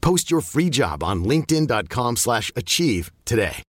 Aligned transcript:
Post 0.00 0.30
your 0.30 0.40
free 0.40 0.70
job 0.70 1.02
on 1.02 1.24
linkedin.com/achieve 1.24 2.18
slash 2.18 2.52
achieve 2.56 3.10
today. 3.24 3.62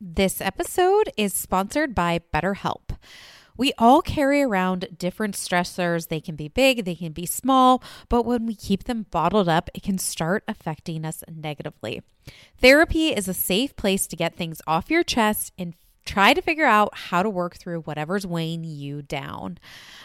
This 0.00 0.40
episode 0.40 1.12
is 1.16 1.32
sponsored 1.32 1.94
by 1.94 2.20
BetterHelp. 2.34 2.96
We 3.56 3.72
all 3.78 4.02
carry 4.02 4.42
around 4.42 4.88
different 4.98 5.36
stressors. 5.36 6.08
They 6.08 6.20
can 6.20 6.34
be 6.34 6.48
big, 6.48 6.84
they 6.84 6.96
can 6.96 7.12
be 7.12 7.26
small, 7.26 7.82
but 8.08 8.24
when 8.24 8.44
we 8.44 8.56
keep 8.56 8.84
them 8.84 9.06
bottled 9.10 9.48
up, 9.48 9.70
it 9.74 9.84
can 9.84 9.98
start 9.98 10.42
affecting 10.48 11.04
us 11.04 11.22
negatively. 11.32 12.02
Therapy 12.60 13.08
is 13.08 13.28
a 13.28 13.34
safe 13.34 13.76
place 13.76 14.06
to 14.08 14.16
get 14.16 14.34
things 14.34 14.60
off 14.66 14.90
your 14.90 15.04
chest 15.04 15.52
and 15.56 15.74
try 16.04 16.34
to 16.34 16.42
figure 16.42 16.64
out 16.64 16.96
how 16.96 17.22
to 17.22 17.30
work 17.30 17.56
through 17.56 17.82
whatever's 17.82 18.26
weighing 18.26 18.64
you 18.64 19.02
down. 19.02 19.58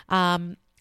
Um, 0.09 0.57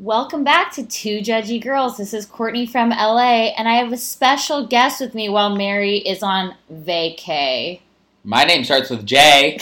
Welcome 0.00 0.44
back 0.44 0.70
to 0.74 0.86
Two 0.86 1.18
Judgy 1.18 1.60
Girls. 1.60 1.96
This 1.96 2.14
is 2.14 2.24
Courtney 2.24 2.66
from 2.66 2.90
LA, 2.90 3.48
and 3.58 3.66
I 3.66 3.74
have 3.78 3.92
a 3.92 3.96
special 3.96 4.64
guest 4.64 5.00
with 5.00 5.12
me 5.12 5.28
while 5.28 5.56
Mary 5.56 5.96
is 5.96 6.22
on 6.22 6.54
vacay. 6.72 7.80
My 8.22 8.44
name 8.44 8.62
starts 8.62 8.90
with 8.90 9.04
J. 9.04 9.58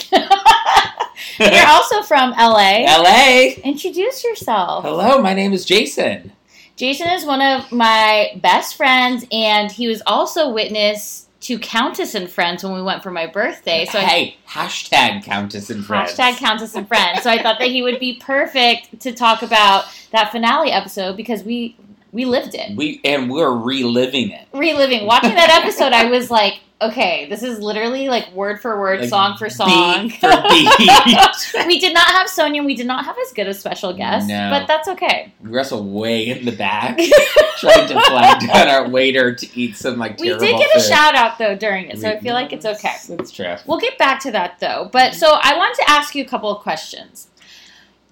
You're 1.39 1.67
also 1.67 2.03
from 2.03 2.33
LA. 2.33 2.83
LA. 2.85 3.53
Introduce 3.63 4.23
yourself. 4.23 4.83
Hello, 4.83 5.19
my 5.23 5.33
name 5.33 5.53
is 5.53 5.65
Jason. 5.65 6.31
Jason 6.75 7.07
is 7.09 7.25
one 7.25 7.41
of 7.41 7.71
my 7.71 8.39
best 8.39 8.75
friends, 8.75 9.25
and 9.31 9.71
he 9.71 9.87
was 9.87 10.03
also 10.05 10.51
witness 10.51 11.26
to 11.47 11.57
Countess 11.57 12.13
and 12.13 12.29
Friends 12.29 12.61
when 12.61 12.73
we 12.73 12.81
went 12.81 13.01
for 13.01 13.09
my 13.09 13.25
birthday. 13.25 13.85
So 13.85 13.99
I 13.99 14.03
hey, 14.03 14.37
hashtag 14.49 15.23
Countess 15.23 15.69
and 15.69 15.85
Friends. 15.85 16.11
Hashtag 16.11 16.35
Countess 16.35 16.75
and 16.75 16.85
Friends. 16.85 17.23
So 17.23 17.29
I 17.29 17.41
thought 17.41 17.59
that 17.59 17.69
he 17.69 17.81
would 17.81 18.01
be 18.01 18.15
perfect 18.15 18.99
to 18.99 19.13
talk 19.13 19.43
about 19.43 19.85
that 20.11 20.29
finale 20.33 20.71
episode 20.71 21.15
because 21.15 21.43
we 21.43 21.77
we 22.11 22.25
lived 22.25 22.53
it. 22.53 22.75
We 22.75 22.99
and 23.05 23.31
we're 23.31 23.55
reliving 23.55 24.31
it. 24.31 24.45
Reliving. 24.53 25.05
Watching 25.05 25.35
that 25.35 25.61
episode, 25.63 25.93
I 25.93 26.09
was 26.09 26.29
like, 26.29 26.59
okay, 26.81 27.27
this 27.29 27.41
is 27.43 27.59
literally 27.59 28.07
like 28.07 28.31
word 28.33 28.61
for 28.61 28.79
word, 28.79 28.99
Like, 29.01 29.09
song 29.09 29.35
for 29.37 29.49
song. 29.49 30.09
Beat 30.09 30.19
for 30.19 30.29
beat. 30.49 31.65
we 31.67 31.79
did 31.79 31.93
not 31.93 32.05
have 32.07 32.27
Sonja. 32.27 32.63
We 32.63 32.75
did 32.75 32.85
not 32.87 33.05
have 33.05 33.15
as 33.25 33.31
good 33.33 33.47
a 33.47 33.53
special 33.53 33.93
guest, 33.93 34.27
No. 34.27 34.49
but 34.51 34.67
that's 34.67 34.87
okay. 34.89 35.33
we 35.41 35.49
wrestle 35.49 35.83
way 35.83 36.27
in 36.27 36.45
the 36.45 36.51
back, 36.51 36.97
trying 37.57 37.87
to 37.87 37.99
flag 38.01 38.47
down 38.47 38.67
our 38.67 38.87
waiter 38.89 39.33
to 39.33 39.59
eat 39.59 39.75
some 39.75 39.97
like 39.97 40.19
We 40.19 40.29
did 40.29 40.39
get 40.39 40.75
a 40.75 40.79
shout 40.79 41.15
out 41.15 41.37
though 41.39 41.55
during 41.55 41.87
it, 41.89 41.99
so 41.99 42.09
I 42.09 42.15
We- 42.15 42.21
feel 42.21 42.33
like 42.33 42.53
it's 42.53 42.65
okay. 42.65 42.93
That's 43.09 43.31
true. 43.31 43.55
We'll 43.65 43.79
get 43.79 43.97
back 43.97 44.19
to 44.21 44.31
that 44.31 44.59
though. 44.59 44.89
But 44.91 45.13
so 45.15 45.31
I 45.41 45.57
want 45.57 45.75
to 45.77 45.89
ask 45.89 46.13
you 46.15 46.23
a 46.23 46.27
couple 46.27 46.55
of 46.55 46.61
questions. 46.61 47.27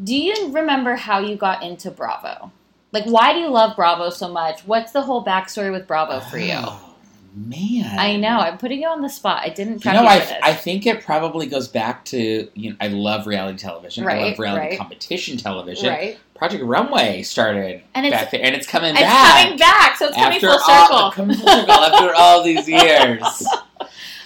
Do 0.04 0.16
you 0.16 0.50
remember 0.52 0.96
how 0.96 1.20
you 1.20 1.36
got 1.38 1.64
into 1.64 1.90
Bravo? 1.92 2.52
Like, 2.92 3.06
why 3.06 3.34
do 3.34 3.40
you 3.40 3.50
love 3.50 3.76
Bravo 3.76 4.10
so 4.10 4.28
much? 4.30 4.62
What's 4.62 4.92
the 4.92 5.02
whole 5.02 5.24
backstory 5.24 5.72
with 5.72 5.86
Bravo 5.88 6.20
for 6.22 6.38
you? 6.38 6.54
Oh, 6.56 6.95
man. 7.36 8.00
I 8.00 8.16
know 8.16 8.40
I'm 8.40 8.58
putting 8.58 8.82
you 8.82 8.88
on 8.88 9.02
the 9.02 9.10
spot. 9.10 9.42
I 9.44 9.50
didn't 9.50 9.84
You 9.86 9.92
know, 9.94 10.06
I. 10.06 10.40
I 10.42 10.54
think 10.54 10.86
it 10.86 11.04
probably 11.04 11.46
goes 11.48 11.68
back 11.68 12.06
to 12.06 12.50
you 12.54 12.70
know 12.72 12.76
I 12.80 12.88
love 12.88 13.28
reality 13.28 13.58
television. 13.58 14.08
I 14.08 14.30
love 14.30 14.40
reality 14.40 14.62
right. 14.70 14.78
competition 14.78 15.38
television. 15.38 15.90
right, 15.90 16.18
Project 16.36 16.64
Runway 16.64 17.24
started 17.24 17.82
And 17.94 18.06
it's- 18.06 18.22
back 18.24 18.32
there, 18.32 18.42
and 18.44 18.56
it's 18.56 18.68
coming 18.68 18.92
it's 18.92 19.02
back. 19.02 19.44
coming 19.44 19.60
back, 19.60 19.98
so 19.98 20.08
it's 20.08 20.16
coming 20.16 20.40
full 20.40 20.50
all, 20.50 20.60
circle. 20.88 21.12
coming 21.12 21.38
full 21.38 21.48
circle 21.48 21.72
after 21.74 22.14
all 22.16 22.44
these 22.44 22.68
years. 22.70 23.22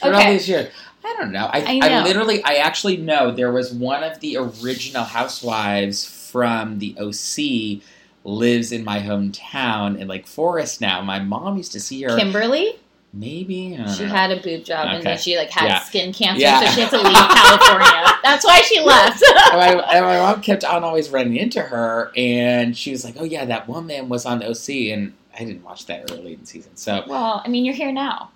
After 0.02 0.14
all 0.14 0.32
these 0.32 0.48
years. 0.48 0.72
I 1.04 1.16
don't 1.18 1.32
know. 1.32 1.50
I, 1.52 1.80
I 1.82 1.90
I, 1.90 2.04
literally, 2.04 2.44
I 2.44 2.56
actually 2.56 2.98
know 2.98 3.32
there 3.32 3.52
was 3.52 3.74
one 3.74 4.04
of 4.04 4.20
the 4.20 4.38
original 4.38 5.04
housewives 5.04 6.06
from 6.06 6.78
the 6.80 6.96
OC 7.00 7.82
lives 8.24 8.72
in 8.72 8.84
my 8.84 9.00
hometown 9.00 9.98
in 9.98 10.08
like 10.08 10.28
Forest 10.28 10.82
now. 10.82 11.02
My 11.02 11.20
mom 11.20 11.58
used 11.58 11.72
to 11.72 11.80
see 11.80 12.02
her. 12.04 12.16
Kimberly, 12.18 12.80
maybe 13.14 13.72
she 13.96 14.04
know. 14.04 14.10
had 14.10 14.32
a 14.32 14.42
boob 14.42 14.64
job 14.64 14.88
and 14.90 15.04
then 15.04 15.18
she 15.18 15.38
like 15.38 15.50
had 15.50 15.68
Yeah. 15.68 15.80
skin 15.80 16.14
cancer, 16.14 16.42
Yeah. 16.42 16.60
so 16.62 16.76
she 16.76 16.82
had 16.82 16.90
to 16.92 16.98
leave 16.98 17.14
California. 17.16 18.14
That's 18.24 18.46
why 18.46 18.62
she 18.62 18.80
left. 18.82 19.24
and, 19.24 19.58
my, 19.78 19.84
and 19.96 20.06
my 20.06 20.18
mom 20.18 20.42
kept 20.42 20.64
on 20.64 20.84
always 20.84 21.10
running 21.10 21.36
into 21.38 21.62
her, 21.62 22.12
and 22.16 22.76
she 22.78 22.92
was 22.92 23.04
like, 23.04 23.16
"Oh 23.20 23.24
yeah, 23.24 23.46
that 23.46 23.68
woman 23.68 24.10
was 24.10 24.26
on 24.26 24.40
the 24.40 24.48
OC," 24.50 24.92
and 24.94 25.14
I 25.34 25.40
didn't 25.46 25.64
watch 25.64 25.86
that 25.88 26.12
early 26.12 26.34
in 26.34 26.42
the 26.42 26.46
season, 26.46 26.76
so 26.76 27.04
well, 27.08 27.42
I 27.44 27.48
mean, 27.50 27.66
you're 27.66 27.76
here 27.76 27.92
now. 27.92 28.30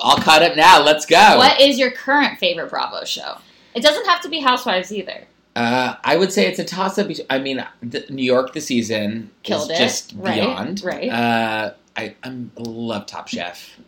all 0.00 0.16
caught 0.16 0.42
up 0.42 0.56
now. 0.56 0.82
Let's 0.82 1.06
go. 1.06 1.36
What 1.36 1.60
is 1.60 1.78
your 1.78 1.90
current 1.92 2.38
favorite 2.38 2.70
Bravo 2.70 3.04
show? 3.04 3.38
It 3.74 3.82
doesn't 3.82 4.06
have 4.06 4.20
to 4.22 4.28
be 4.28 4.40
Housewives 4.40 4.92
either. 4.92 5.24
Uh, 5.54 5.94
I 6.04 6.16
would 6.16 6.32
say 6.32 6.46
it's 6.46 6.58
a 6.58 6.64
toss 6.64 6.98
up. 6.98 7.08
I 7.30 7.38
mean, 7.38 7.64
the, 7.82 8.04
New 8.10 8.22
York, 8.24 8.52
the 8.54 8.60
season 8.60 9.30
Killed 9.42 9.70
is 9.70 9.78
it, 9.78 9.82
just 9.82 10.12
right, 10.16 10.34
beyond. 10.40 10.82
right. 10.84 11.08
Uh, 11.10 11.72
I 11.96 12.14
I'm, 12.22 12.50
love 12.56 13.06
Top 13.06 13.28
Chef. 13.28 13.78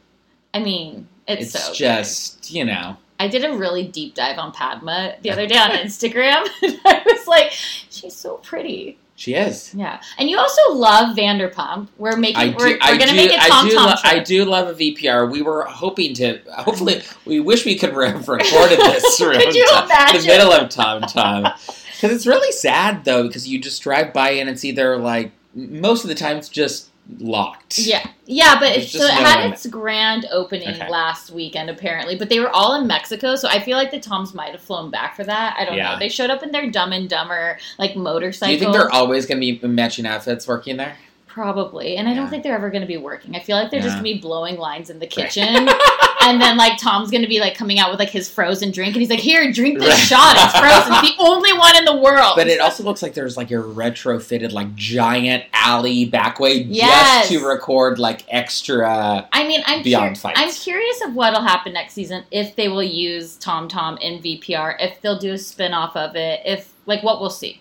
I 0.55 0.61
mean, 0.61 1.08
it's, 1.26 1.55
It's, 1.55 1.64
so 1.64 1.70
good. 1.73 1.79
just 1.79 2.50
you 2.50 2.64
know. 2.64 2.97
I 3.19 3.29
did 3.29 3.44
a 3.44 3.55
really 3.56 3.87
deep 3.87 4.14
dive 4.14 4.38
on 4.38 4.50
Padma 4.52 5.14
the 5.23 5.31
other 5.31 5.47
day 5.47 5.58
on 5.58 5.70
Instagram, 5.70 6.49
and 6.62 6.81
I 6.85 7.02
was 7.06 7.26
like, 7.26 7.50
she's 7.52 8.17
so 8.17 8.37
pretty. 8.38 8.99
She 9.14 9.35
is. 9.35 9.75
Yeah, 9.75 10.00
and 10.17 10.31
you 10.31 10.38
also 10.38 10.73
love 10.73 11.14
Vanderpump. 11.14 11.88
We're 11.99 12.17
making. 12.17 12.38
I 12.38 12.55
we're, 12.56 12.70
do. 12.73 12.79
we're 12.88 12.99
gonna 12.99 13.12
make 13.12 13.31
a 13.32 13.37
I 13.38 13.69
do. 13.69 13.75
Tom 13.75 13.87
lo-. 13.87 13.94
I 14.02 14.19
do 14.20 14.47
love 14.47 14.69
a 14.69 14.75
VPR. 14.75 15.31
We 15.31 15.43
were 15.43 15.64
hoping 15.64 16.14
to. 16.14 16.41
Hopefully, 16.50 17.02
we 17.26 17.38
wish 17.38 17.67
we 17.67 17.76
could 17.76 17.91
have 17.94 18.26
recorded 18.26 18.79
this. 18.79 19.19
Could 19.19 19.55
you 19.55 19.67
Tom- 19.67 19.85
imagine? 19.85 20.23
the 20.23 20.26
middle 20.26 20.52
of 20.52 20.70
Tom 20.70 21.02
Tom? 21.02 21.43
Because 21.43 22.17
it's 22.17 22.26
really 22.26 22.50
sad 22.52 23.05
though. 23.05 23.26
Because 23.26 23.47
you 23.47 23.58
just 23.58 23.82
drive 23.82 24.14
by 24.14 24.31
and 24.31 24.49
it's 24.49 24.64
either 24.64 24.97
like 24.97 25.32
most 25.55 26.02
of 26.02 26.08
the 26.08 26.14
time 26.14 26.38
it's 26.38 26.49
just 26.49 26.90
locked. 27.19 27.79
Yeah, 27.79 28.07
yeah, 28.27 28.59
but 28.61 28.77
it's, 28.77 28.93
so 28.93 29.05
it 29.05 29.09
no 29.09 29.15
had 29.15 29.45
one- 29.45 29.53
its 29.53 29.67
grand 29.67 30.27
opening 30.31 30.69
Okay. 30.69 30.89
last 30.89 31.31
weekend 31.31 31.69
apparently, 31.71 32.17
but 32.17 32.29
they 32.29 32.41
were 32.41 32.51
all 32.51 32.75
in 32.81 32.87
Mexico, 32.87 33.37
so 33.37 33.49
I 33.49 33.61
feel 33.61 33.77
like 33.77 33.91
the 33.91 34.01
Toms 34.01 34.35
might 34.35 34.53
have 34.53 34.61
flown 34.61 34.91
back 34.91 35.17
for 35.17 35.25
that. 35.25 35.57
I 35.59 35.65
don't 35.65 35.77
Yeah. 35.77 35.93
know. 35.95 35.99
They 35.99 36.09
showed 36.09 36.31
up 36.31 36.43
in 36.43 36.53
their 36.53 36.71
Dumb 36.71 36.93
and 36.93 37.09
Dumber 37.09 37.59
like 37.79 37.97
motorcycle. 37.97 38.49
Do 38.49 38.53
you 38.55 38.61
think 38.61 38.73
they're 38.73 38.93
always 38.95 39.27
going 39.27 39.41
to 39.41 39.59
be 39.61 39.67
matching 39.67 40.07
outfits 40.07 40.47
working 40.47 40.77
there? 40.77 40.97
Probably, 41.32 41.97
and 41.97 42.09
I 42.09 42.15
don't 42.15 42.25
Yeah. 42.25 42.31
think 42.31 42.43
they're 42.43 42.56
ever 42.56 42.71
going 42.71 42.81
to 42.81 42.88
be 42.88 42.97
working. 42.97 43.37
I 43.37 43.38
feel 43.41 43.56
like 43.56 43.71
they're 43.71 43.81
just 43.81 43.97
Yeah. 43.97 44.03
going 44.03 44.15
to 44.15 44.15
be 44.17 44.21
blowing 44.21 44.56
lines 44.59 44.91
in 44.91 44.99
the 44.99 45.06
kitchen, 45.06 45.47
and 46.23 46.41
then 46.43 46.56
like 46.56 46.77
Tom's 46.77 47.09
going 47.11 47.23
to 47.23 47.29
be 47.29 47.38
like 47.38 47.55
coming 47.55 47.79
out 47.79 47.88
with 47.91 48.00
like 48.00 48.11
his 48.11 48.29
frozen 48.29 48.73
drink, 48.73 48.94
and 48.94 49.00
he's 49.00 49.11
like, 49.11 49.21
"Here, 49.21 49.50
drink 49.53 49.79
this 49.79 49.88
Right. 49.91 49.99
shot. 49.99 50.37
It's 50.37 50.59
frozen. 50.59 50.93
It's 51.05 51.17
the 51.17 51.23
only 51.23 51.53
one 51.53 51.77
in 51.77 51.85
the 51.85 51.97
world." 51.97 52.32
But 52.35 52.49
it 52.49 52.61
also 52.61 52.82
looks 52.82 53.00
like 53.00 53.15
there's 53.15 53.37
like 53.37 53.53
a 53.53 53.55
retrofitted 53.55 54.50
like 54.53 54.75
giant 54.75 55.44
alley 55.53 56.05
back 56.05 56.41
way 56.41 56.55
Yes. 56.69 57.29
just 57.29 57.41
to 57.41 57.47
record 57.47 57.99
like 58.00 58.25
extra. 58.29 59.29
I 59.33 59.47
mean, 59.47 59.62
I'm 59.67 59.83
Beyond 59.85 60.17
cur- 60.17 60.21
fights. 60.21 60.41
I'm 60.41 60.50
curious 60.50 61.00
of 61.05 61.15
what'll 61.15 61.43
happen 61.43 61.73
next 61.75 61.93
season 61.94 62.25
if 62.33 62.56
they 62.56 62.67
will 62.69 62.83
use 62.83 63.37
Tom 63.37 63.69
Tom 63.69 63.97
in 63.99 64.21
VPR, 64.21 64.75
if 64.81 65.00
they'll 65.00 65.19
do 65.19 65.33
a 65.33 65.38
spin 65.38 65.75
off 65.75 65.97
of 65.97 66.17
it, 66.17 66.41
if 66.44 66.71
like 66.87 67.03
what 67.05 67.21
we'll 67.21 67.31
see. 67.31 67.61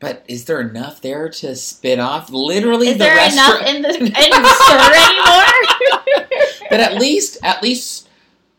But 0.00 0.24
is 0.28 0.44
there 0.44 0.60
enough 0.60 1.00
there 1.00 1.28
to 1.28 1.56
spit 1.56 1.98
off? 1.98 2.30
Literally, 2.30 2.88
Is 2.88 2.92
the 2.94 2.98
there 3.00 3.16
restaurant. 3.16 3.62
enough 3.62 3.74
in 3.74 3.82
the 3.82 3.88
in 3.98 4.42
the 4.42 4.54
store 4.54 4.92
anymore? 6.30 6.60
but 6.70 6.78
at 6.80 6.94
least, 7.00 7.38
at 7.42 7.62
least, 7.62 8.08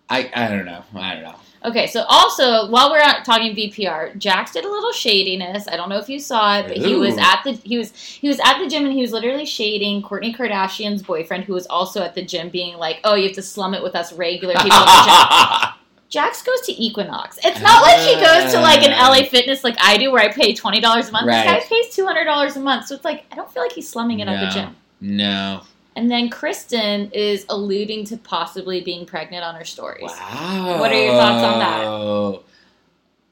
I 0.10 0.30
I 0.36 0.48
don't 0.50 0.66
know. 0.66 0.84
I 0.96 1.14
don't 1.16 1.24
know. 1.24 1.36
okay, 1.64 1.88
so 1.88 2.04
also 2.10 2.70
while 2.70 2.92
we're 2.92 3.00
out 3.00 3.24
talking 3.24 3.56
VPR, 3.56 4.18
Jax 4.18 4.52
did 4.52 4.66
a 4.66 4.70
little 4.70 4.92
shadiness. 4.92 5.66
I 5.70 5.78
don't 5.78 5.88
know 5.88 5.98
if 5.98 6.10
you 6.10 6.20
saw 6.20 6.58
it, 6.60 6.68
but 6.68 6.76
he 6.78 6.96
was 6.96 7.18
at 7.18 7.42
the 7.46 7.54
he 7.54 7.78
was 7.78 7.94
he 7.96 8.28
was 8.28 8.40
at 8.42 8.60
the 8.60 8.68
gym 8.68 8.84
and 8.84 8.92
he 8.94 9.02
was 9.02 9.14
literally 9.14 9.46
shading 9.46 10.02
Kourtney 10.02 10.36
Kardashian's 10.36 11.04
boyfriend, 11.04 11.46
who 11.46 11.54
was 11.54 11.68
also 11.68 12.02
at 12.04 12.16
the 12.16 12.22
gym, 12.26 12.50
being 12.50 12.76
like, 12.78 13.00
"Oh, 13.06 13.16
you 13.16 13.28
have 13.28 13.36
to 13.36 13.42
slum 13.42 13.74
it 13.74 13.82
with 13.82 13.96
us 13.96 14.12
regular 14.12 14.56
people 14.56 14.72
at 14.74 15.62
the 15.62 15.68
gym." 15.68 15.79
Jax 16.10 16.42
goes 16.42 16.62
to 16.62 16.72
Equinox. 16.74 17.38
It's 17.44 17.62
not 17.62 17.84
like 17.84 18.00
he 18.00 18.16
goes 18.16 18.52
to 18.52 18.60
like 18.60 18.82
an 18.84 18.92
LA 18.92 19.30
Fitness 19.30 19.64
like 19.64 19.76
I 19.80 19.96
do, 19.98 20.12
where 20.12 20.24
I 20.24 20.32
pay 20.32 20.54
twenty 20.56 20.82
dollars 20.82 21.10
a 21.10 21.12
month. 21.12 21.28
Right. 21.28 21.46
This 21.46 21.70
guy 21.70 21.70
pays 21.70 21.96
two 21.96 22.06
hundred 22.06 22.26
dollars 22.26 22.56
a 22.56 22.60
month, 22.60 22.88
so 22.88 22.96
it's 22.96 23.06
like 23.06 23.26
I 23.32 23.36
don't 23.36 23.52
feel 23.52 23.62
like 23.62 23.74
he's 23.74 23.88
slumming 23.88 24.20
it 24.20 24.28
at 24.28 24.40
the 24.40 24.60
gym. 24.60 24.76
no. 25.00 25.62
And 25.96 26.10
then 26.10 26.30
Kristen 26.30 27.12
is 27.12 27.46
alluding 27.50 28.06
to 28.06 28.16
possibly 28.18 28.80
being 28.80 29.06
pregnant 29.06 29.44
on 29.44 29.56
her 29.56 29.66
stories. 29.66 30.10
Wow. 30.10 30.78
What 30.80 30.94
are 30.94 31.04
your 31.04 31.12
thoughts 31.12 31.44
on 31.44 31.60
that? 31.60 32.44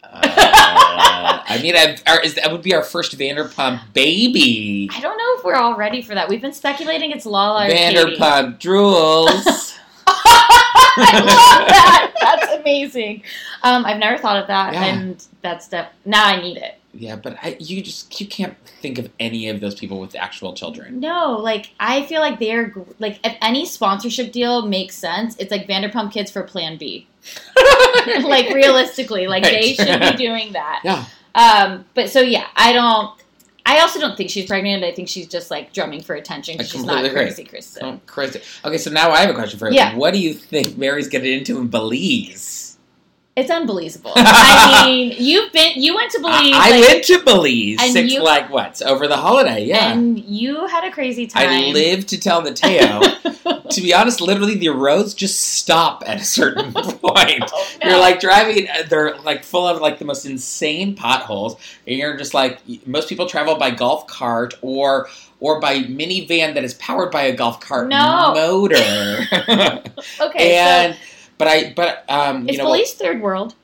Uh, 0.04 1.44
I 1.48 1.60
mean, 1.62 1.76
our, 2.08 2.20
is, 2.22 2.34
that 2.36 2.52
would 2.52 2.64
be 2.64 2.74
our 2.74 2.84
first 2.84 3.18
Vanderpump 3.18 3.94
baby. 3.94 4.90
I 4.94 5.00
don't 5.00 5.18
know 5.18 5.38
if 5.38 5.46
we're 5.46 5.56
all 5.56 5.76
ready 5.76 6.02
for 6.02 6.14
that. 6.16 6.28
We've 6.28 6.42
been 6.42 6.52
speculating 6.52 7.12
it's 7.12 7.26
Lala. 7.26 7.70
Vanderpump 7.70 8.60
drools. 8.60 9.78
I 10.50 11.12
love 11.20 11.68
that. 11.68 12.14
That's 12.22 12.54
amazing. 12.62 13.24
Um, 13.64 13.86
I've 13.86 13.98
never 14.00 14.18
thought 14.18 14.38
of 14.38 14.48
that, 14.48 14.74
Yeah. 14.74 14.86
and 14.86 15.26
that's 15.42 15.68
def- 15.68 15.88
now 16.06 16.26
I 16.26 16.42
need 16.42 16.58
it. 16.58 16.76
yeah, 16.94 17.16
but 17.16 17.38
I, 17.42 17.56
you 17.60 17.82
just 17.82 18.20
you 18.20 18.28
can't 18.28 18.56
think 18.82 18.98
of 19.00 19.10
any 19.20 19.50
of 19.50 19.60
those 19.62 19.76
people 19.76 20.00
with 20.00 20.16
actual 20.16 20.54
children. 20.54 21.00
No, 21.00 21.38
like 21.40 21.72
I 21.80 22.06
feel 22.06 22.20
like 22.22 22.40
they're 22.40 22.74
like 23.00 23.20
if 23.26 23.36
any 23.42 23.66
sponsorship 23.66 24.32
deal 24.32 24.66
makes 24.66 24.96
sense, 24.96 25.36
it's 25.38 25.52
like 25.52 25.68
Vanderpump 25.68 26.12
Kids 26.12 26.32
for 26.32 26.44
Plan 26.44 26.78
B. 26.78 27.08
like 28.24 28.50
realistically, 28.54 29.28
like 29.28 29.44
they 29.44 29.74
should 29.74 30.00
be 30.02 30.12
doing 30.18 30.54
that. 30.54 30.82
Yeah. 30.84 31.06
Um, 31.36 31.86
but 31.94 32.10
so 32.10 32.22
yeah, 32.22 32.48
I 32.56 32.74
don't. 32.74 33.12
I 33.68 33.82
also 33.82 34.00
don't 34.00 34.16
think 34.16 34.30
she's 34.30 34.46
pregnant. 34.46 34.86
I 34.86 34.94
think 34.94 35.10
she's 35.10 35.28
just 35.28 35.52
like 35.52 35.74
drumming 35.74 36.02
for 36.02 36.16
attention 36.16 36.56
because 36.56 36.72
she's 36.72 36.86
not 36.86 37.04
agree. 37.04 37.26
crazy, 37.26 37.44
Kristen. 37.44 37.86
Oh, 37.86 38.00
crazy. 38.06 38.42
Okay, 38.64 38.78
so 38.78 38.90
now 38.90 39.12
I 39.12 39.20
have 39.20 39.30
a 39.30 39.34
question 39.34 39.60
for 39.60 39.70
you. 39.70 39.76
Yeah. 39.76 39.96
What 39.96 40.14
do 40.14 40.20
you 40.20 40.34
think 40.34 40.78
Mary's 40.78 41.10
getting 41.10 41.34
into 41.34 41.60
in 41.60 41.68
Belize? 41.68 42.67
It's 43.38 43.52
unbelievable. 43.52 44.14
I 44.16 44.84
mean, 44.88 45.14
you've 45.16 45.54
been 45.54 45.74
you 45.80 45.94
went 45.94 46.12
to 46.14 46.20
Belize. 46.20 46.42
I, 46.56 46.70
I 46.70 46.72
like, 46.72 46.88
went 46.90 47.04
to 47.06 47.24
Belize 47.24 47.78
and 47.80 47.94
six 47.94 48.12
you- 48.12 48.24
like 48.24 48.50
what 48.50 48.82
over 48.82 49.08
the 49.08 49.16
holiday. 49.16 49.64
Yeah, 49.64 49.92
and 49.94 50.18
you 50.18 50.66
had 50.66 50.84
a 50.84 50.92
crazy 50.92 51.28
time. 51.28 51.48
I 51.48 51.68
live 51.72 52.08
to 52.08 52.20
tell 52.20 52.42
the 52.42 52.52
tale. 52.54 53.02
to 53.70 53.82
be 53.82 53.94
honest, 53.94 54.22
literally 54.22 54.56
the 54.56 54.70
roads 54.70 55.14
just 55.14 55.40
stop 55.40 56.04
at 56.08 56.20
a 56.20 56.26
certain 56.26 56.74
point. 56.74 57.00
Oh, 57.04 57.68
no. 57.84 57.90
You're 57.92 58.00
like 58.00 58.20
driving; 58.20 58.68
uh, 58.70 58.84
they're 58.90 59.16
like 59.20 59.44
full 59.44 59.68
of 59.68 59.82
like 59.82 60.00
the 60.00 60.06
most 60.06 60.26
insane 60.26 60.96
potholes, 60.96 61.58
and 61.86 61.96
you're 61.96 62.18
just 62.18 62.34
like 62.34 62.60
most 62.88 63.08
people 63.08 63.28
travel 63.28 63.56
by 63.56 63.70
golf 63.70 64.08
cart 64.08 64.56
or 64.64 65.10
or 65.40 65.62
by 65.62 65.84
minivan 65.84 66.56
that 66.56 66.64
is 66.64 66.74
powered 66.74 67.12
by 67.12 67.22
a 67.22 67.36
golf 67.36 67.60
cart 67.60 67.88
No. 67.88 68.34
motor. 68.34 68.76
okay, 70.22 70.58
and 70.58 70.96
so 70.96 71.00
but 71.38 71.48
I 71.48 71.74
but 71.76 72.04
um 72.10 72.44
it's 72.48 72.54
you 72.54 72.58
know? 72.58 72.66
Belize 72.66 72.94
third 72.94 73.22
world. 73.22 73.56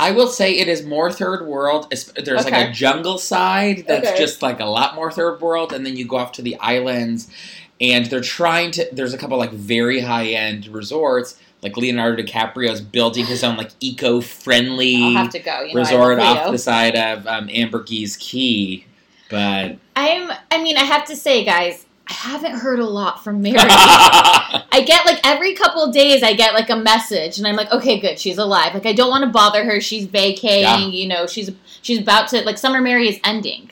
I 0.00 0.10
will 0.10 0.26
say 0.26 0.58
it 0.58 0.66
is 0.68 0.84
more 0.84 1.10
third 1.12 1.46
world. 1.46 1.92
There's 2.16 2.44
like 2.44 2.52
a 2.52 2.72
jungle 2.72 3.16
side 3.16 3.84
that's 3.86 4.08
Okay. 4.08 4.18
just 4.18 4.42
like 4.42 4.58
a 4.58 4.64
lot 4.64 4.96
more 4.96 5.10
third 5.12 5.40
world, 5.40 5.72
and 5.72 5.86
then 5.86 5.96
you 5.96 6.04
go 6.04 6.16
off 6.16 6.32
to 6.32 6.42
the 6.42 6.56
islands, 6.56 7.30
and 7.80 8.06
they're 8.06 8.20
trying 8.20 8.72
to. 8.72 8.88
There's 8.92 9.14
a 9.14 9.18
couple 9.18 9.38
like 9.38 9.52
very 9.52 10.00
high 10.00 10.26
end 10.26 10.66
resorts, 10.66 11.38
like 11.62 11.76
Leonardo 11.76 12.22
DiCaprio's 12.24 12.80
building 12.80 13.24
his 13.26 13.44
own 13.44 13.56
like 13.56 13.70
eco 13.80 14.20
friendly 14.20 14.96
I'll 14.96 15.12
have 15.12 15.30
to 15.30 15.38
go. 15.38 15.62
You 15.62 15.74
know, 15.74 15.80
I 15.80 15.84
resort 15.84 16.18
off 16.18 16.50
the 16.50 16.58
side 16.58 16.96
of 16.96 17.26
um, 17.28 17.48
Ambergris 17.48 18.16
Caye, 18.16 18.84
but 19.30 19.76
I'm. 19.94 20.32
I 20.50 20.60
mean, 20.60 20.76
I 20.76 20.84
have 20.84 21.04
to 21.06 21.14
say, 21.16 21.44
guys, 21.44 21.83
I 22.06 22.12
haven't 22.12 22.56
heard 22.56 22.80
a 22.80 22.86
lot 22.86 23.24
from 23.24 23.40
Mary. 23.40 23.56
I 23.58 24.84
get 24.86 25.06
like 25.06 25.20
every 25.24 25.54
couple 25.54 25.82
of 25.82 25.94
days, 25.94 26.22
I 26.22 26.34
get 26.34 26.52
like 26.52 26.68
a 26.68 26.76
message, 26.76 27.38
and 27.38 27.46
I'm 27.46 27.56
like, 27.56 27.72
okay, 27.72 27.98
good, 27.98 28.18
she's 28.18 28.36
alive. 28.36 28.74
Like 28.74 28.86
I 28.86 28.92
don't 28.92 29.08
want 29.08 29.24
to 29.24 29.30
bother 29.30 29.64
her. 29.64 29.80
She's 29.80 30.06
vacating. 30.06 30.62
Yeah. 30.62 30.86
You 30.86 31.08
know, 31.08 31.26
she's 31.26 31.50
she's 31.82 32.00
about 32.00 32.28
to 32.28 32.42
like 32.42 32.58
Summer 32.58 32.80
Mary 32.80 33.08
is 33.08 33.18
ending. 33.24 33.70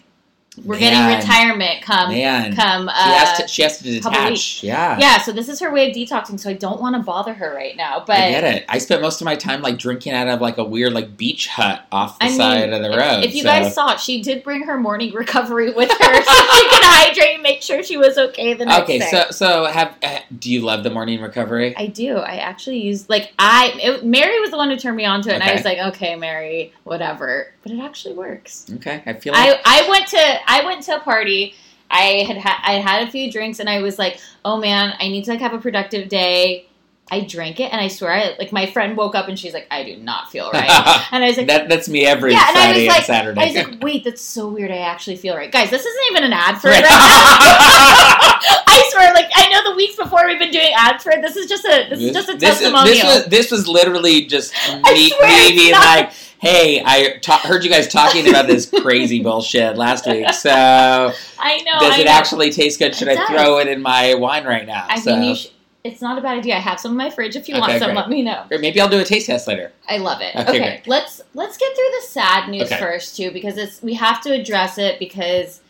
We're 0.64 0.78
Man. 0.78 0.80
getting 0.80 1.18
retirement. 1.18 1.82
Come, 1.82 2.10
man, 2.10 2.54
come. 2.54 2.90
Uh, 2.90 2.92
she 2.92 3.10
has 3.12 3.38
to. 3.38 3.48
She 3.48 3.62
has 3.62 3.78
to 3.78 3.84
detach. 3.84 4.62
Yeah. 4.62 4.98
yeah, 4.98 5.18
so 5.22 5.32
this 5.32 5.48
is 5.48 5.58
her 5.60 5.72
way 5.72 5.88
of 5.90 5.96
detoxing. 5.96 6.38
So 6.38 6.50
I 6.50 6.52
don't 6.52 6.78
want 6.78 6.94
to 6.94 7.02
bother 7.02 7.32
her 7.32 7.54
right 7.54 7.74
now. 7.74 8.04
But 8.06 8.16
I 8.20 8.30
get 8.30 8.44
it. 8.44 8.64
I 8.68 8.76
spent 8.76 9.00
most 9.00 9.22
of 9.22 9.24
my 9.24 9.34
time 9.34 9.62
like 9.62 9.78
drinking 9.78 10.12
out 10.12 10.28
of 10.28 10.42
like 10.42 10.58
a 10.58 10.64
weird 10.64 10.92
like 10.92 11.16
beach 11.16 11.48
hut 11.48 11.86
off 11.90 12.18
the 12.18 12.26
I 12.26 12.28
mean, 12.28 12.36
side 12.36 12.72
of 12.72 12.82
the 12.82 12.90
road. 12.90 13.24
If, 13.24 13.34
you 13.34 13.42
so- 13.42 13.48
guys 13.48 13.74
saw 13.74 13.92
it, 13.94 14.00
she 14.00 14.20
did 14.22 14.42
bring 14.42 14.64
her 14.64 14.78
morning 14.78 15.12
recovery 15.14 15.72
with 15.72 15.90
her, 15.98 16.14
so 16.22 16.34
she 16.54 16.68
could 16.68 16.84
hydrate 16.84 17.34
and 17.34 17.42
make 17.42 17.62
sure 17.62 17.82
she 17.82 17.96
was 17.96 18.18
okay 18.18 18.52
the 18.52 18.66
next 18.66 18.82
Okay, 18.82 18.98
day. 18.98 19.06
Okay, 19.06 19.24
so 19.24 19.30
so 19.30 19.64
have 19.64 19.96
uh, 20.02 20.18
do 20.38 20.52
you 20.52 20.60
love 20.60 20.84
the 20.84 20.90
morning 20.90 21.22
recovery? 21.22 21.74
I 21.78 21.86
do. 21.86 22.18
I 22.18 22.36
actually 22.36 22.80
use 22.80 23.08
like 23.08 23.32
I. 23.38 23.72
It, 23.82 24.04
Mary 24.04 24.38
was 24.40 24.50
the 24.50 24.58
one 24.58 24.68
who 24.68 24.76
turned 24.76 24.98
me 24.98 25.06
on 25.06 25.22
to 25.22 25.30
it, 25.30 25.34
and 25.34 25.42
I 25.42 25.54
was 25.54 25.64
like, 25.64 25.78
okay, 25.78 26.14
Mary, 26.14 26.74
whatever. 26.84 27.54
But 27.62 27.72
it 27.72 27.80
actually 27.80 28.14
works. 28.14 28.70
okay, 28.74 29.02
I 29.06 29.14
feel 29.14 29.32
like 29.32 29.60
I 29.64 29.84
I 29.84 29.88
went 29.88 30.08
to 30.08 30.41
I 30.46 30.64
went 30.64 30.82
to 30.84 30.96
a 30.96 31.00
party. 31.00 31.54
I 31.90 32.24
had 32.26 32.38
ha- 32.38 32.62
I 32.64 32.74
had 32.74 33.06
a 33.06 33.10
few 33.10 33.30
drinks, 33.30 33.58
and 33.60 33.68
I 33.68 33.82
was 33.82 33.98
like, 33.98 34.18
oh 34.44 34.56
man, 34.58 34.94
I 34.98 35.08
need 35.08 35.24
to 35.24 35.30
like 35.32 35.40
have 35.40 35.52
a 35.52 35.58
productive 35.58 36.08
day. 36.08 36.66
I 37.10 37.20
drank 37.20 37.60
it, 37.60 37.64
and 37.64 37.78
I 37.80 37.88
swear, 37.88 38.10
I, 38.12 38.36
like 38.38 38.52
my 38.52 38.64
friend 38.64 38.96
woke 38.96 39.14
up 39.14 39.28
and 39.28 39.38
she's 39.38 39.52
like, 39.52 39.66
I 39.70 39.82
do 39.84 39.96
not 39.98 40.30
feel 40.30 40.50
right, 40.54 40.70
and 41.12 41.22
I 41.22 41.26
was 41.28 41.36
like, 41.36 41.46
that 41.48 41.68
that's 41.68 41.88
me 41.88 42.06
every 42.06 42.32
yeah, 42.32 42.48
and 42.48 42.56
I 42.56 42.60
was 42.60 42.72
Friday 42.72 42.88
like, 42.88 42.96
and 42.98 43.06
Saturday. 43.06 43.40
I 43.40 43.46
was 43.46 43.54
like, 43.54 43.82
wait, 43.82 44.04
that's 44.04 44.22
so 44.22 44.48
weird. 44.48 44.70
I 44.70 44.78
actually 44.78 45.16
feel 45.16 45.36
right, 45.36 45.52
guys. 45.52 45.68
This 45.68 45.84
isn't 45.84 46.04
even 46.10 46.24
an 46.24 46.32
ad 46.32 46.58
for 46.60 46.68
it 46.68 46.70
right 46.70 46.82
now. 46.82 46.88
I 48.66 48.88
swear, 48.92 49.12
like 49.12 49.30
I 49.34 49.48
know 49.50 49.70
the 49.70 49.76
weeks 49.76 49.96
before 49.96 50.26
we've 50.26 50.38
been 50.38 50.50
doing 50.52 50.70
ads 50.76 51.02
for 51.04 51.12
it. 51.12 51.20
This 51.20 51.36
is 51.36 51.46
just 51.46 51.64
a 51.66 51.88
this, 51.90 52.00
is 52.00 52.12
just 52.12 52.28
a 52.30 52.34
this, 52.34 52.60
testimonial. 52.60 52.84
this 52.94 53.04
was 53.04 53.26
this 53.26 53.50
was 53.50 53.68
literally 53.68 54.24
just 54.24 54.54
me, 54.84 55.10
me 55.20 55.48
being 55.54 55.72
like, 55.74 56.12
"Hey, 56.38 56.82
I 56.84 57.18
ta- 57.20 57.42
heard 57.44 57.62
you 57.62 57.68
guys 57.70 57.88
talking 57.88 58.26
about 58.28 58.46
this 58.46 58.70
crazy 58.80 59.22
bullshit 59.22 59.76
last 59.76 60.06
week. 60.06 60.32
So 60.32 60.50
I 60.50 61.58
know. 61.58 61.78
does 61.80 61.94
I 61.94 62.00
it 62.00 62.04
know. 62.06 62.10
actually 62.12 62.52
taste 62.52 62.78
good? 62.78 62.94
Should 62.94 63.08
I 63.08 63.26
throw 63.26 63.58
it 63.58 63.68
in 63.68 63.82
my 63.82 64.14
wine 64.14 64.44
right 64.44 64.66
now?" 64.66 64.86
I 64.88 64.98
so 64.98 65.14
mean, 65.14 65.30
you 65.30 65.36
sh- 65.36 65.48
it's 65.84 66.00
not 66.00 66.16
a 66.18 66.20
bad 66.20 66.38
idea. 66.38 66.56
I 66.56 66.60
have 66.60 66.78
some 66.78 66.92
in 66.92 66.96
my 66.96 67.10
fridge. 67.10 67.34
If 67.34 67.48
you 67.48 67.58
want 67.58 67.72
some, 67.72 67.88
great. 67.88 67.96
let 67.96 68.08
me 68.08 68.22
know. 68.22 68.44
Great, 68.48 68.60
maybe 68.60 68.80
I'll 68.80 68.88
do 68.88 69.00
a 69.00 69.04
taste 69.04 69.26
test 69.26 69.48
later. 69.48 69.72
I 69.88 69.98
love 69.98 70.20
it. 70.20 70.34
Okay, 70.36 70.48
Okay, 70.50 70.82
let's 70.86 71.20
let's 71.34 71.56
get 71.56 71.74
through 71.74 71.90
the 72.00 72.06
sad 72.08 72.48
news 72.48 72.70
Okay. 72.70 72.78
first 72.80 73.16
too, 73.16 73.30
because 73.32 73.56
it's 73.58 73.82
we 73.82 73.94
have 73.94 74.20
to 74.22 74.32
address 74.32 74.78
it 74.78 74.98
because 74.98 75.60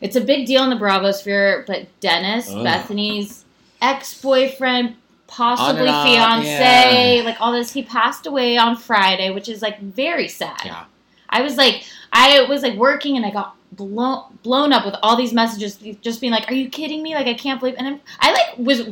it's 0.00 0.16
a 0.16 0.20
big 0.20 0.46
deal 0.46 0.62
in 0.64 0.70
the 0.70 0.76
Bravo 0.76 1.10
sphere. 1.12 1.64
But 1.66 1.86
Dennis, 2.00 2.50
Ugh. 2.50 2.66
Bethenny's 2.66 3.44
ex-boyfriend, 3.80 4.94
possibly 5.26 5.88
On 5.88 5.94
on, 5.94 6.06
fiance, 6.42 7.16
yeah. 7.18 7.22
like 7.24 7.40
all 7.40 7.52
this, 7.52 7.72
he 7.72 7.82
passed 7.82 8.26
away 8.26 8.56
on 8.58 8.76
Friday, 8.76 9.30
which 9.30 9.48
is 9.48 9.62
like 9.62 9.80
very 9.80 10.28
sad. 10.28 10.60
Yeah. 10.64 10.84
I 11.28 11.42
was 11.42 11.56
like, 11.56 11.82
I 12.12 12.42
was 12.42 12.62
like 12.62 12.74
working, 12.74 13.16
and 13.16 13.24
I 13.26 13.30
got 13.30 13.54
blown 13.72 14.38
blown 14.42 14.72
up 14.72 14.84
with 14.84 14.94
all 15.02 15.16
these 15.16 15.32
messages, 15.32 15.76
just 16.00 16.20
being 16.20 16.32
like, 16.32 16.48
"Are 16.50 16.54
you 16.54 16.68
kidding 16.68 17.02
me? 17.02 17.14
Like, 17.14 17.26
I 17.26 17.34
can't 17.34 17.58
believe." 17.58 17.74
And 17.78 17.86
I'm, 17.86 18.00
I 18.20 18.32
like 18.32 18.58
was, 18.58 18.82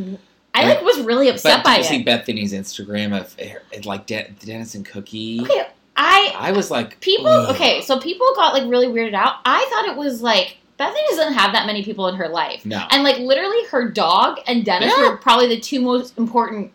I 0.54 0.68
like 0.68 0.82
was 0.82 1.00
really 1.00 1.28
upset 1.28 1.58
But 1.58 1.64
by 1.64 1.76
did 1.78 1.90
you 1.90 1.96
it. 1.96 1.99
see 1.99 2.04
Bethenny's 2.32 2.52
Instagram 2.52 3.18
of 3.20 3.34
eh, 3.38 3.54
like 3.84 4.06
Den- 4.06 4.37
Dennis 4.38 4.75
and 4.76 4.87
Cookie? 4.87 5.40
okay, 5.42 5.66
I 5.96 6.32
I 6.37 6.52
was 6.52 6.70
like, 6.70 7.00
people 7.00 7.26
ugh. 7.28 7.54
okay 7.54 7.80
so 7.82 7.99
people 8.00 8.26
got 8.37 8.54
like 8.54 8.68
really 8.70 8.87
weirded 8.87 9.14
out 9.14 9.37
i 9.44 9.66
thought 9.70 9.87
it 9.92 9.96
was 9.96 10.23
like 10.23 10.58
Bethenny 10.78 11.08
doesn't 11.11 11.34
have 11.34 11.52
that 11.52 11.66
many 11.66 11.84
people 11.84 12.08
in 12.08 12.16
her 12.16 12.26
life. 12.28 12.66
No. 12.66 12.84
And 12.90 13.04
like 13.04 13.18
literally 13.18 13.64
her 13.70 13.88
dog 13.92 14.40
and 14.49 14.64
Dennis 14.64 14.92
Yeah. 14.96 15.08
were 15.11 15.16
probably 15.18 15.46
the 15.46 15.61
two 15.61 15.80
most 15.80 16.18
important 16.18 16.73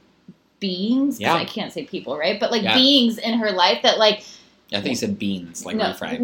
beings. 0.61 1.19
Yeah. 1.19 1.33
I 1.33 1.43
can't 1.43 1.73
say 1.73 1.83
people, 1.85 2.17
right? 2.17 2.39
But 2.39 2.49
like 2.49 2.63
Yeah. 2.63 2.75
beings 2.75 3.17
in 3.17 3.39
her 3.39 3.51
life 3.51 3.81
that 3.83 3.97
like 3.99 4.23
I 4.71 4.79
think 4.81 4.91
you 4.91 4.95
said 4.95 5.19
beans, 5.19 5.65
like 5.65 5.75
no, 5.75 5.85
refried. 5.91 6.21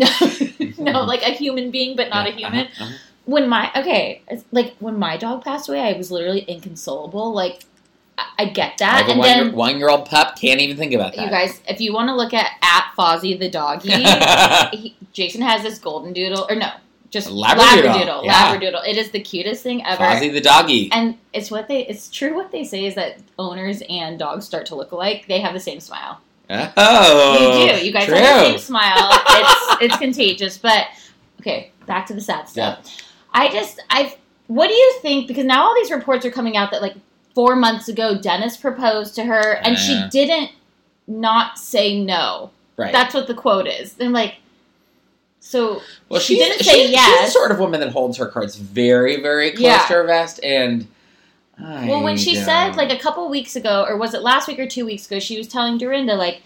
no, 0.78 0.84
no, 0.92 1.04
like 1.04 1.22
a 1.24 1.32
human 1.32 1.70
being, 1.72 1.98
but 1.98 2.10
not 2.10 2.26
Yeah, 2.28 2.34
a 2.34 2.36
human. 2.38 2.66
uh-huh, 2.68 2.84
uh-huh. 2.86 2.98
When 3.26 3.50
my 3.50 3.72
okay, 3.76 4.22
like 4.52 4.76
when 4.80 4.98
my 4.98 5.18
dog 5.18 5.44
passed 5.44 5.68
away, 5.70 5.82
I 5.82 5.94
was 5.98 6.12
literally 6.12 6.46
inconsolable. 6.48 7.34
Like 7.34 7.64
I, 8.18 8.26
I 8.40 8.46
get 8.46 8.78
that, 8.78 9.02
Like 9.02 9.08
a 9.08 9.12
and 9.12 9.20
one, 9.20 9.28
then 9.28 9.54
one 9.54 9.78
year 9.78 9.90
old 9.90 10.06
pup 10.06 10.40
can't 10.40 10.62
even 10.62 10.78
think 10.78 10.94
about 10.94 11.16
that. 11.16 11.24
you 11.24 11.30
guys, 11.30 11.62
if 11.68 11.82
you 11.82 11.94
want 11.94 12.10
to 12.10 12.16
look 12.16 12.34
at 12.34 12.52
at 12.62 12.94
Fozzie 12.98 13.38
the 13.38 13.50
doggy, 13.50 13.92
he, 14.78 14.96
Jason 15.12 15.42
has 15.42 15.64
this 15.64 15.80
golden 15.80 16.14
doodle, 16.14 16.46
or 16.50 16.56
no, 16.56 16.70
just 17.10 17.30
Labradoodle, 17.30 17.84
Labradoodle. 17.84 18.26
yeah. 18.26 18.58
Labradoodle. 18.58 18.88
It 18.88 18.98
is 18.98 19.12
the 19.12 19.22
cutest 19.22 19.64
thing 19.64 19.84
ever. 19.86 20.04
Fozzie 20.04 20.32
the 20.32 20.42
doggy. 20.42 20.90
And 20.92 21.18
it's 21.34 21.50
what 21.50 21.68
they 21.68 21.86
it's 21.88 22.10
true 22.10 22.36
what 22.36 22.52
they 22.52 22.64
say 22.64 22.86
is 22.86 22.96
that 22.96 23.20
owners 23.40 23.82
and 23.90 24.20
dogs 24.20 24.46
start 24.46 24.66
to 24.68 24.76
look 24.76 24.92
alike. 24.92 25.26
They 25.28 25.40
have 25.40 25.54
the 25.54 25.60
same 25.60 25.80
smile. 25.80 26.20
oh, 26.50 27.64
you 27.64 27.70
do. 27.80 27.86
You 27.86 27.92
guys 27.92 28.06
true. 28.06 28.16
have 28.16 28.40
the 28.40 28.52
same 28.52 28.60
smile. 28.60 29.10
It's 29.30 29.82
it's 29.82 29.98
contagious. 29.98 30.58
But 30.58 30.88
okay, 31.40 31.72
back 31.86 32.06
to 32.08 32.14
the 32.14 32.22
sad 32.22 32.48
stuff. 32.50 32.86
I 33.36 33.52
just 33.52 33.80
I've 33.90 34.16
what 34.48 34.68
do 34.68 34.74
you 34.74 34.94
think? 35.02 35.28
Because 35.28 35.46
now 35.46 35.64
all 35.66 35.76
these 35.76 35.92
reports 35.92 36.26
are 36.26 36.32
coming 36.32 36.56
out 36.58 36.72
that 36.72 36.82
like 36.82 36.96
four 37.36 37.56
months 37.56 37.88
ago 37.90 38.18
Dennis 38.18 38.58
proposed 38.58 39.14
to 39.16 39.24
her 39.26 39.54
and 39.64 39.78
she 39.78 39.94
Uh. 39.94 40.08
didn't 40.10 40.52
not 41.08 41.58
say 41.60 42.00
no. 42.04 42.50
Right. 42.78 42.92
That's 42.92 43.14
what 43.14 43.28
the 43.28 43.34
quote 43.36 43.68
is. 43.68 43.96
And 44.00 44.12
like 44.14 44.36
so 45.40 45.82
well, 46.10 46.20
she 46.20 46.36
didn't 46.38 46.64
say 46.64 46.84
she's, 46.84 46.92
yes. 46.92 47.20
She's 47.20 47.28
the 47.34 47.40
sort 47.40 47.52
of 47.52 47.60
woman 47.60 47.80
that 47.82 47.92
holds 47.92 48.18
her 48.18 48.26
cards 48.26 48.56
very, 48.56 49.22
very 49.22 49.52
close 49.52 49.62
Yeah. 49.62 49.86
to 49.88 49.94
her 49.94 50.04
vest. 50.06 50.40
And 50.44 50.88
I 51.64 51.88
Well, 51.88 52.02
when 52.04 52.18
she 52.18 52.34
don't- 52.36 52.46
said 52.46 52.76
like 52.76 52.92
a 52.92 52.98
couple 52.98 53.30
weeks 53.30 53.56
ago, 53.56 53.86
or 53.88 53.96
was 53.98 54.14
it 54.16 54.22
last 54.24 54.48
week 54.48 54.58
or 54.60 54.66
two 54.68 54.86
weeks 54.86 55.06
ago, 55.06 55.20
she 55.20 55.38
was 55.38 55.48
telling 55.48 55.78
Dorinda 55.78 56.16
like, 56.16 56.42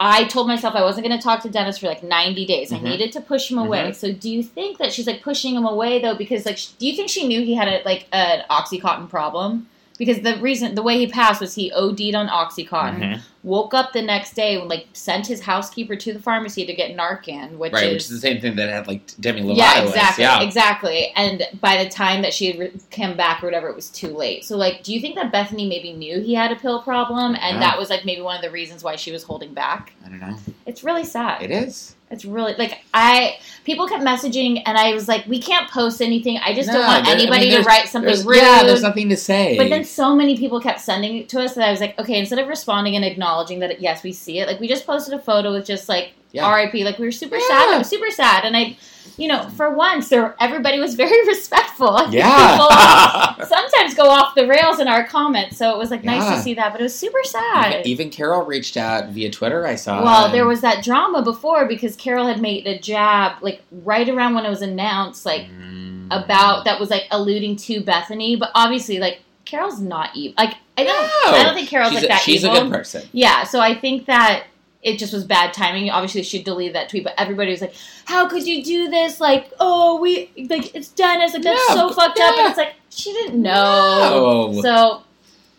I 0.00 0.24
told 0.24 0.46
myself 0.46 0.74
I 0.76 0.82
wasn't 0.82 1.06
going 1.06 1.18
to 1.18 1.22
talk 1.22 1.42
to 1.42 1.48
Dennis 1.48 1.78
for 1.78 1.86
like 1.86 2.02
90 2.04 2.46
days. 2.46 2.70
Mhm. 2.70 2.78
I 2.78 2.82
needed 2.90 3.12
to 3.12 3.20
push 3.20 3.50
him 3.50 3.58
away. 3.58 3.90
Mhm. 3.90 3.94
So 3.96 4.12
do 4.12 4.30
you 4.30 4.42
think 4.42 4.78
that 4.78 4.92
she's 4.92 5.06
like 5.06 5.22
pushing 5.22 5.54
him 5.56 5.64
away 5.66 6.00
though? 6.00 6.14
Because 6.14 6.46
like, 6.46 6.58
do 6.78 6.86
you 6.86 6.94
think 6.94 7.08
she 7.08 7.26
knew 7.26 7.40
he 7.44 7.54
had 7.54 7.68
a, 7.68 7.82
like 7.84 8.06
an 8.12 8.44
OxyContin 8.48 9.08
problem? 9.10 9.66
Because 9.98 10.20
the 10.20 10.36
reason, 10.36 10.76
the 10.76 10.82
way 10.82 10.96
he 10.98 11.08
passed 11.08 11.40
was 11.40 11.56
he 11.56 11.72
OD'd 11.72 12.14
on 12.14 12.28
OxyContin, 12.28 13.00
Mhm. 13.00 13.20
Woke 13.48 13.72
up 13.72 13.92
the 13.94 14.02
next 14.02 14.34
day, 14.34 14.58
and 14.60 14.68
like 14.68 14.86
sent 14.92 15.26
his 15.26 15.40
housekeeper 15.40 15.96
to 15.96 16.12
the 16.12 16.18
pharmacy 16.20 16.66
to 16.66 16.74
get 16.74 16.94
Narcan, 16.96 17.52
which 17.56 17.72
right, 17.72 17.84
is 17.86 17.92
which 17.94 18.02
is 18.02 18.08
the 18.10 18.18
same 18.18 18.40
thing 18.42 18.56
that 18.56 18.68
had 18.68 18.86
like 18.86 19.00
Demi 19.20 19.40
Lovato. 19.42 19.56
yeah, 19.56 19.82
exactly, 19.84 20.22
Yeah. 20.24 20.42
exactly. 20.42 21.12
And 21.16 21.42
by 21.60 21.82
the 21.82 21.88
time 21.88 22.20
that 22.22 22.34
she 22.34 22.46
had 22.50 22.58
re- 22.58 22.72
come 22.90 23.16
back 23.16 23.42
or 23.42 23.46
whatever, 23.46 23.68
it 23.68 23.74
was 23.76 23.88
too 23.88 24.08
late. 24.08 24.44
So, 24.44 24.56
like, 24.56 24.82
do 24.82 24.92
you 24.92 25.00
think 25.00 25.14
that 25.14 25.32
Bethenny 25.32 25.66
maybe 25.68 25.92
knew 25.94 26.20
he 26.20 26.34
had 26.34 26.52
a 26.52 26.56
pill 26.56 26.82
problem, 26.82 27.34
and 27.36 27.54
Yeah. 27.56 27.60
that 27.60 27.78
was 27.78 27.88
like 27.88 28.04
maybe 28.04 28.20
one 28.20 28.36
of 28.36 28.42
the 28.42 28.50
reasons 28.50 28.84
why 28.84 28.96
she 28.96 29.12
was 29.12 29.22
holding 29.22 29.54
back? 29.54 29.92
I 30.04 30.08
don't 30.10 30.20
know. 30.20 30.36
It's 30.66 30.84
really 30.84 31.04
sad. 31.04 31.40
It 31.42 31.50
is. 31.50 31.94
It's 32.10 32.24
really 32.24 32.54
like 32.58 32.78
I 32.94 33.36
people 33.64 33.86
kept 33.86 34.02
messaging, 34.02 34.62
and 34.64 34.78
I 34.78 34.94
was 34.94 35.08
like, 35.08 35.26
we 35.26 35.38
can't 35.42 35.70
post 35.70 36.00
anything. 36.00 36.38
I 36.38 36.54
just 36.54 36.70
don't 36.70 36.80
want 36.86 37.04
there- 37.04 37.14
I 37.14 37.18
anybody 37.18 37.50
mean, 37.50 37.58
to 37.60 37.64
write 37.64 37.86
something 37.88 38.26
rude. 38.26 38.38
Yeah, 38.38 38.62
there's 38.64 38.80
nothing 38.82 39.10
to 39.10 39.16
say. 39.16 39.58
But 39.58 39.68
then 39.68 39.84
so 39.84 40.14
many 40.16 40.34
people 40.38 40.58
kept 40.58 40.80
sending 40.80 41.18
it 41.18 41.28
to 41.30 41.42
us 41.42 41.52
that 41.54 41.68
I 41.68 41.70
was 41.70 41.80
like, 41.80 41.98
okay, 41.98 42.18
instead 42.18 42.38
of 42.38 42.48
responding 42.48 42.96
and 42.96 43.04
acknowledging 43.04 43.37
that 43.46 43.80
yes, 43.80 44.02
we 44.02 44.12
see 44.12 44.38
it, 44.40 44.46
like 44.48 44.60
we 44.60 44.68
just 44.68 44.86
posted 44.86 45.14
a 45.14 45.18
photo 45.18 45.52
with 45.52 45.66
just 45.66 45.88
like 45.88 46.12
Yeah. 46.32 46.44
R.I.P. 46.46 46.84
Like 46.84 46.98
we 46.98 47.06
were 47.06 47.12
super 47.12 47.36
Yeah. 47.36 47.46
sad. 47.48 47.74
I 47.74 47.78
was 47.78 47.88
super 47.88 48.10
sad, 48.10 48.44
and 48.44 48.56
I, 48.56 48.76
you 49.16 49.28
know, 49.28 49.48
for 49.56 49.70
once, 49.74 50.08
there 50.08 50.34
everybody 50.40 50.78
was 50.78 50.94
very 51.04 51.26
respectful. 51.26 52.08
Yeah. 52.10 52.52
people 52.52 53.46
sometimes 53.46 53.94
go 53.94 54.08
off 54.08 54.34
the 54.34 54.46
rails 54.46 54.80
in 54.80 54.88
our 54.88 55.04
comments, 55.06 55.56
so 55.56 55.70
it 55.74 55.78
was 55.78 55.90
like 55.90 56.04
nice 56.04 56.28
to 56.28 56.40
see 56.42 56.54
that. 56.54 56.72
But 56.72 56.80
it 56.80 56.84
was 56.84 56.94
super 56.98 57.22
sad. 57.24 57.72
Even, 57.80 57.86
even 57.86 58.10
Carole 58.10 58.42
reached 58.44 58.76
out 58.76 59.08
via 59.10 59.30
Twitter. 59.30 59.66
I 59.66 59.74
saw. 59.76 60.02
Well, 60.02 60.24
and- 60.26 60.34
there 60.34 60.46
was 60.46 60.60
that 60.60 60.82
drama 60.84 61.22
before 61.22 61.66
because 61.66 61.96
Carole 61.96 62.26
had 62.26 62.40
made 62.40 62.66
a 62.66 62.78
jab 62.78 63.42
like 63.42 63.62
right 63.70 64.08
around 64.08 64.34
when 64.34 64.44
it 64.44 64.50
was 64.50 64.62
announced, 64.62 65.24
like 65.24 65.46
Mm. 65.48 66.06
about 66.10 66.64
that 66.64 66.78
was 66.80 66.90
like 66.90 67.04
alluding 67.10 67.56
to 67.56 67.80
Bethenny, 67.82 68.38
but 68.38 68.50
obviously 68.54 68.98
like 68.98 69.20
Carole's 69.48 69.80
not 69.80 70.14
evil. 70.14 70.34
Like 70.38 70.56
I 70.76 70.84
don't, 70.84 71.02
No. 71.32 71.38
I 71.38 71.42
don't 71.44 71.54
think 71.54 71.68
Carole's 71.68 71.90
she's 71.92 71.96
like 72.02 72.04
a, 72.04 72.08
that 72.08 72.20
She's 72.20 72.44
evil. 72.44 72.56
a 72.56 72.60
good 72.62 72.70
person. 72.72 73.08
Yeah, 73.12 73.44
so 73.44 73.60
I 73.60 73.74
think 73.74 74.06
that 74.06 74.44
it 74.82 74.98
just 74.98 75.12
was 75.12 75.24
bad 75.24 75.52
timing. 75.52 75.90
Obviously, 75.90 76.22
she 76.22 76.42
deleted 76.42 76.74
that 76.76 76.88
tweet, 76.88 77.02
but 77.02 77.14
everybody 77.18 77.50
was 77.50 77.60
like, 77.60 77.74
"How 78.04 78.28
could 78.28 78.46
you 78.46 78.62
do 78.62 78.88
this? 78.90 79.20
Like, 79.20 79.50
oh, 79.58 80.00
we 80.00 80.30
like 80.50 80.74
it's 80.74 80.88
Dennis. 80.88 81.32
Like 81.34 81.42
that's 81.42 81.60
Yeah, 81.70 81.74
so 81.74 81.92
fucked 81.92 82.20
up." 82.20 82.36
And 82.36 82.48
it's 82.48 82.58
like 82.58 82.74
she 82.90 83.12
didn't 83.12 83.40
know. 83.42 84.50
No. 84.52 84.60
So 84.62 85.02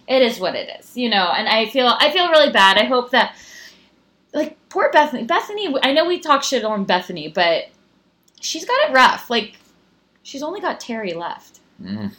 it 0.08 0.22
is 0.22 0.39
what 0.39 0.55
it 0.55 0.69
is, 0.79 0.96
you 0.96 1.10
know. 1.10 1.31
And 1.36 1.48
I 1.50 1.65
feel 1.65 1.88
I 1.88 2.12
feel 2.12 2.29
really 2.29 2.51
bad. 2.51 2.77
I 2.77 2.86
hope 2.86 3.10
that 3.12 3.36
like 4.34 4.55
poor 4.69 4.91
Bethenny. 4.91 5.27
Bethenny. 5.27 5.77
I 5.84 5.91
know 5.93 6.05
we 6.05 6.19
talk 6.19 6.43
shit 6.43 6.63
on 6.63 6.86
Bethenny, 6.86 7.34
but 7.34 7.65
she's 8.39 8.65
got 8.65 8.89
it 8.89 8.93
rough. 8.93 9.29
Like 9.29 9.58
she's 10.24 10.43
only 10.43 10.62
got 10.62 10.79
Terry 10.79 11.13
left, 11.13 11.60
Mm. 11.84 12.13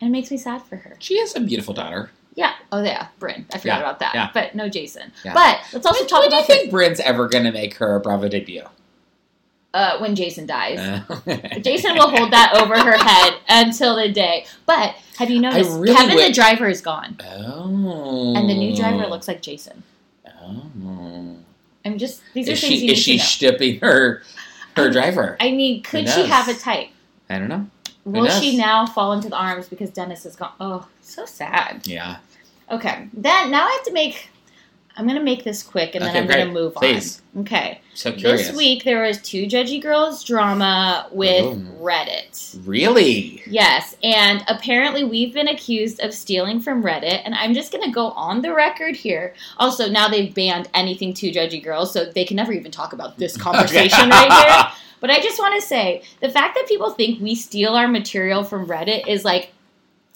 And 0.00 0.08
it 0.08 0.10
makes 0.12 0.30
me 0.30 0.36
sad 0.36 0.62
for 0.62 0.76
her. 0.76 0.96
She 0.98 1.18
has 1.18 1.34
a 1.36 1.40
beautiful 1.40 1.74
daughter. 1.74 2.10
Yeah. 2.34 2.52
Oh 2.70 2.82
yeah, 2.82 3.08
Bryn. 3.18 3.46
I 3.52 3.58
forgot 3.58 3.76
Yeah, 3.76 3.80
about 3.80 3.98
that. 4.00 4.14
yeah. 4.14 4.30
But 4.32 4.54
no 4.54 4.68
Jason. 4.68 5.12
Yeah. 5.24 5.34
But 5.34 5.60
let's 5.72 5.84
also 5.86 6.04
talk 6.04 6.20
when 6.20 6.30
do 6.30 6.36
you 6.36 6.40
about 6.40 6.48
this. 6.48 6.56
think 6.58 6.70
Bryn's 6.70 7.00
ever 7.00 7.28
going 7.28 7.44
to 7.44 7.52
make 7.52 7.74
her 7.74 7.98
Bravo 8.00 8.28
debut? 8.28 8.62
uh, 9.74 9.98
when 9.98 10.14
Jason 10.16 10.46
dies. 10.46 10.78
Jason 11.62 11.94
will 11.94 12.08
hold 12.10 12.32
that 12.32 12.54
over 12.54 12.74
her 12.78 12.96
head 12.96 13.34
until 13.48 13.96
the 13.96 14.08
day. 14.10 14.46
But 14.66 14.94
have 15.18 15.30
you 15.30 15.40
noticed 15.40 15.70
really 15.78 15.94
Kevin 15.94 16.16
the 16.16 16.32
driver 16.32 16.66
is 16.68 16.80
gone, 16.80 17.16
Oh. 17.22 18.34
and 18.36 18.48
the 18.48 18.54
new 18.54 18.74
driver 18.74 19.06
looks 19.06 19.28
like 19.28 19.42
Jason. 19.42 19.82
Oh. 20.26 21.36
I'm 21.84 21.98
just 21.98 22.22
these 22.34 22.48
are 22.48 22.52
Is 22.52 22.60
things 22.60 22.72
she 22.80 22.86
you 22.86 22.92
is 22.92 22.98
need 22.98 23.02
she 23.02 23.12
to 23.12 23.18
know. 23.18 23.24
stipping 23.24 23.80
her 23.80 24.22
her 24.76 24.90
driver? 24.90 25.36
I 25.40 25.50
mean, 25.52 25.82
could 25.82 26.06
Who 26.06 26.12
she 26.12 26.20
knows? 26.22 26.30
have 26.30 26.48
a 26.48 26.54
type? 26.54 26.88
I 27.30 27.38
don't 27.38 27.48
know. 27.48 27.66
Will 28.08 28.30
she 28.30 28.56
now 28.56 28.86
fall 28.86 29.12
into 29.12 29.28
the 29.28 29.36
arms 29.36 29.68
because 29.68 29.90
Dennis 29.90 30.24
is 30.24 30.34
gone? 30.34 30.52
Oh, 30.60 30.86
so 31.02 31.26
sad. 31.26 31.86
Yeah. 31.86 32.18
Okay, 32.70 33.08
then 33.12 33.50
now 33.50 33.66
I 33.66 33.70
have 33.70 33.84
to 33.84 33.92
make. 33.92 34.28
I'm 34.96 35.06
gonna 35.06 35.22
make 35.22 35.44
this 35.44 35.62
quick, 35.62 35.94
and 35.94 36.04
then 36.04 36.10
Okay, 36.10 36.18
I'm 36.18 36.26
gonna 36.26 36.52
move 36.52 36.74
Please. 36.74 37.22
on. 37.36 37.42
Okay. 37.42 37.80
So 37.94 38.10
curious. 38.10 38.48
This 38.48 38.56
week 38.56 38.82
there 38.82 39.02
was 39.02 39.22
two 39.22 39.44
Judgy 39.46 39.80
Girls 39.80 40.24
drama 40.24 41.06
with 41.12 41.44
Ooh. 41.44 41.60
Reddit. 41.80 42.58
Really? 42.66 43.42
Yes, 43.46 43.94
and 44.02 44.42
apparently 44.48 45.04
we've 45.04 45.32
been 45.32 45.48
accused 45.48 46.00
of 46.00 46.12
stealing 46.12 46.60
from 46.60 46.82
Reddit, 46.82 47.22
and 47.24 47.34
I'm 47.34 47.54
just 47.54 47.70
gonna 47.70 47.92
go 47.92 48.08
on 48.10 48.42
the 48.42 48.52
record 48.52 48.96
here. 48.96 49.34
Also, 49.58 49.88
now 49.88 50.08
they've 50.08 50.34
banned 50.34 50.68
anything 50.74 51.14
to 51.14 51.30
judgy 51.30 51.62
girls, 51.62 51.92
so 51.92 52.06
they 52.06 52.24
can 52.24 52.36
never 52.36 52.52
even 52.52 52.72
talk 52.72 52.92
about 52.92 53.18
this 53.18 53.36
conversation 53.46 54.08
right 54.08 54.32
here. 54.32 54.72
But 55.00 55.10
I 55.10 55.20
just 55.20 55.38
want 55.38 55.60
to 55.60 55.66
say 55.66 56.02
the 56.20 56.28
fact 56.28 56.54
that 56.56 56.68
people 56.68 56.90
think 56.90 57.20
we 57.20 57.34
steal 57.34 57.74
our 57.74 57.88
material 57.88 58.44
from 58.44 58.66
Reddit 58.66 59.06
is 59.06 59.24
like 59.24 59.52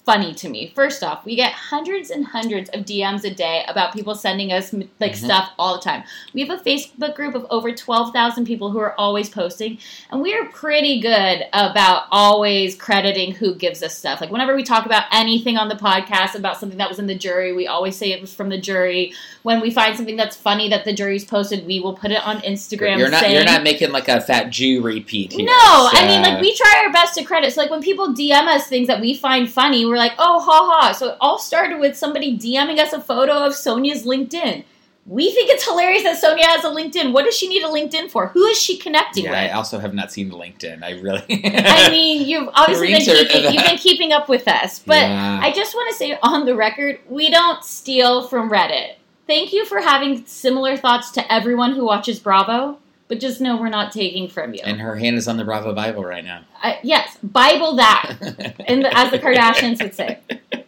funny 0.05 0.33
to 0.33 0.49
me. 0.49 0.69
First 0.75 1.01
off, 1.01 1.23
we 1.23 1.35
get 1.35 1.53
hundreds 1.53 2.09
and 2.09 2.25
hundreds 2.25 2.69
of 2.71 2.81
DMs 2.81 3.23
a 3.23 3.33
day 3.33 3.63
about 3.69 3.93
people 3.93 4.15
sending 4.15 4.51
us 4.51 4.73
like 4.99 5.13
Mhm. 5.13 5.23
stuff 5.23 5.51
all 5.57 5.75
the 5.75 5.81
time. 5.81 6.03
We 6.33 6.41
have 6.45 6.49
a 6.49 6.61
Facebook 6.61 7.15
group 7.15 7.35
of 7.35 7.45
over 7.49 7.71
12,000 7.71 8.45
people 8.45 8.71
who 8.71 8.79
are 8.79 8.93
always 8.99 9.29
posting, 9.29 9.77
and 10.11 10.21
we 10.21 10.33
are 10.33 10.43
pretty 10.45 10.99
good 10.99 11.45
about 11.53 12.03
always 12.11 12.75
crediting 12.75 13.33
who 13.35 13.55
gives 13.55 13.81
us 13.81 13.97
stuff. 13.97 14.19
Like 14.19 14.29
whenever 14.29 14.55
we 14.55 14.63
talk 14.63 14.85
about 14.85 15.05
anything 15.11 15.57
on 15.57 15.69
the 15.69 15.75
podcast 15.75 16.35
about 16.35 16.59
something 16.59 16.77
that 16.79 16.89
was 16.89 16.99
in 16.99 17.07
the 17.07 17.15
jury, 17.15 17.53
we 17.53 17.67
always 17.67 17.95
say 17.95 18.11
it 18.11 18.19
was 18.19 18.33
from 18.33 18.49
the 18.49 18.57
jury. 18.57 19.13
When 19.43 19.61
we 19.61 19.71
find 19.71 19.95
something 19.95 20.17
that's 20.17 20.35
funny 20.35 20.67
that 20.69 20.83
the 20.83 20.91
jury's 20.93 21.23
posted, 21.23 21.65
we 21.65 21.79
will 21.79 21.93
put 21.93 22.11
it 22.11 22.25
on 22.27 22.39
Instagram. 22.41 22.97
You're 22.97 23.09
not 23.09 23.21
saying, 23.21 23.35
you're 23.35 23.45
not 23.45 23.63
making 23.63 23.91
like 23.93 24.09
a 24.09 24.19
fat 24.19 24.49
Jew 24.49 24.81
repeat 24.81 25.31
here. 25.31 25.45
no, 25.45 25.53
I 25.55 26.05
mean 26.07 26.21
like 26.21 26.41
we 26.41 26.53
try 26.55 26.83
our 26.85 26.91
best 26.91 27.15
to 27.15 27.23
credit. 27.23 27.53
So 27.53 27.61
like 27.61 27.69
when 27.71 27.81
people 27.81 28.09
DM 28.13 28.47
us 28.47 28.67
things 28.67 28.87
that 28.87 28.99
we 28.99 29.13
find 29.13 29.49
funny, 29.49 29.85
we're 29.93 29.97
like, 29.99 30.13
oh 30.17 30.39
ha 30.39 30.69
ha. 30.71 30.91
So 30.91 31.09
it 31.09 31.17
all 31.21 31.37
started 31.39 31.79
with 31.79 31.95
somebody 31.95 32.37
DMing 32.37 32.79
us 32.79 32.91
a 32.91 32.99
photo 32.99 33.33
of 33.45 33.53
Sonja's 33.53 34.05
LinkedIn. 34.05 34.65
We 35.05 35.31
think 35.31 35.49
it's 35.49 35.65
hilarious 35.65 36.03
that 36.03 36.17
Sonia 36.17 36.45
has 36.45 36.63
a 36.63 36.69
LinkedIn. 36.69 37.11
What 37.11 37.25
does 37.25 37.35
she 37.35 37.49
need 37.49 37.61
a 37.61 37.67
LinkedIn 37.67 38.09
for? 38.09 38.27
Who 38.27 38.45
is 38.45 38.57
she 38.57 38.77
connecting 38.77 39.25
Yeah, 39.25 39.33
I 39.33 39.49
also 39.51 39.77
have 39.79 39.93
not 39.93 40.13
seen 40.13 40.31
LinkedIn. 40.31 40.81
I 40.81 40.91
really. 40.91 41.25
I 41.45 41.89
mean, 41.91 42.25
you've 42.25 42.47
obviously 42.53 42.87
been 42.87 43.01
keeping, 43.01 43.53
you've 43.53 43.65
been 43.65 43.77
keeping 43.77 44.11
up 44.13 44.29
with 44.29 44.47
us, 44.47 44.79
but 44.79 45.01
Yeah. 45.01 45.39
I 45.41 45.51
just 45.51 45.75
want 45.75 45.91
to 45.91 45.97
say 45.97 46.17
on 46.23 46.45
the 46.45 46.55
record, 46.55 46.99
we 47.09 47.29
don't 47.29 47.63
steal 47.65 48.27
from 48.27 48.49
Reddit. 48.49 48.95
Thank 49.27 49.51
you 49.51 49.65
for 49.65 49.79
having 49.81 50.25
similar 50.25 50.77
thoughts 50.77 51.11
to 51.11 51.33
everyone 51.33 51.73
who 51.73 51.85
watches 51.85 52.19
Bravo, 52.19 52.77
but 53.07 53.19
just 53.19 53.41
know 53.41 53.57
we're 53.57 53.69
not 53.69 53.91
taking 53.91 54.27
from 54.27 54.53
you. 54.53 54.61
and 54.63 54.79
her 54.79 54.95
hand 54.95 55.15
is 55.17 55.27
on 55.27 55.37
the 55.37 55.43
Bravo 55.43 55.73
Bible 55.73 56.03
right 56.03 56.23
now. 56.23 56.43
I, 56.61 56.79
yes, 56.83 57.17
Bible 57.21 57.75
that, 57.75 58.15
and 58.67 58.83
the, 58.83 58.97
as 58.97 59.11
the 59.11 59.19
Kardashians 59.19 59.81
would 59.81 59.93
say. 59.93 60.19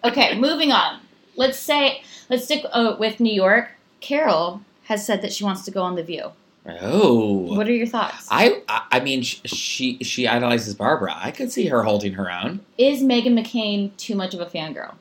Okay, 0.03 0.37
moving 0.39 0.71
on. 0.71 0.99
Let's 1.35 1.57
say 1.59 2.03
let's 2.29 2.45
stick 2.45 2.65
uh, 2.71 2.95
with 2.99 3.19
New 3.19 3.33
York. 3.33 3.71
Carole 4.01 4.61
has 4.83 5.05
said 5.05 5.21
that 5.21 5.33
she 5.33 5.43
wants 5.43 5.63
to 5.65 5.71
go 5.71 5.81
on 5.81 5.95
the 5.95 6.03
View. 6.03 6.31
Oh. 6.67 7.55
What 7.55 7.67
are 7.67 7.73
your 7.73 7.85
thoughts? 7.87 8.27
I, 8.31 8.61
I 8.67 8.99
mean 8.99 9.21
sh- 9.21 9.39
she 9.45 9.97
she 10.03 10.27
idolizes 10.27 10.73
Barbara. 10.73 11.13
I 11.15 11.31
could 11.31 11.51
see 11.51 11.67
her 11.67 11.83
holding 11.83 12.13
her 12.13 12.31
own. 12.31 12.61
Is 12.77 13.01
Meghan 13.03 13.39
McCain 13.39 13.95
too 13.97 14.15
much 14.15 14.33
of 14.33 14.41
a 14.41 14.45
fangirl? 14.47 14.95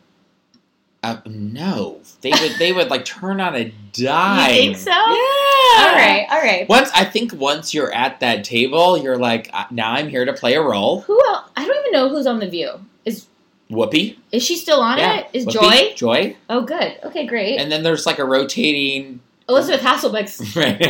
Uh, 1.04 1.20
no, 1.26 2.00
they 2.22 2.30
would 2.30 2.52
they 2.58 2.72
would 2.72 2.88
like 2.88 3.04
turn 3.04 3.38
on 3.40 3.54
a 3.54 3.72
dime. 3.92 4.48
You 4.50 4.54
think 4.56 4.76
so? 4.78 4.90
Yeah. 4.90 4.96
All 4.96 5.92
right, 5.92 6.26
all 6.30 6.40
right. 6.40 6.66
Once 6.68 6.90
I 6.94 7.04
think 7.04 7.34
once 7.34 7.74
you're 7.74 7.92
at 7.92 8.20
that 8.20 8.42
table, 8.44 8.96
you're 8.96 9.18
like, 9.18 9.50
uh, 9.52 9.64
now 9.70 9.92
I'm 9.92 10.08
here 10.08 10.24
to 10.24 10.32
play 10.32 10.54
a 10.54 10.62
role. 10.62 11.02
Who 11.02 11.20
else? 11.28 11.50
I 11.56 11.66
don't 11.66 11.78
even 11.80 11.92
know 11.92 12.08
who's 12.08 12.26
on 12.26 12.38
the 12.38 12.48
View. 12.48 12.70
Is 13.04 13.26
Whoopi. 13.70 14.16
is 14.32 14.42
she 14.42 14.56
still 14.56 14.80
on 14.80 14.96
Yeah. 14.98 15.18
it? 15.20 15.26
Is 15.34 15.44
Whoopi, 15.46 15.52
Joy? 15.52 15.92
Joy. 15.94 16.36
Oh, 16.48 16.62
good. 16.62 16.98
Okay, 17.04 17.26
great. 17.26 17.58
And 17.58 17.70
then 17.70 17.82
there's 17.82 18.06
like 18.06 18.18
a 18.18 18.24
rotating. 18.24 19.20
Elisabeth 19.46 19.82
Hasselbeck's. 19.82 20.42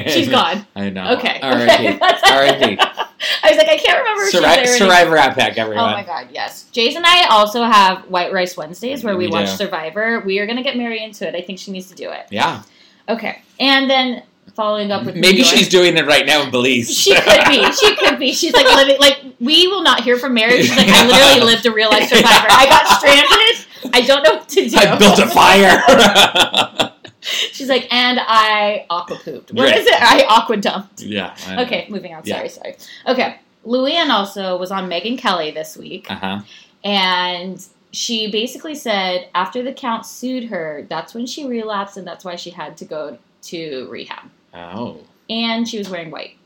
She's 0.12 0.28
gone. 0.28 0.64
I 0.76 0.90
know. 0.90 1.16
Okay. 1.16 1.40
R.I.P. 1.42 1.98
R.I.P. 2.00 3.03
I 3.42 3.50
was 3.50 3.56
like, 3.58 3.68
I 3.68 3.76
can't 3.76 3.98
remember. 3.98 4.22
if 4.24 4.30
Survivor, 4.30 4.62
there 4.64 4.76
Survivor 4.78 5.16
Outback, 5.16 5.58
anymore. 5.58 5.64
everyone. 5.74 5.90
Oh 5.90 5.96
my 5.96 6.04
god, 6.04 6.28
yes. 6.32 6.64
Jason 6.72 6.98
and 6.98 7.06
I 7.06 7.26
also 7.28 7.62
have 7.64 8.08
White 8.10 8.32
Rice 8.32 8.56
Wednesdays 8.56 9.02
where 9.04 9.16
we, 9.16 9.26
We 9.26 9.32
watch 9.32 9.50
do. 9.50 9.56
Survivor. 9.56 10.20
We 10.20 10.38
are 10.38 10.46
gonna 10.46 10.62
get 10.62 10.76
Mary 10.76 11.02
into 11.02 11.26
it. 11.28 11.34
I 11.34 11.40
think 11.42 11.58
she 11.58 11.70
needs 11.70 11.88
to 11.88 11.94
do 11.94 12.10
it. 12.10 12.26
Yeah. 12.30 12.62
Okay. 13.08 13.42
And 13.60 13.88
then 13.90 14.22
following 14.54 14.92
up 14.92 15.04
with 15.04 15.16
Maybe 15.16 15.42
she's 15.42 15.68
doing 15.68 15.96
it 15.96 16.06
right 16.06 16.24
now 16.26 16.42
in 16.42 16.50
Belize. 16.50 16.96
She 16.96 17.14
could 17.14 17.44
be. 17.46 17.72
She 17.72 17.96
could 17.96 18.18
be. 18.18 18.32
She's 18.32 18.52
like 18.54 18.66
living. 18.66 18.98
Like 19.00 19.20
we 19.40 19.66
will 19.68 19.82
not 19.82 20.02
hear 20.02 20.16
from 20.16 20.34
Mary. 20.34 20.62
She's 20.62 20.76
like, 20.76 20.88
I 20.88 21.06
literally 21.06 21.40
lived 21.52 21.66
a 21.66 21.72
real 21.72 21.90
life 21.90 22.08
survivor. 22.08 22.46
I 22.50 22.66
got 22.68 22.98
stranded. 22.98 23.66
I 23.94 24.00
don't 24.00 24.22
know 24.22 24.34
what 24.36 24.48
to 24.48 24.68
do. 24.68 24.76
I 24.76 24.96
built 24.96 25.18
a 25.18 25.26
fire. 25.28 26.90
She's 27.24 27.68
like, 27.68 27.86
and 27.92 28.20
I 28.22 28.86
aqua 28.90 29.16
pooped. 29.16 29.52
What 29.52 29.64
Right. 29.70 29.78
is 29.78 29.86
it? 29.86 29.94
I 30.00 30.24
aqua 30.28 30.56
dumped. 30.58 31.00
yeah. 31.02 31.34
Okay, 31.60 31.86
moving 31.88 32.14
on. 32.14 32.22
Yeah. 32.24 32.36
Sorry, 32.36 32.48
sorry. 32.50 32.76
Okay, 33.06 33.36
Luann 33.66 34.10
also 34.10 34.56
was 34.58 34.70
on 34.70 34.88
Megyn 34.90 35.18
Kelly 35.18 35.50
this 35.50 35.76
week, 35.76 36.10
Uh 36.10 36.14
huh. 36.16 36.40
and 36.84 37.64
she 37.92 38.30
basically 38.30 38.74
said 38.74 39.28
after 39.34 39.62
the 39.62 39.72
count 39.72 40.04
sued 40.04 40.44
her, 40.44 40.84
that's 40.90 41.14
when 41.14 41.26
she 41.26 41.46
relapsed, 41.46 41.96
and 41.96 42.06
that's 42.06 42.24
why 42.24 42.36
she 42.36 42.50
had 42.50 42.76
to 42.78 42.84
go 42.84 43.16
to 43.42 43.86
rehab. 43.90 44.28
Oh. 44.52 44.98
And 45.30 45.66
she 45.68 45.78
was 45.78 45.88
wearing 45.88 46.10
white. 46.10 46.36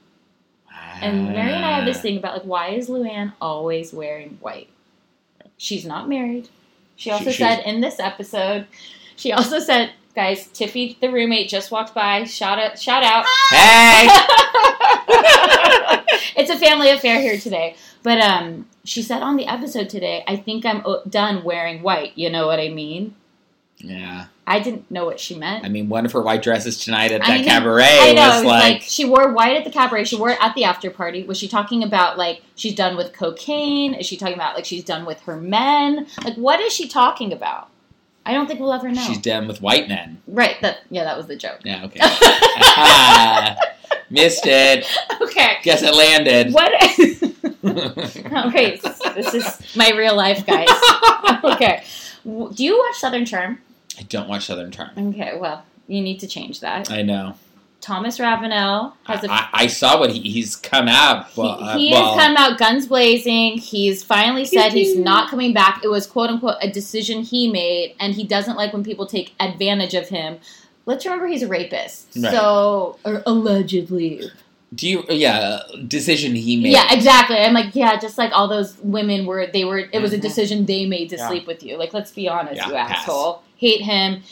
And 1.00 1.28
Mary 1.32 1.52
and 1.52 1.64
I 1.64 1.72
have 1.76 1.84
this 1.84 2.00
thing 2.00 2.16
about 2.18 2.34
like, 2.34 2.42
why 2.44 2.68
is 2.70 2.88
Luann 2.88 3.32
always 3.40 3.92
wearing 3.92 4.36
white? 4.40 4.68
She's 5.56 5.84
not 5.84 6.08
married. 6.08 6.48
She 6.96 7.10
also 7.10 7.30
She- 7.30 7.38
said 7.42 7.60
in 7.64 7.80
this 7.80 7.98
episode, 8.00 8.66
she 9.16 9.32
also 9.32 9.58
said, 9.58 9.90
guys, 10.18 10.48
Tiffy 10.48 10.98
the 11.00 11.12
roommate 11.12 11.48
just 11.48 11.70
walked 11.70 11.94
by. 11.94 12.24
Shout 12.24 12.58
out! 12.58 12.76
Shout 12.76 13.04
out! 13.04 13.24
Hey. 13.50 14.08
it's 16.36 16.50
a 16.50 16.58
family 16.58 16.90
affair 16.90 17.20
here 17.20 17.38
today. 17.38 17.76
But 18.02 18.18
um, 18.20 18.66
she 18.82 19.00
said 19.00 19.22
on 19.22 19.36
the 19.36 19.46
episode 19.46 19.88
today, 19.88 20.24
I 20.26 20.34
think 20.34 20.66
I'm 20.66 20.82
done 21.08 21.44
wearing 21.44 21.82
white. 21.82 22.18
You 22.18 22.30
know 22.30 22.48
what 22.48 22.58
I 22.58 22.68
mean? 22.68 23.14
Yeah. 23.76 24.26
I 24.44 24.58
didn't 24.58 24.90
know 24.90 25.04
what 25.04 25.20
she 25.20 25.36
meant. 25.36 25.64
I 25.64 25.68
mean, 25.68 25.88
one 25.88 26.04
of 26.04 26.10
her 26.10 26.20
white 26.20 26.42
dresses 26.42 26.82
tonight 26.82 27.12
at 27.12 27.22
I 27.22 27.28
that 27.28 27.34
mean, 27.38 27.44
cabaret 27.48 27.84
I 27.86 28.12
know, 28.12 28.26
was 28.26 28.34
it 28.34 28.38
was 28.38 28.44
like, 28.44 28.72
like, 28.72 28.82
she 28.82 29.04
wore 29.04 29.32
white 29.32 29.56
at 29.56 29.62
the 29.62 29.70
cabaret. 29.70 30.02
She 30.02 30.16
wore 30.16 30.30
it 30.30 30.38
at 30.40 30.52
the 30.56 30.64
after 30.64 30.90
party. 30.90 31.22
Was 31.22 31.38
she 31.38 31.46
talking 31.46 31.84
about 31.84 32.18
like 32.18 32.42
she's 32.56 32.74
done 32.74 32.96
with 32.96 33.12
cocaine? 33.12 33.94
Is 33.94 34.04
she 34.04 34.16
talking 34.16 34.34
about 34.34 34.56
like 34.56 34.64
she's 34.64 34.82
done 34.82 35.06
with 35.06 35.20
her 35.20 35.36
men? 35.36 36.08
Like 36.24 36.34
what 36.34 36.58
is 36.58 36.72
she 36.72 36.88
talking 36.88 37.32
about? 37.32 37.70
I 38.28 38.34
don't 38.34 38.46
think 38.46 38.60
we'll 38.60 38.74
ever 38.74 38.90
know. 38.90 39.00
she's 39.00 39.16
done 39.18 39.48
with 39.48 39.62
white 39.62 39.88
men. 39.88 40.20
right. 40.26 40.60
That 40.60 40.80
yeah, 40.90 41.04
that 41.04 41.16
was 41.16 41.26
the 41.28 41.36
joke. 41.36 41.60
Yeah, 41.64 41.86
okay. 41.86 42.00
Missed 44.10 44.46
it. 44.46 44.86
Okay. 45.22 45.56
Guess 45.62 45.82
it 45.82 45.94
landed. 45.94 46.52
What? 46.52 46.70
okay, 48.46 48.80
this 49.14 49.34
is 49.34 49.76
my 49.76 49.90
real 49.96 50.14
life, 50.14 50.44
guys. 50.46 50.68
Okay. 51.44 51.82
Do 52.24 52.64
you 52.64 52.78
watch 52.78 52.96
Southern 52.98 53.24
Charm? 53.24 53.58
I 53.98 54.02
don't 54.02 54.28
watch 54.28 54.46
Southern 54.46 54.70
Charm. 54.70 54.90
Okay, 54.96 55.36
well, 55.38 55.64
you 55.86 56.02
need 56.02 56.20
to 56.20 56.26
change 56.26 56.60
that. 56.60 56.90
I 56.90 57.02
know. 57.02 57.34
Thomas 57.80 58.18
Ravenel 58.18 58.96
has 59.04 59.22
a 59.24 59.30
I, 59.30 59.48
I 59.52 59.66
saw 59.68 60.00
what 60.00 60.10
he, 60.10 60.20
he's 60.20 60.56
come 60.56 60.88
out. 60.88 61.34
Well, 61.36 61.62
uh, 61.62 61.78
he 61.78 61.92
well, 61.92 62.14
has 62.16 62.26
come 62.26 62.36
out 62.36 62.58
guns 62.58 62.86
blazing. 62.88 63.58
He's 63.58 64.02
finally 64.02 64.44
said 64.44 64.72
he's 64.72 64.96
not 64.98 65.30
coming 65.30 65.54
back. 65.54 65.82
It 65.84 65.88
was 65.88 66.06
quote 66.06 66.28
unquote 66.30 66.56
a 66.60 66.70
decision 66.70 67.22
he 67.22 67.50
made, 67.50 67.94
and 68.00 68.14
he 68.14 68.24
doesn't 68.24 68.56
like 68.56 68.72
when 68.72 68.82
people 68.84 69.06
take 69.06 69.34
advantage 69.40 69.94
of 69.94 70.08
him. 70.08 70.38
Let's 70.86 71.04
remember 71.04 71.26
he's 71.28 71.42
a 71.42 71.48
rapist. 71.48 72.08
Right. 72.16 72.32
So, 72.32 72.98
or 73.04 73.22
allegedly. 73.26 74.22
Do 74.74 74.88
you? 74.88 75.04
Yeah, 75.08 75.60
decision 75.86 76.34
he 76.34 76.60
made. 76.60 76.72
Yeah, 76.72 76.92
exactly. 76.92 77.36
I'm 77.38 77.54
like, 77.54 77.74
yeah, 77.74 77.98
just 77.98 78.18
like 78.18 78.32
all 78.32 78.48
those 78.48 78.76
women 78.82 79.24
were, 79.24 79.46
they 79.46 79.64
were, 79.64 79.78
it 79.78 80.00
was 80.02 80.12
a 80.12 80.18
Mhm. 80.18 80.22
decision 80.22 80.66
they 80.66 80.84
made 80.84 81.08
to 81.10 81.16
Yeah. 81.16 81.28
sleep 81.28 81.46
with 81.46 81.62
you. 81.62 81.78
Like, 81.78 81.94
let's 81.94 82.10
be 82.10 82.28
honest, 82.28 82.56
Yeah, 82.56 82.66
you 82.66 82.72
pass. 82.74 82.90
asshole. 83.02 83.42
Hate 83.56 83.80
him. 83.82 84.22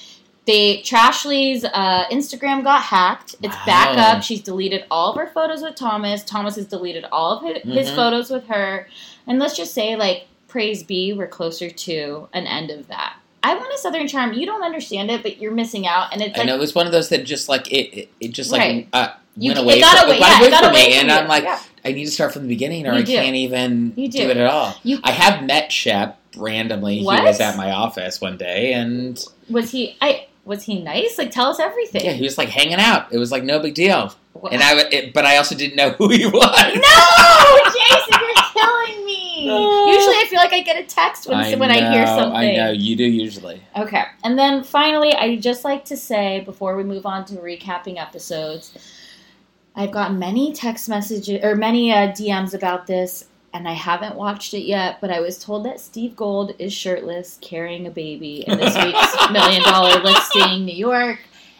They 0.47 0.79
Trashley's 0.83 1.65
uh, 1.65 2.05
Instagram 2.11 2.63
got 2.63 2.83
hacked. 2.83 3.35
It's 3.43 3.55
Wow. 3.57 3.63
back 3.67 3.99
up. 3.99 4.23
She's 4.23 4.41
deleted 4.41 4.85
all 4.91 5.11
of 5.11 5.17
her 5.17 5.27
photos 5.27 5.63
with 5.63 5.75
Thomas. 5.75 6.23
Thomas 6.23 6.55
has 6.57 6.67
deleted 6.67 7.05
all 7.11 7.39
of 7.39 7.43
his, 7.45 7.63
his 7.65 7.89
Mhm. 7.91 7.97
photos 7.97 8.31
with 8.31 8.47
her. 8.47 8.89
And 9.27 9.39
let's 9.41 9.57
just 9.57 9.75
say, 9.75 9.97
like, 9.97 10.27
praise 10.47 10.85
be, 10.85 11.13
we're 11.13 11.27
closer 11.27 11.69
to 11.69 12.29
an 12.33 12.47
end 12.47 12.71
of 12.71 12.87
that. 12.89 13.15
I 13.43 13.55
want 13.55 13.73
a 13.75 13.79
Southern 13.79 14.07
Charm. 14.09 14.33
You 14.35 14.47
don't 14.47 14.63
understand 14.63 15.11
it, 15.11 15.23
but 15.23 15.39
you're 15.41 15.53
missing 15.53 15.87
out. 15.87 16.13
And 16.13 16.23
it's 16.23 16.35
I 16.37 16.39
like, 16.39 16.47
know 16.47 16.55
it 16.55 16.61
was 16.61 16.75
one 16.75 16.87
of 16.87 16.93
those 16.93 17.09
that 17.11 17.25
just 17.25 17.49
like 17.49 17.71
it. 17.71 17.97
It, 17.99 18.09
it 18.21 18.29
just 18.33 18.51
like 18.53 18.61
Right. 18.61 18.89
uh, 18.93 19.09
You- 19.37 19.51
went 19.51 19.59
it 19.59 19.63
away. 19.63 19.81
got 19.81 19.99
from, 19.99 20.09
away- 20.09 20.17
it 20.17 20.21
got 20.21 20.29
yeah, 20.31 20.37
it 20.37 20.41
away 20.43 20.51
got 20.51 20.65
from 20.65 20.71
away 20.73 20.81
me, 20.87 20.91
from 20.93 21.01
and 21.01 21.09
you. 21.11 21.15
I'm 21.17 21.29
like, 21.29 21.45
Yeah. 21.45 21.61
I 21.85 21.93
need 21.93 22.05
to 22.07 22.11
start 22.11 22.33
from 22.33 22.43
the 22.43 22.49
beginning, 22.49 22.87
or 22.87 22.93
You 22.95 22.99
I 23.01 23.03
do. 23.03 23.13
can't 23.17 23.37
even 23.37 23.93
You 23.97 24.09
do. 24.09 24.19
do. 24.19 24.31
it 24.31 24.37
at 24.37 24.47
all. 24.47 24.75
You- 24.85 25.01
I 25.05 25.11
have 25.13 25.43
met 25.45 25.71
Shep 25.73 26.19
randomly. 26.37 27.03
What? 27.03 27.19
He 27.21 27.25
was 27.25 27.41
at 27.41 27.57
my 27.57 27.71
office 27.73 28.21
one 28.21 28.37
day, 28.37 28.73
and 28.73 29.23
was 29.51 29.71
he, 29.71 29.97
I, 30.01 30.26
was 30.47 30.63
he 30.63 30.81
nice? 30.81 31.19
Like, 31.19 31.31
tell 31.33 31.51
us 31.51 31.61
everything. 31.61 32.05
yeah, 32.05 32.13
he 32.13 32.23
was 32.23 32.39
like 32.39 32.49
hanging 32.49 32.75
out. 32.81 33.13
It 33.13 33.19
was 33.19 33.31
like 33.31 33.43
no 33.45 33.59
big 33.61 33.75
deal. 33.75 34.15
What- 34.33 34.53
And 34.53 34.63
I, 34.63 34.79
it, 34.93 35.13
but 35.13 35.27
I 35.27 35.37
also 35.39 35.55
didn't 35.55 35.77
know 35.77 35.91
who 35.99 36.09
he 36.09 36.25
was. 36.27 36.33
No, 36.35 37.73
Jason, 37.73 38.21
you're 38.21 38.45
killing 38.55 39.05
me. 39.05 39.45
Usually, 39.47 40.15
I 40.17 40.27
feel 40.31 40.39
like 40.39 40.53
I 40.53 40.61
get 40.63 40.77
a 40.83 40.87
text 40.87 41.27
when 41.29 41.59
when 41.59 41.71
I 41.71 41.93
hear 41.93 42.07
something. 42.07 42.35
I 42.37 42.57
know 42.57 42.71
you 42.71 42.97
do 42.97 43.05
usually. 43.05 43.61
Okay, 43.77 44.05
and 44.25 44.39
then 44.39 44.63
finally, 44.63 45.13
I 45.15 45.37
just 45.37 45.65
like 45.65 45.85
to 45.87 45.97
say 45.97 46.41
before 46.41 46.77
we 46.77 46.85
move 46.85 47.07
on 47.07 47.25
to 47.27 47.35
recapping 47.37 48.01
episodes, 48.01 48.77
I've 49.75 49.91
gotten 49.93 50.19
many 50.19 50.53
text 50.53 50.89
messages 50.89 51.45
or 51.45 51.55
many 51.55 51.93
uh, 51.93 52.09
DMs 52.13 52.55
about 52.55 52.87
this, 52.87 53.27
and 53.57 53.67
I 53.67 53.73
haven't 53.73 54.15
watched 54.15 54.53
it 54.53 54.65
yet. 54.65 55.01
But 55.01 55.11
I 55.11 55.21
was 55.21 55.39
told 55.39 55.65
that 55.65 55.81
Steve 55.81 56.15
Gold 56.15 56.55
is 56.59 56.73
shirtless 56.73 57.39
carrying 57.41 57.87
a 57.87 57.91
baby 57.91 58.45
in 58.47 58.59
this 58.59 58.77
week's 58.77 59.31
Million 59.33 59.63
Dollar 59.63 60.01
Listing 60.03 60.67
New 60.67 60.77
York. 60.77 61.19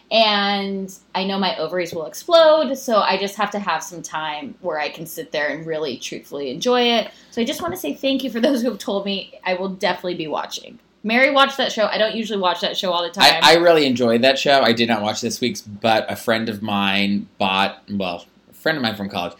And 0.09 0.93
I 1.15 1.25
know 1.25 1.37
my 1.37 1.57
ovaries 1.57 1.93
will 1.93 2.05
explode, 2.05 2.73
so 2.75 2.99
I 2.99 3.17
just 3.17 3.35
have 3.35 3.51
to 3.51 3.59
have 3.59 3.83
some 3.83 4.01
time 4.01 4.55
where 4.61 4.79
I 4.79 4.87
can 4.87 5.05
sit 5.05 5.33
there 5.33 5.49
and 5.49 5.65
really 5.65 5.97
truthfully 5.97 6.49
enjoy 6.49 6.83
it. 6.83 7.11
So 7.31 7.41
I 7.41 7.45
just 7.45 7.61
want 7.61 7.73
to 7.73 7.79
say 7.79 7.93
thank 7.93 8.23
you 8.23 8.29
for 8.29 8.39
those 8.39 8.61
who 8.61 8.69
have 8.69 8.79
told 8.79 9.03
me 9.03 9.37
I 9.43 9.55
will 9.55 9.67
definitely 9.67 10.15
be 10.15 10.27
watching. 10.27 10.79
Mary 11.03 11.31
watched 11.31 11.57
that 11.57 11.73
show. 11.73 11.87
I 11.87 11.97
don't 11.97 12.15
usually 12.15 12.39
watch 12.39 12.61
that 12.61 12.77
show 12.77 12.91
all 12.91 13.03
the 13.03 13.09
time. 13.09 13.33
I, 13.43 13.53
I 13.53 13.55
really 13.55 13.85
enjoyed 13.85 14.21
that 14.21 14.39
show. 14.39 14.61
I 14.61 14.71
did 14.71 14.87
not 14.87 15.01
watch 15.01 15.19
this 15.19 15.41
week's, 15.41 15.61
but 15.61 16.09
a 16.09 16.15
friend 16.15 16.47
of 16.47 16.61
mine 16.61 17.27
bought, 17.37 17.83
well, 17.89 18.25
a 18.49 18.53
friend 18.53 18.77
of 18.77 18.81
mine 18.81 18.95
from 18.95 19.09
college 19.09 19.33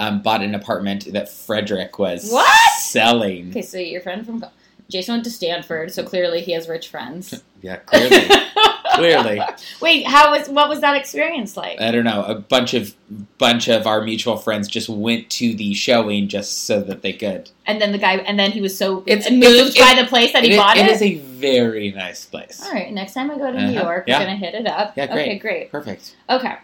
um, 0.00 0.20
bought 0.22 0.42
an 0.42 0.54
apartment 0.56 1.12
that 1.12 1.28
Fredrik 1.28 1.98
was 1.98 2.30
What? 2.30 2.72
selling. 2.80 3.50
okay, 3.50 3.62
so 3.62 3.78
your 3.78 4.00
friend 4.00 4.26
from 4.26 4.44
Jason 4.90 5.14
went 5.14 5.24
to 5.24 5.30
Stanford, 5.30 5.92
so 5.92 6.02
clearly 6.02 6.40
he 6.40 6.50
has 6.52 6.68
rich 6.68 6.88
friends. 6.88 7.42
Yeah, 7.62 7.76
clearly. 7.76 8.26
clearly. 8.94 9.40
Wait, 9.82 10.06
how 10.06 10.30
was 10.30 10.48
what 10.48 10.70
was 10.70 10.80
that 10.80 10.96
experience 10.96 11.58
like? 11.58 11.78
I 11.78 11.90
don't 11.90 12.04
know. 12.04 12.24
A 12.24 12.34
bunch 12.36 12.72
of 12.72 12.94
bunch 13.36 13.68
of 13.68 13.86
our 13.86 14.00
mutual 14.00 14.38
friends 14.38 14.66
just 14.66 14.88
went 14.88 15.28
to 15.32 15.52
the 15.54 15.74
showing 15.74 16.26
just 16.28 16.64
so 16.64 16.80
that 16.80 17.02
they 17.02 17.12
could. 17.12 17.50
and 17.66 17.78
then 17.78 17.92
the 17.92 17.98
guy, 17.98 18.14
and 18.16 18.38
then 18.38 18.50
he 18.50 18.62
was 18.62 18.74
so 18.78 19.02
It's- 19.06 19.30
moved 19.30 19.76
by 19.78 19.92
it- 19.92 20.02
the 20.02 20.08
place 20.08 20.32
that 20.32 20.42
he 20.42 20.54
It 20.54 20.56
bought 20.56 20.78
it. 20.78 20.86
it 20.86 20.90
is 20.90 21.02
a 21.02 21.16
very 21.18 21.90
nice 21.92 22.24
place. 22.24 22.62
all 22.64 22.72
right, 22.72 22.90
next 22.90 23.12
time 23.12 23.30
I 23.30 23.36
go 23.36 23.52
to 23.52 23.58
New 23.60 23.76
Uh-huh, 23.78 23.82
York, 23.88 24.04
yeah. 24.08 24.18
we're 24.20 24.24
gonna 24.24 24.36
hit 24.38 24.54
it 24.54 24.66
up. 24.66 24.94
Yeah, 24.96 25.06
great. 25.08 25.20
Okay, 25.28 25.38
great. 25.38 25.70
Perfect. 25.70 26.16
Okay. 26.30 26.54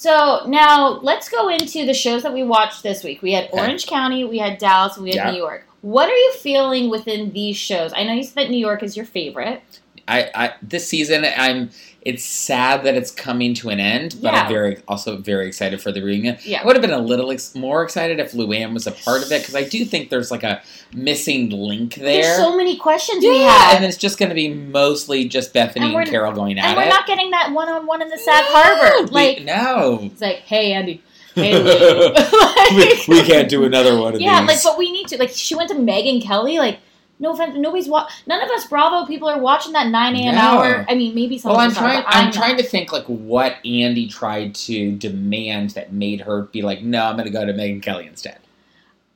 So 0.00 0.44
now 0.46 0.98
let's 1.02 1.28
go 1.28 1.50
into 1.50 1.84
the 1.84 1.92
shows 1.92 2.22
that 2.22 2.32
we 2.32 2.42
watched 2.42 2.82
this 2.82 3.04
week. 3.04 3.20
We 3.20 3.32
had 3.32 3.50
Okay. 3.50 3.58
Orange 3.60 3.86
County, 3.86 4.24
we 4.24 4.38
had 4.38 4.56
Dallas, 4.56 4.96
and 4.96 5.04
we 5.04 5.10
had 5.10 5.16
Yeah. 5.26 5.30
New 5.32 5.36
York. 5.36 5.66
What 5.82 6.08
are 6.08 6.16
you 6.16 6.32
feeling 6.38 6.88
within 6.88 7.32
these 7.34 7.58
shows? 7.58 7.92
I 7.94 8.04
know 8.04 8.14
you 8.14 8.22
said 8.24 8.36
that 8.36 8.50
New 8.50 8.56
York 8.56 8.82
is 8.82 8.96
your 8.96 9.04
favorite. 9.04 9.60
I, 10.08 10.30
I 10.34 10.52
this 10.62 10.88
season 10.88 11.26
I'm 11.36 11.68
it's 12.02 12.24
sad 12.24 12.84
that 12.84 12.94
it's 12.94 13.10
coming 13.10 13.52
to 13.54 13.68
an 13.68 13.78
end, 13.78 14.16
but 14.22 14.32
Yeah. 14.32 14.42
I'm 14.42 14.48
very 14.48 14.78
also 14.88 15.18
very 15.18 15.46
excited 15.46 15.80
for 15.82 15.92
the 15.92 16.00
reunion. 16.02 16.38
Yeah. 16.44 16.62
I 16.62 16.66
would 16.66 16.74
have 16.76 16.80
been 16.82 16.92
a 16.92 16.98
little 16.98 17.30
ex- 17.30 17.54
more 17.54 17.82
excited 17.82 18.18
if 18.20 18.32
Luann 18.32 18.72
was 18.72 18.86
a 18.86 18.92
part 18.92 19.22
of 19.22 19.30
it 19.32 19.42
because 19.42 19.54
I 19.54 19.64
do 19.64 19.84
think 19.84 20.08
there's 20.08 20.30
like 20.30 20.42
a 20.42 20.62
missing 20.94 21.50
link 21.50 21.96
there. 21.96 22.22
There's 22.22 22.36
so 22.38 22.56
many 22.56 22.76
questions 22.78 23.22
we 23.22 23.38
yeah, 23.40 23.50
have. 23.52 23.76
and 23.76 23.84
it's 23.84 23.98
just 23.98 24.18
going 24.18 24.30
to 24.30 24.34
be 24.34 24.48
mostly 24.52 25.28
just 25.28 25.52
Bethenny 25.52 25.82
And 25.92 25.94
and, 25.96 26.08
Carole 26.08 26.32
going 26.32 26.58
at 26.58 26.64
and 26.64 26.76
we're 26.76 26.84
it. 26.84 26.88
not 26.88 27.06
getting 27.06 27.30
that 27.32 27.52
one 27.52 27.68
on 27.68 27.86
one 27.86 28.00
in 28.02 28.08
the 28.08 28.18
Sag 28.18 28.44
Harbor. 28.48 29.04
We- 29.04 29.10
Like 29.10 29.42
no, 29.42 30.00
it's 30.02 30.20
like, 30.22 30.36
hey 30.38 30.72
Andy, 30.72 31.02
Hey, 31.34 31.52
Lou. 31.62 32.12
we, 32.76 32.94
we 33.08 33.22
can't 33.26 33.48
do 33.48 33.64
another 33.64 33.96
one 33.98 34.14
of 34.14 34.20
yeah, 34.20 34.40
these. 34.40 34.48
like, 34.48 34.58
but 34.64 34.78
we 34.78 34.90
need 34.90 35.06
to. 35.08 35.16
Like, 35.18 35.30
she 35.30 35.54
went 35.54 35.68
to 35.70 35.76
Megyn 35.76 36.20
Kelly. 36.22 36.58
Like, 36.58 36.78
no 37.20 37.32
offense, 37.34 37.54
nobody's 37.56 37.86
wa- 37.86 38.08
None 38.26 38.42
of 38.42 38.50
us 38.50 38.66
Bravo 38.66 39.06
people 39.06 39.28
are 39.28 39.38
watching 39.38 39.72
that 39.74 39.86
nine 39.88 40.16
a.m. 40.16 40.34
No. 40.34 40.40
hour. 40.40 40.86
I 40.88 40.94
mean, 40.96 41.14
maybe 41.14 41.38
some. 41.38 41.52
well, 41.52 41.60
I'm 41.60 41.70
us 41.70 41.76
are, 41.76 41.80
trying. 41.80 42.02
but 42.02 42.14
I'm, 42.16 42.32
trying 42.32 42.56
to 42.56 42.62
think 42.64 42.92
like 42.92 43.04
what 43.04 43.56
Andy 43.64 44.08
tried 44.08 44.54
to 44.56 44.96
demand 44.96 45.70
that 45.70 45.92
made 45.92 46.22
her 46.22 46.42
be 46.42 46.62
like, 46.62 46.82
no, 46.82 47.04
I'm 47.04 47.16
going 47.16 47.26
to 47.26 47.32
go 47.32 47.44
to 47.46 47.52
Megyn 47.52 47.82
Kelly 47.82 48.06
instead. 48.06 48.38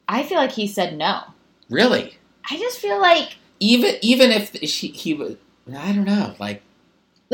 I 0.06 0.22
feel 0.22 0.36
like 0.36 0.52
he 0.52 0.66
said 0.68 0.96
no. 0.96 1.22
Really? 1.70 2.18
I 2.50 2.58
just 2.58 2.78
feel 2.78 3.00
like, 3.00 3.36
Even 3.58 3.94
even 4.02 4.30
if 4.30 4.54
she 4.68 4.88
he 4.88 5.14
was, 5.14 5.36
I 5.74 5.92
don't 5.92 6.04
know, 6.04 6.34
like 6.38 6.62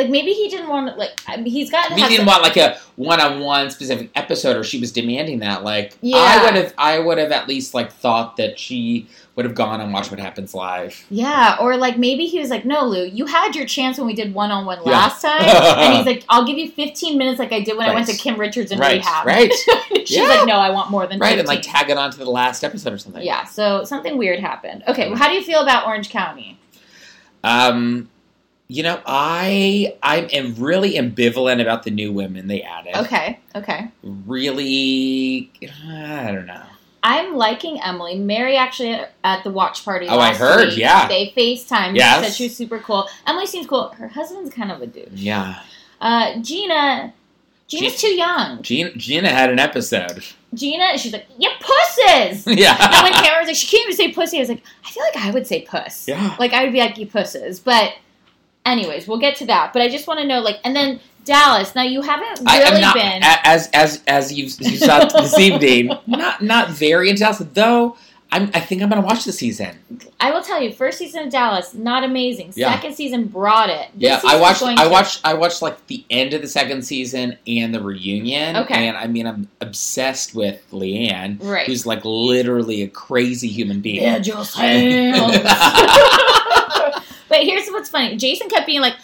like 0.01 0.11
maybe 0.11 0.33
he 0.33 0.49
didn't 0.49 0.69
want 0.69 0.89
to. 0.89 0.95
Like, 0.95 1.21
I 1.27 1.37
mean, 1.37 1.47
he's 1.47 1.71
got. 1.71 1.91
we 1.95 2.03
didn't 2.09 2.27
want 2.27 2.43
like 2.43 2.57
a 2.57 2.79
one-on-one 2.97 3.71
specific 3.71 4.11
episode, 4.15 4.57
or 4.57 4.65
she 4.65 4.79
was 4.81 4.93
demanding 4.93 5.41
that. 5.41 5.63
Like 5.65 5.97
Yeah. 6.01 6.17
I 6.19 6.45
would 6.45 6.55
have, 6.55 6.75
I 6.79 6.99
would 6.99 7.19
have 7.19 7.33
at 7.33 7.49
least 7.49 7.75
like 7.75 7.93
thought 7.93 8.37
that 8.37 8.59
she 8.59 9.09
would 9.37 9.45
have 9.47 9.55
gone 9.55 9.81
and 9.81 9.93
watched 9.93 10.11
what 10.11 10.21
happens 10.21 10.55
live. 10.55 11.05
Yeah, 11.09 11.57
or 11.61 11.77
like 11.77 11.97
maybe 11.99 12.27
he 12.27 12.39
was 12.41 12.51
like, 12.51 12.65
"No, 12.65 12.85
Lou, 12.85 13.05
you 13.05 13.27
had 13.27 13.55
your 13.57 13.65
chance 13.65 13.97
when 13.97 14.07
we 14.07 14.15
did 14.15 14.35
one 14.35 14.51
on 14.51 14.67
one 14.67 14.79
Yeah. 14.85 14.91
last 14.93 15.23
time," 15.23 15.41
and 15.79 15.95
he's 15.97 16.05
like, 16.07 16.25
"I'll 16.29 16.45
give 16.47 16.59
you 16.59 16.71
15 16.71 17.17
minutes, 17.17 17.39
like 17.39 17.53
I 17.53 17.61
did 17.61 17.77
when 17.77 17.89
I 17.89 17.95
went 17.95 18.07
to 18.09 18.17
Kim 18.17 18.39
Richards 18.39 18.71
in 18.73 18.79
Right, 18.79 18.97
rehab." 18.99 19.27
right. 19.27 19.53
She's 20.07 20.11
Yeah. 20.19 20.25
like, 20.25 20.47
"No, 20.47 20.55
I 20.55 20.71
want 20.71 20.91
more 20.91 21.07
than 21.07 21.19
Right, 21.19 21.37
15. 21.37 21.39
and 21.41 21.49
like 21.49 21.63
tag 21.63 21.89
it 21.91 21.97
on 21.97 22.11
to 22.11 22.19
the 22.19 22.31
last 22.31 22.65
episode 22.65 22.93
or 22.93 22.99
something. 22.99 23.23
yeah, 23.23 23.45
so 23.45 23.85
something 23.85 24.19
weird 24.19 24.41
happened. 24.41 24.83
Okay, 24.89 25.09
well, 25.09 25.17
how 25.17 25.29
do 25.29 25.35
you 25.35 25.43
feel 25.43 25.61
about 25.61 25.87
Orange 25.87 26.11
County? 26.11 26.59
Um, 27.45 28.11
you 28.71 28.85
know, 28.85 29.01
I 29.05 29.97
I 30.01 30.19
am 30.33 30.55
really 30.55 30.93
ambivalent 30.93 31.61
about 31.61 31.83
the 31.83 31.91
new 31.91 32.13
women 32.13 32.47
they 32.47 32.63
added. 32.63 32.95
Okay, 32.99 33.41
okay. 33.57 33.91
Really, 34.05 35.51
I 35.89 36.31
don't 36.31 36.47
know. 36.47 36.63
I'm 37.03 37.35
liking 37.35 37.81
Emily. 37.81 38.17
Mary 38.17 38.57
actually 38.57 39.01
at 39.25 39.43
the 39.43 39.51
watch 39.51 39.85
party. 39.85 40.07
Oh, 40.09 40.21
I 40.21 40.35
heard, 40.35 40.69
week, 40.69 40.79
yeah. 40.79 41.09
They 41.09 41.33
FaceTime. 41.37 41.97
Yes. 41.97 42.19
She 42.19 42.25
said 42.25 42.33
she 42.37 42.45
was 42.45 42.57
super 42.57 42.79
cool. 42.79 43.09
Emily 43.27 43.47
seems 43.47 43.67
cool. 43.67 43.89
Her 43.89 44.07
husband's 44.07 44.55
kind 44.55 44.71
of 44.71 44.81
a 44.83 44.87
douche. 44.87 45.09
Yeah, 45.15 45.61
Uh, 46.01 46.39
Gina. 46.41 47.13
Gina's 47.67 48.01
too 48.01 48.09
young. 48.09 48.63
Gina, 48.63 48.93
Gina 48.97 49.29
had 49.31 49.51
an 49.51 49.59
episode. 49.59 50.25
Gina, 50.55 50.97
she's 50.99 51.13
like, 51.13 51.27
"You 51.39 51.51
pusses." 51.61 52.47
yeah, 52.47 52.77
and 52.79 53.03
when 53.03 53.13
Karen 53.25 53.41
was 53.41 53.49
like, 53.49 53.57
she 53.57 53.67
can't 53.67 53.89
even 53.89 53.97
say 53.97 54.13
pussy, 54.13 54.37
I 54.39 54.41
was 54.41 54.49
like, 54.49 54.63
I 54.85 54.91
feel 54.91 55.03
like 55.05 55.25
I 55.25 55.31
would 55.33 55.47
say 55.47 55.63
puss. 55.63 56.07
Yeah. 56.07 56.37
Like, 56.39 56.53
I 56.53 56.65
would 56.65 56.73
be 56.73 56.79
like, 56.81 56.99
you 56.99 57.07
pusses. 57.07 57.59
But, 57.61 57.95
anyways, 58.67 59.07
we'll 59.09 59.19
get 59.21 59.37
to 59.37 59.47
that. 59.47 59.73
But 59.73 59.83
I 59.83 59.89
just 59.89 60.07
want 60.07 60.21
to 60.21 60.27
know, 60.27 60.41
like, 60.41 60.59
and 60.65 60.75
then 60.77 61.01
Dallas. 61.25 61.75
Now, 61.75 61.83
you 61.83 62.03
haven't 62.03 62.49
I 62.49 62.59
really 62.61 62.75
am 62.77 62.81
not 62.81 62.95
been. 62.95 63.21
as 63.23 63.69
as 63.73 64.03
as 64.07 64.33
you 64.33 64.45
you 64.45 64.77
saw 64.77 65.05
this 65.21 65.39
evening. 65.39 65.93
Not 66.07 66.43
not 66.43 66.71
very 66.71 67.09
into 67.11 67.21
Dallas, 67.21 67.39
though. 67.53 67.97
I'm, 68.33 68.49
I 68.55 68.61
think 68.61 68.81
I'm 68.81 68.89
gonna 68.89 69.01
watch 69.01 69.25
the 69.25 69.33
season. 69.33 69.77
I 70.21 70.31
will 70.31 70.41
tell 70.41 70.63
you, 70.63 70.73
first 70.73 70.99
season 70.99 71.25
of 71.25 71.33
Dallas, 71.33 71.75
not 71.75 72.05
amazing. 72.05 72.53
Yeah. 72.55 72.73
Second 72.75 72.95
season 72.95 73.25
brought 73.27 73.71
it. 73.71 73.89
This 73.95 74.03
Yeah, 74.03 74.21
I 74.25 74.39
watched. 74.41 74.63
I 74.63 74.85
to- 74.85 74.89
watched. 74.89 75.21
I 75.25 75.35
watched 75.35 75.63
like 75.63 75.85
the 75.89 76.05
end 76.11 76.33
of 76.33 76.41
the 76.41 76.47
second 76.47 76.83
season 76.83 77.37
and 77.49 77.75
the 77.75 77.83
reunion. 77.83 78.57
Okay. 78.59 78.87
and 78.87 78.97
I 78.97 79.09
mean, 79.09 79.27
I'm 79.27 79.49
obsessed 79.61 80.37
with 80.37 80.63
LeeAnne, 80.71 81.43
Right. 81.43 81.67
who's 81.67 81.87
like 81.87 82.05
literally 82.05 82.83
a 82.83 82.89
crazy 82.89 83.49
human 83.49 83.81
being. 83.81 84.03
Yeah, 84.05 84.21
just 84.21 84.55
hands. 84.57 85.19
But 87.31 87.45
here's 87.45 87.67
what's 87.69 87.89
funny. 87.89 88.17
Jason 88.17 88.51
kept 88.51 88.67
being 88.67 88.83
like, 88.83 88.97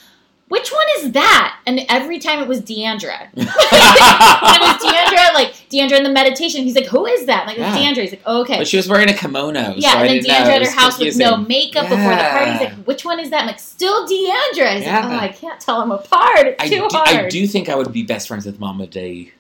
which 0.49 0.71
one 0.71 0.87
is 0.99 1.13
that? 1.13 1.59
And 1.67 1.81
every 1.89 2.19
time 2.21 2.39
it 2.41 2.47
was 2.47 2.61
D'Andra. 2.61 3.19
and 3.35 3.49
it 3.49 4.61
was 4.61 4.83
D'Andra, 4.83 5.35
like 5.35 5.55
D'Andra 5.71 5.97
in 5.99 6.05
the 6.05 6.11
meditation. 6.11 6.63
He's 6.63 6.77
like, 6.77 6.87
who 6.87 7.05
is 7.07 7.27
that? 7.27 7.47
Like, 7.49 7.57
it's 7.59 7.67
Yeah. 7.67 7.75
D'Andra. 7.75 8.03
He's 8.05 8.13
like, 8.13 8.23
oh, 8.27 8.43
okay. 8.43 8.59
But 8.59 8.69
she 8.69 8.77
was 8.77 8.89
wearing 8.89 9.09
a 9.11 9.15
kimono. 9.15 9.75
Yeah, 9.77 9.93
so 9.93 9.99
I 9.99 10.07
and 10.07 10.11
then. 10.11 10.23
D'Andra 10.23 10.55
at 10.55 10.63
her 10.63 10.71
house 10.71 10.99
with 11.01 11.17
no 11.17 11.35
confusing. 11.37 11.49
makeup 11.49 11.89
before 11.89 12.11
the 12.15 12.23
party. 12.23 12.51
He's 12.53 12.61
like, 12.61 12.73
which 12.85 13.05
one 13.05 13.19
is 13.19 13.31
that? 13.31 13.41
I'm 13.41 13.47
like, 13.49 13.59
still 13.59 14.07
D'Andra. 14.07 14.75
He's 14.75 14.85
Yeah. 14.85 15.07
like, 15.09 15.13
oh, 15.21 15.25
I 15.25 15.29
can't 15.29 15.61
tell 15.61 15.81
them 15.81 15.91
apart. 15.91 16.47
It's 16.47 16.63
I 16.63 16.69
too 16.69 16.77
do, 16.77 16.89
hard. 16.93 17.09
I 17.09 17.29
do 17.29 17.47
think 17.49 17.69
I 17.69 17.75
would 17.75 17.93
be 17.93 18.05
best 18.05 18.29
friends 18.29 18.47
with 18.47 18.61
Mama 18.61 18.87
Day. 18.87 19.33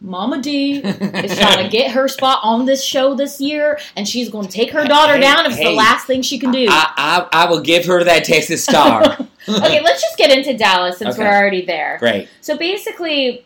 Mama 0.00 0.40
Dee 0.40 0.76
is 0.82 1.38
trying 1.38 1.64
to 1.64 1.68
get 1.70 1.90
her 1.92 2.06
spot 2.08 2.40
on 2.42 2.64
this 2.66 2.84
show 2.84 3.14
this 3.14 3.40
year, 3.40 3.78
and 3.96 4.06
she's 4.08 4.28
going 4.28 4.46
to 4.46 4.52
take 4.52 4.70
her 4.70 4.84
daughter 4.84 5.14
Hey, 5.14 5.20
down 5.20 5.46
if 5.46 5.52
it's 5.52 5.60
the 5.60 5.70
last 5.72 6.06
thing 6.06 6.22
she 6.22 6.38
can 6.38 6.52
do. 6.52 6.66
I, 6.68 7.26
I 7.32 7.44
I 7.44 7.50
will 7.50 7.60
give 7.60 7.84
her 7.86 8.04
that 8.04 8.24
Texas 8.24 8.62
star. 8.64 9.02
okay, 9.48 9.80
let's 9.82 10.02
just 10.02 10.16
get 10.16 10.30
into 10.30 10.56
Dallas 10.56 10.98
since 10.98 11.14
Okay. 11.16 11.24
we're 11.24 11.34
already 11.34 11.64
there. 11.66 11.96
Great. 11.98 12.28
So 12.40 12.56
basically, 12.56 13.44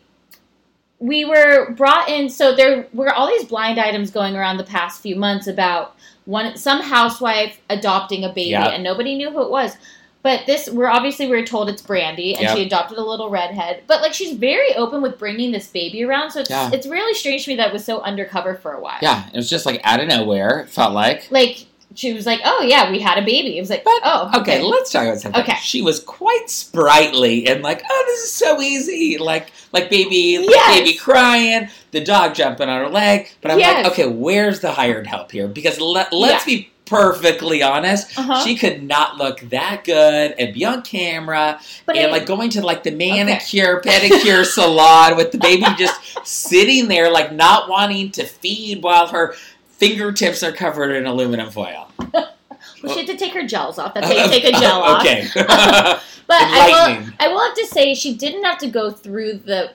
we 0.99 1.25
were 1.25 1.71
brought 1.71 2.09
in. 2.09 2.29
So 2.29 2.55
there 2.55 2.87
were 2.93 3.11
all 3.11 3.27
these 3.27 3.45
blind 3.45 3.79
items 3.79 4.11
going 4.11 4.35
around 4.35 4.57
the 4.57 4.63
past 4.63 5.01
few 5.01 5.15
months 5.15 5.47
about 5.47 5.95
one 6.25 6.55
some 6.57 6.81
housewife 6.81 7.59
adopting 7.69 8.23
a 8.23 8.29
baby, 8.29 8.49
Yep. 8.51 8.73
and 8.73 8.83
nobody 8.83 9.15
knew 9.15 9.31
who 9.31 9.41
it 9.41 9.49
was. 9.49 9.75
But 10.23 10.45
this, 10.45 10.69
we're 10.69 10.87
obviously 10.87 11.27
we 11.27 11.35
are 11.39 11.45
told 11.45 11.67
it's 11.69 11.81
Brandi, 11.81 12.33
and 12.33 12.41
Yep. 12.43 12.55
she 12.57 12.63
adopted 12.63 12.97
a 12.99 13.03
little 13.03 13.29
redhead. 13.29 13.83
But 13.87 14.01
like 14.01 14.13
she's 14.13 14.37
very 14.37 14.75
open 14.75 15.01
with 15.01 15.17
bringing 15.17 15.51
this 15.51 15.67
baby 15.67 16.03
around, 16.03 16.31
so 16.31 16.41
it's 16.41 16.49
Yeah. 16.49 16.69
it's 16.71 16.85
really 16.87 17.13
strange 17.15 17.45
to 17.45 17.49
me 17.51 17.55
that 17.57 17.67
it 17.69 17.73
was 17.73 17.83
so 17.85 18.01
undercover 18.01 18.55
for 18.55 18.73
a 18.73 18.79
while. 18.81 18.99
Yeah, 19.01 19.23
it 19.33 19.35
was 19.35 19.49
just 19.49 19.65
like 19.65 19.81
out 19.83 19.99
of 19.99 20.07
nowhere. 20.07 20.59
It 20.61 20.69
felt 20.69 20.93
like. 20.93 21.27
like 21.31 21.65
she 21.93 22.13
was 22.13 22.25
like, 22.25 22.39
"Oh 22.45 22.63
yeah, 22.65 22.89
we 22.89 22.99
had 22.99 23.17
a 23.17 23.21
baby." 23.21 23.57
It 23.57 23.61
was 23.61 23.69
like, 23.69 23.83
But 23.83 23.99
"Oh 24.03 24.31
okay, 24.41 24.61
let's 24.61 24.91
talk 24.91 25.03
about 25.03 25.19
something. 25.19 25.41
Okay. 25.41 25.57
she 25.61 25.81
was 25.81 25.99
quite 25.99 26.49
sprightly 26.49 27.47
and 27.47 27.61
like, 27.63 27.83
oh, 27.89 28.03
this 28.07 28.21
is 28.23 28.31
so 28.33 28.61
easy. 28.61 29.17
Like, 29.17 29.51
like 29.73 29.89
baby, 29.89 30.37
Yes. 30.47 30.79
baby 30.79 30.93
crying, 30.97 31.67
the 31.91 31.99
dog 32.01 32.33
jumping 32.33 32.69
on 32.69 32.79
her 32.79 32.89
leg. 32.89 33.31
But 33.41 33.51
I'm 33.51 33.59
Yes. 33.59 33.83
like, 33.83 33.91
okay, 33.93 34.07
where's 34.07 34.61
the 34.61 34.71
hired 34.71 35.05
help 35.07 35.31
here? 35.31 35.47
Because 35.49 35.81
let, 35.81 36.13
let's 36.13 36.45
be 36.45 36.70
perfectly 36.91 37.63
honest, 37.63 38.17
Uh-huh. 38.19 38.43
she 38.43 38.55
could 38.55 38.83
not 38.83 39.17
look 39.17 39.39
that 39.49 39.83
good 39.85 40.35
and 40.37 40.53
be 40.53 40.65
on 40.65 40.81
camera 40.81 41.59
But 41.85 41.95
and 41.97 42.11
like 42.11 42.25
going 42.25 42.49
to 42.51 42.61
like 42.61 42.83
the 42.83 42.91
manicure 42.91 43.81
pedicure 43.83 44.43
salon 44.57 45.15
with 45.15 45.31
the 45.31 45.37
baby 45.37 45.65
just 45.77 45.99
sitting 46.27 46.87
there 46.89 47.09
like 47.09 47.31
not 47.31 47.69
wanting 47.69 48.11
to 48.11 48.25
feed 48.25 48.83
while 48.83 49.07
her 49.07 49.33
fingertips 49.69 50.43
are 50.43 50.51
covered 50.51 50.91
in 50.91 51.05
aluminum 51.05 51.49
foil. 51.49 51.89
Well, 52.13 52.93
she 52.93 52.97
had 52.99 53.07
to 53.07 53.17
take 53.17 53.33
her 53.33 53.47
gels 53.47 53.79
off. 53.79 53.93
That's 53.93 54.07
how 54.07 54.13
you 54.13 54.29
take 54.29 54.43
a 54.43 54.51
gel 54.51 54.81
off. 54.81 55.01
okay. 55.01 55.27
But 56.27 56.43
I 56.43 56.67
will, 57.01 57.13
I 57.19 57.27
will 57.27 57.41
have 57.45 57.55
to 57.55 57.65
say 57.65 57.93
she 57.93 58.13
didn't 58.15 58.43
have 58.45 58.57
to 58.59 58.67
go 58.69 58.89
through 58.89 59.33
the 59.39 59.73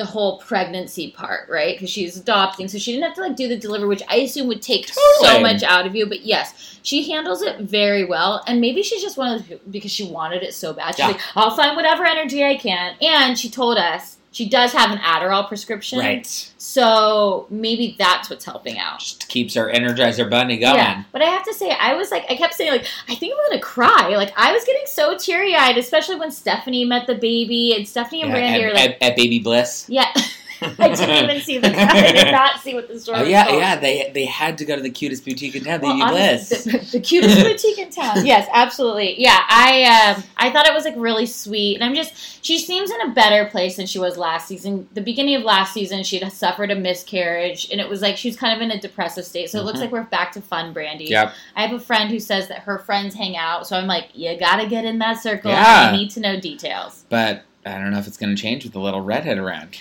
the 0.00 0.06
whole 0.06 0.38
pregnancy 0.38 1.10
part, 1.10 1.46
right? 1.50 1.76
Because 1.76 1.90
she's 1.90 2.16
adopting, 2.16 2.68
so 2.68 2.78
she 2.78 2.90
didn't 2.92 3.04
have 3.04 3.14
to 3.14 3.20
like 3.20 3.36
do 3.36 3.46
the 3.48 3.56
delivery, 3.56 3.86
which 3.86 4.02
I 4.08 4.16
assume 4.16 4.48
would 4.48 4.62
take 4.62 4.88
so 4.88 5.40
much 5.40 5.62
out 5.62 5.86
of 5.86 5.94
you. 5.94 6.06
But 6.06 6.22
yes, 6.24 6.78
she 6.82 7.10
handles 7.10 7.42
it 7.42 7.60
very 7.60 8.04
well, 8.06 8.42
and 8.46 8.60
maybe 8.62 8.82
she's 8.82 9.02
just 9.02 9.18
one 9.18 9.34
of 9.34 9.46
those 9.46 9.58
because 9.70 9.90
she 9.92 10.04
wanted 10.10 10.42
it 10.42 10.54
so 10.54 10.72
bad. 10.72 10.92
She's 10.94 11.00
Yeah. 11.00 11.08
like, 11.08 11.20
"I'll 11.36 11.54
find 11.54 11.76
whatever 11.76 12.06
energy 12.06 12.42
I 12.42 12.56
can," 12.56 12.94
and 13.02 13.38
she 13.38 13.50
told 13.50 13.76
us 13.76 14.16
she 14.32 14.48
does 14.48 14.72
have 14.72 14.90
an 14.92 14.98
Adderall 14.98 15.48
prescription, 15.48 15.98
right. 15.98 16.26
So 16.58 17.46
maybe 17.50 17.96
that's 17.98 18.30
what's 18.30 18.44
helping 18.44 18.78
out. 18.78 19.00
Just 19.00 19.28
keeps 19.28 19.54
her 19.54 19.72
Energizer 19.72 20.28
Bunny 20.30 20.58
going. 20.58 20.76
Yeah, 20.76 21.02
but 21.10 21.20
I 21.20 21.26
have 21.26 21.44
to 21.44 21.54
say, 21.54 21.70
I 21.70 21.94
was 21.94 22.10
like, 22.12 22.26
I 22.30 22.36
kept 22.36 22.54
saying, 22.54 22.70
like, 22.70 22.86
I 23.08 23.14
think 23.16 23.34
I'm 23.34 23.50
gonna 23.50 23.60
cry. 23.60 24.14
Like, 24.16 24.32
I 24.36 24.52
was 24.52 24.64
getting 24.64 24.86
so 24.86 25.18
teary 25.18 25.54
eyed, 25.56 25.76
especially 25.78 26.16
when 26.16 26.30
Stephanie 26.30 26.84
met 26.84 27.06
the 27.06 27.16
baby, 27.16 27.74
and 27.76 27.86
Stephanie 27.88 28.22
and 28.22 28.30
Yeah, 28.30 28.36
Brandi 28.38 28.62
at, 28.64 28.70
are 28.70 28.74
like, 28.74 28.90
at, 29.00 29.02
at 29.02 29.16
Baby 29.16 29.40
Bliss. 29.40 29.86
yeah. 29.88 30.12
I 30.62 30.88
didn't 30.94 31.24
even 31.24 31.40
see 31.40 31.58
the. 31.58 31.68
I 31.76 32.12
did 32.12 32.30
not 32.32 32.60
see 32.60 32.74
what 32.74 32.88
the 32.88 32.98
story. 33.00 33.18
Oh 33.18 33.20
was 33.22 33.30
yeah, 33.30 33.44
called. 33.46 33.58
yeah. 33.58 33.76
They 33.76 34.10
they 34.12 34.24
had 34.24 34.58
to 34.58 34.64
go 34.64 34.76
to 34.76 34.82
the 34.82 34.90
cutest 34.90 35.24
boutique 35.24 35.54
in 35.56 35.64
town, 35.64 35.80
Well, 35.80 36.02
honestly, 36.02 36.72
the, 36.72 36.78
the 36.92 37.00
cutest 37.00 37.40
boutique 37.44 37.78
in 37.78 37.90
town. 37.90 38.24
Yes, 38.26 38.48
absolutely. 38.52 39.20
Yeah, 39.20 39.38
I 39.48 40.14
um, 40.16 40.22
I 40.36 40.50
thought 40.50 40.66
it 40.66 40.74
was 40.74 40.84
like 40.84 40.94
really 40.96 41.26
sweet, 41.26 41.76
and 41.76 41.84
I'm 41.84 41.94
just 41.94 42.44
she 42.44 42.58
seems 42.58 42.90
in 42.90 43.00
a 43.02 43.10
better 43.14 43.46
place 43.50 43.76
than 43.76 43.86
she 43.86 43.98
was 43.98 44.16
last 44.18 44.48
season. 44.48 44.88
The 44.94 45.00
beginning 45.00 45.36
of 45.36 45.42
last 45.42 45.72
season, 45.74 46.02
she 46.04 46.18
had 46.18 46.32
suffered 46.32 46.70
a 46.70 46.76
miscarriage, 46.76 47.70
and 47.70 47.80
it 47.80 47.88
was 47.88 48.02
like 48.02 48.16
she 48.16 48.28
was 48.28 48.36
kind 48.36 48.54
of 48.54 48.60
in 48.62 48.70
a 48.70 48.80
depressive 48.80 49.24
state. 49.24 49.50
So 49.50 49.58
it 49.60 49.64
looks 49.64 49.78
Mhm. 49.78 49.82
like 49.82 49.92
we're 49.92 50.02
back 50.04 50.32
to 50.32 50.40
fun, 50.40 50.74
Brandi. 50.74 51.08
Yep. 51.08 51.32
I 51.56 51.62
have 51.66 51.72
a 51.72 51.80
friend 51.80 52.10
who 52.10 52.20
says 52.20 52.48
that 52.48 52.60
her 52.60 52.78
friends 52.78 53.14
hang 53.14 53.36
out, 53.36 53.66
so 53.66 53.76
I'm 53.76 53.86
like, 53.86 54.08
you 54.14 54.36
gotta 54.38 54.66
get 54.66 54.84
in 54.84 54.98
that 54.98 55.22
circle. 55.22 55.50
Yeah. 55.50 55.90
You 55.92 55.96
need 55.98 56.10
to 56.12 56.20
know 56.20 56.38
details. 56.38 57.04
But 57.08 57.44
I 57.66 57.72
don't 57.78 57.90
know 57.90 57.98
if 57.98 58.06
it's 58.06 58.16
going 58.16 58.34
to 58.34 58.40
change 58.40 58.64
with 58.64 58.72
the 58.72 58.80
little 58.80 59.02
redhead 59.02 59.36
around. 59.36 59.76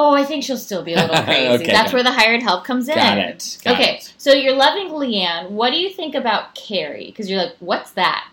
Oh, 0.00 0.14
I 0.14 0.24
think 0.24 0.44
she'll 0.44 0.56
still 0.56 0.82
be 0.82 0.94
a 0.94 0.96
little 0.96 1.22
crazy. 1.24 1.48
Okay, 1.64 1.66
That's 1.72 1.92
where 1.92 2.02
the 2.04 2.12
hired 2.12 2.40
help 2.42 2.64
comes 2.64 2.88
in. 2.88 2.94
Got 2.94 3.18
it. 3.18 3.58
Got 3.64 3.74
okay, 3.74 3.96
it. 3.96 4.14
so 4.16 4.32
you're 4.32 4.54
loving 4.54 4.88
LeeAnne. 4.90 5.50
What 5.50 5.70
do 5.70 5.76
you 5.76 5.90
think 5.90 6.14
about 6.14 6.54
Cary? 6.54 7.06
Because 7.06 7.28
you're 7.28 7.42
like, 7.42 7.56
what's 7.60 7.90
that? 7.92 8.28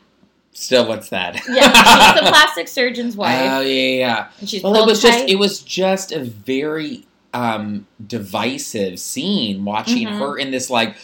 Still, 0.54 0.88
what's 0.88 1.10
that? 1.10 1.36
Yeah, 1.50 1.64
she's 1.72 2.22
the 2.22 2.28
plastic 2.30 2.68
surgeon's 2.70 3.18
wife, 3.18 3.36
Oh 3.52 3.60
yeah, 3.62 3.68
yeah, 3.74 3.98
yeah. 3.98 4.28
and 4.40 4.50
she's 4.50 4.64
Well, 4.64 4.76
it 4.76 4.86
was 4.86 5.02
just 5.02 5.28
it 5.28 5.36
was 5.36 5.60
just 5.62 6.12
a 6.14 6.24
very 6.24 7.06
um 7.34 7.86
divisive 8.08 8.98
scene 8.98 9.66
watching 9.66 10.08
Mhm. 10.08 10.20
her 10.20 10.38
in 10.38 10.52
this 10.52 10.70
like 10.70 10.96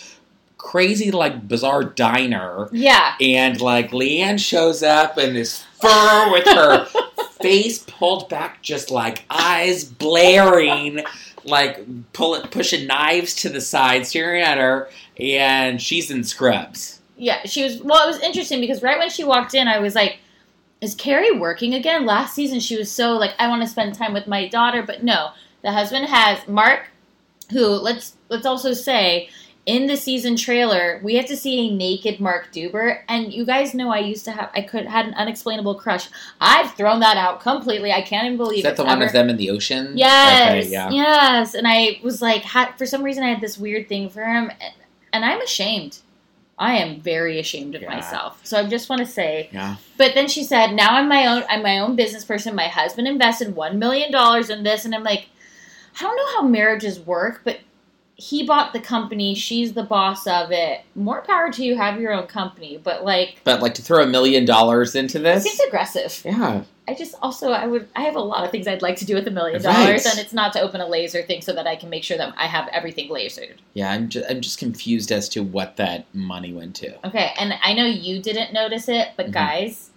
crazy 0.57 1.11
like 1.11 1.47
bizarre 1.47 1.83
diner 1.83 2.69
yeah, 2.71 3.15
and 3.19 3.59
like 3.59 3.91
LeeAnne 3.91 4.39
shows 4.39 4.83
up 4.83 5.17
in 5.17 5.33
this 5.33 5.63
fur 5.81 6.31
with 6.31 6.45
her 6.45 6.85
face 7.41 7.79
pulled 7.79 8.29
back, 8.29 8.61
just 8.61 8.91
like 8.91 9.23
eyes 9.29 9.83
blaring, 9.83 11.03
like 11.43 11.85
pull 12.13 12.35
it, 12.35 12.51
pushing 12.51 12.87
knives 12.87 13.35
to 13.35 13.49
the 13.49 13.61
side, 13.61 14.05
staring 14.05 14.41
at 14.41 14.57
her, 14.57 14.89
and 15.19 15.81
she's 15.81 16.11
in 16.11 16.23
scrubs. 16.23 17.01
Yeah, 17.17 17.41
she 17.45 17.63
was. 17.63 17.81
Well, 17.81 18.03
it 18.03 18.11
was 18.11 18.21
interesting 18.21 18.61
because 18.61 18.81
right 18.81 18.97
when 18.97 19.09
she 19.09 19.23
walked 19.23 19.53
in, 19.53 19.67
I 19.67 19.79
was 19.79 19.95
like, 19.95 20.19
"Is 20.81 20.95
Cary 20.95 21.31
working 21.31 21.73
again?" 21.73 22.05
Last 22.05 22.33
season, 22.33 22.59
she 22.59 22.77
was 22.77 22.91
so 22.91 23.13
like, 23.13 23.33
"I 23.37 23.47
want 23.47 23.61
to 23.61 23.67
spend 23.67 23.93
time 23.93 24.13
with 24.13 24.27
my 24.27 24.47
daughter," 24.47 24.81
but 24.81 25.03
no, 25.03 25.31
the 25.61 25.71
husband 25.71 26.05
has 26.07 26.47
Mark, 26.47 26.89
who 27.51 27.67
let's 27.67 28.15
let's 28.29 28.45
also 28.45 28.73
say 28.73 29.29
in 29.67 29.85
the 29.85 29.95
season 29.95 30.35
trailer 30.35 30.99
we 31.03 31.15
have 31.15 31.27
to 31.27 31.37
see 31.37 31.67
a 31.67 31.75
naked 31.75 32.19
Mark 32.19 32.51
Deuber, 32.51 33.03
and 33.07 33.31
you 33.31 33.45
guys 33.45 33.73
know 33.73 33.91
I 33.91 33.99
used 33.99 34.25
to 34.25 34.31
have 34.31 34.49
I 34.55 34.61
could 34.61 34.85
had 34.87 35.05
an 35.05 35.13
unexplainable 35.13 35.75
crush. 35.75 36.09
I've 36.39 36.73
thrown 36.73 36.99
that 37.01 37.15
out 37.17 37.41
completely. 37.41 37.91
I 37.91 38.01
can't 38.01 38.25
even 38.25 38.37
believe 38.37 38.59
Is 38.59 38.63
that 38.63 38.77
the 38.77 38.83
one 38.83 38.93
ever- 38.97 39.05
of 39.05 39.11
them 39.13 39.29
in 39.29 39.37
the 39.37 39.49
ocean? 39.51 39.93
Yes, 39.97 40.49
Okay, 40.65 40.71
yeah. 40.71 40.89
yes. 40.89 41.53
And 41.53 41.67
I 41.67 41.99
was 42.03 42.21
like, 42.21 42.41
ha- 42.43 42.73
for 42.77 42.85
some 42.87 43.03
reason, 43.03 43.23
I 43.23 43.29
had 43.29 43.41
this 43.41 43.57
weird 43.57 43.87
thing 43.87 44.09
for 44.09 44.23
him, 44.23 44.49
and, 44.59 44.73
and 45.13 45.23
I'm 45.25 45.41
ashamed. 45.41 45.99
I 46.57 46.77
am 46.77 46.99
very 47.01 47.39
ashamed 47.39 47.73
of 47.75 47.81
Yeah. 47.81 47.89
myself. 47.93 48.39
So 48.43 48.57
I 48.59 48.67
just 48.67 48.87
want 48.89 48.99
to 49.01 49.07
say. 49.07 49.49
Yeah. 49.51 49.75
But 49.97 50.13
then 50.15 50.27
she 50.27 50.43
said, 50.43 50.73
"Now 50.73 50.95
I'm 50.95 51.07
my 51.07 51.25
own. 51.27 51.43
I'm 51.49 51.63
my 51.63 51.79
own 51.79 51.95
business 51.95 52.23
person. 52.25 52.53
My 52.55 52.67
husband 52.67 53.07
invested 53.07 53.55
one 53.55 53.77
million 53.79 54.11
dollars 54.11 54.49
in 54.49 54.63
this, 54.63 54.85
and 54.85 54.93
I'm 54.95 55.03
like, 55.03 55.27
I 55.99 56.03
don't 56.03 56.15
know 56.15 56.35
how 56.41 56.47
marriages 56.47 56.99
work, 56.99 57.41
but." 57.43 57.59
He 58.21 58.45
bought 58.45 58.71
the 58.71 58.79
company. 58.79 59.33
She's 59.33 59.73
the 59.73 59.81
boss 59.81 60.27
of 60.27 60.51
it. 60.51 60.81
More 60.93 61.21
power 61.21 61.51
to 61.51 61.63
you. 61.65 61.75
Have 61.75 61.99
your 61.99 62.13
own 62.13 62.27
company, 62.27 62.79
but 62.81 63.03
like, 63.03 63.41
But 63.43 63.61
like 63.63 63.73
to 63.75 63.81
throw 63.81 64.03
a 64.03 64.07
million 64.07 64.45
dollars 64.45 64.93
into 64.95 65.17
this? 65.17 65.43
seems 65.43 65.59
aggressive. 65.61 66.21
Yeah. 66.23 66.63
I 66.87 66.93
just 66.93 67.15
also 67.21 67.51
I 67.51 67.65
would 67.67 67.87
I 67.95 68.01
have 68.01 68.15
a 68.15 68.19
lot 68.19 68.43
of 68.43 68.51
things 68.51 68.67
I'd 68.67 68.81
like 68.81 68.97
to 68.97 69.05
do 69.05 69.15
with 69.15 69.27
a 69.27 69.31
million 69.31 69.61
dollars, 69.61 70.05
and 70.05 70.19
it's 70.19 70.33
not 70.33 70.51
to 70.53 70.61
open 70.61 70.81
a 70.81 70.87
laser 70.87 71.21
thing 71.23 71.41
so 71.41 71.53
that 71.53 71.65
I 71.65 71.75
can 71.75 71.89
make 71.89 72.03
sure 72.03 72.17
that 72.17 72.33
I 72.37 72.47
have 72.47 72.67
everything 72.69 73.09
lasered. 73.09 73.57
Yeah, 73.75 73.91
I'm 73.91 74.09
just, 74.09 74.29
I'm 74.29 74.41
just 74.41 74.57
confused 74.59 75.11
as 75.11 75.29
to 75.29 75.41
what 75.41 75.77
that 75.77 76.05
money 76.13 76.51
went 76.53 76.75
to. 76.77 77.07
Okay, 77.07 77.31
and 77.39 77.53
I 77.63 77.73
know 77.73 77.85
you 77.85 78.21
didn't 78.21 78.51
notice 78.51 78.89
it, 78.89 79.09
but 79.15 79.27
Mhm. 79.27 79.31
guys, 79.31 79.90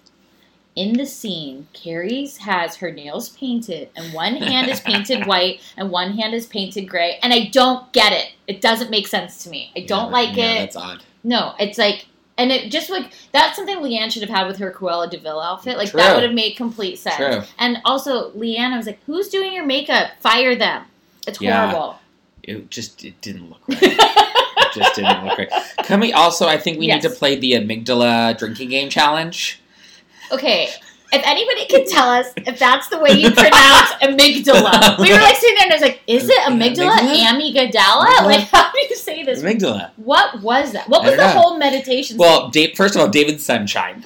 in 0.77 0.95
the 0.95 1.07
scene, 1.07 1.69
Cary's 1.73 2.37
has 2.39 2.77
her 2.77 2.91
nails 2.91 3.29
painted, 3.31 3.91
and 3.97 4.13
one 4.13 4.35
hand 4.37 4.69
is 4.69 4.81
painted 4.81 5.27
white, 5.27 5.61
and 5.77 5.91
one 5.91 6.13
hand 6.17 6.35
is 6.35 6.47
painted 6.47 6.89
gray, 6.89 7.19
and 7.23 7.33
I 7.33 7.47
don't 7.47 7.93
get 7.93 8.13
it. 8.13 8.33
It 8.49 8.61
doesn't 8.61 8.91
make 8.91 9.07
sense 9.07 9.45
to 9.45 9.51
me. 9.51 9.71
I 9.77 9.81
don't 9.81 10.07
Yeah, 10.07 10.13
like 10.13 10.37
yeah, 10.37 10.53
it. 10.55 10.59
That's 10.61 10.77
odd. 10.77 11.03
No, 11.23 11.55
it's 11.61 11.79
like, 11.79 12.07
and 12.37 12.51
it 12.51 12.73
just 12.73 12.91
like 12.91 13.13
that's 13.33 13.55
something 13.57 13.77
LeeAnne 13.79 14.11
should 14.11 14.23
have 14.23 14.31
had 14.37 14.47
with 14.49 14.57
her 14.59 14.73
Cruella 14.73 15.09
de 15.09 15.19
Vil 15.19 15.41
outfit. 15.41 15.77
Like 15.77 15.91
True. 15.91 16.01
that 16.01 16.15
would 16.15 16.25
have 16.25 16.35
made 16.35 16.57
complete 16.57 16.99
sense. 16.99 17.17
True. 17.17 17.43
And 17.59 17.79
also, 17.85 18.33
LeeAnne, 18.33 18.73
I 18.73 18.77
was 18.77 18.87
like, 18.87 18.99
"Who's 19.07 19.29
doing 19.29 19.53
your 19.53 19.65
makeup? 19.65 20.11
Fire 20.21 20.57
them! 20.57 20.85
It's 21.27 21.41
Yeah. 21.41 21.71
horrible." 21.71 22.01
It 22.43 22.69
just 22.71 23.05
it 23.05 23.19
didn't 23.23 23.49
look 23.49 23.61
right. 23.69 23.79
it 23.81 24.73
just 24.75 24.97
didn't 24.97 25.25
look 25.25 25.39
right. 25.39 25.49
Can 25.85 26.01
we 26.01 26.13
also? 26.13 26.47
I 26.49 26.59
think 26.59 26.79
we 26.81 26.89
need 26.89 27.01
to 27.03 27.11
play 27.11 27.37
the 27.37 27.53
amygdala 27.53 28.37
drinking 28.37 28.69
game 28.71 28.91
challenge. 28.91 29.61
Okay, 30.33 30.69
if 31.13 31.23
anybody 31.25 31.67
can 31.67 31.87
tell 31.89 32.09
us 32.09 32.33
if 32.37 32.59
that's 32.59 32.89
the 32.89 32.99
way 32.99 33.13
you 33.13 33.31
pronounce 33.31 33.91
amygdala, 34.03 34.99
we 34.99 35.13
were 35.13 35.19
like 35.21 35.37
sitting 35.37 35.57
there 35.57 35.65
and 35.65 35.73
I 35.73 35.75
was 35.75 35.83
like, 35.83 36.03
"Is 36.07 36.29
it 36.29 36.39
amygdala? 36.41 36.99
Amygdala? 36.99 37.71
Amygdala? 37.71 38.25
Like, 38.25 38.49
how 38.49 38.73
do 38.73 38.81
you 38.81 38.97
say 38.97 39.23
this? 39.23 39.43
Amygdala. 39.43 39.91
What 39.97 40.43
was 40.43 40.73
that? 40.73 40.89
What 40.89 41.03
I 41.03 41.11
was 41.11 41.17
the 41.17 41.27
know. 41.27 41.41
whole 41.41 41.59
meditation? 41.59 42.17
Well, 42.17 42.49
Dave, 42.49 42.77
first 42.77 42.95
of 42.97 43.01
all, 43.01 43.09
David 43.09 43.41
Sunshine. 43.41 44.05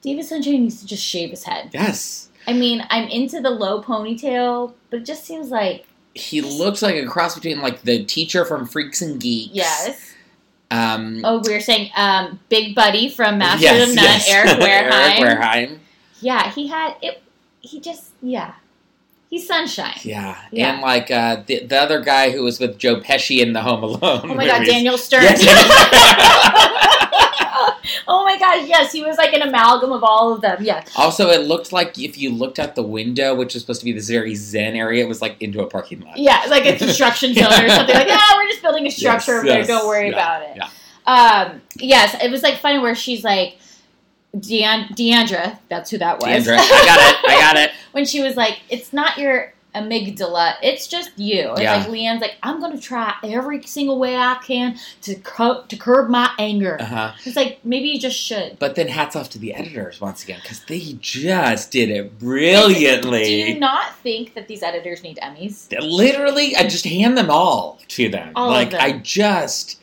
David 0.00 0.24
Sunshine 0.24 0.62
needs 0.62 0.80
to 0.80 0.86
just 0.86 1.04
shave 1.04 1.30
his 1.30 1.44
head. 1.44 1.70
Yes, 1.72 2.28
I 2.46 2.52
mean, 2.52 2.84
I'm 2.90 3.08
into 3.08 3.40
the 3.40 3.50
low 3.50 3.82
ponytail, 3.82 4.72
but 4.90 5.00
it 5.00 5.04
just 5.04 5.24
seems 5.24 5.50
like 5.50 5.86
he 6.14 6.40
looks 6.40 6.82
like 6.82 6.96
a 6.96 7.06
cross 7.06 7.34
between 7.34 7.60
like 7.60 7.82
the 7.82 8.04
teacher 8.04 8.44
from 8.44 8.66
Freaks 8.66 9.02
and 9.02 9.20
Geeks. 9.20 9.54
yes. 9.54 10.07
Um, 10.70 11.22
Oh, 11.24 11.40
we 11.44 11.52
were 11.52 11.60
saying 11.60 11.90
um, 11.96 12.40
Big 12.48 12.74
Buddy 12.74 13.08
from 13.08 13.38
Master 13.38 13.64
yes, 13.64 13.88
of 13.88 13.94
None, 13.94 14.04
yes. 14.04 14.28
Eric 14.28 14.48
Wareheim. 14.60 15.20
Eric 15.20 15.38
Wareheim. 15.38 15.78
Yeah, 16.20 16.50
he 16.50 16.66
had 16.68 16.96
it. 17.02 17.22
He 17.60 17.80
just 17.80 18.12
yeah, 18.22 18.54
he's 19.28 19.46
sunshine. 19.46 19.94
Yeah. 20.02 20.36
Yeah. 20.50 20.72
and 20.72 20.82
like 20.82 21.10
uh, 21.10 21.42
the 21.46 21.64
the 21.64 21.76
other 21.78 22.00
guy 22.00 22.30
who 22.30 22.42
was 22.42 22.58
with 22.60 22.78
Joe 22.78 23.00
Pesci 23.00 23.40
in 23.40 23.52
the 23.52 23.62
Home 23.62 23.82
Alone. 23.82 24.00
Oh 24.24 24.34
my 24.34 24.46
god, 24.48 24.60
movies. 24.60 24.72
Daniel 24.74 24.98
Stern. 24.98 25.22
Yes. 25.22 25.42
oh 28.06 28.24
my 28.24 28.38
gosh, 28.38 28.66
yes, 28.68 28.92
he 28.92 29.02
was 29.02 29.16
like 29.16 29.32
an 29.32 29.42
amalgam 29.42 29.92
of 29.92 30.02
all 30.04 30.32
of 30.32 30.40
them. 30.40 30.58
Yes. 30.60 30.90
Also, 30.96 31.28
it 31.30 31.42
looked 31.46 31.72
like 31.72 31.98
if 31.98 32.18
you 32.18 32.30
looked 32.30 32.58
out 32.58 32.74
the 32.74 32.82
window, 32.82 33.34
which 33.34 33.54
was 33.54 33.62
supposed 33.62 33.80
to 33.80 33.84
be 33.84 33.92
this 33.92 34.08
very 34.08 34.34
zen 34.34 34.74
area, 34.76 35.04
it 35.04 35.08
was 35.08 35.20
like 35.22 35.40
into 35.40 35.60
a 35.62 35.66
parking 35.66 36.00
lot. 36.00 36.16
Yeah, 36.18 36.44
like 36.48 36.66
a 36.66 36.76
construction 36.76 37.34
zone 37.34 37.46
or 37.52 37.68
something 37.68 37.94
like, 37.94 38.08
yeah, 38.08 38.18
we're 38.36 38.48
just 38.48 38.62
building 38.62 38.86
a 38.86 38.90
structure 38.90 39.32
Yes, 39.32 39.38
over 39.44 39.46
there. 39.46 39.64
Don't 39.64 39.86
worry 39.86 40.08
yeah, 40.10 40.12
about 40.12 40.42
it. 40.42 40.56
yeah. 40.56 40.68
Um, 41.06 41.62
yes, 41.76 42.14
it 42.22 42.30
was 42.30 42.42
like 42.42 42.58
funny 42.58 42.78
where 42.78 42.94
she's 42.94 43.24
like, 43.24 43.58
Dean- 44.38 44.88
D'Andra, 44.94 45.58
that's 45.68 45.90
who 45.90 45.98
that 45.98 46.16
was. 46.20 46.24
D'Andra, 46.44 46.56
I 46.58 46.84
got 46.86 47.00
it. 47.00 47.30
I 47.30 47.40
got 47.40 47.56
it. 47.56 47.70
when 47.92 48.04
she 48.04 48.20
was 48.22 48.36
like, 48.36 48.60
"It's 48.68 48.92
not 48.92 49.16
your 49.18 49.52
amygdala, 49.74 50.54
it's 50.62 50.86
just 50.86 51.10
you." 51.18 51.50
And 51.52 51.62
Yeah. 51.62 51.76
like 51.78 51.86
LeeAnne's 51.88 52.20
like, 52.20 52.36
"I'm 52.42 52.60
gonna 52.60 52.80
try 52.80 53.14
every 53.24 53.62
single 53.62 53.98
way 53.98 54.16
I 54.16 54.38
can 54.44 54.78
to 55.02 55.14
to 55.14 55.76
curb 55.76 56.10
my 56.10 56.30
anger." 56.38 56.76
Uh 56.80 56.84
huh. 56.84 57.12
It's 57.24 57.36
like 57.36 57.58
maybe 57.64 57.88
you 57.88 57.98
just 58.00 58.18
should. 58.18 58.58
But 58.58 58.74
then 58.74 58.88
hats 58.88 59.16
off 59.16 59.30
to 59.30 59.38
the 59.38 59.54
editors 59.54 60.00
once 60.00 60.22
again 60.24 60.40
because 60.42 60.62
they 60.64 60.96
just 61.00 61.70
did 61.70 61.90
it 61.90 62.18
brilliantly. 62.18 63.24
Do 63.24 63.52
you 63.52 63.58
not 63.58 63.96
think 63.96 64.34
that 64.34 64.46
these 64.48 64.62
editors 64.62 65.02
need 65.02 65.18
Emmys? 65.22 65.68
Literally, 65.80 66.54
I 66.54 66.64
just 66.68 66.84
hand 66.84 67.16
them 67.16 67.30
all 67.30 67.78
to 67.88 68.08
them. 68.08 68.32
All 68.36 68.48
of 68.50 68.54
like 68.54 68.70
them. 68.72 68.80
I 68.82 68.92
just 68.98 69.77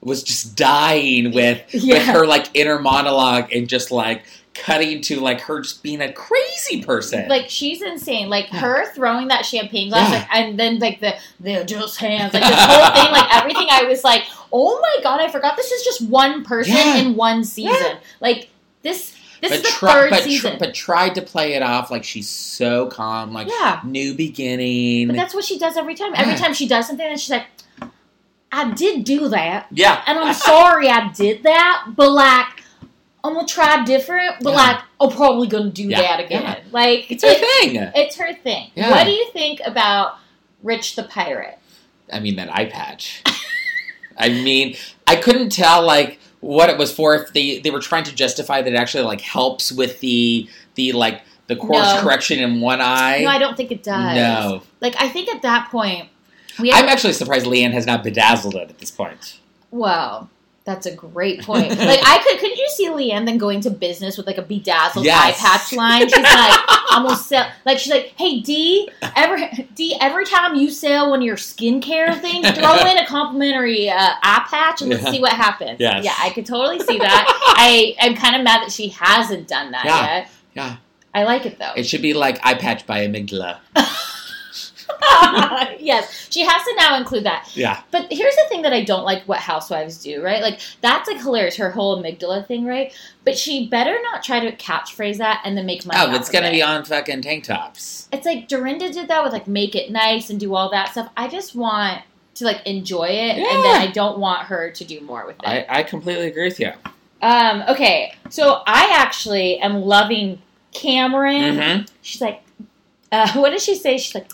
was 0.00 0.22
just 0.22 0.56
dying 0.56 1.32
with 1.32 1.62
with 1.72 2.02
her 2.06 2.26
like 2.26 2.46
inner 2.54 2.78
monologue 2.78 3.52
and 3.52 3.68
just 3.68 3.90
like 3.90 4.22
cutting 4.54 5.00
to 5.00 5.20
like 5.20 5.40
her 5.42 5.60
just 5.60 5.82
being 5.82 6.00
a 6.00 6.12
crazy 6.12 6.82
person. 6.82 7.28
Like 7.28 7.46
she's 7.48 7.80
insane. 7.82 8.28
Like 8.28 8.52
Yeah. 8.52 8.60
her 8.60 8.92
throwing 8.92 9.28
that 9.28 9.44
champagne 9.44 9.88
glass, 9.90 10.10
Yeah. 10.10 10.18
like, 10.18 10.28
and 10.34 10.58
then 10.58 10.78
like 10.78 11.00
the 11.00 11.14
they're 11.40 11.64
just 11.64 11.98
hands, 11.98 12.32
like 12.34 12.42
this 12.42 12.54
whole 12.58 13.02
thing, 13.02 13.12
like 13.12 13.34
everything. 13.36 13.66
I 13.70 13.84
was 13.84 14.02
like, 14.04 14.24
oh 14.52 14.80
my 14.80 15.02
god, 15.02 15.20
I 15.20 15.28
forgot 15.30 15.56
this 15.56 15.70
is 15.70 15.84
just 15.84 16.02
one 16.08 16.44
person 16.44 16.74
Yeah. 16.74 16.96
in 16.96 17.14
one 17.16 17.44
season. 17.44 17.74
Yeah. 17.80 17.98
Like 18.20 18.48
this, 18.82 19.14
this 19.42 19.52
is 19.52 19.62
the 19.62 19.68
try- 19.68 19.92
third 19.92 20.10
but, 20.10 20.22
season. 20.24 20.56
but 20.58 20.74
tried 20.74 21.14
to 21.16 21.22
play 21.22 21.54
it 21.54 21.62
off 21.62 21.90
like 21.92 22.02
she's 22.02 22.28
so 22.28 22.86
calm, 22.88 23.32
like 23.32 23.48
Yeah. 23.48 23.80
new 23.84 24.14
beginning. 24.14 25.06
But 25.08 25.16
that's 25.16 25.34
what 25.34 25.44
she 25.44 25.58
does 25.58 25.76
every 25.76 25.94
time. 25.94 26.12
Every 26.16 26.32
Yeah. 26.32 26.38
time 26.38 26.54
she 26.54 26.66
does 26.66 26.86
something, 26.88 27.06
and 27.06 27.20
she's 27.20 27.30
like, 27.30 27.46
I 28.50 28.72
did 28.72 29.04
do 29.04 29.28
that. 29.28 29.66
yeah, 29.70 30.02
And 30.06 30.18
I'm 30.18 30.32
sorry 30.34 30.88
I 30.88 31.12
did 31.12 31.42
that, 31.42 31.84
but 31.94 32.10
like, 32.10 32.46
I'm 33.24 33.34
gonna 33.34 33.46
try 33.46 33.84
different, 33.84 34.36
but 34.40 34.50
Yeah. 34.50 34.56
like, 34.56 34.80
I'm 35.00 35.10
probably 35.10 35.48
gonna 35.48 35.70
do 35.70 35.84
Yeah. 35.88 36.00
that 36.00 36.20
again. 36.20 36.42
Yeah. 36.42 36.56
Like, 36.70 37.10
it's 37.10 37.22
her 37.24 37.34
thing. 37.34 37.76
It's 37.94 38.16
her 38.16 38.32
thing. 38.34 38.70
What 38.74 39.04
do 39.04 39.10
you 39.10 39.28
think 39.32 39.60
about 39.66 40.18
Rich 40.62 40.96
the 40.96 41.02
Pirate? 41.04 41.58
I 42.12 42.20
mean 42.20 42.36
that 42.36 42.54
eye 42.54 42.64
patch. 42.66 43.22
I 44.18 44.30
mean, 44.30 44.76
I 45.06 45.16
couldn't 45.16 45.50
tell 45.50 45.82
like 45.82 46.18
what 46.40 46.70
it 46.70 46.78
was 46.78 46.90
for. 46.92 47.14
If 47.14 47.32
they 47.34 47.58
they 47.60 47.70
were 47.70 47.80
trying 47.80 48.04
to 48.04 48.14
justify 48.14 48.62
that 48.62 48.72
it 48.72 48.76
actually 48.76 49.04
like 49.04 49.20
helps 49.20 49.70
with 49.70 50.00
the 50.00 50.48
the 50.74 50.92
like 50.92 51.20
the 51.48 51.56
course 51.56 51.94
No. 51.94 52.00
correction 52.02 52.38
in 52.40 52.60
one 52.60 52.80
eye. 52.80 53.20
No, 53.22 53.28
I 53.28 53.38
don't 53.38 53.56
think 53.56 53.70
it 53.70 53.82
does. 53.82 54.14
No. 54.16 54.62
Like, 54.80 54.94
I 55.00 55.08
think 55.08 55.28
at 55.34 55.42
that 55.42 55.70
point, 55.70 56.08
I'm 56.58 56.88
actually 56.88 57.12
surprised 57.12 57.46
LeeAnne 57.46 57.72
has 57.72 57.86
not 57.86 58.02
bedazzled 58.04 58.54
it 58.56 58.70
at 58.70 58.78
this 58.78 58.90
point. 58.90 59.38
Well, 59.70 60.28
that's 60.64 60.84
a 60.86 60.94
great 60.94 61.40
point. 61.42 61.70
like, 61.70 62.00
I 62.02 62.18
could. 62.26 62.38
couldn't 62.40 62.58
you 62.58 62.68
see 62.70 62.88
LeeAnne 62.88 63.24
then 63.24 63.38
going 63.38 63.60
to 63.62 63.70
business 63.70 64.18
with 64.18 64.26
like 64.26 64.36
a 64.38 64.42
bedazzled 64.42 65.04
Yes. 65.04 65.16
eye 65.18 65.32
patch 65.58 65.72
line? 65.72 66.02
She's 66.08 66.12
like, 66.12 66.60
I'm 66.90 67.04
gonna 67.04 67.16
sell. 67.16 67.50
Like, 67.64 67.78
she's 67.78 67.90
like, 67.92 68.12
Hey, 68.18 68.40
D, 68.40 68.90
every 69.16 69.66
D, 69.74 69.96
every 70.00 70.26
time 70.26 70.56
you 70.56 70.70
sell 70.70 71.08
one 71.10 71.20
of 71.20 71.24
your 71.24 71.36
skincare 71.36 72.20
things, 72.20 72.50
throw 72.58 72.76
in 72.86 72.98
a 72.98 73.06
complimentary 73.06 73.88
uh, 73.88 73.96
eye 74.22 74.46
patch 74.50 74.82
and 74.82 74.90
let's 74.90 75.04
Yeah. 75.04 75.10
see 75.10 75.20
what 75.20 75.32
happens. 75.32 75.80
Yes. 75.80 76.04
Yeah, 76.04 76.14
I 76.18 76.30
could 76.30 76.44
totally 76.44 76.80
see 76.80 76.98
that. 76.98 77.24
I 77.56 77.94
am 78.00 78.14
kind 78.14 78.36
of 78.36 78.42
mad 78.42 78.60
that 78.62 78.70
she 78.72 78.88
hasn't 78.88 79.48
done 79.48 79.70
that 79.70 79.84
Yeah. 79.86 80.16
yet. 80.16 80.30
Yeah, 80.54 80.76
I 81.14 81.24
like 81.24 81.46
it 81.46 81.58
though. 81.58 81.72
it 81.76 81.86
should 81.86 82.02
be 82.02 82.12
like 82.14 82.44
eye 82.44 82.54
patch 82.54 82.86
by 82.86 83.06
amygdala. 83.06 83.58
yes, 85.80 86.28
she 86.30 86.44
has 86.44 86.62
to 86.64 86.74
now 86.76 86.96
include 86.96 87.24
that. 87.24 87.50
Yeah, 87.54 87.82
But 87.90 88.06
here's 88.10 88.34
the 88.36 88.44
thing 88.48 88.62
that 88.62 88.72
I 88.72 88.84
don't 88.84 89.04
like 89.04 89.22
what 89.24 89.38
housewives 89.38 90.02
do, 90.02 90.22
right? 90.22 90.42
Like 90.42 90.60
that's 90.80 91.08
like 91.08 91.20
hilarious, 91.20 91.56
her 91.56 91.70
whole 91.70 92.02
amygdala 92.02 92.46
thing, 92.46 92.64
right? 92.66 92.92
But 93.24 93.36
she 93.36 93.68
better 93.68 93.96
not 94.02 94.22
try 94.22 94.40
to 94.40 94.54
catchphrase 94.56 95.18
that 95.18 95.42
and 95.44 95.56
then 95.56 95.66
make 95.66 95.84
money. 95.86 95.98
oh, 96.00 96.14
it's 96.14 96.30
gonna 96.30 96.48
it. 96.48 96.52
be 96.52 96.62
on 96.62 96.84
fucking 96.84 97.22
tank 97.22 97.44
tops. 97.44 98.08
It's 98.12 98.26
like 98.26 98.48
Dorinda 98.48 98.90
did 98.92 99.08
that 99.08 99.22
with 99.22 99.32
like 99.32 99.46
make 99.46 99.74
it 99.74 99.90
nice 99.90 100.30
and 100.30 100.38
do 100.40 100.54
all 100.54 100.70
that 100.70 100.90
stuff. 100.92 101.10
I 101.16 101.28
just 101.28 101.54
want 101.54 102.02
to 102.34 102.44
like 102.44 102.64
enjoy 102.66 103.08
it, 103.08 103.36
and 103.38 103.64
then 103.64 103.76
I 103.80 103.90
don't 103.92 104.18
want 104.18 104.42
her 104.46 104.70
to 104.70 104.84
do 104.84 105.00
more 105.00 105.26
with 105.26 105.36
it. 105.36 105.46
I, 105.46 105.66
I 105.68 105.82
completely 105.82 106.28
agree 106.28 106.44
with 106.44 106.60
you. 106.60 106.72
Um, 107.20 107.64
okay, 107.68 108.14
so 108.30 108.62
I 108.66 108.90
actually 108.92 109.58
am 109.58 109.82
loving 109.82 110.40
Kameron. 110.72 111.56
Mhm. 111.58 111.88
She's 112.00 112.20
like, 112.20 112.42
uh, 113.10 113.32
what 113.40 113.50
does 113.50 113.64
she 113.64 113.74
say? 113.74 113.98
She's 113.98 114.14
like, 114.14 114.30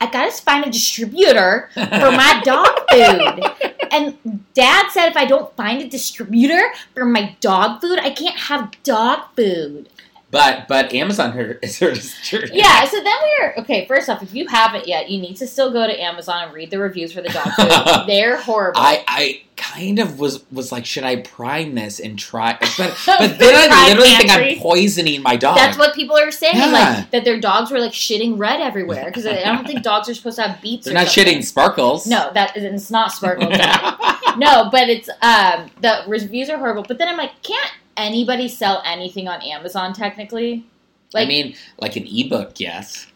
I 0.00 0.10
gotta 0.10 0.32
find 0.32 0.64
a 0.64 0.70
distributor 0.70 1.70
for 1.74 2.10
my 2.10 2.40
dog 2.44 2.68
food. 2.90 3.70
And 3.94 4.18
dad 4.54 4.90
said 4.90 5.10
if 5.10 5.16
I 5.16 5.24
don't 5.24 5.54
find 5.54 5.80
a 5.80 5.88
distributor 5.88 6.72
for 6.94 7.04
my 7.04 7.36
dog 7.40 7.80
food, 7.80 8.00
I 8.00 8.10
can't 8.10 8.36
have 8.36 8.72
dog 8.82 9.20
food. 9.36 9.88
But 10.34 10.66
but 10.66 10.92
Amazon 10.92 11.30
her 11.30 11.60
is 11.62 11.78
her 11.78 11.94
distributor. 11.94 12.52
Yeah, 12.56 12.84
so 12.86 13.00
then 13.00 13.14
we 13.22 13.44
were 13.46 13.60
okay. 13.60 13.86
First 13.86 14.08
off, 14.08 14.20
if 14.20 14.34
you 14.34 14.48
haven't 14.48 14.88
yet, 14.88 15.08
you 15.08 15.20
need 15.20 15.36
to 15.36 15.46
still 15.46 15.72
go 15.72 15.86
to 15.86 16.02
Amazon 16.02 16.42
and 16.42 16.52
read 16.52 16.72
the 16.72 16.78
reviews 16.80 17.12
for 17.12 17.22
the 17.22 17.28
dog 17.28 17.52
food. 17.52 18.06
They're 18.08 18.36
horrible. 18.38 18.80
I, 18.80 19.04
I 19.06 19.42
kind 19.56 20.00
of 20.00 20.18
was 20.18 20.44
was 20.50 20.72
like, 20.72 20.86
should 20.86 21.04
I 21.04 21.22
prime 21.22 21.76
this 21.76 22.00
and 22.00 22.18
try? 22.18 22.58
But 22.76 22.98
but 23.06 23.38
then 23.38 23.70
I 23.72 23.90
literally 23.90 24.08
think 24.16 24.30
I'm 24.32 24.58
poisoning 24.58 25.22
my 25.22 25.36
dog. 25.36 25.56
That's 25.56 25.78
what 25.78 25.94
people 25.94 26.16
are 26.16 26.32
saying, 26.32 26.56
Yeah. 26.56 26.66
like 26.66 27.10
that 27.12 27.24
their 27.24 27.38
dogs 27.38 27.70
were 27.70 27.78
like 27.78 27.92
shitting 27.92 28.36
red 28.36 28.60
everywhere 28.60 29.04
because 29.04 29.26
I 29.26 29.40
don't 29.44 29.64
think 29.64 29.84
dogs 29.84 30.08
are 30.08 30.14
supposed 30.14 30.38
to 30.38 30.48
have 30.48 30.60
beets. 30.60 30.86
They're 30.86 30.94
not 30.94 31.06
something. 31.06 31.32
shitting 31.32 31.44
sparkles. 31.44 32.08
No, 32.08 32.32
that 32.34 32.56
it's 32.56 32.90
not 32.90 33.12
sparkles. 33.12 33.50
no, 34.36 34.68
but 34.72 34.88
it's 34.88 35.08
um 35.22 35.70
the 35.80 36.02
reviews 36.08 36.50
are 36.50 36.58
horrible. 36.58 36.82
But 36.82 36.98
then 36.98 37.06
I'm 37.06 37.16
like, 37.16 37.40
can't 37.44 37.70
anybody 37.96 38.48
sell 38.48 38.82
anything 38.84 39.28
on 39.28 39.42
Amazon 39.42 39.92
technically? 39.92 40.66
Like, 41.12 41.26
I 41.26 41.28
mean, 41.28 41.54
like 41.78 41.96
an 41.96 42.06
ebook, 42.10 42.58
yes. 42.58 43.06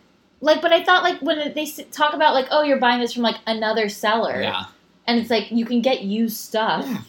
like, 0.41 0.63
but 0.63 0.73
I 0.73 0.85
thought 0.85 1.03
like 1.03 1.21
when 1.21 1.53
they 1.55 1.67
talk 1.91 2.15
about 2.15 2.35
like, 2.35 2.47
oh, 2.51 2.63
you're 2.63 2.79
buying 2.79 3.01
this 3.01 3.13
from 3.13 3.23
like 3.23 3.37
another 3.47 3.89
seller, 3.89 4.41
Yeah, 4.41 4.67
and 5.07 5.19
it's 5.19 5.31
like 5.31 5.51
you 5.51 5.65
can 5.65 5.83
get 5.83 6.03
used 6.03 6.37
stuff. 6.37 6.85
Yeah. 6.87 7.03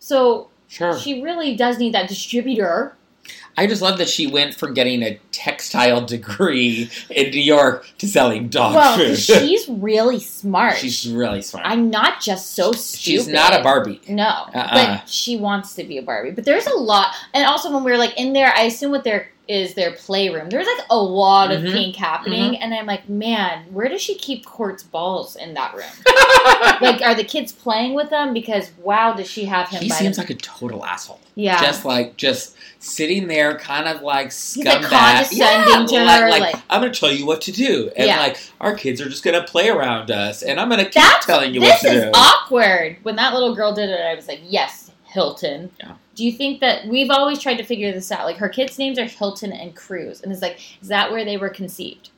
So 0.00 0.48
sure. 0.68 0.98
she 0.98 1.22
really 1.22 1.56
does 1.56 1.78
need 1.78 1.94
that 1.94 2.08
distributor. 2.08 2.96
I 3.56 3.66
just 3.66 3.82
love 3.82 3.98
that 3.98 4.08
she 4.08 4.26
went 4.26 4.54
from 4.54 4.74
getting 4.74 5.02
a 5.02 5.18
textile 5.30 6.04
degree 6.04 6.90
in 7.10 7.30
New 7.30 7.40
York 7.40 7.86
to 7.98 8.08
selling 8.08 8.48
dog 8.48 8.74
well, 8.74 8.96
food. 8.96 9.18
she's 9.18 9.68
really 9.68 10.20
smart. 10.20 10.76
She's 10.76 11.08
really 11.08 11.42
smart. 11.42 11.66
I'm 11.66 11.90
not 11.90 12.20
just 12.20 12.52
so 12.52 12.72
stupid. 12.72 13.00
She's 13.00 13.28
not 13.28 13.58
a 13.58 13.62
Barbie. 13.62 14.00
No, 14.08 14.24
Uh-uh. 14.24 14.98
but 14.98 15.08
she 15.08 15.36
wants 15.36 15.74
to 15.74 15.84
be 15.84 15.98
a 15.98 16.02
Barbie. 16.02 16.32
But 16.32 16.44
there's 16.44 16.66
a 16.66 16.74
lot, 16.74 17.14
and 17.32 17.46
also 17.46 17.72
when 17.72 17.84
we 17.84 17.92
were 17.92 17.98
like 17.98 18.18
in 18.18 18.32
there, 18.32 18.52
I 18.54 18.62
assume 18.62 18.90
what 18.90 19.04
there 19.04 19.28
is 19.46 19.74
their 19.74 19.92
playroom. 19.92 20.48
There's 20.48 20.66
like 20.66 20.86
a 20.88 20.96
lot 20.96 21.50
of 21.52 21.60
Mhm. 21.62 21.72
pink 21.72 21.96
happening, 21.96 22.56
and 22.56 22.72
I'm 22.72 22.86
like, 22.86 23.08
man, 23.10 23.64
where 23.72 23.88
does 23.88 24.00
she 24.00 24.14
keep 24.14 24.46
Court's 24.46 24.82
balls 24.82 25.36
in 25.36 25.52
that 25.54 25.74
room? 25.74 25.84
like, 26.80 27.02
are 27.02 27.14
the 27.14 27.24
kids 27.24 27.52
playing 27.52 27.92
with 27.94 28.08
them? 28.10 28.32
Because 28.32 28.70
wow, 28.82 29.12
does 29.12 29.28
she 29.30 29.44
have 29.44 29.68
him? 29.68 29.82
He 29.82 29.90
seems 29.90 30.16
the- 30.16 30.22
like 30.22 30.30
a 30.30 30.34
total 30.34 30.84
asshole. 30.84 31.20
yeah, 31.34 31.60
Just 31.60 31.84
like 31.84 32.16
just 32.16 32.54
sitting 32.78 33.26
there, 33.28 33.58
kind 33.58 33.86
of 33.86 34.00
like 34.02 34.28
scumbag. 34.28 34.64
like, 34.64 34.82
condescending 34.84 35.86
to 35.88 36.04
like, 36.04 36.20
her, 36.20 36.30
like, 36.30 36.40
like- 36.40 36.56
I'm 36.70 36.80
gonna 36.80 36.94
tell 36.94 37.12
you 37.12 37.26
what 37.26 37.42
to 37.42 37.52
do, 37.52 37.90
and 37.96 38.06
Yeah. 38.06 38.18
like 38.20 38.38
our 38.62 38.74
kids 38.74 39.00
are 39.02 39.08
just 39.10 39.22
gonna 39.24 39.42
play 39.44 39.68
around 39.68 40.10
us, 40.10 40.42
and 40.42 40.58
I'm 40.58 40.68
gonna 40.70 40.84
keep 40.84 40.94
That's 40.94 41.26
telling 41.26 41.52
you 41.54 41.60
this 41.60 41.82
what 41.82 41.90
to 41.90 41.96
is 41.98 42.04
do. 42.04 42.10
awkward. 42.14 42.96
When 43.02 43.16
that 43.16 43.34
little 43.34 43.54
girl 43.54 43.72
did 43.72 43.90
it, 43.90 44.00
I 44.00 44.14
was 44.14 44.26
like, 44.26 44.40
yes, 44.48 44.90
Hilton. 45.04 45.70
Yeah. 45.80 45.92
Do 46.14 46.24
you 46.24 46.32
think 46.32 46.60
that 46.60 46.86
we've 46.86 47.10
always 47.10 47.40
tried 47.40 47.56
to 47.56 47.64
figure 47.64 47.90
this 47.92 48.12
out? 48.12 48.24
Like 48.24 48.36
her 48.36 48.48
kids' 48.48 48.78
names 48.78 48.98
are 48.98 49.04
Hilton 49.04 49.52
and 49.52 49.74
Cruz, 49.74 50.20
and 50.22 50.32
it's 50.32 50.42
like, 50.42 50.58
is 50.80 50.88
that 50.88 51.10
where 51.10 51.24
they 51.24 51.36
were 51.36 51.48
conceived? 51.48 52.10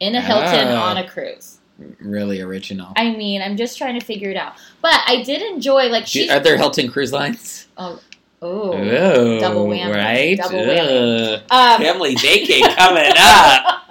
In 0.00 0.14
a 0.14 0.20
Hilton 0.20 0.68
Oh. 0.68 0.76
on 0.76 0.96
a 0.98 1.08
cruise. 1.08 1.58
really 2.00 2.40
original. 2.40 2.92
I 2.96 3.10
mean, 3.14 3.42
I'm 3.42 3.56
just 3.56 3.76
trying 3.78 3.98
to 4.00 4.04
figure 4.04 4.30
it 4.30 4.36
out. 4.36 4.54
But 4.80 5.00
I 5.06 5.22
did 5.22 5.42
enjoy 5.42 5.88
like 5.88 6.06
she. 6.06 6.28
are 6.30 6.40
there 6.40 6.56
Hilton 6.56 6.90
cruise 6.90 7.12
lines? 7.12 7.66
Oh, 7.76 8.00
oh, 8.40 8.78
Ooh, 8.78 9.38
double 9.40 9.66
whammy, 9.66 9.94
right? 9.94 10.36
double 10.38 10.58
whammy. 10.60 11.42
Um, 11.50 11.80
Family 11.80 12.14
vacay 12.16 12.60
coming 12.76 13.12
up. 13.18 13.82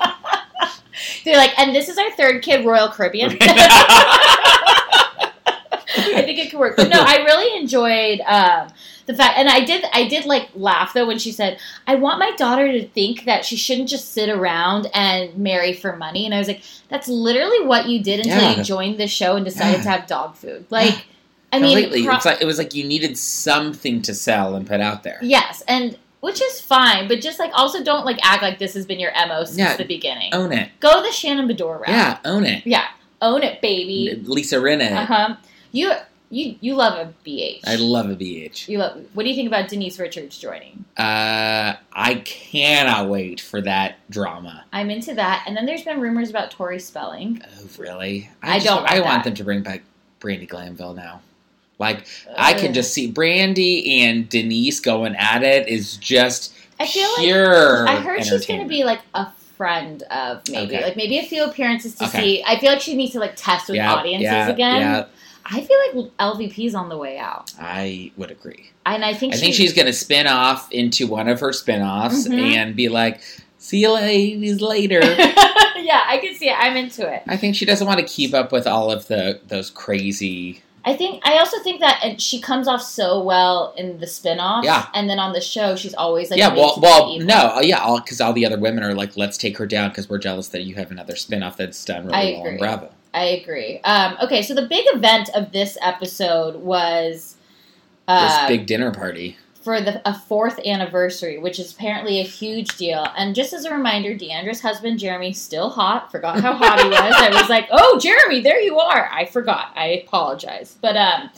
they're 1.23 1.37
like, 1.37 1.57
and 1.59 1.75
this 1.75 1.87
is 1.89 1.97
our 1.99 2.11
third 2.11 2.41
kid, 2.43 2.65
Royal 2.65 2.89
Caribbean. 2.89 3.37
I 5.97 6.21
think 6.23 6.39
it 6.39 6.49
could 6.51 6.59
work. 6.59 6.75
But 6.77 6.89
no, 6.89 6.99
I 7.01 7.17
really 7.23 7.57
enjoyed 7.59 8.19
um, 8.21 8.67
the 9.05 9.13
fact, 9.13 9.37
and 9.37 9.47
I 9.49 9.63
did, 9.63 9.85
I 9.93 10.07
did 10.07 10.25
like 10.25 10.49
laugh 10.55 10.93
though 10.93 11.05
when 11.05 11.19
she 11.19 11.31
said, 11.31 11.59
"I 11.87 11.95
want 11.95 12.19
my 12.19 12.31
daughter 12.37 12.71
to 12.71 12.87
think 12.87 13.25
that 13.25 13.45
she 13.45 13.55
shouldn't 13.55 13.89
just 13.89 14.13
sit 14.13 14.29
around 14.29 14.89
and 14.93 15.37
marry 15.37 15.73
for 15.73 15.95
money." 15.95 16.25
And 16.25 16.33
I 16.33 16.39
was 16.39 16.47
like, 16.47 16.61
"That's 16.89 17.07
literally 17.07 17.65
what 17.65 17.87
you 17.87 18.01
did 18.01 18.19
until 18.25 18.41
Yeah. 18.41 18.57
you 18.57 18.63
joined 18.63 18.97
the 18.99 19.07
show 19.07 19.35
and 19.35 19.45
decided 19.45 19.77
Yeah. 19.77 19.83
to 19.83 19.89
have 19.89 20.07
dog 20.07 20.35
food." 20.35 20.65
Like, 20.69 21.05
I 21.53 21.59
mean, 21.59 21.77
Completely. 21.77 22.05
pro- 22.05 22.15
it's 22.15 22.25
like 22.25 22.41
it 22.41 22.45
was 22.45 22.57
like 22.57 22.73
you 22.73 22.83
needed 22.85 23.17
something 23.17 24.01
to 24.01 24.13
sell 24.13 24.55
and 24.55 24.65
put 24.67 24.81
out 24.81 25.03
there. 25.03 25.19
yes, 25.21 25.63
and 25.67 25.97
which 26.21 26.41
is 26.41 26.59
fine, 26.59 27.07
but 27.07 27.21
just 27.21 27.37
like 27.37 27.51
also 27.53 27.83
don't 27.83 28.03
like 28.05 28.17
act 28.23 28.41
like 28.41 28.57
this 28.57 28.73
has 28.73 28.85
been 28.87 28.99
your 28.99 29.11
mo 29.27 29.43
since 29.45 29.59
Yeah. 29.59 29.77
the 29.77 29.85
beginning. 29.85 30.33
Own 30.33 30.51
it. 30.51 30.69
Go 30.79 31.03
the 31.03 31.11
Shannon 31.11 31.47
Beador 31.47 31.77
route. 31.81 31.89
Yeah, 31.89 32.17
own 32.25 32.43
it. 32.45 32.63
yeah, 32.65 32.85
own 33.21 33.43
it, 33.43 33.61
baby. 33.61 34.19
Lisa 34.25 34.55
Rinna. 34.55 34.91
Uh 34.91 35.05
huh. 35.05 35.35
You 35.71 35.91
you 36.29 36.55
you 36.61 36.75
love 36.75 36.93
a 36.97 37.13
BH. 37.27 37.61
I 37.67 37.75
love 37.75 38.09
a 38.09 38.15
BH. 38.15 38.67
You 38.67 38.79
love. 38.79 38.99
What 39.13 39.23
do 39.23 39.29
you 39.29 39.35
think 39.35 39.47
about 39.47 39.69
Denise 39.69 39.99
Richards 39.99 40.37
joining? 40.37 40.85
Uh, 40.97 41.75
I 41.93 42.15
cannot 42.25 43.09
wait 43.09 43.39
for 43.41 43.61
that 43.61 43.97
drama. 44.09 44.65
I'm 44.73 44.89
into 44.89 45.13
that. 45.15 45.43
And 45.47 45.55
then 45.55 45.65
there's 45.65 45.83
been 45.83 45.99
rumors 46.01 46.29
about 46.29 46.51
Tori 46.51 46.79
Spelling. 46.79 47.41
Oh, 47.45 47.67
really? 47.77 48.29
I 48.41 48.55
just- 48.55 48.65
don't 48.65 48.81
want 48.83 48.91
I 48.91 48.99
want 49.01 49.23
them 49.23 49.33
to 49.35 49.43
bring 49.43 49.61
back 49.61 49.81
Brandi 50.19 50.47
Glanville 50.47 50.93
now. 50.93 51.21
Like 51.77 52.07
I 52.37 52.53
can 52.53 52.73
just 52.73 52.93
see 52.93 53.11
Brandi 53.11 53.89
and 54.01 54.27
Denise 54.29 54.79
going 54.79 55.15
at 55.15 55.43
it 55.43 55.67
is 55.67 55.97
just 55.97 56.53
I 56.79 56.87
feel 56.87 57.09
like. 57.17 57.89
I 57.89 57.95
heard 58.01 58.23
she's 58.25 58.45
going 58.45 58.61
to 58.61 58.67
be 58.67 58.83
like 58.83 59.01
a 59.13 59.27
friend 59.57 60.03
of 60.03 60.41
maybe 60.49 60.75
Okay. 60.75 60.83
like 60.85 60.95
maybe 60.97 61.17
a 61.17 61.23
few 61.23 61.43
appearances 61.43 61.95
to 61.95 62.05
Okay. 62.05 62.19
see. 62.21 62.43
I 62.45 62.59
feel 62.59 62.71
like 62.71 62.81
she 62.81 62.95
needs 62.95 63.11
to 63.13 63.19
like 63.19 63.33
test 63.35 63.67
with 63.67 63.75
Yeah, 63.77 63.93
audiences 63.93 64.23
yeah, 64.23 64.49
again. 64.49 64.81
Yeah, 64.81 65.05
I 65.45 65.61
feel 65.61 65.77
like 66.01 66.11
LVP's 66.17 66.73
on 66.73 66.89
the 66.89 66.97
way 66.97 67.17
out, 67.17 67.53
I 67.59 68.11
would 68.17 68.31
agree. 68.31 68.71
and 68.85 69.05
I 69.05 69.13
think 69.13 69.33
I 69.33 69.37
she, 69.37 69.41
think 69.41 69.55
she's 69.55 69.73
going 69.73 69.85
to 69.85 69.93
spin 69.93 70.25
off 70.27 70.71
into 70.71 71.05
one 71.07 71.27
of 71.27 71.39
her 71.39 71.53
spin-offs 71.53 72.27
Mhm. 72.27 72.55
and 72.55 72.75
be 72.75 72.89
like, 72.89 73.21
"See 73.59 73.79
you 73.81 73.91
ladies 73.93 74.59
later." 74.61 74.99
yeah, 75.03 76.01
I 76.07 76.19
can 76.21 76.33
see 76.35 76.49
it. 76.49 76.55
I'm 76.57 76.75
into 76.75 77.07
it. 77.11 77.23
I 77.27 77.37
think 77.37 77.55
she 77.55 77.65
doesn't 77.65 77.85
want 77.85 77.99
to 77.99 78.05
keep 78.05 78.33
up 78.33 78.51
with 78.51 78.65
all 78.67 78.91
of 78.91 79.07
the 79.07 79.39
those 79.47 79.69
crazy. 79.69 80.61
I 80.87 80.95
think 80.95 81.21
I 81.27 81.39
also 81.39 81.59
think 81.63 81.79
that 81.81 81.99
and 82.03 82.21
she 82.21 82.39
comes 82.39 82.67
off 82.67 82.81
so 82.81 83.21
well 83.23 83.73
in 83.77 83.99
the 83.99 84.05
spin-off. 84.07 84.63
Yeah. 84.63 84.85
and 84.93 85.09
then 85.09 85.17
on 85.19 85.33
the 85.33 85.41
show 85.41 85.75
she's 85.75 85.95
always 85.95 86.29
like 86.29 86.37
yeah, 86.39 86.53
well, 86.53 86.77
well, 86.81 87.17
no, 87.19 87.55
uh, 87.55 87.61
yeah, 87.61 87.95
because 88.03 88.21
all, 88.21 88.33
the 88.33 88.45
other 88.45 88.57
women 88.59 88.83
are 88.83 88.93
like, 88.93 89.17
"Let's 89.17 89.37
take 89.37 89.57
her 89.57 89.65
down" 89.65 89.89
because 89.89 90.09
we're 90.09 90.19
jealous 90.19 90.47
that 90.49 90.61
you 90.63 90.75
have 90.75 90.91
another 90.91 91.15
spin-off 91.15 91.57
that's 91.57 91.83
done 91.85 92.05
really 92.07 92.33
well 92.35 92.47
on. 92.47 92.57
Bravo. 92.57 92.89
I 93.15 93.23
agree. 93.25 93.79
Um, 93.83 94.17
okay, 94.21 94.41
so 94.41 94.53
the 94.53 94.67
big 94.67 94.85
event 94.93 95.29
of 95.33 95.51
this 95.51 95.77
episode 95.81 96.55
was 96.57 97.37
uh, 98.07 98.27
this 98.27 98.47
big 98.57 98.67
dinner 98.67 98.91
party. 98.91 99.37
for 99.61 99.79
the 99.81 100.01
a 100.07 100.13
fourth 100.13 100.59
anniversary, 100.65 101.37
which 101.39 101.57
is 101.57 101.71
apparently 101.71 102.19
a 102.19 102.23
huge 102.23 102.75
deal. 102.77 103.07
And 103.17 103.33
just 103.33 103.53
as 103.53 103.65
a 103.65 103.73
reminder, 103.73 104.13
D'Andra's 104.15 104.61
husband 104.61 104.99
Jeremy 104.99 105.33
still 105.33 105.69
hot. 105.69 106.11
Forgot 106.11 106.41
how 106.41 106.53
hot 106.53 106.81
he 106.81 106.89
was. 106.89 106.99
I 106.99 107.29
was 107.29 107.49
like, 107.49 107.67
"Oh, 107.71 107.97
Jeremy, 107.99 108.41
there 108.41 108.59
you 108.59 108.77
are." 108.79 109.09
I 109.11 109.25
forgot. 109.25 109.71
I 109.75 110.03
apologize. 110.05 110.77
But 110.81 110.97
um, 110.97 111.29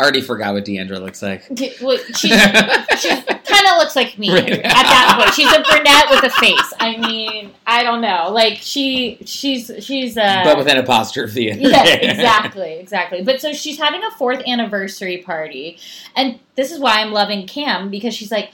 I 0.00 0.02
already 0.02 0.22
forgot 0.22 0.54
what 0.54 0.64
D'Andra 0.64 0.98
looks 0.98 1.20
like. 1.22 1.46
d- 1.54 1.74
well, 1.82 1.98
she 2.16 2.30
kind 2.30 3.66
of 3.66 3.78
looks 3.78 3.94
like 3.94 4.18
me 4.18 4.32
Right. 4.32 4.50
at 4.50 4.62
that 4.62 5.16
point. 5.20 5.34
She's 5.34 5.52
a 5.52 5.60
brunette 5.60 6.06
with 6.10 6.24
a 6.24 6.30
face. 6.30 6.72
I 6.80 6.96
mean, 6.96 7.52
I 7.66 7.82
don't 7.82 8.00
know. 8.00 8.30
Like 8.32 8.58
she 8.60 9.18
she's 9.26 9.70
she's 9.80 10.16
uh, 10.16 10.42
but 10.44 10.56
with 10.56 10.68
an 10.68 10.78
apostrophe. 10.78 11.52
yeah, 11.58 11.84
exactly, 11.86 12.74
exactly. 12.78 13.22
But 13.22 13.40
so 13.40 13.52
she's 13.52 13.78
having 13.78 14.02
a 14.02 14.10
fourth 14.12 14.42
anniversary 14.46 15.18
party, 15.18 15.78
and 16.16 16.38
this 16.54 16.70
is 16.72 16.78
why 16.80 17.00
I'm 17.00 17.12
loving 17.12 17.46
Cam 17.46 17.90
because 17.90 18.14
she's 18.14 18.30
like, 18.32 18.50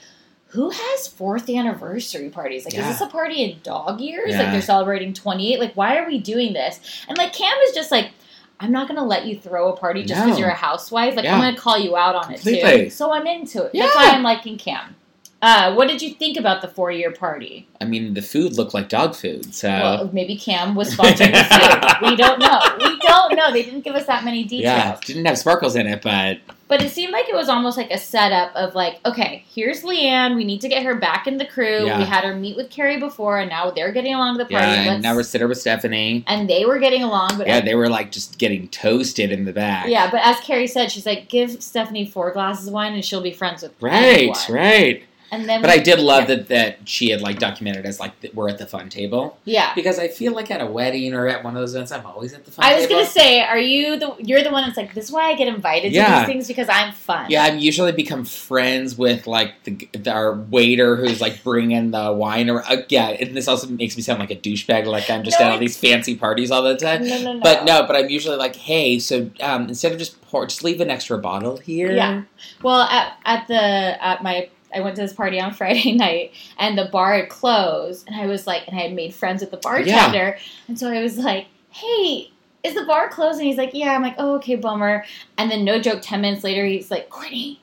"Who 0.47 0.69
has 0.71 1.07
fourth 1.07 1.49
anniversary 1.49 2.29
parties? 2.29 2.65
Like, 2.65 2.73
Yeah. 2.73 2.89
is 2.89 2.99
this 2.99 3.07
a 3.07 3.11
party 3.11 3.43
in 3.43 3.59
dog 3.63 4.01
years? 4.01 4.31
Yeah. 4.31 4.43
Like 4.43 4.51
they're 4.51 4.61
celebrating 4.61 5.13
28? 5.13 5.59
Like, 5.59 5.73
why 5.75 5.97
are 5.97 6.07
we 6.07 6.19
doing 6.19 6.53
this?" 6.53 6.79
And 7.07 7.17
like 7.17 7.33
Cam 7.33 7.57
is 7.67 7.73
just 7.73 7.91
like. 7.91 8.11
I'm 8.59 8.71
not 8.71 8.87
gonna 8.87 9.05
let 9.05 9.25
you 9.25 9.37
throw 9.37 9.71
a 9.71 9.77
party 9.77 10.03
just 10.03 10.19
because 10.21 10.37
No. 10.37 10.39
you're 10.39 10.49
a 10.49 10.55
housewife. 10.55 11.15
Like 11.15 11.25
Yeah. 11.25 11.35
I'm 11.35 11.41
gonna 11.41 11.57
call 11.57 11.77
you 11.77 11.95
out 11.95 12.15
on 12.15 12.33
it 12.33 12.41
too. 12.41 12.89
So 12.89 13.11
I'm 13.11 13.27
into 13.27 13.63
it. 13.65 13.71
Yeah. 13.73 13.83
That's 13.83 13.95
why 13.95 14.05
I'm 14.09 14.23
liking 14.23 14.57
Cam. 14.57 14.95
Uh, 15.41 15.73
what 15.75 15.87
did 15.87 16.01
you 16.01 16.09
think 16.15 16.35
about 16.35 16.61
the 16.61 16.67
four 16.67 16.89
year 16.91 17.11
party? 17.11 17.67
I 17.79 17.85
mean, 17.85 18.15
the 18.15 18.23
food 18.23 18.57
looked 18.57 18.73
like 18.73 18.89
dog 18.89 19.15
food, 19.15 19.53
so 19.53 19.67
Well, 19.69 20.09
maybe 20.11 20.35
Cam 20.35 20.73
was 20.73 20.95
sponsoring 20.95 21.31
the 21.31 21.43
food. 21.43 21.83
We 22.09 22.15
don't 22.15 22.39
know. 22.39 22.59
We 22.79 22.97
don't 22.99 23.35
know. 23.35 23.51
They 23.51 23.63
didn't 23.63 23.81
give 23.81 23.95
us 23.95 24.05
that 24.07 24.23
many 24.25 24.43
details. 24.43 24.63
yeah, 24.63 24.99
didn't 25.05 25.25
have 25.25 25.37
sparkles 25.37 25.75
in 25.75 25.85
it, 25.87 26.01
but 26.01 26.37
But 26.67 26.81
it 26.81 26.91
seemed 26.91 27.11
like 27.13 27.29
it 27.29 27.35
was 27.35 27.49
almost 27.49 27.77
like 27.77 27.89
a 27.91 27.97
setup 27.99 28.51
of 28.55 28.73
like, 28.75 28.99
okay, 29.05 29.43
here's 29.53 29.83
LeeAnne. 29.83 30.35
We 30.35 30.43
need 30.43 30.61
to 30.61 30.67
get 30.69 30.83
her 30.83 30.95
back 30.95 31.27
in 31.27 31.37
the 31.37 31.45
crew. 31.45 31.85
Yeah. 31.85 31.99
We 31.99 32.05
had 32.05 32.23
her 32.23 32.35
meet 32.35 32.55
with 32.57 32.69
Cary 32.71 32.99
before, 32.99 33.37
and 33.39 33.49
now 33.49 33.69
they're 33.71 33.91
getting 33.91 34.13
along 34.15 34.37
to 34.37 34.43
the 34.43 34.49
party. 34.49 34.65
yeah, 34.67 34.73
and 34.81 34.87
Let's- 34.87 35.03
now 35.03 35.15
we're 35.15 35.23
sitting 35.23 35.47
with 35.47 35.59
Stephanie. 35.59 36.23
and 36.27 36.49
they 36.49 36.65
were 36.65 36.79
getting 36.79 37.03
along, 37.03 37.37
but 37.37 37.45
Yeah, 37.47 37.61
they 37.61 37.75
were 37.75 37.89
like 37.89 38.11
just 38.11 38.37
getting 38.39 38.67
toasted 38.69 39.31
in 39.31 39.45
the 39.45 39.53
back. 39.53 39.87
yeah. 39.87 40.09
But 40.09 40.21
as 40.23 40.39
Cary 40.41 40.65
said, 40.67 40.91
she's 40.91 41.05
like, 41.05 41.29
give 41.29 41.61
Stephanie 41.63 42.05
four 42.07 42.31
glasses 42.31 42.67
of 42.67 42.73
wine, 42.73 42.93
and 42.93 43.05
she'll 43.05 43.21
be 43.21 43.31
friends 43.33 43.61
with 43.63 43.73
right, 43.81 43.93
anyone. 43.93 44.37
right. 44.49 45.03
And 45.31 45.47
then 45.47 45.61
But 45.61 45.69
I 45.69 45.77
did 45.79 45.99
love 45.99 46.21
yeah. 46.21 46.35
that 46.35 46.47
that 46.47 46.77
she 46.89 47.09
had 47.09 47.21
like 47.21 47.37
documented 47.39 47.85
as 47.85 47.99
like 47.99 48.13
we're 48.33 48.49
at 48.49 48.57
the 48.57 48.65
fun 48.65 48.89
table 48.89 49.37
Yeah. 49.45 49.73
because 49.75 49.99
I 49.99 50.07
feel 50.07 50.33
like 50.33 50.49
at 50.51 50.61
a 50.61 50.65
wedding 50.65 51.13
or 51.13 51.27
at 51.27 51.43
one 51.43 51.55
of 51.55 51.61
those 51.61 51.75
events 51.75 51.91
I'm 51.91 52.05
always 52.05 52.33
at 52.33 52.45
the 52.45 52.51
fun 52.51 52.63
table. 52.63 52.75
I 52.75 52.79
was 52.79 52.87
table. 52.87 53.01
gonna 53.01 53.11
say, 53.11 53.41
are 53.41 53.59
you 53.59 53.97
the? 53.99 54.15
You're 54.19 54.43
the 54.43 54.51
one 54.51 54.63
that's 54.63 54.77
like, 54.77 54.93
this 54.93 55.05
is 55.05 55.11
why 55.11 55.29
I 55.29 55.35
get 55.35 55.47
invited 55.47 55.91
to 55.93 55.99
these 55.99 56.25
things 56.25 56.47
because 56.47 56.69
I'm 56.69 56.93
fun. 56.93 57.29
Yeah, 57.29 57.43
I've 57.43 57.59
usually 57.59 57.91
become 57.91 58.23
friends 58.25 58.97
with 58.97 59.27
like 59.27 59.63
the, 59.65 59.89
the 59.93 60.11
our 60.13 60.33
waiter 60.33 60.95
who's 60.95 61.19
like 61.21 61.43
bringing 61.43 61.91
the 61.91 62.11
wine. 62.13 62.49
Or 62.49 62.63
uh, 62.63 62.83
yeah, 62.89 63.09
and 63.09 63.35
this 63.35 63.47
also 63.47 63.67
makes 63.67 63.97
me 63.97 64.03
sound 64.03 64.19
like 64.19 64.31
a 64.31 64.35
douchebag, 64.35 64.85
like 64.85 65.09
I'm 65.09 65.23
just 65.23 65.39
No, 65.39 65.47
at 65.47 65.51
all 65.53 65.59
these 65.59 65.77
fancy 65.77 66.15
parties 66.15 66.51
all 66.51 66.61
the 66.63 66.77
time. 66.77 67.05
No, 67.05 67.21
no, 67.21 67.33
no. 67.33 67.39
But 67.41 67.65
no, 67.65 67.85
but 67.85 67.95
I'm 67.95 68.09
usually 68.09 68.37
like, 68.37 68.55
hey, 68.55 68.97
so 68.99 69.29
um, 69.41 69.67
instead 69.67 69.91
of 69.91 69.97
just 69.99 70.21
pour, 70.21 70.45
just 70.45 70.63
leave 70.63 70.79
an 70.81 70.89
extra 70.89 71.17
bottle 71.17 71.57
here. 71.57 71.91
Yeah. 71.91 72.23
Well, 72.63 72.81
at 72.81 73.17
at 73.25 73.47
the 73.47 73.55
at 74.03 74.23
my 74.23 74.49
I 74.77 74.81
went 74.81 74.95
to 74.97 75.01
this 75.01 75.13
party 75.13 75.39
on 75.39 75.53
Friday 75.59 75.93
night 75.93 76.33
and 76.57 76.77
the 76.77 76.85
bar 76.85 77.15
had 77.15 77.29
closed 77.29 78.07
and 78.07 78.15
I 78.15 78.27
was 78.27 78.47
like 78.47 78.67
and 78.67 78.77
I 78.77 78.83
had 78.83 78.93
made 78.93 79.13
friends 79.13 79.41
with 79.41 79.51
the 79.51 79.57
bartender 79.57 80.37
and 80.67 80.79
so 80.79 80.89
I 80.89 81.01
was 81.01 81.17
like, 81.17 81.47
"Hey, 81.71 82.31
is 82.63 82.75
the 82.75 82.85
bar 82.85 83.09
closed?" 83.09 83.39
And 83.39 83.47
he's 83.47 83.57
like, 83.57 83.71
"Yeah." 83.73 83.93
I'm 83.93 84.01
like, 84.01 84.15
"Oh, 84.17 84.35
okay, 84.35 84.55
bummer." 84.55 85.03
And 85.37 85.49
then 85.51 85.65
no 85.65 85.79
joke, 85.79 85.99
10 86.01 86.21
minutes 86.21 86.43
later 86.43 86.65
he's 86.65 86.91
like, 86.91 87.09
"Courtney, 87.09 87.59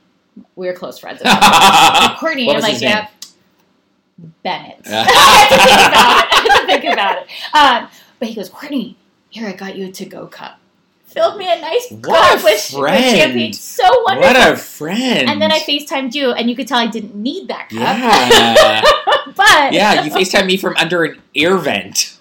we 0.57 0.67
were 0.67 0.75
close 0.75 0.99
friends." 0.99 1.23
Like, 1.25 2.19
Courtney, 2.19 2.51
I'm 2.51 2.61
like? 2.61 2.81
"Yeah." 2.81 3.09
Bennett. 4.43 4.81
I 4.87 5.47
had 5.49 5.49
to 5.49 5.57
think 5.57 5.83
about 5.89 6.23
it. 6.23 6.33
I 6.33 6.49
had 6.49 6.61
to 6.61 6.67
think 6.67 6.93
about 6.93 7.19
it. 7.19 7.29
Um, 7.53 7.91
but 8.19 8.29
he 8.29 8.35
goes, 8.35 8.49
Courtney, 8.49 8.97
here 9.31 9.49
I 9.49 9.53
got 9.53 9.77
you 9.77 9.87
a 9.87 9.93
to-go 9.93 10.27
cup. 10.29 10.61
Filled 11.15 11.39
me 11.39 11.51
a 11.51 11.61
nice 11.61 11.87
What 11.91 12.03
cup 12.03 12.43
with, 12.43 12.59
champagne. 12.59 13.53
So 13.53 13.85
wonderful. 14.03 14.35
What 14.35 14.53
a 14.53 14.57
friend! 14.57 15.31
And 15.31 15.41
then 15.41 15.53
I 15.53 15.61
FaceTimed 15.61 16.13
you, 16.13 16.33
and 16.33 16.51
you 16.51 16.57
could 16.57 16.67
tell 16.67 16.79
I 16.79 16.89
didn't 16.89 17.15
need 17.15 17.47
that 17.47 17.69
cup. 17.69 17.79
yeah, 17.79 18.83
but 19.37 19.73
yeah. 19.73 20.03
You 20.03 20.11
Facetime 20.11 20.47
me 20.47 20.57
from 20.57 20.75
under 20.77 21.05
an 21.05 21.23
air 21.37 21.57
vent. 21.57 22.19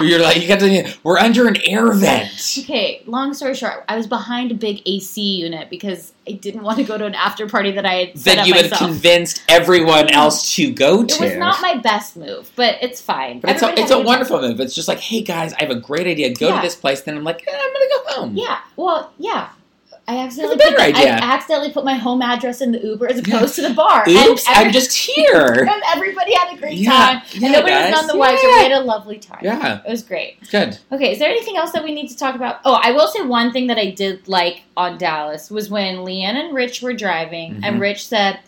You're 0.00 0.20
like, 0.20 0.42
you 0.42 0.46
got 0.48 0.60
to. 0.60 0.94
We're 1.02 1.18
under 1.18 1.48
an 1.48 1.56
air 1.64 1.90
vent. 1.92 2.58
okay. 2.60 3.02
Long 3.06 3.32
story 3.32 3.54
short, 3.54 3.84
I 3.88 3.96
was 3.96 4.06
behind 4.06 4.50
a 4.50 4.54
big 4.54 4.82
AC 4.84 5.20
unit 5.22 5.70
because 5.70 6.12
I 6.28 6.32
didn't 6.32 6.62
want 6.62 6.76
to 6.78 6.84
go 6.84 6.98
to 6.98 7.06
an 7.06 7.14
after 7.14 7.48
party 7.48 7.70
that 7.72 7.86
I 7.86 7.92
had 7.94 8.18
set 8.18 8.36
That 8.36 8.46
you 8.46 8.52
had 8.54 8.70
myself. 8.70 8.90
convinced 8.90 9.42
everyone 9.48 10.10
else 10.10 10.54
to 10.56 10.70
go 10.72 11.02
to. 11.04 11.14
it 11.14 11.20
was 11.20 11.36
not 11.36 11.62
my 11.62 11.76
best 11.76 12.16
move, 12.16 12.50
but 12.56 12.76
it's 12.82 13.00
fine. 13.00 13.40
But 13.40 13.50
it's 13.52 13.62
a, 13.62 13.78
it's 13.80 13.90
a 13.90 14.00
wonderful 14.00 14.40
move. 14.40 14.60
It's 14.60 14.74
just 14.74 14.88
like, 14.88 15.00
hey 15.00 15.22
guys, 15.22 15.54
I 15.54 15.60
have 15.62 15.70
a 15.70 15.80
great 15.80 16.06
idea. 16.06 16.34
Go 16.34 16.48
Yeah. 16.48 16.56
to 16.56 16.60
this 16.62 16.74
place. 16.76 17.00
Then 17.02 17.16
I'm 17.16 17.24
like, 17.24 17.42
eh, 17.46 17.50
I'm 17.50 17.72
gonna 17.72 17.84
go 17.88 18.20
home. 18.20 18.36
Yeah. 18.36 18.58
Well, 18.76 19.12
yeah. 19.18 19.48
I 20.08 20.18
accidentally 20.18 20.56
put 20.58 20.76
the- 20.76 20.82
idea. 20.82 21.14
I 21.14 21.34
accidentally 21.34 21.72
put 21.72 21.84
my 21.84 21.94
home 21.94 22.22
address 22.22 22.60
in 22.60 22.70
the 22.70 22.78
Uber 22.78 23.08
as 23.10 23.26
Yeah. 23.26 23.36
opposed 23.36 23.56
to 23.56 23.62
the 23.62 23.74
bar. 23.74 24.04
Oops, 24.08 24.46
and 24.46 24.56
every- 24.56 24.66
I'm 24.66 24.72
just 24.72 24.96
here. 24.96 25.66
and 25.70 25.82
everybody 25.92 26.32
had 26.34 26.54
a 26.56 26.56
great 26.60 26.74
Yeah. 26.74 26.90
time. 26.90 27.22
Yeah, 27.32 27.46
and 27.46 27.52
nobody 27.52 27.72
guys. 27.72 27.90
was 27.92 28.00
none 28.02 28.06
the 28.06 28.16
wiser. 28.16 28.46
Yeah. 28.46 28.56
We 28.56 28.62
had 28.62 28.72
a 28.72 28.80
lovely 28.80 29.18
time. 29.18 29.40
Yeah. 29.42 29.80
It 29.84 29.90
was 29.90 30.02
great. 30.04 30.48
Good. 30.50 30.78
Okay, 30.92 31.12
is 31.12 31.18
there 31.18 31.28
anything 31.28 31.56
else 31.56 31.72
that 31.72 31.82
we 31.82 31.92
need 31.92 32.08
to 32.08 32.16
talk 32.16 32.34
about? 32.36 32.60
Oh, 32.64 32.78
I 32.82 32.92
will 32.92 33.08
say 33.08 33.22
one 33.22 33.52
thing 33.52 33.66
that 33.66 33.78
I 33.78 33.90
did 33.90 34.28
like 34.28 34.62
on 34.76 34.96
Dallas 34.96 35.50
was 35.50 35.70
when 35.70 35.96
LeeAnne 35.98 36.36
and 36.36 36.54
Rich 36.54 36.82
were 36.82 36.92
driving, 36.92 37.54
Mhm. 37.56 37.60
and 37.64 37.80
Rich 37.80 38.06
said, 38.06 38.38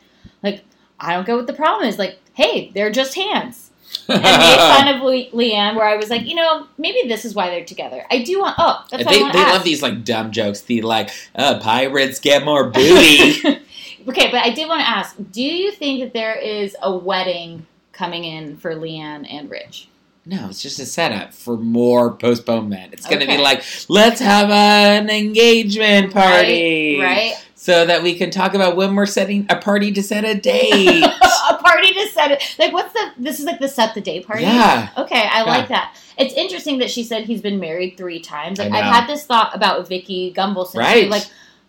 like, 0.44 0.62
I 1.00 1.14
don't 1.14 1.26
get 1.26 1.34
what 1.36 1.46
the 1.48 1.52
problem 1.54 1.88
is. 1.88 1.98
Like, 1.98 2.18
hey, 2.34 2.70
they're 2.74 2.90
just 2.92 3.14
hands. 3.16 3.67
And 4.08 4.22
made 4.22 4.56
fun 4.58 4.88
of 4.88 5.02
Le- 5.02 5.30
LeeAnne, 5.30 5.76
where 5.76 5.86
I 5.86 5.96
was 5.96 6.08
like, 6.10 6.26
you 6.26 6.34
know, 6.34 6.66
maybe 6.78 7.08
this 7.08 7.24
is 7.24 7.34
why 7.34 7.50
they're 7.50 7.64
together. 7.64 8.04
I 8.10 8.22
do 8.22 8.40
want, 8.40 8.56
oh, 8.58 8.84
that's 8.90 9.04
they 9.04 9.18
they 9.18 9.22
love 9.32 9.64
these 9.64 9.82
like 9.82 10.04
dumb 10.04 10.32
jokes. 10.32 10.62
The 10.62 10.82
like, 10.82 11.10
uh, 11.34 11.58
pirates 11.60 12.18
get 12.18 12.44
more 12.44 12.70
booty. 12.70 13.40
okay, 14.08 14.30
but 14.30 14.42
I 14.42 14.50
did 14.54 14.68
want 14.68 14.80
to 14.80 14.88
ask, 14.88 15.16
do 15.30 15.42
you 15.42 15.72
think 15.72 16.00
that 16.00 16.12
there 16.14 16.34
is 16.36 16.74
a 16.82 16.96
wedding 16.96 17.66
coming 17.92 18.24
in 18.24 18.56
for 18.56 18.74
LeeAnne 18.74 19.26
and 19.30 19.50
Rich? 19.50 19.88
no, 20.26 20.46
it's 20.50 20.60
just 20.60 20.78
a 20.78 20.84
setup 20.84 21.32
for 21.32 21.56
more 21.56 22.12
postponement. 22.12 22.92
It's 22.92 23.06
gonna 23.06 23.22
Okay. 23.24 23.38
be 23.38 23.42
like, 23.42 23.62
let's 23.88 24.20
have 24.20 24.50
an 24.50 25.08
engagement 25.08 26.12
party, 26.12 26.98
Right? 27.00 27.32
right? 27.32 27.44
So 27.60 27.84
that 27.86 28.04
we 28.04 28.14
can 28.14 28.30
talk 28.30 28.54
about 28.54 28.76
when 28.76 28.94
we're 28.94 29.04
setting 29.04 29.44
a 29.50 29.56
party 29.56 29.90
to 29.92 30.00
set 30.00 30.24
a 30.24 30.32
date. 30.40 31.02
a 31.02 31.54
party 31.56 31.92
to 31.92 32.06
set 32.14 32.30
it. 32.30 32.42
Like, 32.56 32.72
what's 32.72 32.92
the? 32.92 33.10
This 33.18 33.40
is 33.40 33.46
like 33.46 33.58
the 33.58 33.66
set 33.68 33.94
the 33.96 34.00
day 34.00 34.20
party. 34.22 34.44
Yeah. 34.44 34.90
Okay, 34.96 35.22
I 35.22 35.38
Yeah. 35.38 35.42
like 35.42 35.68
that. 35.68 35.96
It's 36.16 36.32
interesting 36.34 36.78
that 36.78 36.88
she 36.88 37.02
said 37.02 37.24
he's 37.24 37.40
been 37.42 37.58
married 37.58 37.96
three 37.96 38.20
times. 38.20 38.60
Like, 38.60 38.70
I 38.70 38.78
I've 38.78 38.84
had 38.94 39.06
this 39.08 39.24
thought 39.26 39.56
about 39.56 39.88
Vicki 39.88 40.32
Gunvalson. 40.36 40.74
too. 40.74 40.78
Right. 40.78 41.08
Like, 41.10 41.24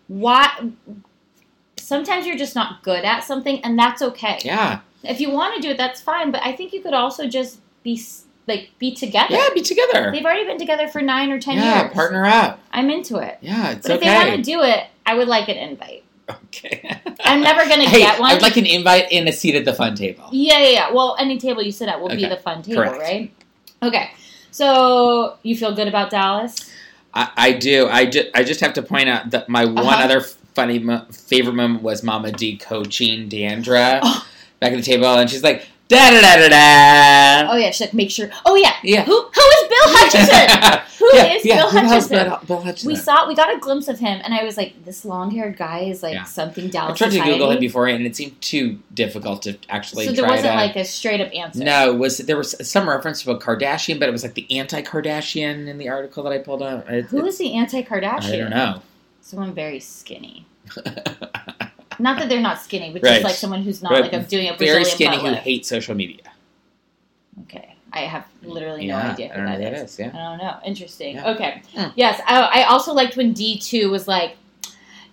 why? 0.08 0.50
Sometimes 1.78 2.28
you're 2.28 2.38
just 2.38 2.54
not 2.56 2.84
good 2.84 3.04
at 3.04 3.22
something, 3.24 3.60
and 3.64 3.78
that's 3.78 4.02
okay. 4.04 4.38
yeah, 4.46 4.82
If 5.04 5.20
you 5.20 5.32
want 5.32 5.56
to 5.56 5.62
do 5.62 5.70
it, 5.72 5.78
that's 5.78 6.00
fine. 6.02 6.30
But 6.32 6.42
I 6.46 6.52
think 6.56 6.72
you 6.72 6.82
could 6.82 6.94
also 6.94 7.28
just 7.28 7.60
be 7.82 8.00
like 8.48 8.70
be 8.78 8.94
together. 8.94 9.34
yeah, 9.36 9.48
be 9.56 9.62
together. 9.62 10.12
They've 10.12 10.24
already 10.26 10.46
been 10.46 10.60
together 10.60 10.88
for 10.88 11.02
nine 11.02 11.32
or 11.32 11.40
ten 11.40 11.58
yeah, 11.58 11.82
years. 11.84 11.94
partner 11.94 12.26
up. 12.26 12.60
I'm 12.72 12.90
into 12.92 13.18
it. 13.18 13.40
Yeah, 13.42 13.72
it's 13.72 13.88
But 13.88 13.96
if 13.96 14.02
they 14.02 14.14
want 14.14 14.36
to 14.36 14.42
do 14.44 14.62
it, 14.62 14.86
I 15.10 15.16
would 15.16 15.28
like 15.28 15.50
an 15.50 15.58
invite. 15.58 16.04
okay. 16.30 17.02
I'm 17.24 17.42
never 17.42 17.68
gonna 17.68 17.90
hey, 17.90 18.00
get 18.00 18.20
one. 18.20 18.32
I'd 18.32 18.42
like 18.44 18.58
an 18.58 18.66
invite 18.68 19.06
and 19.12 19.28
a 19.28 19.32
seat 19.32 19.56
at 19.56 19.66
the 19.66 19.74
fun 19.74 19.96
table. 19.96 20.26
Yeah, 20.32 20.60
yeah, 20.60 20.70
yeah. 20.70 20.92
Well, 20.92 21.16
any 21.20 21.40
table 21.40 21.64
you 21.64 21.72
sit 21.72 21.90
at 21.90 22.00
will 22.00 22.10
be 22.10 22.26
the 22.26 22.38
fun 22.38 22.62
table, 22.62 22.84
Correct. 22.84 23.00
right? 23.00 23.34
Okay. 23.82 24.12
So 24.52 25.38
you 25.44 25.56
feel 25.58 25.74
good 25.74 25.88
about 25.88 26.12
Dallas? 26.12 26.70
I, 27.14 27.32
I 27.36 27.52
do. 27.54 27.88
I 27.88 28.06
just, 28.06 28.28
I 28.36 28.44
just 28.44 28.60
have 28.62 28.74
to 28.74 28.84
point 28.84 29.10
out 29.10 29.32
that 29.32 29.50
my 29.50 29.66
one 29.66 29.78
Uh-huh. 29.80 30.04
other 30.06 30.22
funny 30.22 30.78
mo- 30.78 31.06
favorite 31.12 31.54
moment 31.56 31.82
was 31.82 32.04
Mama 32.04 32.32
Dee 32.32 32.58
coaching 32.58 33.28
D'Andra 33.30 34.00
Oh. 34.04 34.28
back 34.60 34.72
at 34.74 34.76
the 34.78 34.84
table, 34.84 35.08
and 35.08 35.28
she's 35.30 35.42
like, 35.44 35.68
da 35.88 36.12
da 36.12 36.22
da 36.22 36.36
da 36.38 36.50
da. 36.50 37.52
Oh 37.52 37.58
yeah, 37.58 37.72
should 37.72 37.94
make 37.96 38.12
sure. 38.12 38.30
Oh 38.46 38.56
yeah, 38.56 38.74
Yeah. 38.84 39.04
Who 39.06 39.14
who 39.20 39.42
is 39.58 39.68
Bill 39.74 39.88
Hutchinson? 39.98 40.82
Who 41.00 41.06
is 41.08 41.14
yeah, 41.16 41.40
yeah. 41.44 41.56
Bill 41.56 41.70
Hutchinson? 41.70 42.34
Bill, 42.46 42.62
Hutchinson? 42.62 42.88
We 42.90 42.96
saw 42.98 43.28
we 43.28 43.34
got 43.34 43.56
a 43.56 43.60
glimpse 43.60 43.88
of 43.88 44.00
him, 44.00 44.20
and 44.24 44.34
I 44.34 44.44
was 44.44 44.58
like, 44.58 44.84
this 44.84 45.06
long-haired 45.06 45.58
guy 45.58 45.80
is 45.86 46.04
like 46.04 46.14
Yeah. 46.14 46.24
something 46.26 46.66
I 46.66 46.70
Dallas 46.70 46.98
tried 46.98 47.12
to. 47.12 47.20
Google 47.24 47.52
him 47.52 47.60
before, 47.60 47.88
and 47.88 48.06
it 48.06 48.16
seemed 48.16 48.40
too 48.42 48.80
difficult 48.94 49.42
to 49.44 49.58
actually 49.70 50.08
so 50.08 50.12
there 50.12 50.26
wasn't 50.28 50.52
to. 50.52 50.56
like 50.56 50.76
a 50.76 50.84
straight 50.84 51.22
up 51.22 51.34
answer. 51.34 51.64
no, 51.64 51.92
it 51.94 51.98
was 51.98 52.18
there 52.18 52.38
was 52.38 52.56
some 52.70 52.88
reference 52.90 53.24
to 53.24 53.32
a 53.32 53.40
Kardashian, 53.40 54.00
but 54.00 54.10
it 54.10 54.12
was 54.12 54.24
like 54.24 54.34
the 54.34 54.46
anti-Kardashian 54.60 55.68
in 55.68 55.78
the 55.78 55.88
article 55.90 56.22
that 56.24 56.34
I 56.34 56.38
pulled 56.40 56.62
up. 56.62 56.90
It, 56.90 57.06
Who 57.06 57.26
is 57.26 57.38
the 57.38 57.54
anti-Kardashian? 57.56 58.34
I 58.34 58.38
don't 58.38 58.50
know. 58.50 58.82
Someone 59.22 59.54
very 59.54 59.80
skinny. 59.80 60.46
Not 62.02 62.18
that 62.20 62.30
they're 62.30 62.40
not 62.42 62.62
skinny, 62.62 62.94
but 62.94 63.04
just 63.04 63.24
like 63.24 63.36
someone 63.36 63.62
who's 63.62 63.82
not 63.84 63.92
But 63.92 64.02
like 64.04 64.14
a, 64.14 64.20
doing 64.24 64.48
a 64.48 64.56
Very 64.56 64.84
Brazilian 64.84 64.86
skinny 64.86 65.16
butt 65.18 65.26
who 65.26 65.32
lift. 65.32 65.44
hates 65.44 65.68
social 65.68 65.96
media. 65.96 66.24
Okay, 67.44 67.69
I 67.94 68.00
have 68.02 68.26
literally 68.44 68.86
Yeah, 68.88 69.02
no 69.04 69.10
idea 69.14 69.26
I 69.28 69.30
who 69.30 69.36
don't 69.38 69.46
know 69.46 69.58
that 69.60 69.72
that 69.72 69.84
is. 69.84 69.92
is, 69.94 70.00
yeah. 70.00 70.12
I 70.14 70.18
don't 70.18 70.38
know. 70.38 70.58
Interesting. 70.66 71.16
Yeah. 71.16 71.30
Okay. 71.32 71.62
Yes, 71.96 72.22
I, 72.26 72.62
I 72.62 72.64
also 72.66 72.94
liked 72.94 73.18
when 73.18 73.34
D 73.34 73.58
two 73.60 73.90
was 73.90 74.08
like, 74.08 74.38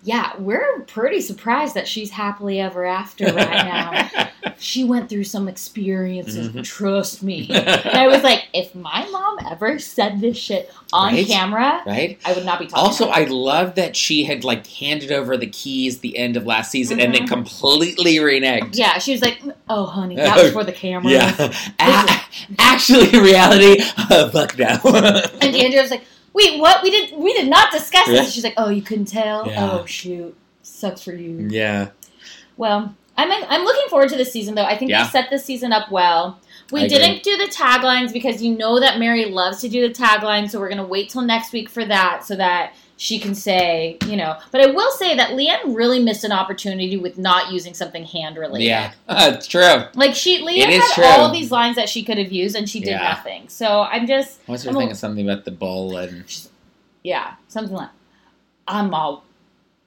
"Yeah, 0.06 0.32
we're 0.38 0.80
pretty 0.86 1.20
surprised 1.20 1.74
that 1.74 1.86
she's 1.86 2.10
happily 2.10 2.60
ever 2.60 2.86
after 2.86 3.24
right 3.26 3.34
now. 4.14 4.28
she 4.58 4.84
went 4.84 5.08
through 5.10 5.24
some 5.24 5.48
experiences. 5.48 6.48
Mhm. 6.50 6.64
Trust 6.64 7.22
me." 7.22 7.48
and 7.50 7.68
I 7.98 8.06
was 8.06 8.22
like, 8.22 8.44
if 8.54 8.74
my 8.74 9.06
mom 9.10 9.38
ever 9.50 9.78
said 9.78 10.20
this 10.20 10.38
shit 10.38 10.72
on 10.92 11.12
Right? 11.14 11.26
camera, 11.26 11.82
right? 11.86 12.18
I 12.24 12.32
would 12.32 12.44
not 12.46 12.58
be 12.60 12.66
talking. 12.66 12.84
Also. 12.86 13.08
I 13.08 13.24
love 13.24 13.74
that 13.74 13.96
she 13.96 14.24
had 14.24 14.44
like 14.44 14.66
handed 14.66 15.10
over 15.12 15.36
the 15.36 15.48
keys 15.48 15.98
the 15.98 16.16
end 16.16 16.36
of 16.36 16.46
last 16.46 16.70
season 16.70 17.00
and 17.00 17.12
then 17.14 17.24
Mhm. 17.24 17.28
completely 17.28 18.14
reneged. 18.16 18.76
yeah, 18.78 18.98
she 18.98 19.12
was 19.12 19.20
like, 19.22 19.40
"Oh, 19.68 19.84
honey, 19.86 20.14
that 20.26 20.36
was 20.40 20.52
for 20.52 20.62
the 20.64 20.72
camera." 20.72 21.10
Yeah. 21.12 21.52
A- 21.80 22.20
actually, 22.60 23.10
reality, 23.18 23.82
uh, 23.98 24.30
fuck 24.30 24.56
no. 24.58 24.78
And 25.42 25.54
Andrea 25.56 25.82
was 25.82 25.90
like, 25.90 26.04
"Wait, 26.36 26.60
what? 26.60 26.82
We 26.82 26.90
did 26.90 27.16
we 27.16 27.32
did 27.32 27.48
not 27.48 27.72
discuss 27.72 28.06
Yeah. 28.08 28.20
this." 28.20 28.32
She's 28.32 28.44
like, 28.44 28.54
"Oh, 28.56 28.68
you 28.70 28.82
couldn't 28.82 29.06
tell? 29.06 29.46
Yeah. 29.46 29.70
Oh, 29.72 29.86
shoot, 29.86 30.36
sucks 30.62 31.02
for 31.02 31.12
you." 31.14 31.48
yeah. 31.50 31.88
Well, 32.56 32.94
I'm 33.16 33.30
I'm 33.48 33.64
looking 33.64 33.88
forward 33.88 34.10
to 34.10 34.16
this 34.16 34.32
season 34.32 34.54
though. 34.54 34.64
I 34.64 34.76
think 34.76 34.90
Yeah. 34.90 35.04
we 35.04 35.08
set 35.10 35.30
this 35.30 35.44
season 35.44 35.72
up 35.72 35.90
well. 35.90 36.38
We 36.72 36.82
I 36.82 36.88
didn't 36.88 37.22
do 37.22 37.36
the 37.36 37.44
taglines 37.52 38.12
because 38.12 38.42
you 38.42 38.56
know 38.56 38.80
that 38.80 38.98
Mary 38.98 39.26
loves 39.26 39.60
to 39.60 39.68
do 39.68 39.86
the 39.86 39.94
taglines, 39.94 40.50
so 40.50 40.58
we're 40.60 40.68
gonna 40.68 40.84
wait 40.86 41.08
till 41.10 41.22
next 41.22 41.52
week 41.52 41.68
for 41.68 41.84
that 41.84 42.24
so 42.24 42.36
that 42.36 42.72
she 42.98 43.18
can 43.18 43.34
say, 43.34 43.98
you 44.06 44.16
know. 44.16 44.38
But 44.50 44.62
I 44.62 44.66
will 44.68 44.90
say 44.92 45.14
that 45.16 45.30
LeeAnne 45.30 45.76
really 45.76 46.02
missed 46.02 46.24
an 46.24 46.32
opportunity 46.32 46.96
with 46.96 47.18
not 47.18 47.52
using 47.52 47.74
something 47.74 48.04
hand 48.04 48.36
related. 48.36 48.66
Yeah. 48.66 48.92
It's 49.08 49.46
true. 49.46 49.82
Like 49.94 50.14
she 50.14 50.42
LeeAnne 50.42 50.80
had 50.80 50.94
true. 50.94 51.04
all 51.04 51.30
these 51.32 51.50
lines 51.50 51.76
that 51.76 51.88
she 51.88 52.02
could 52.02 52.16
have 52.18 52.32
used 52.32 52.56
and 52.56 52.68
she 52.68 52.80
did 52.80 52.90
Yeah. 52.90 53.08
nothing. 53.14 53.48
So 53.48 53.82
I'm 53.82 54.06
just 54.06 54.40
What's 54.46 54.62
her 54.64 54.70
I'm 54.70 54.76
a- 54.76 54.78
thing? 54.80 54.94
Something 54.94 55.28
about 55.28 55.44
the 55.44 55.50
bull 55.50 55.96
and 55.96 56.24
yeah, 57.04 57.34
something 57.48 57.74
like 57.76 57.90
I'm 58.66 58.92
all 58.94 59.24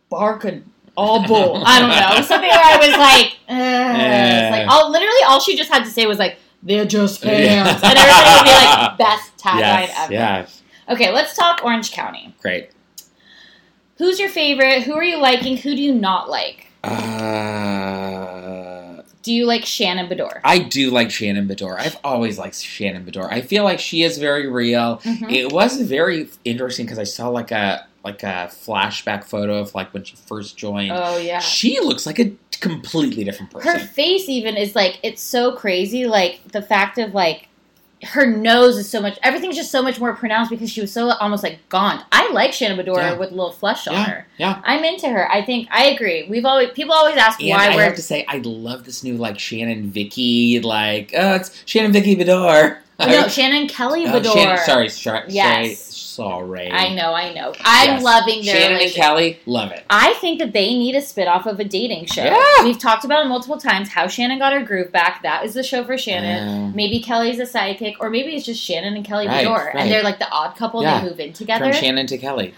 barking 0.10 0.64
all 0.95 1.26
bull. 1.26 1.62
I 1.66 1.80
don't 1.80 1.89
know. 1.89 2.22
Something 2.28 2.49
where 2.49 2.60
I 2.64 2.78
was 2.78 2.97
like. 2.97 3.38
It's 3.47 4.51
like 4.51 4.68
all 4.70 4.91
literally 4.91 5.24
all 5.28 5.39
she 5.39 5.55
just 5.57 5.72
had 5.72 5.84
to 5.86 5.89
say 5.89 6.05
was 6.05 6.20
like, 6.20 6.38
they're 6.62 6.86
just 6.86 7.22
fans. 7.24 7.39
Yeah. 7.43 7.89
And 7.89 7.97
everybody 7.97 8.36
would 8.36 8.43
be 8.43 8.51
like, 8.51 8.97
best 8.97 9.38
tagline 9.38 9.88
yes, 9.88 9.97
ever. 9.99 10.14
yeah, 10.14 10.47
Okay, 10.89 11.12
let's 11.14 11.36
talk 11.36 11.62
Orange 11.64 11.91
County. 11.91 12.36
great. 12.41 12.72
Who's 14.00 14.20
your 14.20 14.30
favorite? 14.30 14.82
Who 14.84 14.93
are 14.93 15.04
you 15.04 15.18
liking? 15.18 15.58
Who 15.58 15.76
do 15.76 15.82
you 15.84 15.93
not 15.93 16.30
like? 16.30 16.66
Uh, 17.70 19.02
Do 19.22 19.34
you 19.34 19.45
like 19.45 19.66
Shannon 19.66 20.08
Beador? 20.08 20.39
I 20.45 20.60
do 20.60 20.89
like 20.91 21.12
Shannon 21.12 21.47
Beador. 21.47 21.78
I've 21.78 21.97
always 22.04 22.39
liked 22.39 22.56
Shannon 22.62 23.06
Beador. 23.06 23.28
I 23.32 23.41
feel 23.41 23.66
like 23.66 23.80
she 23.80 24.04
is 24.04 24.18
very 24.18 24.47
real. 24.47 24.97
Mhm. 25.04 25.30
It 25.32 25.52
was 25.52 25.82
very 25.82 26.30
interesting 26.45 26.86
because 26.86 26.97
I 27.00 27.04
saw 27.04 27.28
like 27.28 27.52
a 27.52 27.86
like 28.06 28.24
a 28.24 28.50
flashback 28.50 29.26
photo 29.26 29.60
of 29.60 29.76
like 29.76 29.93
when 29.93 30.06
she 30.06 30.16
first 30.16 30.56
joined. 30.58 30.93
Oh 30.95 31.18
yeah. 31.18 31.39
She 31.39 31.82
looks 31.82 32.06
like 32.06 32.18
a 32.20 32.32
completely 32.62 33.26
different 33.26 33.52
person. 33.52 33.70
Her 33.74 33.80
face 33.80 34.30
even 34.30 34.56
is 34.56 34.74
like 34.76 35.00
it's 35.04 35.22
so 35.22 35.52
crazy. 35.52 36.06
Like 36.08 36.39
the 36.54 36.62
fact 36.62 36.97
of 36.97 37.14
like 37.14 37.49
her 38.04 38.26
nose 38.26 38.78
is 38.78 38.89
so 38.89 39.02
much. 39.02 39.20
Everything's 39.24 39.56
just 39.58 39.72
so 39.72 39.82
much 39.82 40.00
more 40.00 40.14
pronounced 40.16 40.50
because 40.50 40.70
she 40.72 40.80
was 40.82 40.91
so 40.91 41.10
almost 41.20 41.43
like 41.43 41.60
gaunt. 41.70 42.04
I 42.12 42.32
like 42.32 42.54
Shannon 42.54 42.78
Beador 42.78 42.95
Yeah. 42.97 43.14
with 43.18 43.32
a 43.32 43.36
little 43.36 43.52
flesh 43.52 43.88
on 43.88 43.93
yeah, 43.95 44.04
her. 44.06 44.28
yeah. 44.38 44.62
I'm 44.64 44.84
into 44.86 45.10
her. 45.10 45.30
I 45.32 45.43
think 45.43 45.68
I 45.72 45.86
agree. 45.88 46.26
We've 46.30 46.45
always 46.45 46.70
people 46.72 46.93
always 46.93 47.18
ask 47.18 47.39
And 47.41 47.50
why 47.50 47.68
I 47.72 47.76
we're 47.76 47.84
have 47.84 47.95
to 47.95 48.02
say, 48.02 48.26
I 48.28 48.38
love 48.38 48.86
this 48.86 49.04
new 49.04 49.16
like 49.16 49.38
Shannon 49.38 49.89
Vicky, 49.91 50.60
like 50.62 51.12
oh, 51.18 51.36
it's 51.36 51.62
Shannon 51.66 51.91
Vicky 51.91 52.16
Beador. 52.16 52.78
no 53.00 53.28
Shannon 53.30 53.68
Kelly 53.68 54.06
Oh, 54.08 54.22
Shannon, 54.24 54.58
sorry, 54.66 54.89
sorry, 54.89 55.24
Yes. 55.28 55.80
sorry. 55.80 55.89
I 56.72 56.93
know, 56.93 57.13
I 57.13 57.34
know. 57.34 57.53
I'm 57.63 57.89
Yes. 57.95 58.03
loving 58.03 58.45
their 58.45 58.55
Shannon 58.55 58.82
and. 58.82 58.91
Kelly. 58.91 59.39
Love 59.45 59.72
it. 59.72 59.84
I 59.89 60.13
think 60.15 60.39
that 60.39 60.53
they 60.53 60.70
need 60.74 60.95
a 60.95 61.01
spin-off 61.01 61.45
of 61.45 61.59
a 61.59 61.63
dating 61.63 62.05
show. 62.07 62.24
Yeah. 62.24 62.63
We've 62.63 62.78
talked 62.80 63.05
about 63.05 63.26
it 63.26 63.30
multiple 63.30 63.57
times 63.57 63.89
how 63.89 64.07
Shannon 64.07 64.39
got 64.39 64.53
her 64.53 64.61
groove 64.63 64.91
back. 64.91 65.24
That 65.24 65.45
is 65.45 65.53
the 65.53 65.63
show 65.63 65.84
for 65.84 65.97
Shannon. 65.97 66.74
Maybe 66.76 66.99
Kelly's 66.99 67.39
a 67.39 67.43
sidekick, 67.43 67.95
or 67.99 68.09
maybe 68.09 68.36
it's 68.36 68.45
just 68.45 68.61
Shannon 68.61 68.95
and 68.95 69.05
Kelly 69.05 69.28
Right, 69.28 69.45
Beador, 69.45 69.65
right. 69.67 69.76
and 69.76 69.91
they're 69.91 70.03
like 70.03 70.20
the 70.20 70.30
odd 70.30 70.55
couple. 70.55 70.82
Yeah. 70.84 71.01
They 71.01 71.09
move 71.09 71.20
in 71.20 71.34
together. 71.34 71.65
From 71.72 71.74
Shannon 71.74 72.07
to 72.07 72.17
Kelly. 72.17 72.53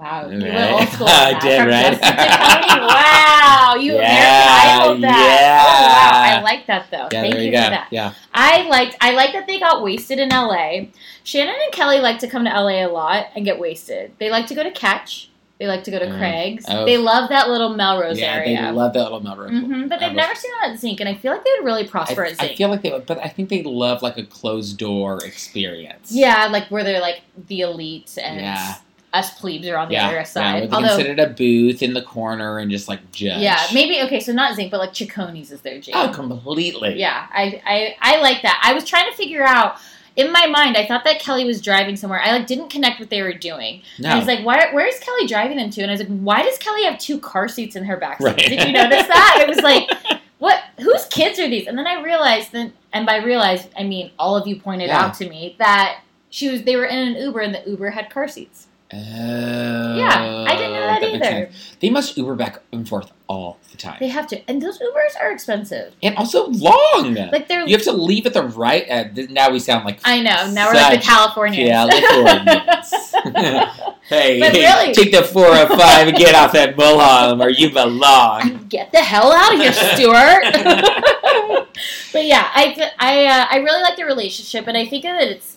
Wow, 0.10 0.28
you 0.30 0.38
Right. 0.42 0.54
went 0.54 0.72
old 0.72 0.88
school. 0.88 1.06
I 1.08 1.38
did, 1.40 1.58
right? 1.68 2.00
Justin 2.00 2.16
to 2.16 2.70
Tony. 2.70 2.86
Wow, 2.86 3.74
you 3.78 3.94
Yeah, 3.96 4.76
American 4.82 5.00
that. 5.02 5.40
yeah. 5.40 5.64
Oh 5.66 5.82
wow, 5.82 6.38
I 6.38 6.42
like 6.42 6.66
that 6.66 6.86
though. 6.90 7.08
Yeah, 7.12 7.20
Thank 7.22 7.34
you, 7.34 7.40
you 7.42 7.46
for 7.48 7.52
that. 7.52 7.88
Yeah. 7.90 8.12
I 8.32 8.62
liked 8.68 8.96
I 9.00 9.12
like 9.12 9.32
that 9.32 9.46
they 9.46 9.58
got 9.60 9.82
wasted 9.82 10.18
in 10.18 10.30
LA. 10.30 10.86
Shannon 11.24 11.54
and 11.64 11.72
Kelly 11.72 12.00
like 12.00 12.18
to 12.20 12.28
come 12.28 12.44
to 12.44 12.50
LA 12.50 12.84
a 12.84 12.86
lot 12.86 13.26
and 13.36 13.44
get 13.44 13.58
wasted. 13.58 14.12
They 14.18 14.30
like 14.30 14.46
to 14.46 14.54
go 14.54 14.62
to 14.62 14.70
Catch. 14.70 15.28
They 15.58 15.66
like 15.66 15.84
to 15.84 15.90
go 15.90 15.98
to 15.98 16.06
Mm. 16.06 16.18
Craig's. 16.18 16.64
Oh. 16.66 16.86
They 16.86 16.96
love 16.96 17.28
that 17.28 17.50
little 17.50 17.74
Melrose 17.76 18.18
yeah, 18.18 18.36
area. 18.36 18.62
they 18.62 18.70
love 18.70 18.94
that 18.94 19.02
little 19.02 19.20
Melrose. 19.20 19.50
Mm-hmm, 19.50 19.88
but 19.88 20.00
they've 20.00 20.12
Melrose. 20.12 20.16
never 20.16 20.34
seen 20.34 20.50
that 20.62 20.70
at 20.70 20.78
Zinc, 20.80 21.00
and 21.00 21.08
I 21.10 21.14
feel 21.14 21.32
like 21.32 21.44
they 21.44 21.50
would 21.58 21.66
really 21.66 21.84
I, 21.84 21.88
prosper 21.88 22.24
at 22.24 22.38
zinc. 22.38 22.52
I 22.52 22.54
feel 22.56 22.70
like 22.70 22.80
they, 22.80 22.90
would, 22.90 23.04
but 23.04 23.18
I 23.18 23.28
think 23.28 23.50
they 23.50 23.62
love 23.62 24.00
like 24.00 24.16
a 24.16 24.24
closed 24.24 24.78
door 24.78 25.22
experience. 25.22 26.10
yeah, 26.12 26.46
like 26.46 26.68
where 26.70 26.82
they're 26.82 27.02
like 27.02 27.20
the 27.48 27.60
elite 27.60 28.16
and 28.22 28.40
Yeah. 28.40 28.76
Us 29.12 29.38
plebes 29.38 29.66
are 29.66 29.76
on 29.76 29.88
the 29.88 29.94
yeah, 29.94 30.06
other 30.06 30.16
yeah. 30.16 30.22
side. 30.22 30.54
Where 30.54 30.66
they 30.68 30.88
Although, 30.88 31.10
at 31.10 31.18
a 31.18 31.26
booth 31.28 31.82
in 31.82 31.94
the 31.94 32.02
corner 32.02 32.58
and 32.58 32.70
just 32.70 32.86
like 32.88 33.10
judge. 33.12 33.40
yeah, 33.42 33.66
maybe 33.74 34.00
okay, 34.02 34.20
so 34.20 34.32
not 34.32 34.54
Zinc, 34.54 34.70
but 34.70 34.78
like 34.78 34.92
Cecconi's 34.92 35.50
is 35.50 35.62
their 35.62 35.80
jam. 35.80 35.94
Oh, 35.96 36.12
completely. 36.12 36.98
Yeah, 36.98 37.26
I, 37.32 37.60
I 37.66 37.96
I 38.00 38.20
like 38.20 38.42
that. 38.42 38.60
I 38.64 38.72
was 38.72 38.84
trying 38.84 39.10
to 39.10 39.16
figure 39.16 39.42
out 39.42 39.78
in 40.16 40.32
my 40.32 40.46
mind. 40.46 40.76
I 40.76 40.86
thought 40.86 41.04
that 41.04 41.18
Kelly 41.20 41.44
was 41.44 41.60
driving 41.60 41.96
somewhere. 41.96 42.20
I 42.20 42.32
like 42.32 42.46
didn't 42.46 42.68
connect 42.68 43.00
what 43.00 43.10
they 43.10 43.22
were 43.22 43.32
doing. 43.32 43.82
No. 43.98 44.10
I 44.10 44.18
was 44.18 44.26
like, 44.26 44.44
why, 44.44 44.72
where 44.72 44.86
is 44.86 44.98
Kelly 45.00 45.26
driving 45.26 45.56
them 45.56 45.70
to? 45.70 45.82
And 45.82 45.90
I 45.90 45.94
was 45.94 46.00
like, 46.00 46.18
why 46.20 46.42
does 46.42 46.58
Kelly 46.58 46.84
have 46.84 46.98
two 46.98 47.18
car 47.18 47.48
seats 47.48 47.76
in 47.76 47.84
her 47.84 47.96
back 47.96 48.18
seat? 48.18 48.24
Right. 48.26 48.36
Did 48.36 48.66
you 48.66 48.72
notice 48.72 49.06
that? 49.06 49.38
It 49.42 49.48
was 49.48 49.58
like, 49.62 49.88
what? 50.38 50.62
Whose 50.78 51.06
kids 51.06 51.38
are 51.38 51.48
these? 51.48 51.66
And 51.66 51.76
then 51.78 51.86
I 51.86 52.02
realized, 52.02 52.52
then, 52.52 52.72
and 52.92 53.06
by 53.06 53.16
realized, 53.16 53.68
I 53.76 53.84
mean 53.84 54.10
all 54.18 54.36
of 54.36 54.46
you 54.46 54.60
pointed 54.60 54.88
Yeah. 54.88 55.04
out 55.04 55.14
to 55.14 55.28
me 55.28 55.56
that 55.58 56.00
she 56.30 56.48
was. 56.48 56.62
They 56.64 56.76
were 56.76 56.84
in 56.86 56.98
an 56.98 57.14
Uber, 57.16 57.40
and 57.40 57.54
the 57.54 57.62
Uber 57.68 57.90
had 57.90 58.10
car 58.10 58.28
seats. 58.28 58.66
Oh, 58.92 59.96
Yeah, 59.96 60.44
I 60.48 60.56
didn't 60.56 60.72
know 60.72 60.80
that 60.80 61.00
makes 61.00 61.14
either. 61.26 61.50
They 61.80 61.90
must 61.90 62.16
Uber 62.16 62.34
back 62.34 62.60
and 62.72 62.88
forth 62.88 63.12
all 63.28 63.58
the 63.70 63.76
time. 63.76 63.98
They 64.00 64.08
have 64.08 64.26
to, 64.28 64.50
and 64.50 64.60
those 64.60 64.78
Ubers 64.80 65.20
are 65.20 65.30
expensive. 65.30 65.94
and 66.02 66.16
also 66.16 66.48
long. 66.48 67.14
Like 67.14 67.46
they're. 67.46 67.64
you 67.66 67.76
have 67.76 67.84
to 67.84 67.92
leave 67.92 68.26
at 68.26 68.34
the 68.34 68.42
right. 68.42 68.84
Uh, 68.90 69.04
now 69.30 69.50
we 69.50 69.60
sound 69.60 69.84
like 69.84 70.00
I 70.04 70.20
know. 70.20 70.50
Now 70.52 70.68
we're 70.68 70.74
like 70.74 71.00
the 71.00 71.06
Californians. 71.06 71.70
Californians. 71.70 72.90
hey, 74.08 74.40
But 74.40 74.52
really- 74.54 74.92
take 74.94 75.12
the 75.12 75.22
four 75.22 75.44
405 75.54 76.08
and 76.08 76.16
get 76.16 76.34
off 76.34 76.54
at 76.56 76.76
Mulholland 76.76 77.38
where 77.38 77.48
you 77.50 77.70
belong. 77.70 78.66
Get 78.68 78.90
the 78.92 78.98
hell 78.98 79.32
out 79.32 79.54
of 79.54 79.60
here, 79.60 79.72
Stuart. 79.72 80.42
but 82.12 82.24
yeah, 82.24 82.48
I 82.54 82.90
I 82.98 83.24
uh, 83.26 83.46
I 83.50 83.56
really 83.58 83.82
like 83.82 83.96
the 83.96 84.04
relationship, 84.04 84.66
and 84.66 84.76
I 84.76 84.86
think 84.86 85.04
that 85.04 85.22
it's 85.22 85.56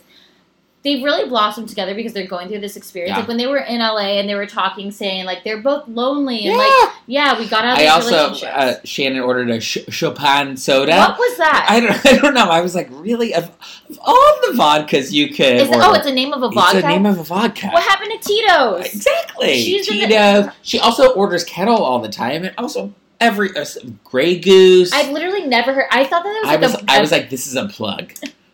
they've 0.83 1.01
really 1.03 1.29
blossomed 1.29 1.69
together 1.69 1.95
because 1.95 2.11
they're 2.13 2.27
going 2.27 2.49
through 2.49 2.59
this 2.59 2.75
experience. 2.75 3.11
Yeah. 3.11 3.19
Like 3.19 3.27
when 3.29 3.37
they 3.37 3.47
were 3.47 3.57
in 3.59 3.79
LA 3.79 4.19
and 4.19 4.27
they 4.27 4.35
were 4.35 4.45
talking, 4.45 4.91
saying 4.91 5.25
like 5.25 5.43
they're 5.43 5.61
both 5.61 5.87
lonely 5.87 6.39
and 6.45 6.45
Yeah. 6.45 6.57
like 6.57 6.93
yeah, 7.07 7.39
we 7.39 7.47
got 7.47 7.63
out 7.65 7.73
of 7.73 7.77
I 7.87 7.99
these 8.01 8.13
also 8.13 8.47
uh, 8.47 8.75
Shannon 8.83 9.21
ordered 9.21 9.49
a 9.49 9.59
Ch- 9.59 9.85
Chopin 9.89 10.57
soda. 10.57 10.95
what 10.97 11.17
was 11.17 11.37
that? 11.37 11.65
I 11.69 11.79
don't, 11.79 12.05
I 12.05 12.17
don't 12.17 12.33
know. 12.33 12.49
I 12.49 12.61
was 12.61 12.75
like, 12.75 12.87
really? 12.91 13.33
Of, 13.33 13.45
of 13.45 13.99
all 14.01 14.39
the 14.47 14.57
vodkas 14.57 15.11
you 15.11 15.33
could 15.33 15.61
order, 15.61 15.79
oh, 15.83 15.93
it's 15.93 16.07
a 16.07 16.13
name 16.13 16.33
of 16.33 16.43
a 16.43 16.49
vodka. 16.49 16.77
It's 16.79 16.85
the 16.85 16.89
name 16.93 17.05
of 17.05 17.17
a 17.17 17.23
vodka. 17.23 17.67
what 17.69 17.83
happened 17.83 18.11
to 18.21 18.27
Tito's? 18.27 18.85
Exactly. 18.93 19.61
She's 19.61 19.87
in 19.89 19.99
the- 19.99 20.07
Tito. 20.07 20.51
She 20.63 20.79
also 20.79 21.11
orders 21.13 21.43
Ketel 21.43 21.75
all 21.77 21.99
the 21.99 22.09
time, 22.09 22.43
and 22.43 22.53
also 22.57 22.93
every 23.21 23.55
uh, 23.55 23.65
Grey 24.03 24.37
Goose. 24.37 24.91
I've 24.91 25.11
literally 25.11 25.45
never 25.47 25.73
heard. 25.73 25.87
I 25.91 26.03
thought 26.03 26.23
that 26.23 26.35
it 26.35 26.41
was 26.41 26.49
I 26.49 26.51
like 26.55 26.61
was 26.61 26.73
a, 26.75 26.91
I 26.91 26.97
a- 26.97 27.01
was 27.01 27.11
like, 27.11 27.29
this 27.29 27.47
is 27.47 27.55
a 27.55 27.67
plug. 27.67 28.11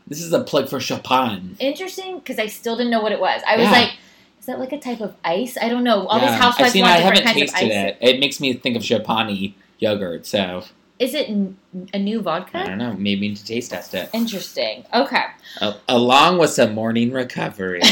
This 0.10 0.22
is 0.22 0.34
a 0.34 0.44
plug 0.44 0.68
for 0.70 0.80
Chopin. 0.80 1.56
interesting 1.60 2.18
because 2.20 2.40
I 2.40 2.48
still 2.48 2.76
didn't 2.76 2.92
know 2.92 3.02
what 3.02 3.12
it 3.12 3.20
was. 3.20 3.42
I 3.48 3.56
was 3.58 3.66
Yeah. 3.66 3.72
like, 3.72 3.90
is 4.40 4.46
that 4.48 4.60
like 4.60 4.72
a 4.72 4.80
type 4.80 5.02
of 5.02 5.14
ice? 5.24 5.58
I 5.62 5.70
don't 5.70 5.84
know. 5.84 6.08
All 6.08 6.20
these 6.20 6.30
housewives 6.30 6.74
seen. 6.74 6.82
want 6.82 6.96
I 6.96 6.98
different 6.98 7.26
haven't 7.28 7.48
kinds 7.48 7.52
of 7.54 7.58
ice. 7.70 7.72
it. 7.72 7.98
It 8.02 8.20
makes 8.20 8.40
me 8.40 8.54
think 8.54 8.76
of 8.76 8.84
Chopin 8.84 9.54
yogurt. 9.80 10.26
So 10.26 10.64
Is 10.98 11.14
it 11.14 11.30
a 11.94 12.00
new 12.00 12.22
vodka? 12.22 12.58
I 12.60 12.66
don't 12.66 12.78
know. 12.78 12.94
Maybe 12.94 13.30
need 13.30 13.38
to 13.38 13.46
taste 13.46 13.70
test 13.72 13.94
it. 13.94 14.10
Interesting. 14.14 14.84
Okay. 14.94 15.24
A- 15.62 15.76
along 15.88 16.40
with 16.40 16.50
some 16.50 16.74
morning 16.74 17.12
recovery. 17.12 17.82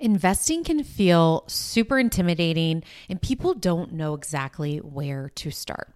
Investing 0.00 0.64
can 0.64 0.84
feel 0.84 1.44
super 1.46 1.98
intimidating, 1.98 2.82
and 3.08 3.20
people 3.20 3.54
don't 3.54 3.92
know 3.92 4.14
exactly 4.14 4.78
where 4.78 5.30
to 5.36 5.50
start. 5.50 5.94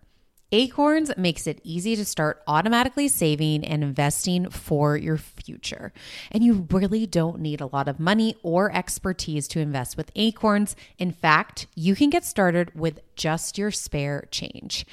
Acorns 0.51 1.11
makes 1.19 1.47
it 1.47 1.61
easy 1.63 1.95
to 1.95 2.07
start 2.07 2.43
automatically 2.47 3.07
saving 3.07 3.65
and 3.67 3.85
investing 3.85 4.49
for 4.49 4.97
your 4.97 5.19
future. 5.19 5.93
And 6.33 6.43
you 6.43 6.67
really 6.71 7.07
don't 7.07 7.41
need 7.41 7.61
a 7.61 7.67
lot 7.67 7.87
of 7.87 8.01
money 8.01 8.35
or 8.43 8.75
expertise 8.75 9.47
to 9.49 9.61
invest 9.61 9.99
with 9.99 10.11
Acorns. 10.17 10.75
In 10.97 11.13
fact, 11.13 11.67
you 11.75 11.95
can 11.95 12.09
get 12.09 12.25
started 12.25 12.75
with 12.75 13.01
just 13.19 13.59
your 13.59 13.71
spare 13.71 14.27
change. 14.31 14.87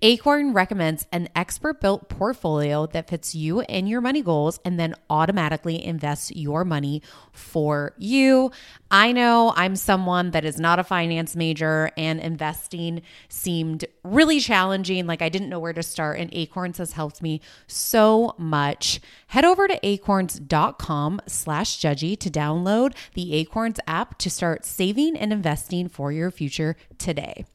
Acorn 0.00 0.54
recommends 0.54 1.06
an 1.12 1.28
expert 1.36 1.80
built 1.80 2.08
portfolio 2.08 2.86
that 2.86 3.10
fits 3.10 3.34
you 3.34 3.60
and 3.62 3.88
your 3.88 4.00
money 4.00 4.22
goals 4.22 4.58
and 4.64 4.80
then 4.80 4.94
automatically 5.10 5.84
invests 5.84 6.30
your 6.30 6.64
money 6.64 7.02
for 7.32 7.92
you. 7.98 8.50
I 8.90 9.12
know 9.12 9.52
I'm 9.56 9.76
someone 9.76 10.30
that 10.30 10.44
is 10.44 10.58
not 10.58 10.78
a 10.78 10.84
finance 10.84 11.36
major 11.36 11.90
and 11.96 12.20
investing 12.20 13.02
seemed 13.28 13.84
really 14.04 14.40
challenging. 14.40 15.06
Like 15.06 15.22
I 15.22 15.28
didn't 15.28 15.48
know 15.48 15.58
where 15.58 15.72
to 15.72 15.82
start, 15.82 16.18
and 16.18 16.32
Acorns 16.32 16.78
has 16.78 16.92
helped 16.92 17.22
me 17.22 17.40
so 17.66 18.34
much. 18.38 19.00
Head 19.32 19.46
over 19.46 19.66
to 19.66 19.80
acorns.com 19.82 21.22
slash 21.26 21.78
judgy 21.78 22.18
to 22.18 22.28
download 22.28 22.94
the 23.14 23.32
Acorns 23.32 23.80
app 23.86 24.18
to 24.18 24.28
start 24.28 24.66
saving 24.66 25.16
and 25.16 25.32
investing 25.32 25.88
for 25.88 26.12
your 26.12 26.30
future 26.30 26.76
today. 26.98 27.46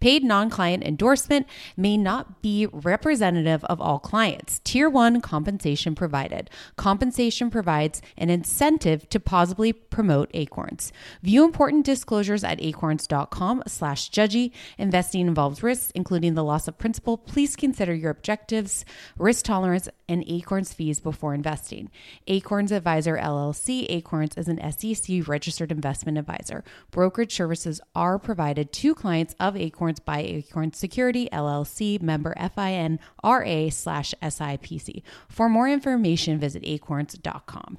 Paid 0.00 0.24
non 0.24 0.50
client 0.50 0.84
endorsement 0.84 1.46
may 1.76 1.96
not 1.96 2.42
be 2.42 2.66
representative 2.66 3.64
of 3.64 3.80
all 3.80 3.98
clients. 3.98 4.60
Tier 4.64 4.88
1 4.88 5.20
compensation 5.20 5.94
provided. 5.94 6.50
Compensation 6.76 7.50
provides 7.50 8.02
an 8.16 8.30
incentive 8.30 9.08
to 9.10 9.20
positively 9.20 9.72
promote 9.72 10.30
Acorns. 10.34 10.92
View 11.22 11.44
important 11.44 11.84
disclosures 11.84 12.44
at 12.44 12.62
acorns.com 12.62 13.62
slash 13.66 14.10
judgy. 14.10 14.52
Investing 14.78 15.26
involves 15.26 15.62
risks, 15.62 15.92
including 15.94 16.34
the 16.34 16.44
loss 16.44 16.68
of 16.68 16.78
principal. 16.78 17.16
Please 17.16 17.56
consider 17.56 17.94
your 17.94 18.10
objectives, 18.10 18.84
risk 19.18 19.44
tolerance, 19.44 19.88
and 20.08 20.24
Acorns 20.28 20.72
fees 20.72 21.00
before 21.00 21.15
investing. 21.34 21.90
Acorns 22.26 22.72
Advisor 22.72 23.16
LLC. 23.16 23.86
Acorns 23.88 24.36
is 24.36 24.48
an 24.48 24.60
SEC 24.72 25.26
registered 25.26 25.72
investment 25.72 26.18
advisor. 26.18 26.62
Brokerage 26.90 27.34
services 27.34 27.80
are 27.94 28.18
provided 28.18 28.72
to 28.72 28.94
clients 28.94 29.34
of 29.40 29.56
Acorns 29.56 30.00
by 30.00 30.20
Acorns 30.20 30.78
Security 30.78 31.28
LLC, 31.32 32.00
member 32.00 32.34
FINRA 32.38 33.72
slash 33.72 34.14
SIPC. 34.22 35.02
For 35.28 35.48
more 35.48 35.68
information, 35.68 36.38
visit 36.38 36.62
acorns.com. 36.64 37.78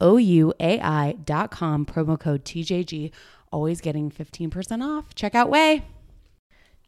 com, 0.00 1.86
promo 1.86 2.18
code 2.18 2.44
TJG, 2.44 3.12
always 3.52 3.80
getting 3.80 4.10
15% 4.10 4.82
off. 4.82 5.14
Check 5.14 5.34
out 5.34 5.50
Ouai. 5.50 5.82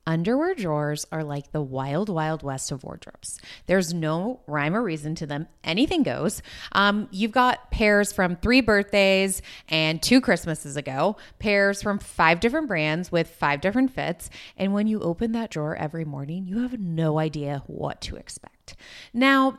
Underwear 0.05 0.57
drawers 0.57 1.07
are 1.13 1.23
like 1.23 1.53
the 1.53 1.63
wild, 1.63 2.09
wild 2.09 2.43
west 2.43 2.73
of 2.73 2.83
wardrobes. 2.83 3.39
There's 3.67 3.95
no 3.95 4.41
rhyme 4.49 4.75
or 4.75 4.83
reason 4.83 5.15
to 5.17 5.27
them. 5.27 5.47
Anything 5.63 6.03
goes. 6.03 6.43
Um, 6.73 7.09
you've 7.13 7.31
got 7.31 7.71
pairs 7.71 8.13
from 8.13 8.35
three 8.35 8.61
birthdays 8.61 9.43
and 9.69 10.03
two 10.03 10.21
Christmases 10.21 10.77
ago, 10.77 11.17
pairs 11.39 11.83
from 11.83 12.01
five 12.01 12.41
different 12.41 12.67
brands 12.67 13.13
with 13.13 13.29
five 13.29 13.61
different 13.61 13.93
fits. 13.93 14.29
And 14.57 14.73
when 14.73 14.89
you 14.89 15.01
open 15.01 15.33
that 15.33 15.51
drawer 15.51 15.77
every 15.77 16.05
morning, 16.05 16.47
you 16.47 16.63
have 16.63 16.81
no 16.81 17.21
idea 17.21 17.63
what 17.69 18.01
to 18.03 18.17
expect. 18.17 18.75
Now, 19.15 19.59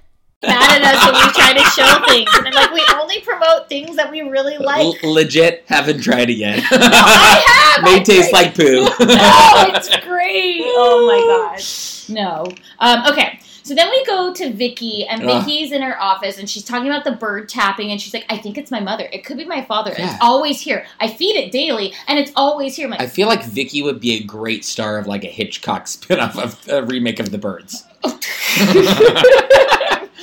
Mad 0.43 0.81
at 0.81 0.95
us 0.95 1.05
when 1.05 1.13
we 1.13 1.31
try 1.33 1.53
to 1.53 1.63
show 1.69 2.05
things. 2.11 2.29
And 2.37 2.47
I'm 2.47 2.53
like, 2.53 2.71
we 2.73 2.83
only 2.99 3.21
promote 3.21 3.69
things 3.69 3.95
that 3.95 4.09
we 4.09 4.21
really 4.21 4.57
like. 4.57 5.03
L- 5.03 5.13
legit, 5.13 5.63
haven't 5.67 6.01
tried 6.01 6.29
it 6.31 6.33
yet. 6.37 6.63
I 6.71 7.75
have! 7.77 7.83
May 7.83 7.99
I 7.99 8.03
taste 8.03 8.31
tried- 8.31 8.45
like 8.47 8.55
poo. 8.55 8.81
no, 9.05 9.75
it's 9.75 9.95
great. 10.05 10.61
Oh 10.83 11.05
my 11.07 11.51
gosh. 11.53 12.09
No. 12.09 12.45
Um, 12.79 13.05
okay. 13.11 13.39
So 13.63 13.75
then 13.75 13.89
we 13.91 14.03
go 14.05 14.33
to 14.33 14.51
Vicki, 14.51 15.05
and 15.05 15.23
Ugh. 15.23 15.45
Vicki's 15.45 15.71
in 15.71 15.81
her 15.83 15.99
office, 16.01 16.39
and 16.39 16.49
she's 16.49 16.63
talking 16.63 16.87
about 16.89 17.03
the 17.03 17.11
bird 17.11 17.47
tapping, 17.47 17.91
and 17.91 18.01
she's 18.01 18.13
like, 18.13 18.25
"I 18.29 18.37
think 18.37 18.57
it's 18.57 18.71
my 18.71 18.79
mother. 18.79 19.07
It 19.13 19.23
could 19.23 19.37
be 19.37 19.45
my 19.45 19.63
father. 19.63 19.93
Yeah. 19.97 20.05
It's 20.15 20.23
always 20.23 20.59
here. 20.59 20.85
I 20.99 21.07
feed 21.07 21.35
it 21.35 21.51
daily, 21.51 21.93
and 22.07 22.17
it's 22.17 22.31
always 22.35 22.75
here." 22.75 22.85
I'm 22.87 22.91
like, 22.91 23.01
I 23.01 23.07
feel 23.07 23.27
like 23.27 23.43
Vicki 23.45 23.81
would 23.83 23.99
be 23.99 24.13
a 24.15 24.23
great 24.23 24.65
star 24.65 24.97
of 24.97 25.05
like 25.05 25.23
a 25.23 25.27
Hitchcock 25.27 25.87
spin-off 25.87 26.37
of 26.37 26.67
a 26.69 26.83
remake 26.83 27.19
of 27.19 27.29
The 27.31 27.37
Birds. 27.37 27.83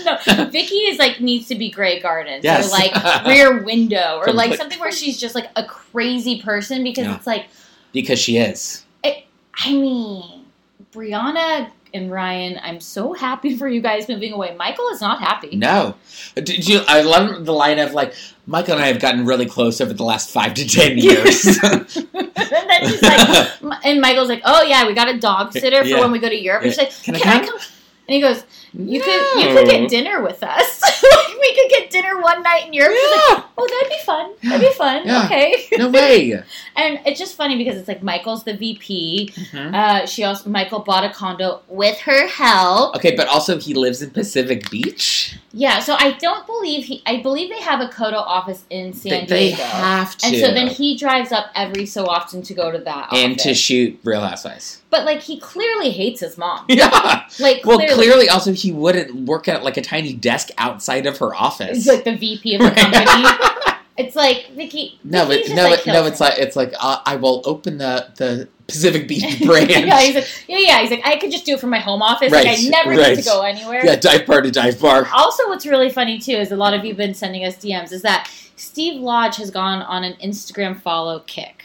No, 0.05 0.44
Vicki 0.51 0.76
is 0.76 0.99
like 0.99 1.20
needs 1.20 1.49
to 1.49 1.55
be 1.55 1.70
Grey 1.70 2.01
Gardens 2.01 2.44
Yes. 2.44 2.68
or 2.68 2.70
like 2.72 3.24
Rear 3.26 3.62
Window 3.62 4.20
or 4.24 4.32
like 4.32 4.55
something 4.55 4.78
where 4.78 4.92
she's 4.92 5.18
just 5.18 5.34
like 5.34 5.49
a 5.57 5.64
crazy 5.64 6.40
person 6.42 6.82
because 6.84 7.07
Yeah. 7.07 7.16
it's 7.16 7.26
like, 7.26 7.46
because 7.92 8.18
she 8.18 8.38
is. 8.38 8.84
I 9.05 9.72
mean, 9.72 10.44
Briana 10.92 11.70
and 11.92 12.12
Ryan, 12.12 12.61
I'm 12.62 12.80
so 12.80 13.12
happy 13.12 13.57
for 13.59 13.66
you 13.66 13.80
guys 13.80 14.09
moving 14.09 14.32
away. 14.32 14.55
Michael 14.57 14.86
is 14.90 15.01
not 15.01 15.20
happy. 15.20 15.57
No. 15.57 15.96
Uh, 16.36 16.40
Did 16.42 16.68
you 16.68 16.80
I 16.86 17.01
love 17.03 17.44
the 17.44 17.53
line 17.53 17.78
of 17.78 17.92
like 17.92 18.14
Michael 18.46 18.74
and 18.74 18.82
I 18.82 18.86
have 18.86 19.01
gotten 19.01 19.26
really 19.26 19.46
close 19.46 19.80
over 19.80 19.92
the 19.92 20.05
last 20.05 20.30
five 20.30 20.55
to 20.55 20.66
ten 20.66 20.96
years. 20.99 21.44
and 21.62 21.86
then 22.12 22.80
he's 22.82 23.03
like, 23.03 23.51
and 23.84 24.01
Michael's 24.01 24.28
like, 24.28 24.42
"Oh 24.44 24.62
yeah, 24.62 24.86
we 24.86 24.94
got 24.94 25.09
a 25.09 25.18
dog 25.18 25.53
sitter 25.53 25.82
for 25.82 25.88
Yeah. 25.88 26.01
when 26.01 26.12
we 26.12 26.18
go 26.18 26.28
to 26.28 26.36
Europe." 26.40 26.62
And 26.62 26.72
she's 26.72 26.78
like, 26.78 26.92
Can 27.03 27.14
"Can, 27.16 27.28
I 27.28 27.36
I, 27.36 27.38
come?" 27.40 27.59
come?" 27.59 27.68
And 28.09 28.14
he 28.14 28.20
goes, 28.20 28.42
"You 28.73 29.01
could, 29.01 29.41
you 29.43 29.55
could 29.55 29.66
get 29.69 29.89
dinner 29.89 30.23
with 30.23 30.43
us. 30.43 30.83
like, 30.83 31.39
we 31.41 31.55
could 31.55 31.71
get 31.71 31.91
dinner 31.91 32.21
one 32.21 32.43
night 32.43 32.66
in 32.66 32.73
Europe." 32.73 32.93
She's 32.95 33.11
like, 33.11 33.21
Yeah. 33.31 33.43
"Oh, 33.59 33.66
that'd 33.69 33.89
be 33.91 33.99
fun. 34.05 34.35
That'd 34.43 34.61
be 34.61 34.73
fun. 34.75 35.07
Yeah. 35.07 35.25
Okay." 35.25 35.64
no 35.79 35.89
way. 35.91 36.43
And 36.77 37.01
it's 37.07 37.19
just 37.19 37.35
funny 37.37 37.57
because 37.59 37.77
it's 37.77 37.89
like 37.89 38.05
Michael's 38.05 38.45
the 38.45 38.55
VP. 38.57 39.33
Mhm. 39.35 39.75
Uh, 39.75 40.07
she 40.07 40.23
also 40.23 40.49
Michael 40.49 40.79
bought 40.79 41.03
a 41.05 41.11
condo 41.12 41.61
with 41.66 41.99
her 42.01 42.29
help. 42.29 42.95
Okay, 42.95 43.16
but 43.16 43.27
also 43.27 43.59
he 43.59 43.75
lives 43.75 44.01
in 44.01 44.11
Pacific 44.11 44.71
Beach. 44.71 45.37
Yeah, 45.53 45.81
so 45.81 45.97
I 45.99 46.12
don't 46.21 46.47
believe 46.47 46.85
he. 46.85 47.03
I 47.05 47.21
believe 47.21 47.51
they 47.51 47.61
have 47.62 47.81
a 47.81 47.89
Coto 47.89 48.12
office 48.14 48.64
in 48.71 48.93
San 48.93 49.11
They, 49.11 49.27
they 49.27 49.47
Diego. 49.49 49.62
have 49.64 50.16
to. 50.19 50.27
and 50.29 50.37
so 50.37 50.53
then 50.55 50.69
he 50.69 50.97
drives 50.97 51.33
up 51.33 51.47
every 51.57 51.85
so 51.85 52.07
often 52.07 52.43
to 52.43 52.55
go 52.55 52.71
to 52.71 52.79
that 52.79 53.09
and 53.12 53.37
to 53.41 53.55
shoot 53.55 53.99
Real 54.05 54.21
Housewives. 54.21 54.83
But 54.91 55.05
like 55.05 55.21
he 55.23 55.41
clearly 55.41 55.91
hates 55.91 56.21
his 56.21 56.39
mom. 56.39 56.64
Yeah. 56.79 57.25
Like 57.41 57.62
Well, 57.64 57.79
clearly, 57.79 57.95
clearly, 57.95 58.29
also 58.29 58.53
he 58.59 58.73
wouldn't 58.73 59.27
work 59.27 59.49
at 59.49 59.63
like 59.65 59.77
a 59.77 59.83
tiny 59.83 60.13
desk 60.13 60.51
outside 60.59 61.07
of 61.07 61.19
her 61.19 61.35
office. 61.35 61.77
he's 61.77 61.87
like 61.89 62.05
the 62.05 62.17
VP 62.17 62.55
of 62.57 62.63
the 62.63 62.71
company. 62.71 63.77
it's 63.97 64.15
like 64.17 64.51
Vicki. 64.55 64.99
no, 65.05 65.27
but 65.27 65.41
no, 65.51 65.65
like, 65.69 65.81
it- 65.81 65.87
no. 65.87 66.07
It's 66.07 66.21
like 66.21 66.39
it's 66.39 66.57
like 66.57 66.73
uh, 66.79 67.01
I 67.07 67.17
will 67.17 67.43
open 67.45 67.79
the 67.79 68.09
the 68.17 68.49
Pacific 68.67 69.09
Beach 69.09 69.41
branch. 69.47 69.71
yeah, 69.71 70.01
he's 70.01 70.15
like, 70.15 70.29
yeah, 70.47 70.59
yeah. 70.59 70.81
He's 70.83 70.91
like, 70.91 71.01
I 71.07 71.17
could 71.17 71.31
just 71.31 71.47
do 71.47 71.55
it 71.55 71.61
from 71.61 71.71
my 71.71 71.79
home 71.79 72.03
office. 72.03 72.31
like, 72.31 72.47
I 72.47 72.51
Right, 72.51 72.65
never 72.69 72.91
right. 72.91 73.17
need 73.17 73.23
to 73.23 73.25
go 73.25 73.41
anywhere. 73.43 73.81
yeah, 73.85 73.97
dive 73.97 74.27
bar 74.27 74.43
to 74.43 74.51
dive 74.51 74.79
bar. 74.81 75.09
Also, 75.15 75.49
what's 75.49 75.65
really 75.67 75.89
funny 75.91 76.19
too 76.19 76.33
is 76.33 76.53
a 76.53 76.57
lot 76.57 76.75
of 76.75 76.85
you 76.85 76.91
have 76.91 76.99
been 76.99 77.15
sending 77.15 77.45
us 77.45 77.57
DMs 77.57 77.93
is 77.93 78.03
that 78.03 78.31
Steve 78.57 79.01
Lodge 79.01 79.37
has 79.37 79.51
gone 79.51 79.81
on 79.83 80.05
an 80.05 80.15
Instagram 80.23 80.79
follow 80.81 81.21
kick. 81.21 81.58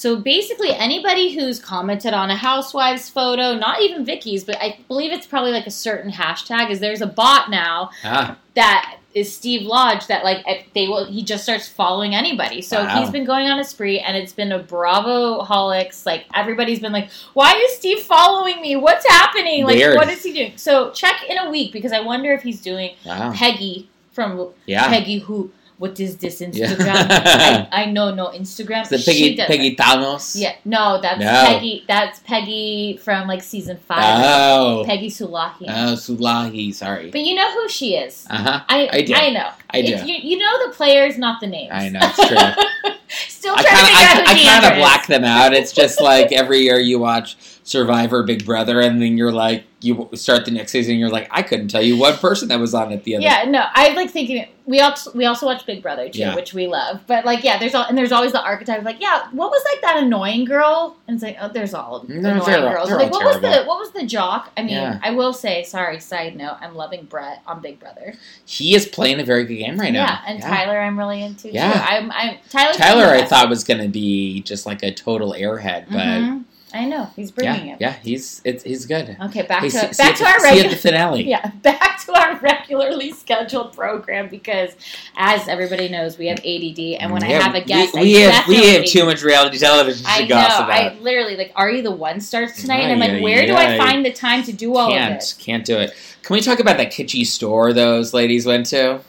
So 0.00 0.16
basically, 0.16 0.70
anybody 0.70 1.34
who's 1.34 1.60
commented 1.60 2.14
on 2.14 2.30
a 2.30 2.34
housewives 2.34 3.10
photo, 3.10 3.54
not 3.54 3.82
even 3.82 4.02
Vicki's, 4.02 4.44
but 4.44 4.56
I 4.58 4.78
believe 4.88 5.12
it's 5.12 5.26
probably 5.26 5.52
like 5.52 5.66
a 5.66 5.70
certain 5.70 6.10
hashtag, 6.10 6.70
is 6.70 6.80
there's 6.80 7.02
a 7.02 7.06
bot 7.06 7.50
now 7.50 7.90
Ah, 8.02 8.38
that 8.54 8.96
is 9.12 9.30
Steve 9.36 9.60
Lodge 9.66 10.06
that 10.06 10.24
like 10.24 10.72
they 10.72 10.88
will 10.88 11.04
he 11.04 11.22
just 11.22 11.42
starts 11.42 11.68
following 11.68 12.14
anybody. 12.14 12.62
So 12.62 12.82
Wow. 12.82 12.98
he's 12.98 13.10
been 13.10 13.26
going 13.26 13.46
on 13.48 13.58
a 13.60 13.64
spree 13.64 13.98
and 13.98 14.16
it's 14.16 14.32
been 14.32 14.52
a 14.52 14.58
Bravo 14.60 15.42
holics. 15.44 16.06
Like 16.06 16.24
everybody's 16.34 16.80
been 16.80 16.92
like, 16.92 17.10
Why 17.34 17.52
is 17.66 17.76
Steve 17.76 18.00
following 18.00 18.62
me? 18.62 18.76
What's 18.76 19.06
happening? 19.06 19.64
Like 19.64 19.76
Weird. 19.76 19.96
what 19.96 20.08
is 20.08 20.22
he 20.22 20.32
doing? 20.32 20.52
So 20.56 20.92
check 20.92 21.24
in 21.28 21.36
a 21.36 21.50
week 21.50 21.74
because 21.74 21.92
I 21.92 22.00
wonder 22.00 22.32
if 22.32 22.40
he's 22.42 22.62
doing 22.62 22.94
wow. 23.04 23.32
Peggy 23.34 23.90
from 24.12 24.48
Yeah. 24.64 24.88
Peggy 24.88 25.18
who 25.18 25.50
what 25.80 25.98
is 25.98 26.18
this 26.18 26.42
Instagram? 26.42 27.08
Yeah. 27.08 27.68
I, 27.72 27.84
I 27.84 27.84
know 27.86 28.14
no 28.14 28.28
Instagram. 28.28 28.82
Is 28.92 29.02
Peggy 29.02 29.34
Peggy. 29.34 29.76
Thanos? 29.76 30.38
Yeah, 30.38 30.54
no, 30.66 31.00
that's 31.00 31.18
No. 31.18 31.44
Peggy 31.46 31.84
that's 31.88 32.18
Peggy 32.20 32.98
from 33.02 33.26
like 33.26 33.42
season 33.42 33.78
five. 33.88 34.04
Oh. 34.04 34.84
Peggy 34.86 35.08
Sulahi. 35.08 35.62
Oh, 35.62 35.96
Sulahi. 35.96 36.74
Sorry. 36.74 37.10
but 37.10 37.22
you 37.22 37.34
know 37.34 37.50
who 37.54 37.66
she 37.70 37.96
is. 37.96 38.26
Uh 38.28 38.36
huh. 38.36 38.64
I 38.68 38.90
I 38.92 39.00
do. 39.00 39.14
I 39.14 39.30
know. 39.30 39.48
I 39.70 39.80
do. 39.80 39.92
You, 40.04 40.16
you 40.22 40.36
know 40.36 40.68
the 40.68 40.74
players, 40.74 41.16
not 41.16 41.40
the 41.40 41.46
names. 41.46 41.72
I 41.72 41.88
know 41.88 42.00
it's 42.02 42.28
true. 42.28 42.92
Still 43.28 43.54
I 43.56 43.62
trying 43.62 43.76
kind 43.76 44.18
to 44.18 44.22
of 44.22 44.36
figure 44.36 44.50
out 44.50 44.64
I, 44.64 44.68
who 44.68 44.68
I 44.68 44.70
kind 44.70 44.74
of 44.74 44.78
black 44.80 45.06
them 45.06 45.24
out. 45.24 45.54
It's 45.54 45.72
just 45.72 45.98
like 46.02 46.30
every 46.30 46.58
year 46.58 46.78
you 46.78 46.98
watch 46.98 47.38
Survivor, 47.64 48.22
Big 48.22 48.44
Brother, 48.44 48.80
and 48.80 49.00
then 49.00 49.16
you're 49.16 49.32
like 49.32 49.64
you 49.82 50.08
start 50.14 50.44
the 50.44 50.50
next 50.50 50.72
season. 50.72 50.96
You're 50.96 51.08
like 51.10 51.28
I 51.30 51.42
couldn't 51.42 51.68
tell 51.68 51.82
you 51.82 51.96
one 51.96 52.16
person 52.18 52.48
that 52.48 52.58
was 52.60 52.74
on 52.74 52.92
it 52.92 53.04
the 53.04 53.16
other. 53.16 53.22
Yeah, 53.24 53.44
no, 53.48 53.64
I 53.72 53.94
like 53.94 54.10
thinking 54.10 54.46
we 54.66 54.80
also 54.80 55.10
we 55.14 55.24
also 55.24 55.46
watch 55.46 55.64
Big 55.66 55.82
Brother 55.82 56.08
too, 56.08 56.18
Yeah. 56.20 56.34
which 56.34 56.52
we 56.54 56.66
love. 56.66 57.00
But 57.06 57.24
like, 57.24 57.42
yeah, 57.42 57.58
there's 57.58 57.74
all 57.74 57.84
and 57.86 57.96
there's 57.98 58.12
always 58.12 58.32
the 58.32 58.42
archetype 58.42 58.78
of 58.78 58.84
like, 58.84 59.00
yeah, 59.00 59.28
what 59.32 59.50
was 59.50 59.62
like 59.72 59.80
that 59.82 60.02
annoying 60.02 60.44
girl? 60.44 60.96
And 61.08 61.14
it's 61.14 61.22
like, 61.24 61.36
oh, 61.40 61.48
there's 61.48 61.74
all 61.74 62.00
They're- 62.00 62.18
annoying 62.18 62.44
they're- 62.44 62.60
girls. 62.72 62.88
they're 62.88 62.98
like, 62.98 63.10
what 63.10 63.24
was 63.24 63.40
the 63.40 63.64
what 63.64 63.78
was 63.78 63.90
the 63.92 64.04
jock? 64.06 64.52
I 64.56 64.60
mean, 64.62 64.70
Yeah. 64.74 65.00
I 65.02 65.10
will 65.12 65.32
say, 65.32 65.64
sorry, 65.64 65.98
side 65.98 66.36
note, 66.36 66.58
I'm 66.60 66.74
loving 66.74 67.04
Brett 67.06 67.42
on 67.46 67.60
Big 67.60 67.80
Brother. 67.80 68.14
He 68.44 68.74
is 68.74 68.86
playing 68.86 69.18
a 69.18 69.24
very 69.24 69.44
good 69.44 69.56
game 69.56 69.78
right 69.78 69.92
now. 69.92 70.04
yeah, 70.04 70.20
and 70.26 70.42
Tyler, 70.42 70.78
I'm 70.78 70.98
really 70.98 71.22
into. 71.22 71.50
Yeah. 71.50 71.72
too. 71.72 71.78
I'm, 71.78 72.12
I'm 72.12 72.36
Tyler. 72.50 72.74
Tyler, 72.74 73.06
I 73.06 73.24
thought 73.24 73.48
was 73.48 73.64
going 73.64 73.80
to 73.80 73.88
be 73.88 74.42
just 74.42 74.66
like 74.66 74.82
a 74.82 74.92
total 74.92 75.32
airhead, 75.32 75.86
but 75.88 75.96
Mm-hmm. 76.00 76.38
I 76.72 76.84
know 76.84 77.08
he's 77.16 77.30
bringing 77.30 77.66
yeah, 77.68 77.74
it. 77.74 77.80
yeah, 77.80 77.92
he's 78.02 78.40
it's 78.44 78.62
he's 78.64 78.86
good. 78.86 79.16
Okay, 79.20 79.42
back 79.42 79.62
Hey, 79.62 79.68
to 79.70 79.78
see- 79.78 79.92
see 79.92 80.02
back 80.02 80.12
at 80.12 80.16
to 80.18 80.22
the- 80.24 80.28
our 80.30 80.40
see 80.40 80.46
regular 80.56 80.76
finale. 80.76 81.22
Yeah, 81.28 81.50
back 81.62 82.04
to 82.06 82.12
our 82.12 82.36
regularly 82.38 83.12
scheduled 83.12 83.72
program 83.74 84.28
because, 84.28 84.70
as 85.16 85.48
everybody 85.48 85.88
knows, 85.88 86.16
we 86.18 86.26
have 86.28 86.38
ADD, 86.38 86.98
and 87.00 87.10
when 87.12 87.22
I 87.24 87.28
have 87.32 87.54
a 87.54 87.60
guest, 87.60 87.94
we, 87.94 88.00
we 88.02 88.24
I 88.24 88.30
have 88.30 88.48
we 88.48 88.66
have 88.74 88.84
too 88.84 89.04
much 89.04 89.22
reality 89.22 89.58
television 89.58 90.04
to 90.04 90.10
I 90.10 90.26
know. 90.26 90.36
I 90.36 90.96
literally 91.00 91.36
like. 91.36 91.52
Are 91.56 91.70
you 91.70 91.82
the 91.82 91.90
one 91.90 92.20
starts 92.20 92.60
tonight? 92.60 92.80
and 92.82 92.92
I'm 92.92 92.98
like, 93.00 93.22
where 93.22 93.46
do 93.46 93.54
I 93.54 93.76
find 93.76 94.04
the 94.04 94.12
time 94.12 94.42
to 94.44 94.52
do 94.52 94.76
all 94.76 94.88
of 94.88 94.92
can't 94.92 95.20
this? 95.20 95.32
can't 95.34 95.64
do 95.64 95.76
it. 95.78 95.94
Can 96.22 96.34
we 96.34 96.40
talk 96.40 96.58
about 96.60 96.76
that 96.76 96.92
kitschy 96.92 97.26
store 97.26 97.72
those 97.72 98.12
ladies 98.14 98.46
went 98.46 98.66
to? 98.66 99.00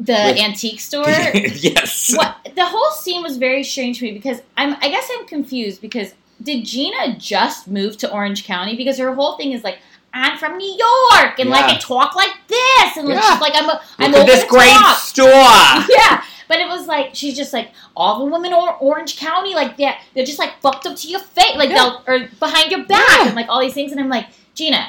The 0.00 0.12
With- 0.12 0.38
antique 0.40 0.80
store. 0.80 1.04
yes. 1.08 2.14
what 2.16 2.36
the 2.56 2.64
whole 2.64 2.90
scene 2.92 3.22
was 3.22 3.36
very 3.36 3.62
strange 3.62 3.98
to 4.00 4.04
me 4.06 4.12
because 4.12 4.40
I'm. 4.56 4.74
I 4.80 4.88
guess 4.88 5.08
I'm 5.16 5.26
confused 5.26 5.80
because 5.80 6.14
did 6.42 6.64
Gina 6.64 7.16
just 7.18 7.68
move 7.68 7.96
to 7.98 8.10
Orange 8.10 8.44
County? 8.44 8.76
Because 8.76 8.98
her 8.98 9.14
whole 9.14 9.36
thing 9.36 9.52
is 9.52 9.62
like. 9.64 9.78
I'm 10.14 10.36
from 10.36 10.58
New 10.58 10.66
York, 10.78 11.38
and 11.38 11.48
like 11.48 11.64
I 11.64 11.78
talk 11.78 12.14
like 12.14 12.34
this, 12.46 12.98
and 12.98 13.08
like, 13.08 13.16
Yeah. 13.16 13.30
she's 13.32 13.40
like 13.40 13.54
I'm 13.56 13.70
a, 13.70 13.80
I'm 13.98 14.14
at 14.14 14.26
this 14.26 14.44
great 14.44 14.68
talk. 14.68 14.98
store. 14.98 15.24
yeah. 15.88 16.22
But 16.48 16.58
it 16.60 16.68
was 16.68 16.86
like 16.86 17.14
she's 17.14 17.34
just 17.34 17.54
like 17.54 17.70
all 17.96 18.18
the 18.18 18.26
women 18.30 18.52
in 18.52 18.58
Orange 18.80 19.16
County, 19.18 19.54
like 19.54 19.78
they're 19.78 19.94
they're 20.14 20.26
just 20.26 20.38
like 20.38 20.60
fucked 20.60 20.84
up 20.84 20.96
to 20.96 21.08
your 21.08 21.18
face, 21.20 21.56
like 21.56 21.70
Yeah. 21.70 21.76
they'll 21.76 22.02
or 22.06 22.28
behind 22.38 22.70
your 22.70 22.84
back, 22.84 23.08
Yeah. 23.08 23.26
and 23.28 23.34
like 23.34 23.48
all 23.48 23.58
these 23.62 23.72
things. 23.72 23.90
And 23.90 23.98
I'm 24.02 24.10
like, 24.10 24.26
Gina, 24.54 24.86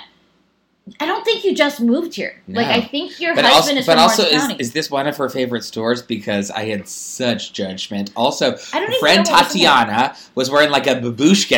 I 1.00 1.06
don't 1.06 1.24
think 1.24 1.46
you 1.46 1.56
just 1.56 1.80
moved 1.80 2.14
here. 2.14 2.42
Like 2.50 2.68
I 2.68 2.82
think 2.82 3.18
your 3.22 3.34
But 3.36 3.46
husband 3.46 3.78
also, 3.78 3.80
is 3.80 3.86
but 3.86 3.94
from 3.94 4.02
also 4.02 4.24
is, 4.24 4.60
is 4.60 4.74
this 4.74 4.92
one 4.92 5.08
of 5.08 5.16
her 5.16 5.30
favorite 5.30 5.64
stores? 5.64 6.02
Because 6.02 6.52
I 6.52 6.66
had 6.66 6.90
such 6.90 7.54
judgment. 7.54 8.12
Also, 8.18 8.58
I 8.74 8.80
don't 8.82 8.90
even 8.90 9.00
friend 9.00 9.20
was. 9.30 9.30
Tatiana 9.48 10.14
was 10.36 10.52
wearing 10.52 10.72
like 10.72 10.86
a 10.88 10.96
babushka. 10.96 11.58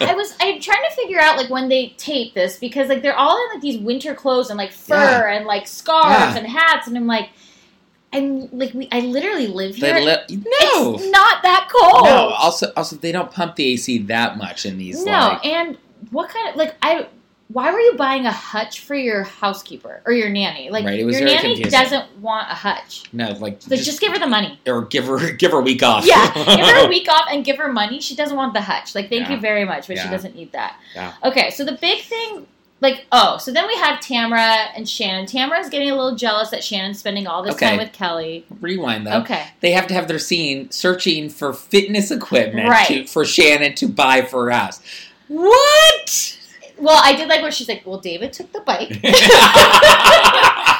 I 0.00 0.14
was 0.14 0.34
I'm 0.40 0.60
trying 0.60 0.82
to 0.88 0.96
figure 0.96 1.20
out 1.20 1.36
like 1.36 1.48
when 1.48 1.68
they 1.68 1.90
tape 1.96 2.34
this 2.34 2.58
because 2.58 2.88
like 2.88 3.02
they're 3.02 3.16
all 3.16 3.36
in 3.36 3.54
like 3.54 3.62
these 3.62 3.78
winter 3.78 4.14
clothes 4.14 4.50
and 4.50 4.58
like 4.58 4.72
fur 4.72 4.94
Yeah. 5.28 5.36
and 5.36 5.46
like 5.46 5.68
scarves 5.68 6.34
Yeah. 6.34 6.38
and 6.38 6.46
hats 6.48 6.88
and 6.88 6.96
I'm 6.96 7.06
like 7.06 7.30
I'm 8.12 8.48
like 8.50 8.74
we 8.74 8.88
I 8.90 8.98
literally 9.00 9.46
live 9.46 9.76
here. 9.76 9.94
Li- 9.94 10.36
no, 10.36 10.94
It's 10.96 11.08
not 11.10 11.42
that 11.44 11.68
cold. 11.72 12.04
no. 12.04 12.30
Also, 12.36 12.72
also 12.76 12.96
they 12.96 13.12
don't 13.12 13.30
pump 13.30 13.54
the 13.56 13.72
AC 13.74 13.98
that 13.98 14.36
much 14.38 14.66
in 14.66 14.76
these. 14.76 15.04
No, 15.04 15.12
like, 15.12 15.46
and 15.46 15.78
what 16.10 16.28
kind 16.30 16.48
of 16.50 16.56
like 16.56 16.74
I? 16.82 17.06
Why 17.48 17.70
were 17.70 17.80
you 17.80 17.94
buying 17.96 18.24
a 18.24 18.32
hutch 18.32 18.80
for 18.80 18.94
your 18.94 19.24
housekeeper 19.24 20.00
or 20.06 20.12
your 20.12 20.30
nanny? 20.30 20.70
Like 20.70 20.86
Right, 20.86 20.98
your 21.00 21.10
nanny 21.10 21.56
confusing. 21.56 21.70
doesn't 21.70 22.18
want 22.18 22.50
a 22.50 22.54
hutch. 22.54 23.04
no, 23.12 23.32
like 23.32 23.60
So 23.60 23.76
just, 23.76 24.00
give 24.00 24.12
her 24.12 24.18
the 24.18 24.26
money. 24.26 24.58
or 24.66 24.82
give 24.82 25.06
her 25.06 25.32
give 25.42 25.52
her 25.52 25.58
a 25.58 25.62
week 25.62 25.82
off. 25.82 26.06
Yeah, 26.06 26.32
give 26.56 26.66
her 26.66 26.86
a 26.86 26.88
week 26.88 27.08
off 27.10 27.26
and 27.30 27.44
give 27.44 27.58
her 27.58 27.70
money. 27.70 28.00
She 28.00 28.16
doesn't 28.16 28.36
want 28.36 28.54
the 28.54 28.62
hutch. 28.62 28.94
Like 28.94 29.10
thank 29.10 29.28
Yeah. 29.28 29.34
you 29.34 29.40
very 29.40 29.64
much, 29.66 29.86
but 29.86 29.98
she 29.98 30.08
doesn't 30.08 30.34
need 30.34 30.52
that. 30.52 30.76
Yeah. 30.94 31.12
Okay, 31.24 31.50
so 31.50 31.64
the 31.64 31.72
big 31.72 32.00
thing. 32.04 32.46
Like 32.80 33.06
oh, 33.12 33.36
so 33.38 33.52
then 33.52 33.68
we 33.68 33.76
have 33.76 34.00
Tamara 34.00 34.68
and 34.74 34.88
Shannon. 34.88 35.26
Tamara's 35.26 35.68
getting 35.68 35.90
a 35.90 35.94
little 35.94 36.16
jealous 36.16 36.50
that 36.50 36.64
Shannon's 36.64 36.98
spending 36.98 37.26
all 37.28 37.42
this 37.42 37.54
Okay. 37.54 37.68
time 37.68 37.78
with 37.78 37.92
Kelly. 37.92 38.44
Rewind 38.60 39.06
though. 39.06 39.20
Okay, 39.20 39.44
They 39.60 39.70
have 39.70 39.86
to 39.88 39.94
have 39.94 40.08
their 40.08 40.18
scene 40.18 40.68
searching 40.72 41.28
for 41.28 41.52
fitness 41.52 42.10
equipment 42.10 42.68
Right. 42.68 42.86
to, 42.88 43.06
for 43.06 43.24
Shannon 43.24 43.74
to 43.76 43.86
buy 43.88 44.22
for 44.22 44.46
her 44.46 44.50
house. 44.50 44.80
What? 45.28 46.38
Well, 46.82 47.00
I 47.02 47.14
did 47.16 47.28
like 47.28 47.40
where 47.42 47.50
she's 47.52 47.68
like, 47.68 47.82
"Well, 47.86 47.98
David 48.00 48.32
took 48.32 48.52
the 48.52 48.60
bike," 48.60 48.90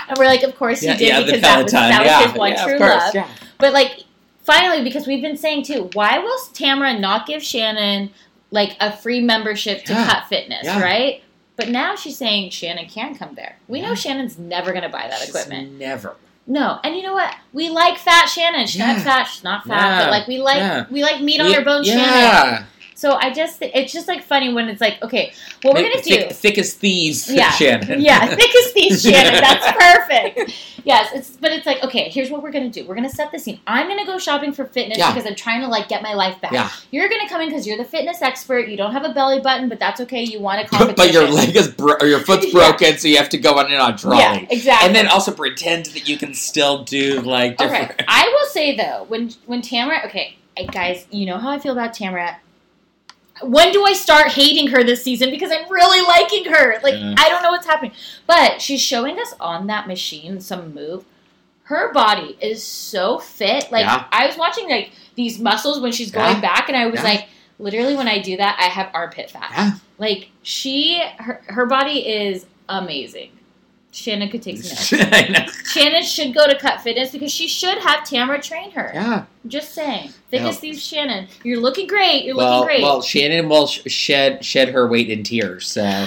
and 0.08 0.18
we're 0.18 0.24
like, 0.26 0.42
"Of 0.42 0.56
course 0.56 0.82
yeah, 0.82 0.92
he 0.94 0.98
did 0.98 1.08
yeah, 1.08 1.20
because 1.24 1.40
that 1.42 1.62
was, 1.62 1.72
that 1.72 1.98
was 2.00 2.06
yeah, 2.06 2.26
his 2.28 2.38
one 2.38 2.52
yeah, 2.52 2.64
true 2.64 2.78
course. 2.78 2.90
love." 2.90 3.14
Yeah. 3.14 3.28
But 3.58 3.72
like, 3.72 4.04
finally, 4.42 4.82
because 4.82 5.06
we've 5.06 5.22
been 5.22 5.36
saying 5.36 5.64
too, 5.64 5.90
why 5.94 6.18
will 6.18 6.38
Tamara 6.52 6.98
not 6.98 7.26
give 7.26 7.42
Shannon 7.42 8.10
like 8.50 8.76
a 8.80 8.94
free 8.94 9.20
membership 9.20 9.84
to 9.84 9.92
Yeah. 9.92 10.06
Cut 10.06 10.26
Fitness, 10.28 10.64
Yeah. 10.64 10.82
right? 10.82 11.22
But 11.56 11.68
now 11.68 11.94
she's 11.96 12.16
saying 12.18 12.50
Shannon 12.50 12.86
can 12.86 13.14
come 13.14 13.34
there. 13.34 13.56
We 13.68 13.80
know 13.80 13.94
Shannon's 13.94 14.38
never 14.38 14.72
going 14.72 14.82
to 14.82 14.88
buy 14.88 15.06
that 15.08 15.20
She's 15.20 15.28
equipment. 15.28 15.78
Never. 15.78 16.16
No, 16.46 16.80
and 16.82 16.96
you 16.96 17.02
know 17.02 17.12
what? 17.12 17.34
We 17.52 17.68
like 17.70 17.98
fat 17.98 18.26
Shannon. 18.26 18.66
She's 18.66 18.80
Yeah. 18.80 18.94
not 18.94 19.02
fat. 19.02 19.24
She's 19.24 19.44
not 19.44 19.64
fat. 19.64 19.98
Yeah. 19.98 20.04
But 20.04 20.10
like, 20.10 20.26
we 20.26 20.38
like 20.38 20.56
Yeah. 20.56 20.86
we 20.90 21.02
like 21.02 21.20
meat 21.20 21.40
on 21.40 21.50
Yeah, 21.50 21.58
her 21.58 21.64
bone 21.64 21.84
Shannon. 21.84 22.64
Yeah. 23.02 23.10
So 23.10 23.16
I 23.20 23.32
just 23.32 23.58
it's 23.62 23.92
just 23.92 24.08
like 24.08 24.22
funny 24.22 24.52
when 24.52 24.68
it's 24.68 24.80
like, 24.80 25.02
okay, 25.02 25.32
what 25.62 25.74
we're 25.74 25.82
gonna 25.82 26.02
thick, 26.02 26.28
do? 26.28 26.34
thick 26.34 26.58
as 26.58 26.74
thieves, 26.74 27.30
Yeah. 27.32 27.50
Shannon. 27.58 28.00
Yeah, 28.00 28.26
thick 28.26 28.54
as 28.54 28.72
thieves, 28.72 29.02
Shannon. 29.08 29.40
That's 29.40 29.72
perfect. 29.72 30.54
Yes, 30.84 31.10
it's 31.14 31.30
but 31.36 31.52
it's 31.52 31.64
like 31.66 31.82
okay. 31.84 32.08
Here's 32.08 32.30
what 32.30 32.42
we're 32.42 32.50
gonna 32.50 32.68
do. 32.70 32.84
We're 32.86 32.94
gonna 32.96 33.08
set 33.08 33.30
the 33.30 33.38
scene. 33.38 33.60
I'm 33.66 33.86
gonna 33.88 34.04
go 34.06 34.18
shopping 34.18 34.52
for 34.52 34.64
fitness 34.64 34.98
Yeah. 34.98 35.12
because 35.12 35.28
I'm 35.28 35.36
trying 35.36 35.60
to 35.62 35.68
like 35.68 35.88
get 35.88 36.02
my 36.02 36.14
life 36.14 36.40
back. 36.40 36.52
Yeah. 36.52 36.70
You're 36.90 37.08
gonna 37.08 37.28
come 37.28 37.40
in 37.40 37.48
because 37.48 37.66
you're 37.66 37.76
the 37.78 37.84
fitness 37.84 38.20
expert. 38.22 38.68
You 38.68 38.76
don't 38.76 38.92
have 38.92 39.04
a 39.04 39.12
belly 39.12 39.40
button, 39.40 39.68
but 39.68 39.78
that's 39.78 40.00
okay. 40.00 40.22
You 40.22 40.40
want 40.40 40.60
to 40.60 40.66
competition. 40.68 40.94
but 40.96 41.12
your 41.12 41.28
leg 41.28 41.54
is 41.56 41.68
bro- 41.68 41.96
or 42.00 42.06
your 42.06 42.20
foot's 42.20 42.46
Yeah. 42.46 42.52
broken, 42.70 42.98
so 42.98 43.06
you 43.08 43.16
have 43.16 43.28
to 43.30 43.38
go 43.38 43.58
on 43.58 43.70
in 43.70 43.80
on 43.80 43.96
trolley. 43.96 44.18
Yeah, 44.18 44.46
exactly. 44.50 44.86
And 44.86 44.94
then 44.96 45.06
also 45.08 45.32
pretend 45.32 45.86
that 45.86 46.08
you 46.08 46.16
can 46.16 46.34
still 46.34 46.82
do 46.84 47.20
like 47.20 47.56
different. 47.58 47.92
Okay, 47.92 48.04
I 48.08 48.28
will 48.36 48.48
say 48.50 48.76
though, 48.76 49.04
when 49.08 49.30
when 49.46 49.62
Tamara, 49.62 50.02
okay, 50.06 50.36
guys, 50.72 51.06
you 51.10 51.26
know 51.26 51.38
how 51.38 51.50
I 51.50 51.58
feel 51.60 51.72
about 51.72 51.94
Tamara. 51.94 52.38
When 53.42 53.72
do 53.72 53.84
I 53.84 53.92
start 53.92 54.28
hating 54.28 54.68
her 54.68 54.82
this 54.84 55.02
season? 55.02 55.30
Because 55.30 55.50
I'm 55.50 55.68
really 55.70 56.00
liking 56.06 56.52
her. 56.52 56.80
Like 56.82 56.94
Yeah. 56.94 57.14
I 57.18 57.28
don't 57.28 57.42
know 57.42 57.50
what's 57.50 57.66
happening, 57.66 57.92
but 58.26 58.60
she's 58.60 58.80
showing 58.80 59.18
us 59.18 59.34
on 59.40 59.66
that 59.68 59.86
machine 59.86 60.40
some 60.40 60.74
move. 60.74 61.04
Her 61.64 61.92
body 61.92 62.36
is 62.40 62.62
so 62.62 63.18
fit. 63.18 63.70
Like 63.72 63.84
Yeah. 63.84 64.04
I 64.10 64.26
was 64.26 64.36
watching 64.36 64.68
like 64.68 64.92
these 65.14 65.38
muscles 65.38 65.80
when 65.80 65.92
she's 65.92 66.10
going 66.10 66.36
Yeah. 66.36 66.40
back, 66.40 66.68
and 66.68 66.76
I 66.76 66.86
was 66.86 67.02
like, 67.02 67.28
literally, 67.58 67.94
when 67.94 68.08
I 68.08 68.18
do 68.18 68.36
that, 68.38 68.56
I 68.58 68.64
have 68.64 68.90
armpit 68.94 69.30
fat. 69.30 69.78
Like 69.98 70.30
she, 70.42 71.02
her, 71.18 71.42
her 71.46 71.66
body 71.66 72.00
is 72.08 72.46
amazing. 72.68 73.30
Shannon 73.92 74.30
could 74.30 74.42
take 74.42 74.62
some 74.62 74.98
notes. 75.32 75.70
Shannon 75.70 76.02
should 76.02 76.34
go 76.34 76.48
to 76.48 76.58
Cut 76.58 76.80
Fitness 76.80 77.12
because 77.12 77.30
she 77.30 77.46
should 77.46 77.76
have 77.78 78.04
Tamara 78.04 78.40
train 78.40 78.70
her. 78.72 78.90
Yeah. 78.94 79.24
I'm 79.44 79.50
just 79.50 79.74
saying. 79.74 80.10
Thick 80.30 80.40
No. 80.42 80.48
as 80.48 80.58
thieves, 80.58 80.82
Shannon. 80.84 81.28
You're 81.44 81.60
looking 81.60 81.86
great. 81.86 82.24
You're 82.24 82.34
Well, 82.36 82.60
looking 82.60 82.66
great. 82.68 82.82
well, 82.82 83.02
Shannon 83.02 83.48
will 83.50 83.66
shed 83.66 84.44
shed 84.44 84.70
her 84.70 84.88
weight 84.88 85.10
in 85.10 85.22
tears. 85.22 85.68
So 85.68 86.06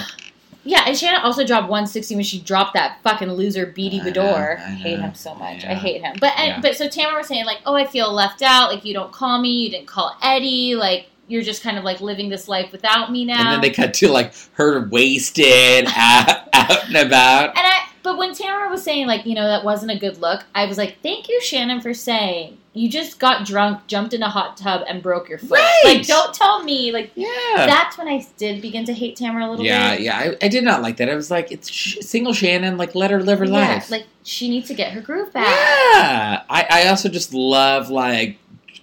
yeah, 0.64 0.82
and 0.88 0.98
Shannon 0.98 1.20
also 1.22 1.46
dropped 1.46 1.68
160 1.68 2.16
when 2.16 2.24
she 2.24 2.40
dropped 2.40 2.74
that 2.74 2.98
fucking 3.04 3.30
loser 3.30 3.66
Beatty 3.66 4.00
Beador. 4.00 4.58
I 4.58 4.64
I 4.64 4.70
hate 4.70 4.98
him 4.98 5.14
so 5.14 5.32
much. 5.36 5.64
I 5.64 5.74
hate 5.74 6.00
him. 6.02 6.16
But 6.20 6.32
and, 6.36 6.48
Yeah. 6.48 6.60
but 6.60 6.74
so 6.76 6.88
Tamara 6.88 7.18
was 7.18 7.28
saying 7.28 7.44
like, 7.46 7.58
oh, 7.66 7.76
I 7.76 7.86
feel 7.86 8.12
left 8.12 8.42
out. 8.42 8.72
Like 8.72 8.84
you 8.84 8.92
don't 8.94 9.12
call 9.12 9.40
me. 9.40 9.62
You 9.62 9.70
didn't 9.70 9.86
call 9.86 10.16
Eddie. 10.22 10.74
Like 10.74 11.06
you're 11.28 11.42
just 11.42 11.62
kind 11.62 11.76
of 11.78 11.84
like 11.84 12.00
living 12.00 12.28
this 12.28 12.48
life 12.48 12.72
without 12.72 13.10
me 13.10 13.24
now. 13.24 13.38
and 13.40 13.48
then 13.48 13.60
they 13.60 13.70
cut 13.70 13.94
to 13.94 14.08
like 14.08 14.32
her 14.52 14.86
wasted 14.88 15.86
out, 15.96 16.48
out 16.52 16.86
and 16.86 16.96
about. 16.96 17.48
And 17.50 17.58
I, 17.58 17.88
but 18.02 18.18
when 18.18 18.32
Tamara 18.34 18.68
was 18.70 18.82
saying 18.82 19.06
like, 19.08 19.26
you 19.26 19.34
know, 19.34 19.46
that 19.46 19.64
wasn't 19.64 19.90
a 19.90 19.98
good 19.98 20.18
look, 20.18 20.44
I 20.54 20.66
was 20.66 20.78
like, 20.78 20.98
thank 21.02 21.28
you, 21.28 21.40
Shannon, 21.40 21.80
for 21.80 21.92
saying 21.94 22.58
you 22.72 22.90
just 22.90 23.18
got 23.18 23.46
drunk, 23.46 23.86
jumped 23.86 24.12
in 24.12 24.22
a 24.22 24.28
hot 24.28 24.58
tub, 24.58 24.82
and 24.86 25.02
broke 25.02 25.30
your 25.30 25.38
foot. 25.38 25.52
Right. 25.58 25.82
Like, 25.86 26.06
don't 26.06 26.34
tell 26.34 26.62
me. 26.62 26.92
Like, 26.92 27.10
Yeah. 27.14 27.26
that's 27.56 27.96
when 27.96 28.06
I 28.06 28.24
did 28.36 28.60
begin 28.60 28.84
to 28.84 28.92
hate 28.92 29.16
Tamara 29.16 29.46
a 29.46 29.50
little 29.50 29.64
yeah, 29.64 29.92
bit. 29.96 30.02
yeah, 30.02 30.18
I, 30.18 30.36
I 30.44 30.48
did 30.48 30.62
not 30.62 30.82
like 30.82 30.98
that. 30.98 31.08
I 31.08 31.14
was 31.14 31.30
like, 31.30 31.50
it's 31.50 31.70
sh- 31.70 31.96
single 32.02 32.34
Shannon. 32.34 32.76
Like, 32.76 32.94
let 32.94 33.10
her 33.10 33.22
live 33.22 33.38
her 33.38 33.46
Yeah, 33.46 33.52
life. 33.52 33.90
like 33.90 34.04
she 34.24 34.50
needs 34.50 34.68
to 34.68 34.74
get 34.74 34.92
her 34.92 35.00
groove 35.00 35.32
back. 35.32 35.46
Yeah, 35.46 36.42
I, 36.50 36.66
I 36.70 36.88
also 36.88 37.08
just 37.08 37.32
love 37.32 37.88
like, 37.88 38.36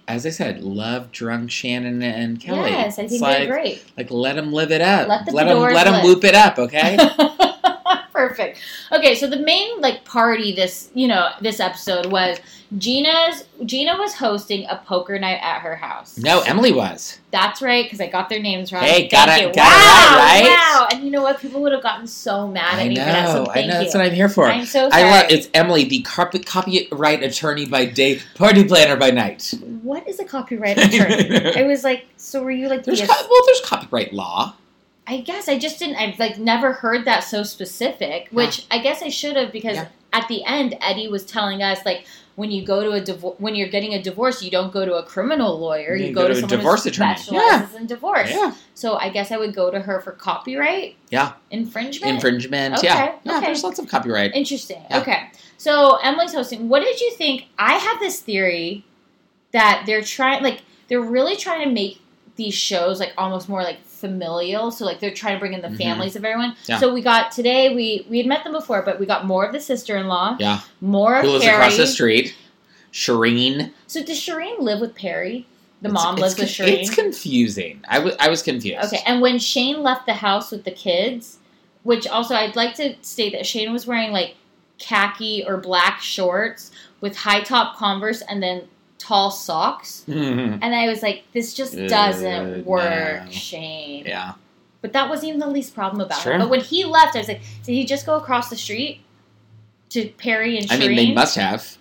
as 0.06 0.26
I 0.26 0.30
said, 0.30 0.62
love 0.62 1.10
drunk 1.12 1.50
Shannon 1.50 2.02
and 2.02 2.40
Kelly. 2.40 2.70
Yes, 2.70 2.98
I 2.98 3.02
It's 3.02 3.12
think 3.12 3.22
like, 3.22 3.38
they're 3.38 3.48
great. 3.48 3.84
Like, 3.96 4.10
let 4.10 4.36
them 4.36 4.52
live 4.52 4.70
it 4.70 4.80
up. 4.80 5.08
Let 5.08 5.26
the 5.26 5.32
let 5.32 5.44
them 5.44 5.58
let 5.60 5.84
them 5.84 6.04
whoop 6.04 6.24
it 6.24 6.34
up. 6.34 6.58
Okay. 6.58 6.96
Perfect. 8.28 8.58
Okay, 8.92 9.14
so 9.14 9.26
the 9.26 9.38
main 9.38 9.80
like 9.80 10.04
party 10.04 10.54
this 10.54 10.90
you 10.94 11.08
know 11.08 11.30
this 11.40 11.60
episode 11.60 12.06
was 12.06 12.38
Gina's 12.78 13.44
Gina 13.64 13.96
was 13.96 14.14
hosting 14.14 14.66
a 14.68 14.76
poker 14.84 15.18
night 15.18 15.38
at 15.42 15.60
her 15.60 15.76
house. 15.76 16.18
no, 16.18 16.40
Emily 16.42 16.72
was. 16.72 17.20
That's 17.30 17.62
right, 17.62 17.84
because 17.84 18.00
I 18.00 18.06
got 18.08 18.28
their 18.28 18.40
names 18.40 18.72
wrong. 18.72 18.82
Hey, 18.82 19.08
Thank 19.08 19.12
got 19.12 19.28
it- 19.28 19.42
you. 19.48 19.52
got 19.52 19.54
it 19.54 19.56
wow, 19.56 20.18
right, 20.18 20.42
right? 20.42 20.58
Wow, 20.80 20.88
and 20.90 21.04
you 21.04 21.10
know 21.10 21.22
what? 21.22 21.40
People 21.40 21.60
would 21.62 21.72
have 21.72 21.82
gotten 21.82 22.06
so 22.06 22.48
mad 22.48 22.74
at 22.74 22.80
I 22.80 22.88
me 22.88 22.96
for 22.96 23.00
that. 23.04 23.28
So 23.28 23.44
know. 23.44 23.50
I 23.50 23.54
thank 23.54 23.66
know. 23.68 23.78
That's 23.80 23.94
you. 23.94 24.00
what 24.00 24.06
I'm 24.08 24.14
here 24.14 24.28
for. 24.28 24.46
I'm 24.46 24.66
so 24.66 24.88
I 24.92 25.02
love 25.02 25.26
it's 25.30 25.48
Emily, 25.54 25.84
the 25.84 26.02
carpet 26.02 26.46
copyright 26.46 27.22
attorney 27.22 27.66
by 27.66 27.84
day, 27.86 28.20
party 28.34 28.64
planner 28.64 28.96
by 28.96 29.10
night. 29.10 29.54
What 29.82 30.08
is 30.08 30.18
a 30.18 30.24
copyright 30.24 30.78
attorney? 30.78 31.54
I 31.56 31.62
was 31.64 31.84
like, 31.84 32.06
so 32.16 32.42
were 32.42 32.50
you 32.50 32.68
like 32.68 32.84
There's 32.84 33.00
the? 33.00 33.06
co- 33.06 33.26
well, 33.30 33.42
there's 33.46 33.60
copyright 33.64 34.12
law. 34.12 34.54
I 35.06 35.20
guess 35.20 35.48
I 35.48 35.58
just 35.58 35.78
didn't. 35.78 35.96
I've 35.96 36.18
like 36.18 36.38
never 36.38 36.72
heard 36.72 37.04
that 37.04 37.20
so 37.20 37.42
specific, 37.42 38.28
which 38.30 38.66
I 38.70 38.78
guess 38.78 39.02
I 39.02 39.08
should 39.10 39.36
have 39.36 39.52
because 39.52 39.76
Yeah. 39.76 39.88
at 40.12 40.28
the 40.28 40.44
end 40.44 40.76
Eddie 40.80 41.08
was 41.08 41.24
telling 41.26 41.62
us 41.62 41.84
like 41.84 42.06
when 42.36 42.50
you 42.50 42.64
go 42.64 42.82
to 42.82 42.90
a 42.92 43.00
divorce, 43.00 43.36
when 43.38 43.54
you're 43.54 43.68
getting 43.68 43.92
a 43.94 44.02
divorce, 44.02 44.42
you 44.42 44.50
don't 44.50 44.72
go 44.72 44.84
to 44.84 44.94
a 44.94 45.02
criminal 45.04 45.58
lawyer. 45.58 45.94
You 45.94 46.06
You, 46.06 46.14
go 46.14 46.22
go, 46.22 46.28
to 46.28 46.32
to 46.34 46.38
a 46.38 46.40
someone 46.40 46.58
divorce 46.58 46.84
who 46.84 46.90
attorney. 46.90 47.16
specializes 47.16 47.74
in 47.76 47.86
divorce. 47.86 48.30
Yeah, 48.30 48.54
So 48.74 48.96
I 48.96 49.10
guess 49.10 49.30
I 49.30 49.36
would 49.36 49.54
go 49.54 49.70
to 49.70 49.78
her 49.78 50.00
for 50.00 50.10
copyright 50.12 50.96
yeah, 51.10 51.34
infringement. 51.50 52.14
infringement. 52.14 52.78
Okay, 52.78 52.86
Yeah, 52.88 53.14
yeah. 53.24 53.36
okay. 53.36 53.46
There's 53.46 53.62
lots 53.62 53.78
of 53.78 53.86
copyright. 53.88 54.34
Interesting. 54.34 54.82
Yeah. 54.90 54.98
Okay. 55.00 55.30
So 55.58 55.96
Emily's 56.02 56.32
hosting. 56.34 56.68
What 56.68 56.80
did 56.82 57.00
you 57.00 57.12
think? 57.12 57.44
I 57.58 57.74
have 57.74 58.00
this 58.00 58.20
theory 58.20 58.84
that 59.52 59.84
they're 59.86 60.02
trying, 60.02 60.42
like, 60.42 60.62
they're 60.88 61.00
really 61.00 61.36
trying 61.36 61.62
to 61.68 61.72
make 61.72 62.00
these 62.36 62.54
shows 62.54 62.98
like 62.98 63.12
almost 63.16 63.48
more 63.48 63.62
like 63.62 63.78
familial. 64.08 64.70
So 64.70 64.84
like 64.84 65.00
they're 65.00 65.10
trying 65.14 65.36
to 65.36 65.40
bring 65.40 65.54
in 65.54 65.62
the 65.62 65.68
Mhm. 65.68 65.78
families 65.78 66.14
of 66.16 66.24
everyone. 66.26 66.54
Yeah. 66.66 66.78
So 66.78 66.92
we 66.92 67.00
got 67.00 67.32
today. 67.32 67.74
We 67.74 68.06
we 68.10 68.18
had 68.18 68.26
met 68.26 68.44
them 68.44 68.52
before, 68.52 68.82
but 68.82 69.00
we 69.00 69.06
got 69.06 69.24
more 69.26 69.44
of 69.46 69.52
the 69.52 69.60
sister-in-law. 69.60 70.36
Yeah, 70.38 70.60
More 70.82 71.16
of 71.16 71.22
the. 71.22 71.28
who 71.28 71.32
lives 71.34 71.44
Perry. 71.46 71.56
across 71.56 71.76
the 71.78 71.86
street? 71.86 72.34
Shireen. 72.92 73.72
So 73.86 74.02
does 74.02 74.18
Shireen 74.20 74.60
live 74.60 74.80
with 74.80 74.94
Perry? 74.94 75.46
The 75.82 75.88
It's- 75.88 76.02
mom 76.04 76.16
lives 76.16 76.38
with 76.38 76.48
Shireen. 76.48 76.80
It's 76.80 76.94
confusing. 76.94 77.80
I 77.88 78.12
I 78.20 78.28
was 78.28 78.42
confused. 78.42 78.84
Okay, 78.92 79.02
and 79.06 79.20
when 79.22 79.38
Shane 79.38 79.82
left 79.82 80.04
the 80.06 80.14
house 80.14 80.50
with 80.50 80.64
the 80.64 80.70
kids, 80.70 81.38
which 81.82 82.06
also 82.06 82.34
I'd 82.34 82.56
like 82.56 82.74
to 82.76 82.94
state 83.02 83.32
that 83.32 83.46
Shane 83.46 83.72
was 83.72 83.86
wearing 83.86 84.12
like 84.12 84.34
khaki 84.78 85.44
or 85.46 85.56
black 85.56 86.00
shorts 86.00 86.70
with 87.00 87.16
high 87.16 87.40
top 87.40 87.76
Converse 87.76 88.22
and 88.22 88.42
then 88.42 88.62
tall 89.04 89.30
socks. 89.30 90.04
And 90.08 90.74
I 90.74 90.86
was 90.88 91.02
like, 91.02 91.24
this 91.32 91.54
just 91.54 91.74
Uh, 91.76 91.86
doesn't 91.88 92.64
work, 92.64 93.24
no. 93.24 93.30
Shane. 93.30 94.04
yeah. 94.06 94.32
But 94.80 94.92
that 94.92 95.08
wasn't 95.08 95.28
even 95.28 95.40
the 95.40 95.48
least 95.48 95.74
problem 95.74 96.00
about 96.00 96.20
Sure. 96.22 96.32
it. 96.34 96.38
But 96.38 96.50
when 96.50 96.60
he 96.60 96.84
left, 96.84 97.16
I 97.16 97.20
was 97.20 97.28
like, 97.28 97.40
did 97.64 97.72
he 97.72 97.84
just 97.84 98.04
go 98.06 98.16
across 98.16 98.50
the 98.50 98.56
street 98.56 99.00
to 99.90 100.08
Perry 100.18 100.58
and 100.58 100.70
I 100.70 100.76
Shireen? 100.76 100.78
mean, 100.88 100.96
they 100.96 101.12
must 101.14 101.36
have. 101.36 101.76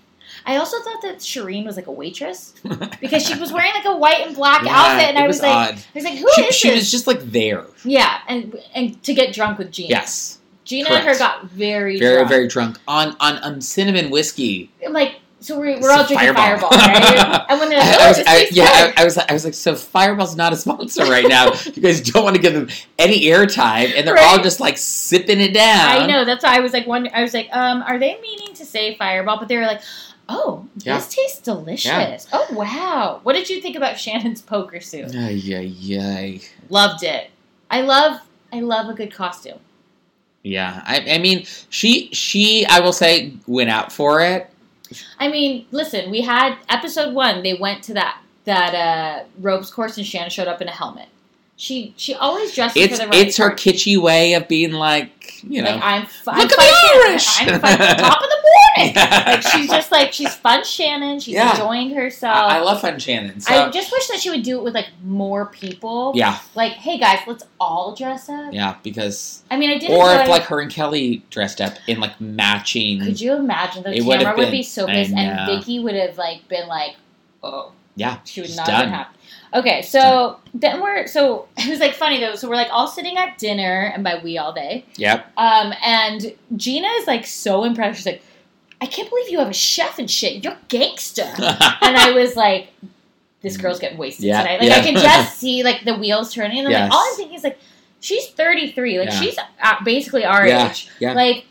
I 0.46 0.58
also 0.58 0.78
thought 0.82 1.02
that 1.04 1.20
Shireen 1.20 1.66
was 1.66 1.76
like 1.78 1.88
a 1.88 1.92
waitress 1.92 2.54
because 3.02 3.26
she 3.26 3.38
was 3.40 3.52
wearing 3.54 3.72
like 3.74 3.86
a 3.86 3.96
white 3.96 4.26
and 4.28 4.36
black 4.36 4.64
Yeah, 4.64 4.72
outfit, 4.76 5.10
and 5.10 5.18
I 5.18 5.28
was, 5.28 5.38
was 5.38 5.42
like, 5.44 5.70
odd. 5.70 5.76
I 5.76 5.84
was 5.96 6.04
like, 6.04 6.18
who 6.18 6.28
is 6.28 6.34
she, 6.36 6.52
she 6.52 6.68
this? 6.70 6.76
was 6.80 6.92
just 6.92 7.08
like 7.08 7.22
there. 7.32 7.66
yeah, 7.86 8.20
and 8.28 8.58
and 8.76 9.02
to 9.04 9.14
get 9.14 9.34
drunk 9.34 9.58
with 9.58 9.72
Gina. 9.72 9.90
Yes, 9.90 10.40
Gina 10.66 10.90
and 10.90 11.06
her 11.06 11.18
got 11.18 11.46
very 11.46 11.98
very 12.00 12.16
drunk. 12.18 12.30
very 12.30 12.48
drunk 12.48 12.78
on 12.88 13.16
on 13.20 13.40
um, 13.44 13.62
cinnamon 13.62 14.10
whiskey. 14.10 14.70
like 14.90 15.16
so 15.44 15.60
we're, 15.60 15.78
we're 15.82 15.92
all 15.92 16.06
drinking 16.08 16.34
Fireball, 16.34 16.70
right? 16.70 17.46
and 17.50 17.60
when 17.60 17.70
they're 17.70 17.80
like, 17.80 18.00
I, 18.00 18.06
oh, 18.06 18.08
was, 18.08 18.24
I, 18.26 18.48
yeah. 18.52 18.94
I, 18.98 19.02
I 19.02 19.04
was, 19.04 19.18
I 19.18 19.34
was 19.34 19.44
like, 19.44 19.54
so 19.54 19.76
Fireball's 19.76 20.36
not 20.38 20.54
a 20.54 20.56
sponsor 20.56 21.04
right 21.04 21.28
now. 21.28 21.52
you 21.66 21.82
guys 21.82 22.00
don't 22.00 22.24
want 22.24 22.36
to 22.38 22.42
give 22.42 22.54
them 22.54 22.70
any 22.98 23.26
airtime, 23.26 23.94
and 23.96 24.08
they're 24.08 24.18
all 24.18 24.40
just 24.42 24.60
like 24.62 24.78
sipping 24.78 25.42
it 25.42 25.54
down. 25.54 26.02
I 26.02 26.06
know. 26.08 26.24
That's 26.24 26.44
why 26.44 26.56
I 26.56 26.62
was 26.62 26.72
like, 26.72 26.88
one. 26.88 27.10
I 27.14 27.22
was 27.22 27.34
like, 27.34 27.50
um, 27.52 27.82
are 27.84 28.00
they 28.00 28.20
meaning 28.22 28.54
to 28.56 28.66
say 28.66 28.96
Fireball? 28.96 29.38
But 29.38 29.50
they 29.50 29.58
were 29.58 29.66
like, 29.66 29.82
oh, 30.30 30.66
Yeah. 30.78 30.96
this 30.96 31.10
tastes 31.14 31.42
delicious. 31.42 31.86
Yeah. 31.86 32.18
Oh 32.32 32.48
wow, 32.54 33.20
what 33.24 33.34
did 33.34 33.50
you 33.50 33.62
think 33.62 33.76
about 33.76 34.00
Shannon's 34.00 34.42
poker 34.42 34.80
suit? 34.80 35.14
Ay, 35.14 35.42
ay, 35.48 35.76
ay. 36.00 36.42
Loved 36.70 37.04
it. 37.04 37.30
I 37.70 37.82
love. 37.82 38.22
I 38.54 38.62
love 38.62 38.88
a 38.88 38.94
good 38.94 39.14
costume. 39.14 39.60
Yeah, 40.44 40.82
I, 40.86 41.00
I 41.16 41.18
mean, 41.20 41.46
she, 41.70 42.10
she, 42.12 42.66
I 42.66 42.82
will 42.82 42.92
say, 42.92 43.34
went 43.48 43.70
out 43.70 43.92
for 43.94 44.20
it. 44.22 44.50
I 45.20 45.30
mean, 45.30 45.66
listen, 45.72 46.12
we 46.12 46.22
had 46.22 46.58
episode 46.70 47.14
one. 47.14 47.44
They 47.44 47.54
went 47.54 47.84
to 47.86 47.94
that 47.96 48.22
that 48.46 48.76
uh, 48.76 49.24
ropes 49.40 49.72
course, 49.72 49.98
and 49.98 50.06
Shannon 50.06 50.30
showed 50.30 50.48
up 50.48 50.62
in 50.62 50.68
a 50.68 50.72
helmet. 50.72 51.08
She 51.56 51.94
she 51.98 52.14
always 52.16 52.54
dresses 52.56 52.82
It's, 52.82 53.00
for 53.00 53.06
the 53.06 53.10
right 53.12 53.28
it's 53.28 53.38
her 53.38 53.52
kitschy 53.52 54.02
way 54.02 54.34
of 54.34 54.48
being 54.48 54.72
like, 54.74 55.44
you 55.44 55.62
know, 55.62 55.70
Like 55.72 55.84
I'm, 55.84 56.06
fu- 56.08 56.32
Look 56.32 56.38
I'm 56.38 56.42
at 56.44 56.50
the. 56.50 57.08
Irish! 57.10 57.28
I'm 57.42 57.60
fun, 57.62 57.78
top 57.78 58.22
of 58.22 58.30
the 58.30 58.36
morning. 58.36 58.50
Yeah. 58.76 59.24
Like 59.28 59.44
she's 59.44 59.70
just 59.70 59.92
like 59.92 60.12
she's 60.14 60.34
fun 60.34 60.64
Shannon. 60.66 61.20
She's 61.20 61.36
Yeah. 61.36 61.52
enjoying 61.52 61.92
herself. 61.94 62.36
I, 62.36 62.58
I 62.58 62.62
love 62.62 62.82
Fun 62.82 62.98
Shannon. 62.98 63.40
So 63.40 63.54
I 63.54 63.70
just 63.70 63.92
wish 63.92 64.08
that 64.08 64.20
she 64.20 64.32
would 64.32 64.42
do 64.42 64.58
it 64.58 64.64
with 64.64 64.74
like 64.74 64.88
more 65.04 65.46
people. 65.46 66.12
yeah, 66.16 66.40
Like, 66.56 66.72
hey 66.72 66.98
guys, 66.98 67.20
let's 67.28 67.44
all 67.60 67.94
dress 67.94 68.30
up. 68.30 68.52
yeah, 68.52 68.76
because 68.82 69.44
I 69.52 69.58
mean, 69.58 69.70
I 69.70 69.78
did. 69.78 69.92
or 69.92 70.10
if 70.16 70.28
like 70.28 70.42
her 70.46 70.60
and 70.60 70.72
Kelly 70.72 71.24
dressed 71.30 71.62
up 71.62 71.76
in 71.88 72.00
like 72.00 72.20
matching. 72.20 73.00
could 73.00 73.22
you 73.22 73.34
imagine 73.36 73.84
the 73.84 73.96
It 73.96 74.04
would 74.06 74.18
camera 74.22 74.36
would 74.38 74.46
been- 74.46 74.52
be 74.52 74.64
so 74.64 74.88
pissed, 74.88 75.14
and. 75.14 75.46
Vicki 75.60 75.80
would 75.80 75.94
have 75.96 76.18
like 76.18 76.48
been 76.48 76.68
like, 76.68 76.96
oh, 77.44 77.74
Yeah, 77.96 78.18
she 78.26 78.42
would 78.42 78.56
not 78.56 78.68
done. 78.68 78.90
have. 78.90 79.08
Okay, 79.54 79.84
so 79.84 80.40
then 80.54 80.82
we're 80.82 81.06
so 81.08 81.48
it 81.58 81.70
was 81.70 81.80
like 81.80 81.94
funny 81.94 82.20
though. 82.20 82.36
So 82.36 82.50
we're 82.50 82.56
like 82.56 82.70
all 82.72 82.88
sitting 82.88 83.18
at 83.18 83.38
dinner, 83.38 83.92
and 83.94 84.04
by 84.04 84.20
we 84.24 84.38
all 84.38 84.52
day. 84.54 84.86
Yep. 84.96 85.32
Um, 85.38 85.74
and 85.86 86.34
Gina 86.56 86.88
is 87.00 87.08
like 87.08 87.26
so 87.26 87.64
impressed. 87.64 87.98
She's 88.00 88.06
like, 88.06 88.24
I 88.82 88.86
can't 88.88 89.10
believe 89.10 89.30
you 89.30 89.40
have 89.40 89.50
a 89.50 89.54
chef 89.54 90.00
and 90.00 90.10
shit. 90.10 90.44
You're 90.44 90.58
gangster. 90.70 91.22
and 91.38 91.98
I 91.98 92.12
was 92.12 92.36
like, 92.36 92.70
this 93.42 93.56
girl's 93.58 93.80
getting 93.80 93.98
wasted 94.00 94.26
Yeah, 94.26 94.42
tonight. 94.42 94.60
Like 94.60 94.70
yeah. 94.70 94.76
I 94.78 94.82
can 94.82 94.96
just 94.96 95.38
see 95.40 95.64
like 95.64 95.84
the 95.86 95.96
wheels 95.96 96.34
turning, 96.34 96.60
and 96.60 96.68
I'm 96.68 96.72
Yes. 96.72 96.90
like, 96.90 96.92
all 96.98 97.08
I'm 97.12 97.16
thinking 97.16 97.36
is 97.36 97.44
like, 97.44 97.60
she's 98.00 98.28
33. 98.30 99.00
Like 99.00 99.10
Yeah. 99.10 99.20
she's 99.20 99.38
basically 99.86 100.26
our 100.26 100.46
age. 100.48 100.90
yeah. 101.00 101.14
Like 101.14 101.46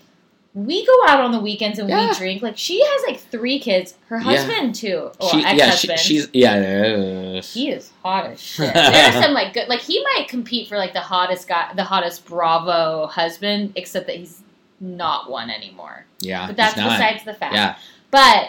we 0.55 0.85
go 0.85 0.93
out 1.07 1.21
on 1.21 1.33
the 1.33 1.41
weekends 1.41 1.79
and 1.79 1.89
Yeah. 1.89 2.11
we 2.11 2.15
drink. 2.17 2.43
Like 2.43 2.59
she 2.59 2.81
has 2.85 3.03
like 3.07 3.21
three 3.21 3.59
kids. 3.59 3.95
Her 4.09 4.17
Yeah. 4.19 4.23
husband 4.23 4.75
too. 4.75 5.11
Or 5.19 5.31
she, 5.31 5.41
yeah, 5.41 5.71
she, 5.71 5.97
she's 5.97 6.29
yeah. 6.33 7.41
He 7.41 7.71
is 7.71 7.91
hot 8.03 8.27
as 8.27 8.41
shit. 8.43 8.73
There's 8.75 9.15
some 9.15 9.33
like 9.33 9.55
good, 9.55 9.69
like 9.69 9.81
he 9.81 10.03
might 10.05 10.29
compete 10.29 10.69
for 10.69 10.77
like 10.77 10.93
the 10.93 11.01
hottest 11.01 11.49
guy, 11.49 11.73
the 11.75 11.85
hottest 11.85 12.27
Bravo 12.27 13.07
husband, 13.07 13.73
except 13.77 14.07
that 14.09 14.17
he's 14.17 14.43
not 14.81 15.31
one 15.31 15.49
anymore. 15.49 16.05
yeah, 16.21 16.47
But 16.49 16.57
that's 16.57 16.75
besides 16.75 17.25
the 17.25 17.35
fact. 17.35 17.55
Yeah, 17.55 17.77
But 18.11 18.49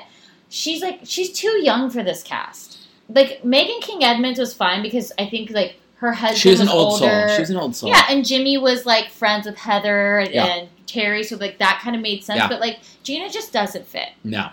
she's 0.49 0.81
like 0.81 1.01
she's 1.03 1.31
too 1.31 1.63
young 1.63 1.89
for 1.89 2.03
this 2.03 2.21
cast. 2.23 2.79
Like 3.07 3.41
Meghan 3.43 3.81
King 3.81 4.03
Edmonds 4.03 4.39
was 4.39 4.53
fine 4.53 4.81
because 4.81 5.11
I 5.19 5.27
think 5.27 5.51
like 5.51 5.75
her 5.97 6.11
husband 6.11 6.39
she 6.39 6.49
was 6.49 6.59
an 6.59 6.67
old 6.69 7.01
older. 7.01 7.27
soul. 7.27 7.35
She 7.37 7.41
was 7.41 7.49
an 7.49 7.57
old 7.57 7.75
soul. 7.75 7.89
Yeah, 7.89 8.03
and 8.09 8.25
Jimmy 8.25 8.57
was 8.57 8.85
like 8.85 9.09
friends 9.09 9.45
with 9.45 9.57
Heather 9.57 10.19
and, 10.19 10.33
Yeah. 10.33 10.45
and 10.45 10.69
Terry, 10.93 11.23
so 11.23 11.35
like 11.37 11.57
that 11.59 11.79
kind 11.83 11.95
of 11.95 12.01
made 12.01 12.23
sense. 12.23 12.39
Yeah. 12.39 12.47
But 12.47 12.59
like 12.59 12.79
Gina 13.03 13.29
just 13.29 13.51
doesn't 13.51 13.85
fit, 13.87 14.09
No, 14.23 14.49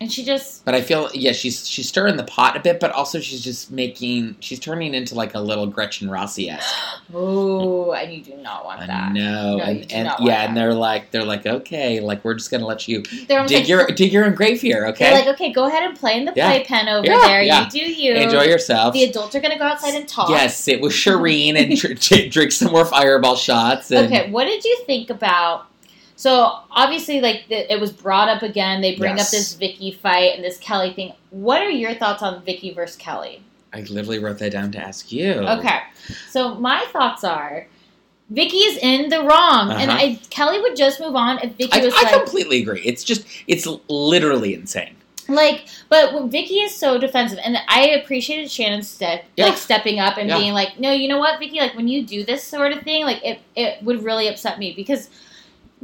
and 0.00 0.10
she 0.12 0.24
just 0.24 0.64
but 0.64 0.74
I 0.74 0.80
feel 0.80 1.10
yeah, 1.14 1.32
she's 1.32 1.68
she's 1.68 1.88
stirring 1.88 2.16
the 2.16 2.24
pot 2.24 2.56
a 2.56 2.60
bit, 2.60 2.80
but 2.80 2.90
also 2.92 3.20
she's 3.20 3.42
just 3.44 3.70
making 3.70 4.36
she's 4.40 4.58
turning 4.58 4.94
into 4.94 5.14
like 5.14 5.34
a 5.34 5.40
little 5.40 5.66
Gretchen 5.66 6.10
Rossi 6.10 6.50
esque. 6.50 6.74
oh, 7.14 7.92
and 7.92 8.12
you 8.12 8.22
do 8.22 8.36
not 8.38 8.64
want 8.64 8.80
that. 8.80 9.12
No, 9.12 9.58
No, 9.58 9.62
and, 9.64 9.80
and 9.92 10.08
yeah, 10.20 10.38
that. 10.40 10.48
and 10.48 10.56
they're 10.56 10.74
like 10.74 11.10
they're 11.12 11.24
like 11.24 11.46
okay, 11.46 12.00
like 12.00 12.24
we're 12.24 12.34
just 12.34 12.50
gonna 12.50 12.66
let 12.66 12.88
you 12.88 13.02
They're 13.28 13.46
dig 13.46 13.58
like, 13.60 13.68
your 13.68 13.86
dig 13.86 14.12
your 14.12 14.24
own 14.24 14.34
grave 14.34 14.60
here, 14.60 14.86
okay? 14.88 15.10
They're 15.10 15.18
like, 15.26 15.34
okay, 15.34 15.52
go 15.52 15.66
ahead 15.68 15.82
and 15.84 15.96
play 15.96 16.16
in 16.18 16.24
the 16.24 16.32
Yeah. 16.34 16.48
playpen 16.50 16.88
over 16.88 17.06
Yeah, 17.06 17.20
there. 17.26 17.42
yeah. 17.42 17.64
You 17.66 17.70
do 17.70 17.78
you. 17.92 18.14
Enjoy 18.14 18.42
yourself. 18.42 18.94
The 18.94 19.04
adults 19.04 19.34
are 19.36 19.40
gonna 19.40 19.58
go 19.58 19.64
outside 19.64 19.94
and 19.94 20.08
talk. 20.08 20.28
Yes, 20.30 20.66
it 20.66 20.80
was 20.80 20.92
Shireen 20.92 21.54
and 21.56 21.76
dr- 21.76 22.30
drink 22.32 22.50
some 22.52 22.72
more 22.72 22.84
fireball 22.84 23.36
shots. 23.36 23.90
And, 23.92 24.06
Okay, 24.12 24.30
what 24.30 24.44
did 24.46 24.64
you 24.64 24.82
think 24.86 25.10
about? 25.10 25.66
So 26.24 26.58
obviously, 26.70 27.20
like 27.20 27.44
the, 27.50 27.70
it 27.70 27.78
was 27.78 27.92
brought 27.92 28.30
up 28.30 28.40
again. 28.40 28.80
They 28.80 28.96
bring 28.96 29.18
Yes. 29.18 29.26
up 29.26 29.30
this 29.30 29.52
Vicki 29.56 29.90
fight 29.90 30.34
and 30.34 30.42
this 30.42 30.56
Kelly 30.56 30.90
thing. 30.94 31.12
What 31.28 31.60
are 31.60 31.68
your 31.68 31.92
thoughts 31.92 32.22
on 32.22 32.42
Vicki 32.42 32.72
versus 32.72 32.96
Kelly? 32.96 33.42
I 33.74 33.80
literally 33.82 34.18
wrote 34.20 34.38
that 34.38 34.52
down 34.52 34.72
to 34.72 34.78
ask 34.78 35.12
you. 35.12 35.32
Okay, 35.34 35.80
so 36.30 36.54
my 36.54 36.82
thoughts 36.94 37.24
are. 37.24 37.66
Vicki 38.30 38.56
is 38.56 38.78
in 38.78 39.10
the 39.10 39.18
wrong, 39.22 39.70
and 39.72 39.90
Uh-huh. 39.90 40.00
I 40.00 40.18
Kelly 40.30 40.62
would 40.62 40.76
just 40.76 40.98
move 40.98 41.14
on 41.14 41.40
if 41.40 41.52
Vicki 41.56 41.78
I, 41.78 41.84
was 41.84 41.92
I 41.94 42.02
like, 42.04 42.14
completely 42.14 42.62
agree. 42.62 42.80
It's 42.82 43.04
just 43.04 43.26
it's 43.46 43.66
literally 43.90 44.54
insane. 44.54 44.96
Like, 45.28 45.66
but 45.90 46.14
when 46.14 46.30
Vicki 46.30 46.54
is 46.60 46.74
so 46.74 46.96
defensive, 46.96 47.38
and 47.44 47.58
I 47.68 47.88
appreciated 48.00 48.50
Shannon's 48.50 48.88
step, 48.88 49.24
Yeah. 49.36 49.44
like 49.48 49.58
stepping 49.58 50.00
up 50.00 50.16
and 50.16 50.30
Yeah. 50.30 50.38
being 50.38 50.54
like, 50.54 50.80
"No, 50.80 50.90
you 50.90 51.06
know 51.06 51.18
what, 51.18 51.38
Vicki? 51.38 51.58
Like 51.60 51.74
when 51.76 51.86
you 51.86 52.02
do 52.02 52.24
this 52.24 52.42
sort 52.42 52.72
of 52.72 52.80
thing, 52.82 53.04
like 53.04 53.22
it 53.22 53.40
it 53.54 53.82
would 53.82 54.02
really 54.02 54.26
upset 54.28 54.58
me 54.58 54.72
because 54.72 55.10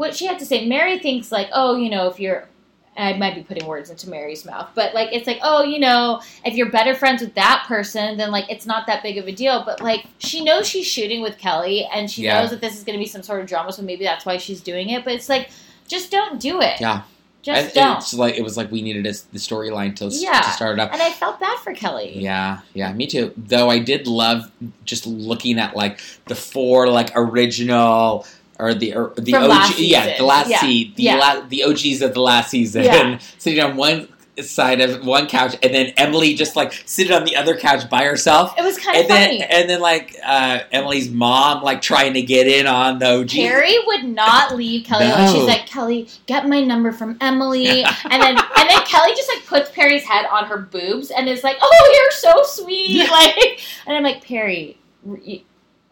what 0.01 0.17
she 0.17 0.25
had 0.25 0.39
to 0.39 0.47
say, 0.47 0.67
Mary 0.67 0.99
thinks 0.99 1.31
like, 1.31 1.49
oh, 1.53 1.77
you 1.77 1.91
know, 1.91 2.09
if 2.09 2.19
you're, 2.19 2.49
I 2.97 3.13
might 3.19 3.35
be 3.35 3.43
putting 3.43 3.67
words 3.67 3.91
into 3.91 4.09
Mary's 4.09 4.47
mouth, 4.47 4.71
but 4.75 4.95
like 4.95 5.11
it's 5.13 5.27
like, 5.27 5.39
oh, 5.43 5.63
you 5.63 5.79
know, 5.79 6.23
if 6.45 6.55
you're 6.55 6.71
better 6.71 6.95
friends 6.95 7.21
with 7.21 7.35
that 7.35 7.65
person, 7.69 8.17
then 8.17 8.31
like 8.31 8.47
it's 8.51 8.65
not 8.65 8.87
that 8.87 9.03
big 9.03 9.19
of 9.19 9.27
a 9.29 9.33
deal. 9.33 9.63
But 9.65 9.83
like 9.83 10.07
she 10.19 10.43
knows 10.43 10.67
she's 10.67 10.87
shooting 10.87 11.21
with 11.21 11.37
Kelly, 11.37 11.87
and 11.95 12.11
she 12.11 12.23
Yeah. 12.23 12.41
knows 12.41 12.51
that 12.51 12.63
this 12.63 12.79
is 12.79 12.83
going 12.85 12.99
to 12.99 13.03
be 13.03 13.07
some 13.09 13.23
sort 13.23 13.41
of 13.43 13.47
drama, 13.47 13.73
so 13.73 13.83
maybe 13.83 14.05
that's 14.05 14.25
why 14.25 14.39
she's 14.39 14.63
doing 14.63 14.89
it. 14.89 15.05
But 15.05 15.13
it's 15.13 15.29
like, 15.29 15.51
just 15.87 16.11
don't 16.11 16.41
do 16.41 16.63
it. 16.63 16.81
Yeah. 16.81 17.03
Just 17.43 17.77
I- 17.77 17.81
don't. 17.81 17.97
It's 17.99 18.13
like 18.15 18.37
it 18.37 18.43
was 18.43 18.57
like 18.57 18.71
we 18.71 18.81
needed 18.83 19.07
a, 19.07 19.13
the 19.33 19.39
storyline 19.39 19.95
to, 19.97 20.07
Yeah. 20.07 20.41
to 20.41 20.51
start 20.51 20.79
it 20.79 20.83
up. 20.83 20.93
And 20.93 21.01
I 21.01 21.11
felt 21.11 21.41
bad 21.41 21.59
for 21.61 21.73
Kelly. 21.75 22.19
Yeah, 22.19 22.61
yeah, 22.75 22.93
me 22.93 23.07
too. 23.07 23.33
Though 23.37 23.71
I 23.71 23.79
did 23.79 24.07
love 24.07 24.51
just 24.85 25.07
looking 25.07 25.59
at 25.59 25.75
like 25.77 26.01
the 26.27 26.35
four 26.35 26.89
like 26.89 27.13
original 27.15 28.27
or 28.61 28.75
the 28.75 28.95
or 28.95 29.13
the 29.17 29.33
From 29.33 29.45
OG, 29.45 29.49
last 29.51 29.79
yeah, 29.79 30.17
the 30.19 30.25
last 30.25 30.51
Yeah. 30.51 30.61
seed, 30.61 30.97
the 30.97 31.03
Yeah. 31.05 31.17
la- 31.17 31.41
the 31.49 31.65
OGs 31.65 32.03
of 32.03 32.15
the 32.15 32.21
last 32.21 32.51
season, 32.51 32.85
Yeah. 32.85 33.19
sitting 33.39 33.61
on 33.63 33.77
one 33.77 34.09
side 34.43 34.81
of 34.81 35.05
one 35.05 35.27
couch, 35.27 35.55
and 35.63 35.75
then 35.75 35.93
Emily 35.99 36.33
just 36.33 36.57
like 36.57 36.73
sitting 36.87 37.13
on 37.13 37.25
the 37.25 37.37
other 37.37 37.55
couch 37.59 37.91
by 37.91 38.05
herself. 38.05 38.55
It 38.57 38.63
was 38.63 38.79
kind 38.79 38.97
of 38.97 39.03
And 39.03 39.11
then, 39.11 39.29
funny. 39.29 39.43
and 39.43 39.69
then, 39.69 39.81
like 39.81 40.17
uh, 40.25 40.61
Emily's 40.73 41.11
mom, 41.11 41.63
like 41.63 41.83
trying 41.83 42.15
to 42.15 42.23
get 42.23 42.47
in 42.47 42.67
on 42.67 43.01
the 43.01 43.07
OG. 43.21 43.29
Cary 43.29 43.77
would 43.87 44.05
not 44.05 44.57
leave 44.57 44.87
Kelly. 44.87 45.09
No. 45.09 45.31
She's 45.35 45.45
like, 45.45 45.67
Kelly, 45.67 46.09
get 46.27 46.49
my 46.49 46.63
number 46.63 46.91
from 46.91 47.19
Emily. 47.21 47.67
and 47.85 48.23
then 48.23 48.39
and 48.39 48.69
then 48.71 48.81
Kelly 48.87 49.11
just 49.15 49.29
like 49.29 49.45
puts 49.47 49.71
Perry's 49.73 50.05
head 50.05 50.25
on 50.33 50.47
her 50.47 50.57
boobs 50.59 51.11
and 51.11 51.29
is 51.29 51.45
like, 51.45 51.59
Oh, 51.61 51.91
you're 51.95 52.11
so 52.35 52.43
sweet. 52.63 53.11
Like 53.11 53.61
and 53.87 53.95
I'm 53.95 54.03
like, 54.05 54.25
Perry, 54.25 54.79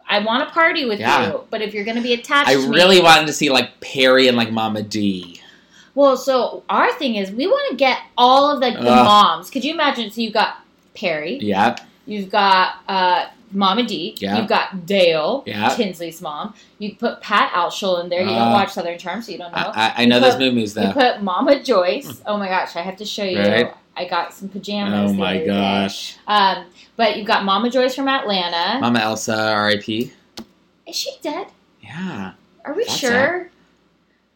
I 0.09 0.19
want 0.19 0.47
to 0.47 0.53
party 0.53 0.85
with 0.85 0.99
Yeah. 0.99 1.27
you, 1.27 1.43
but 1.49 1.61
if 1.61 1.73
you're 1.73 1.85
gonna 1.85 2.01
be 2.01 2.13
attached 2.13 2.49
I 2.49 2.55
to 2.55 2.67
me 2.67 2.75
really 2.75 2.99
wanted 3.01 3.27
to 3.27 3.33
see 3.33 3.49
like 3.49 3.79
Perry 3.79 4.27
and 4.27 4.35
like 4.35 4.51
Mama 4.51 4.81
Dee. 4.81 5.39
Well, 5.95 6.17
so 6.17 6.63
our 6.69 6.91
thing 6.93 7.15
is 7.15 7.31
we 7.31 7.45
want 7.47 7.69
to 7.71 7.75
get 7.75 7.99
all 8.17 8.51
of 8.51 8.59
like 8.59 8.75
the 8.75 8.83
moms. 8.83 9.49
Could 9.49 9.63
you 9.63 9.73
imagine? 9.73 10.09
So 10.11 10.21
you've 10.21 10.33
got 10.33 10.57
Perry, 10.95 11.37
Yeah, 11.41 11.75
you've 12.05 12.29
got 12.29 12.75
uh 12.87 13.25
Mama 13.51 13.83
Dee, 13.83 14.15
Yeah. 14.19 14.37
you've 14.37 14.47
got 14.47 14.85
Dale, 14.85 15.43
Yeah. 15.47 15.69
Tinsley's 15.69 16.21
mom. 16.21 16.53
You 16.77 16.95
put 16.95 17.19
Pat 17.21 17.51
Altschul 17.53 18.03
in 18.03 18.09
there. 18.09 18.21
You 18.21 18.27
don't 18.27 18.49
Uh, 18.49 18.51
watch 18.53 18.69
Southern 18.73 18.97
Charm, 18.99 19.21
so 19.23 19.31
you 19.31 19.39
don't 19.39 19.51
know. 19.51 19.71
I, 19.75 19.87
I, 19.97 20.03
I 20.03 20.05
know 20.05 20.17
You 20.17 20.21
those 20.21 20.33
put- 20.35 20.39
movies 20.41 20.75
You 20.75 20.91
put 20.93 21.21
Mama 21.23 21.63
Joyce. 21.63 22.21
Oh 22.27 22.37
my 22.37 22.47
gosh, 22.47 22.75
I 22.75 22.81
have 22.81 22.97
to 22.97 23.05
show 23.05 23.23
you. 23.23 23.39
Right. 23.39 23.73
I 23.99 24.05
got 24.07 24.33
some 24.33 24.47
pajamas. 24.47 25.11
Oh 25.11 25.13
my 25.13 25.45
gosh, 25.45 26.15
Um, 26.25 26.65
but 26.95 27.17
you've 27.17 27.27
got 27.27 27.43
Mama 27.43 27.69
Joyce 27.69 27.93
from 27.95 28.07
Atlanta. 28.07 28.79
Mama 28.79 28.99
Elsa, 28.99 29.51
R.I.P. 29.51 30.13
Is 30.87 30.95
she 30.95 31.11
dead? 31.21 31.47
Yeah. 31.81 32.31
Are 32.63 32.73
we 32.73 32.85
sure? 32.85 33.49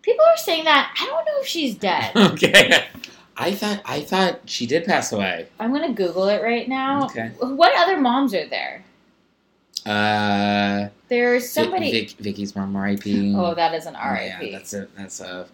People 0.02 0.26
are 0.26 0.36
saying 0.38 0.66
that. 0.66 0.94
I 1.00 1.06
don't 1.06 1.24
know 1.26 1.40
if 1.40 1.48
she's 1.48 1.76
dead. 1.76 2.12
okay. 2.16 2.84
I 3.38 3.54
thought 3.54 3.82
I 3.86 4.02
thought 4.02 4.42
she 4.46 4.68
did 4.68 4.84
pass 4.86 5.14
away. 5.14 5.48
I'm 5.62 5.72
gonna 5.72 5.94
Google 5.94 6.28
it 6.28 6.44
right 6.44 6.68
now. 6.68 7.06
Okay. 7.06 7.32
What 7.40 7.72
other 7.78 7.98
moms 8.00 8.34
are 8.34 8.48
there? 8.48 8.84
Uh, 9.86 10.90
There's 11.08 11.50
somebody. 11.50 11.90
Vic, 11.92 12.10
Vicki's 12.18 12.56
mom, 12.56 12.76
R.I.P. 12.76 13.34
oh, 13.36 13.54
that 13.56 13.74
is 13.74 13.86
an 13.86 13.94
Yeah, 13.96 14.40
RIP. 14.40 14.52
that's 14.52 14.74
a 14.74 14.88
that's 14.98 15.20
a. 15.22 15.48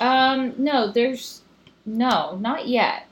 um, 0.00 0.54
no, 0.56 0.90
there's 0.92 1.42
no, 1.84 2.36
not 2.36 2.68
yet. 2.68 3.06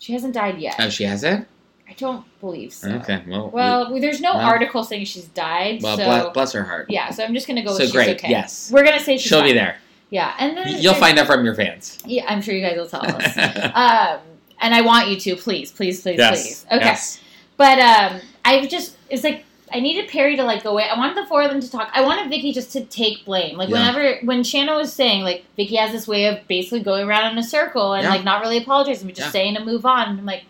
She 0.00 0.12
hasn't 0.14 0.34
died 0.34 0.58
yet. 0.58 0.74
Oh, 0.78 0.88
she 0.88 1.04
hasn't. 1.04 1.46
I 1.88 1.92
don't 1.92 2.24
believe 2.40 2.72
so. 2.72 2.88
Okay, 2.88 3.22
well, 3.28 3.50
Well, 3.50 4.00
there's 4.00 4.20
no 4.20 4.34
Well- 4.34 4.46
article 4.46 4.82
saying 4.82 5.04
she's 5.04 5.26
died. 5.26 5.82
well, 5.82 5.96
so 5.96 6.04
bless, 6.04 6.32
bless 6.32 6.52
her 6.52 6.64
heart. 6.64 6.86
yeah, 6.88 7.10
so 7.10 7.22
I'm 7.22 7.34
just 7.34 7.46
gonna 7.46 7.62
go 7.62 7.76
with 7.76 7.86
So 7.88 7.92
great, 7.92 8.16
okay. 8.16 8.30
yes. 8.30 8.70
we're 8.72 8.84
gonna 8.84 8.98
say 9.00 9.18
she's 9.18 9.28
she'll 9.28 9.42
be 9.42 9.52
there. 9.52 9.76
Yeah, 10.08 10.34
and 10.38 10.56
then 10.56 10.80
You'll 10.80 10.94
find 10.94 11.18
out 11.18 11.26
from 11.26 11.44
your 11.44 11.54
fans. 11.54 11.98
Yeah, 12.04 12.24
I'm 12.28 12.42
sure 12.42 12.54
you 12.54 12.62
guys 12.62 12.76
will 12.76 12.88
tell 12.88 13.04
us. 13.04 13.36
um, 13.74 14.18
and 14.60 14.74
I 14.74 14.80
want 14.80 15.08
you 15.08 15.16
to, 15.20 15.36
please, 15.36 15.70
please, 15.70 16.00
please, 16.00 16.18
yes. 16.18 16.42
please. 16.42 16.66
Okay. 16.72 16.84
Yes. 16.84 17.20
But 17.56 17.78
um, 17.78 18.20
I 18.44 18.66
just 18.66 18.96
it's 19.10 19.22
like 19.22 19.44
I 19.72 19.80
needed 19.80 20.08
Perry 20.08 20.36
to 20.36 20.44
like 20.44 20.62
go 20.64 20.70
away. 20.70 20.88
I 20.88 20.98
wanted 20.98 21.16
the 21.16 21.26
four 21.26 21.42
of 21.42 21.50
them 21.50 21.60
to 21.60 21.70
talk. 21.70 21.90
I 21.94 22.00
wanted 22.02 22.28
Vicki 22.28 22.52
just 22.52 22.72
to 22.72 22.84
take 22.84 23.24
blame. 23.24 23.56
Like 23.56 23.68
Yeah. 23.68 23.78
whenever 23.78 24.18
when 24.26 24.42
Shannon 24.44 24.74
was 24.76 24.92
saying 24.92 25.22
like 25.22 25.44
Vicki 25.56 25.76
has 25.76 25.92
this 25.92 26.06
way 26.08 26.26
of 26.26 26.46
basically 26.48 26.80
going 26.80 27.06
around 27.08 27.32
in 27.32 27.38
a 27.38 27.42
circle 27.42 27.92
and 27.94 28.02
Yeah. 28.04 28.10
like 28.10 28.24
not 28.24 28.40
really 28.42 28.58
apologizing, 28.58 29.06
but 29.06 29.16
just 29.16 29.28
Yeah. 29.28 29.32
saying 29.32 29.54
to 29.56 29.64
move 29.64 29.86
on. 29.86 30.08
And 30.08 30.18
I'm 30.18 30.26
like, 30.26 30.42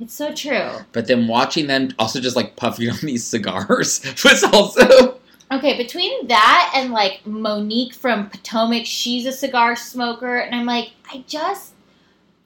it's 0.00 0.12
so 0.14 0.34
true. 0.34 0.70
But 0.92 1.06
then 1.06 1.26
watching 1.28 1.68
them 1.68 1.90
also 1.98 2.20
just 2.20 2.36
like 2.36 2.56
puffing 2.56 2.90
on 2.90 2.98
these 3.02 3.24
cigars 3.26 4.00
was 4.24 4.42
also 4.44 5.18
Okay, 5.52 5.76
between 5.76 6.26
that 6.26 6.72
and 6.74 6.90
like 6.92 7.24
Monique 7.24 7.94
from 7.94 8.28
Potomac, 8.30 8.84
she's 8.84 9.26
a 9.26 9.32
cigar 9.32 9.76
smoker, 9.76 10.38
and 10.38 10.52
I'm 10.56 10.66
like, 10.66 10.90
I 11.12 11.22
just, 11.28 11.72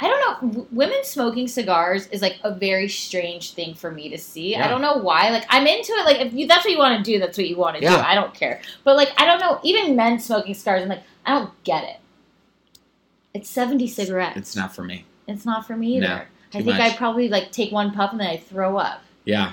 I 0.03 0.09
don't 0.09 0.55
know. 0.57 0.67
Women 0.73 1.05
smoking 1.05 1.47
cigars 1.47 2.07
is 2.09 2.23
like 2.23 2.39
a 2.43 2.55
very 2.55 2.89
strange 2.89 3.53
thing 3.53 3.75
for 3.75 3.91
me 3.91 4.09
to 4.09 4.17
see. 4.19 4.57
I 4.57 4.67
don't 4.67 4.81
know 4.81 4.97
why. 4.97 5.29
Like, 5.31 5.45
I'm 5.51 5.67
into 5.67 5.93
it. 5.93 6.05
Like, 6.07 6.21
if 6.21 6.33
you 6.33 6.47
that's 6.47 6.65
what 6.65 6.73
you 6.73 6.79
want 6.79 6.97
to 7.05 7.13
do, 7.13 7.19
that's 7.19 7.37
what 7.37 7.47
you 7.49 7.57
want 7.57 7.77
to 7.77 7.83
do. 7.83 7.89
I 7.89 8.15
don't 8.15 8.33
care. 8.33 8.63
But 8.83 8.97
like, 8.97 9.13
I 9.19 9.27
don't 9.27 9.41
know. 9.41 9.61
Even 9.63 9.97
men 9.97 10.19
smoking 10.19 10.55
cigars, 10.55 10.83
I'm 10.83 10.89
like, 10.89 11.03
I 11.27 11.39
don't 11.39 11.65
get 11.65 11.85
it. 11.85 11.97
It's 13.35 13.49
70 13.49 13.87
cigarettes. 13.87 14.37
it's 14.37 14.57
not 14.57 14.75
for 14.75 14.83
me. 14.83 15.05
It's 15.29 15.45
not 15.45 15.67
for 15.67 15.77
me 15.77 15.99
either. 15.99 16.07
No, 16.07 16.23
I 16.55 16.63
think. 16.63 16.81
I'd 16.81 16.97
probably 16.97 17.29
like 17.29 17.53
take 17.53 17.71
one 17.71 17.93
puff 17.93 18.11
and 18.13 18.21
then 18.21 18.27
I 18.29 18.37
throw 18.39 18.77
up. 18.77 19.03
Yeah. 19.25 19.53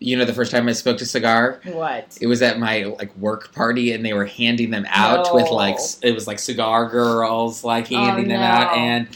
You 0.00 0.16
know, 0.16 0.24
the 0.24 0.32
first 0.34 0.52
time 0.52 0.68
I 0.68 0.72
smoked 0.72 1.00
a 1.00 1.06
cigar, 1.06 1.60
What? 1.64 2.16
it 2.20 2.28
was 2.28 2.40
at 2.42 2.60
my 2.60 2.84
like 2.84 3.16
work 3.16 3.52
party, 3.52 3.92
and 3.92 4.04
they 4.06 4.12
were 4.12 4.26
handing 4.26 4.70
them 4.70 4.86
out 4.90 5.26
No. 5.26 5.34
with 5.34 5.50
like 5.50 5.76
it 6.02 6.12
was 6.12 6.28
like 6.28 6.38
cigar 6.38 6.88
girls 6.88 7.64
like 7.64 7.88
handing 7.88 8.26
Oh, 8.26 8.28
them 8.28 8.40
out, 8.42 8.76
and 8.76 9.08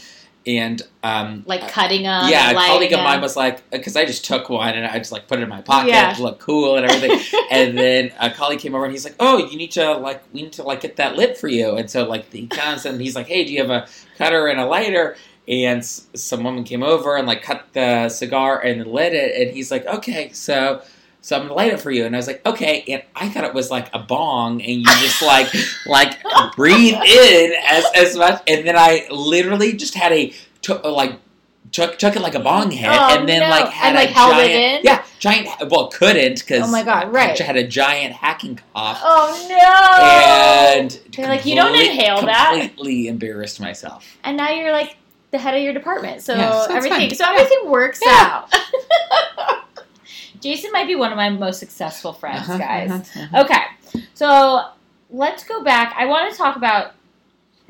and 0.45 0.81
um 1.03 1.43
Like 1.45 1.69
cutting 1.69 2.03
them. 2.03 2.29
yeah, 2.29 2.51
a 2.51 2.53
colleague 2.53 2.91
of 2.93 2.99
mine 2.99 3.21
was 3.21 3.35
like, 3.35 3.69
because 3.69 3.95
I 3.95 4.05
just 4.05 4.25
took 4.25 4.49
one 4.49 4.73
and 4.75 4.85
I 4.85 4.97
just 4.97 5.11
like 5.11 5.27
put 5.27 5.39
it 5.39 5.43
in 5.43 5.49
my 5.49 5.61
pocket 5.61 5.89
Yeah. 5.89 6.13
to 6.13 6.21
look 6.23 6.39
cool 6.39 6.75
and 6.75 6.85
everything. 6.89 7.19
and 7.51 7.77
then 7.77 8.11
a 8.19 8.29
colleague 8.29 8.59
came 8.59 8.75
over 8.75 8.83
and 8.85 8.91
he's 8.93 9.05
like, 9.05 9.15
"Oh, 9.19 9.37
you 9.49 9.57
need 9.57 9.71
to 9.71 9.93
like, 9.97 10.21
we 10.33 10.41
need 10.43 10.53
to 10.53 10.63
like 10.63 10.81
get 10.81 10.97
that 10.97 11.15
lit 11.15 11.37
for 11.37 11.47
you." 11.47 11.75
And 11.77 11.89
so 11.89 12.07
like 12.07 12.31
he 12.31 12.47
comes 12.47 12.85
and 12.85 12.99
he's 13.01 13.15
like, 13.15 13.27
"Hey, 13.27 13.45
do 13.45 13.53
you 13.53 13.59
have 13.61 13.69
a 13.71 13.87
cutter 14.17 14.47
and 14.47 14.59
a 14.59 14.65
lighter?" 14.65 15.15
And 15.47 15.83
some 15.83 16.43
woman 16.43 16.63
came 16.63 16.83
over 16.83 17.15
and 17.17 17.27
like 17.27 17.41
cut 17.43 17.65
the 17.73 18.09
cigar 18.09 18.59
and 18.61 18.85
lit 18.87 19.13
it. 19.13 19.39
And 19.47 19.55
he's 19.55 19.71
like, 19.71 19.85
"Okay, 19.85 20.31
so." 20.33 20.81
So 21.25 21.37
I'm 21.37 21.43
gonna 21.43 21.53
light 21.53 21.71
it 21.71 21.79
for 21.79 21.89
you, 21.89 22.05
and 22.05 22.13
I 22.13 22.19
was 22.19 22.27
like, 22.27 22.45
okay. 22.45 22.83
And 22.89 23.01
I 23.15 23.29
thought 23.29 23.45
it 23.45 23.53
was 23.53 23.71
like 23.71 23.87
a 23.95 23.99
bong, 23.99 24.61
and 24.61 24.71
you 24.81 24.83
just 24.83 25.21
like 25.21 25.47
like 25.85 26.17
breathe 26.57 26.95
in 26.95 27.53
as 27.65 27.85
as 27.95 28.15
much, 28.17 28.41
and 28.45 28.67
then 28.67 28.75
I 28.77 29.07
literally 29.09 29.71
just 29.71 29.95
had 29.95 30.11
a 30.11 30.33
like 30.83 31.13
took 31.71 31.97
took 31.97 32.17
it 32.17 32.21
like 32.21 32.35
a 32.35 32.41
bong 32.41 32.71
hit, 32.71 32.89
Oh, 32.91 33.17
and 33.17 33.27
then 33.27 33.39
no. 33.39 33.49
like 33.49 33.69
had 33.69 33.95
And, 33.95 33.95
like, 33.95 34.11
a 34.11 34.13
giant 34.13 34.83
yeah 34.83 35.03
giant 35.19 35.47
well 35.71 35.87
couldn't 35.87 36.39
because 36.39 36.67
Oh 36.67 36.71
my 36.71 36.83
God, 36.83 37.11
right. 37.13 37.39
I 37.39 37.43
had 37.45 37.55
a 37.55 37.65
giant 37.65 38.13
hacking 38.13 38.59
cough 38.73 38.99
Oh 39.01 39.47
no! 39.49 40.03
and 40.03 40.99
They're 41.15 41.27
like, 41.29 41.45
"You 41.45 41.55
don't 41.55 41.73
inhale 41.73 42.21
that." 42.25 42.49
Completely 42.59 43.07
embarrassed 43.07 43.61
myself. 43.61 44.17
and 44.25 44.35
now 44.35 44.49
you're 44.51 44.73
like 44.73 44.97
the 45.31 45.37
head 45.39 45.55
of 45.55 45.63
your 45.63 45.73
department, 45.73 46.21
so, 46.21 46.35
Yeah, 46.35 46.67
so 46.67 46.75
everything 46.75 47.09
fine. 47.09 47.15
so 47.15 47.25
everything 47.25 47.71
works 47.71 47.99
Yeah. 48.05 48.11
out. 48.43 48.53
Jason 50.43 50.71
might 50.71 50.87
be 50.87 50.95
one 50.95 51.11
of 51.11 51.15
my 51.17 51.29
most 51.29 51.59
successful 51.59 52.13
friends, 52.13 52.47
Uh-huh, 52.49 52.57
guys. 52.57 52.91
uh-huh, 52.91 53.19
uh-huh. 53.21 53.43
Okay, 53.45 53.63
so 54.13 54.65
let's 55.09 55.43
go 55.43 55.63
back. 55.63 55.95
I 55.97 56.05
want 56.05 56.31
to 56.31 56.37
talk 56.37 56.55
about 56.57 56.93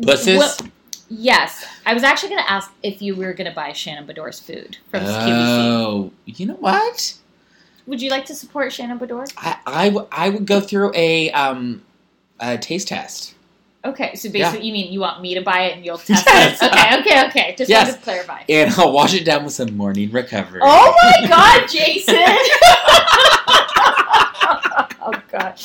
Pusses. 0.01 0.37
what- 0.37 0.61
yes, 1.09 1.65
I 1.85 1.93
was 1.93 2.03
actually 2.03 2.29
going 2.29 2.43
to 2.43 2.51
ask 2.51 2.71
if 2.81 3.01
you 3.01 3.15
were 3.15 3.33
going 3.33 3.49
to 3.49 3.55
buy 3.55 3.71
Shannon 3.73 4.07
Beador's 4.07 4.39
food 4.39 4.77
from 4.89 5.01
QVC. 5.03 5.59
Oh, 5.59 6.11
you 6.25 6.45
know 6.47 6.55
what? 6.55 7.15
Would 7.85 8.01
you 8.01 8.09
like 8.09 8.25
to 8.25 8.35
support 8.35 8.71
Shannon 8.73 8.97
Beador? 8.97 9.31
I, 9.37 9.57
I, 9.67 9.89
w- 9.89 10.07
I 10.11 10.29
would 10.29 10.45
go 10.45 10.59
through 10.61 10.91
a 10.95 11.31
um 11.31 11.83
a 12.39 12.57
taste 12.57 12.87
test. 12.87 13.35
Okay, 13.85 14.15
so 14.15 14.29
basically, 14.31 14.59
Yeah. 14.59 14.65
you 14.65 14.71
mean 14.73 14.93
you 14.93 14.99
want 15.01 15.21
me 15.21 15.33
to 15.35 15.41
buy 15.41 15.63
it 15.63 15.75
and 15.75 15.85
you'll 15.85 15.97
test 16.09 16.25
Yes. 16.25 16.61
it? 16.61 16.71
Okay, 16.71 16.99
okay, 16.99 17.27
okay. 17.27 17.55
Just 17.57 17.69
Yes. 17.69 17.93
to 17.95 18.01
clarify. 18.01 18.41
And 18.47 18.73
I'll 18.75 18.93
wash 18.93 19.13
it 19.13 19.25
down 19.25 19.43
with 19.43 19.51
some 19.53 19.75
morning 19.75 20.09
recovery. 20.09 20.61
Oh 20.63 20.93
my 21.21 21.27
god, 21.27 21.67
Jason! 21.69 22.15
oh 25.01 25.21
god. 25.31 25.59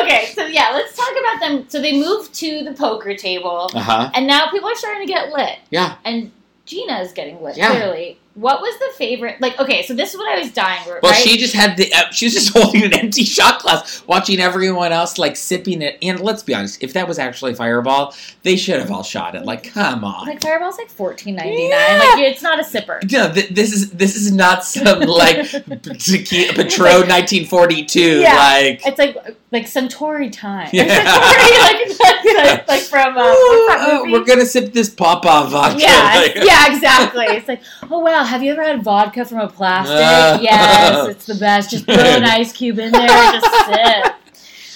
Okay, 0.00 0.30
so 0.34 0.46
yeah, 0.46 0.70
let's 0.72 0.96
talk 0.96 1.10
about 1.20 1.40
them. 1.40 1.68
So 1.68 1.80
they 1.82 1.98
moved 1.98 2.32
to 2.34 2.62
the 2.62 2.72
poker 2.72 3.16
table, 3.16 3.68
Uh 3.74 3.80
huh. 3.80 4.10
and 4.14 4.26
now 4.28 4.48
people 4.52 4.68
are 4.68 4.76
starting 4.76 5.04
to 5.06 5.12
get 5.12 5.30
lit. 5.30 5.58
Yeah. 5.70 5.96
And 6.04 6.30
Gina 6.66 7.00
is 7.00 7.10
getting 7.12 7.42
lit, 7.42 7.56
Yeah. 7.56 7.70
clearly. 7.70 8.19
What 8.34 8.60
was 8.60 8.78
the 8.78 8.90
favorite? 8.96 9.40
Like, 9.40 9.58
okay, 9.58 9.82
so 9.82 9.92
this 9.92 10.14
is 10.14 10.16
what 10.16 10.28
I 10.28 10.38
was 10.38 10.52
dying 10.52 10.82
for, 10.84 11.00
Well, 11.02 11.12
she 11.12 11.36
just 11.36 11.52
had 11.52 11.76
the. 11.76 11.92
Uh, 11.92 12.10
she 12.12 12.26
was 12.26 12.34
just 12.34 12.52
holding 12.56 12.84
an 12.84 12.92
empty 12.94 13.24
shot 13.24 13.60
glass, 13.60 14.06
watching 14.06 14.38
everyone 14.38 14.92
else 14.92 15.18
like 15.18 15.34
sipping 15.36 15.82
it. 15.82 15.98
And 16.00 16.20
let's 16.20 16.42
be 16.44 16.54
honest, 16.54 16.82
if 16.82 16.92
that 16.92 17.08
was 17.08 17.18
actually 17.18 17.54
Fireball, 17.54 18.14
they 18.44 18.56
should 18.56 18.78
have 18.78 18.90
all 18.92 19.02
shot 19.02 19.34
it. 19.34 19.44
Like, 19.44 19.64
come 19.72 20.04
on. 20.04 20.26
like 20.28 20.40
Fireball's 20.40 20.78
like 20.78 20.88
fourteen 20.88 21.34
ninety 21.34 21.68
nine. 21.68 21.70
Yeah. 21.70 21.98
Like 21.98 22.18
it's 22.32 22.40
not 22.42 22.60
a 22.60 22.62
sipper. 22.62 23.02
no, 23.10 23.32
th- 23.32 23.48
this 23.50 23.72
is 23.72 23.90
this 23.90 24.14
is 24.14 24.30
not 24.32 24.64
some 24.64 25.00
like 25.00 25.50
tequila, 25.82 26.54
Patron 26.54 27.08
1942. 27.08 28.20
Yeah. 28.20 28.34
Like, 28.36 28.86
It's 28.86 28.98
like 28.98 29.16
like 29.50 29.66
Centauri 29.66 30.30
time. 30.30 30.68
Yeah. 30.72 30.84
Centauri, 30.86 31.58
like, 31.58 32.46
like, 32.58 32.68
like 32.68 32.80
from 32.82 33.18
uh, 33.18 33.22
"Ooh, 33.22 33.68
uh, 33.72 34.00
we're 34.06 34.24
gonna 34.24 34.46
sip 34.46 34.72
this 34.72 34.88
Popov 34.88 35.50
vodka. 35.50 35.80
Yeah, 35.80 36.12
Like- 36.14 36.36
yeah, 36.36 36.72
exactly. 36.74 37.24
It's 37.26 37.48
like, 37.48 37.60
oh 37.90 37.98
wow, 37.98 38.19
have 38.24 38.42
you 38.42 38.52
ever 38.52 38.62
had 38.62 38.82
vodka 38.82 39.24
from 39.24 39.38
a 39.38 39.48
plastic? 39.48 39.96
Uh. 39.96 40.38
yes, 40.42 41.08
it's 41.08 41.26
the 41.26 41.34
best. 41.34 41.70
Just 41.70 41.86
put 41.86 41.98
an 41.98 42.24
ice 42.24 42.52
cube 42.52 42.78
in 42.78 42.92
there, 42.92 43.10
and 43.10 43.40
just 43.40 43.66
sip. 43.66 44.14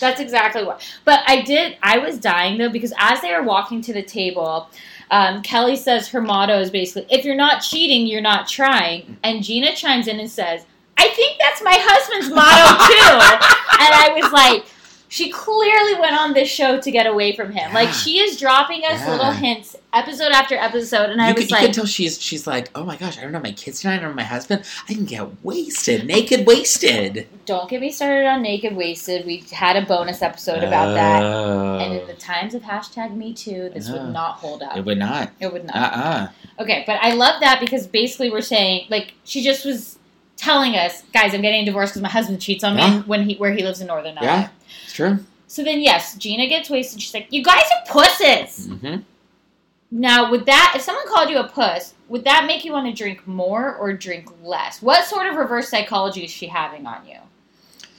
That's 0.01 0.21
exactly 0.21 0.65
what. 0.65 0.83
But 1.05 1.21
I 1.27 1.43
did. 1.43 1.77
I 1.83 1.99
was 1.99 2.19
dying 2.19 2.59
though 2.59 2.69
because 2.69 2.93
as 2.99 3.21
they 3.21 3.33
were 3.33 3.43
walking 3.43 3.81
to 3.83 3.93
the 3.93 4.03
table, 4.03 4.69
um, 5.11 5.43
Kelly 5.43 5.77
says 5.77 6.09
her 6.09 6.21
motto 6.21 6.59
is 6.59 6.71
basically, 6.71 7.07
"If 7.15 7.25
you're 7.25 7.37
not 7.37 7.63
cheating, 7.63 8.07
you're 8.07 8.21
not 8.21 8.49
trying." 8.49 9.17
And 9.23 9.43
Gina 9.43 9.75
chimes 9.75 10.09
in 10.09 10.21
and 10.21 10.31
says, 10.31 10.67
"I 10.99 11.09
think 11.09 11.39
that's 11.39 11.63
my 11.63 11.77
husband's 11.79 12.35
motto 12.35 12.85
too." 12.87 13.39
and 13.81 13.95
I 13.95 14.21
was 14.21 14.33
like. 14.33 14.67
She 15.15 15.31
clearly 15.31 15.95
went 16.01 16.17
on 16.21 16.33
this 16.33 16.49
show 16.49 16.81
to 16.81 16.91
get 16.91 17.07
away 17.07 17.37
from 17.37 17.53
him. 17.53 17.73
Like 17.73 17.91
she 17.93 18.19
is 18.19 18.37
dropping 18.37 18.83
us 18.85 18.99
Yeah. 18.99 19.13
little 19.13 19.31
hints 19.31 19.77
episode 19.93 20.33
after 20.33 20.57
episode, 20.57 21.09
and 21.11 21.23
I 21.23 21.29
you, 21.29 21.35
was 21.35 21.45
can, 21.45 21.51
you 21.51 21.55
like, 21.55 21.65
can 21.67 21.73
tell 21.73 21.87
she's 21.87 22.21
she's 22.21 22.49
like, 22.49 22.69
oh 22.75 22.85
my 22.85 22.97
gosh, 22.97 23.17
I 23.17 23.21
don't 23.21 23.31
know 23.31 23.39
my 23.39 23.53
kids 23.53 23.81
tonight, 23.81 23.95
I 23.95 23.99
don't 24.01 24.11
know 24.11 24.17
my 24.17 24.25
husband. 24.25 24.65
I 24.89 24.95
can 24.95 25.05
get 25.05 25.45
wasted, 25.45 26.05
naked, 26.05 26.45
wasted. 26.49 27.29
don't 27.47 27.71
get 27.71 27.81
me 27.81 27.93
started 27.93 28.27
on 28.27 28.43
naked 28.43 28.75
wasted. 28.75 29.25
We 29.25 29.45
had 29.53 29.77
a 29.77 29.87
bonus 29.87 30.21
episode 30.21 30.65
about 30.65 30.95
that. 30.95 31.23
Oh. 31.23 31.79
And 31.79 31.93
in 32.01 32.07
the 32.09 32.15
times 32.15 32.55
of 32.57 32.63
hashtag 32.63 33.15
Me 33.17 33.33
Too, 33.35 33.71
this 33.73 33.89
Oh. 33.89 33.93
would 33.93 34.13
not 34.13 34.39
hold 34.39 34.65
up. 34.65 34.77
it 34.77 34.85
would 34.85 34.99
not. 34.99 35.31
It 35.39 35.53
would 35.53 35.65
not. 35.65 35.77
Uh 35.77 35.97
uh 35.97 36.29
Okay, 36.59 36.83
but 36.89 36.99
I 37.01 37.13
love 37.15 37.39
that 37.41 37.61
because 37.61 37.87
basically 37.87 38.31
we're 38.31 38.41
saying 38.41 38.87
like 38.91 39.15
she 39.23 39.43
just 39.45 39.65
was 39.65 39.97
telling 40.37 40.77
us, 40.77 41.03
guys, 41.13 41.35
I'm 41.35 41.43
getting 41.43 41.63
a 41.63 41.65
divorce 41.65 41.91
because 41.91 42.03
my 42.03 42.09
husband 42.09 42.41
cheats 42.41 42.65
on 42.65 42.77
me 42.77 42.83
Yeah. 42.83 43.03
when 43.03 43.29
he 43.29 43.37
where 43.37 43.53
he 43.53 43.63
lives 43.63 43.81
in 43.81 43.87
Northern 43.87 44.19
Ireland. 44.19 44.43
Yeah, 44.45 44.49
it's 44.85 44.93
true. 44.93 45.19
So 45.47 45.63
then 45.63 45.81
yes, 45.81 46.17
Gina 46.17 46.47
gets 46.49 46.69
wasted. 46.71 47.01
She's 47.01 47.15
like, 47.15 47.29
"You 47.31 47.43
guys 47.43 47.63
are 47.77 47.93
pussies." 47.93 48.67
hmm 48.67 48.97
Now, 49.91 50.31
would 50.31 50.47
that 50.47 50.73
if 50.75 50.83
someone 50.83 51.07
called 51.07 51.31
you 51.31 51.39
a 51.39 51.45
puss, 51.49 51.95
would 52.09 52.25
that 52.25 52.47
make 52.47 52.65
you 52.65 52.73
want 52.73 52.87
to 52.87 52.93
drink 52.93 53.27
more 53.27 53.77
or 53.77 53.93
drink 53.93 54.29
less? 54.43 54.83
What 54.83 55.05
sort 55.07 55.27
of 55.27 55.37
reverse 55.37 55.69
psychology 55.69 56.25
is 56.25 56.31
she 56.31 56.47
having 56.49 56.87
on 56.87 57.07
you? 57.07 57.19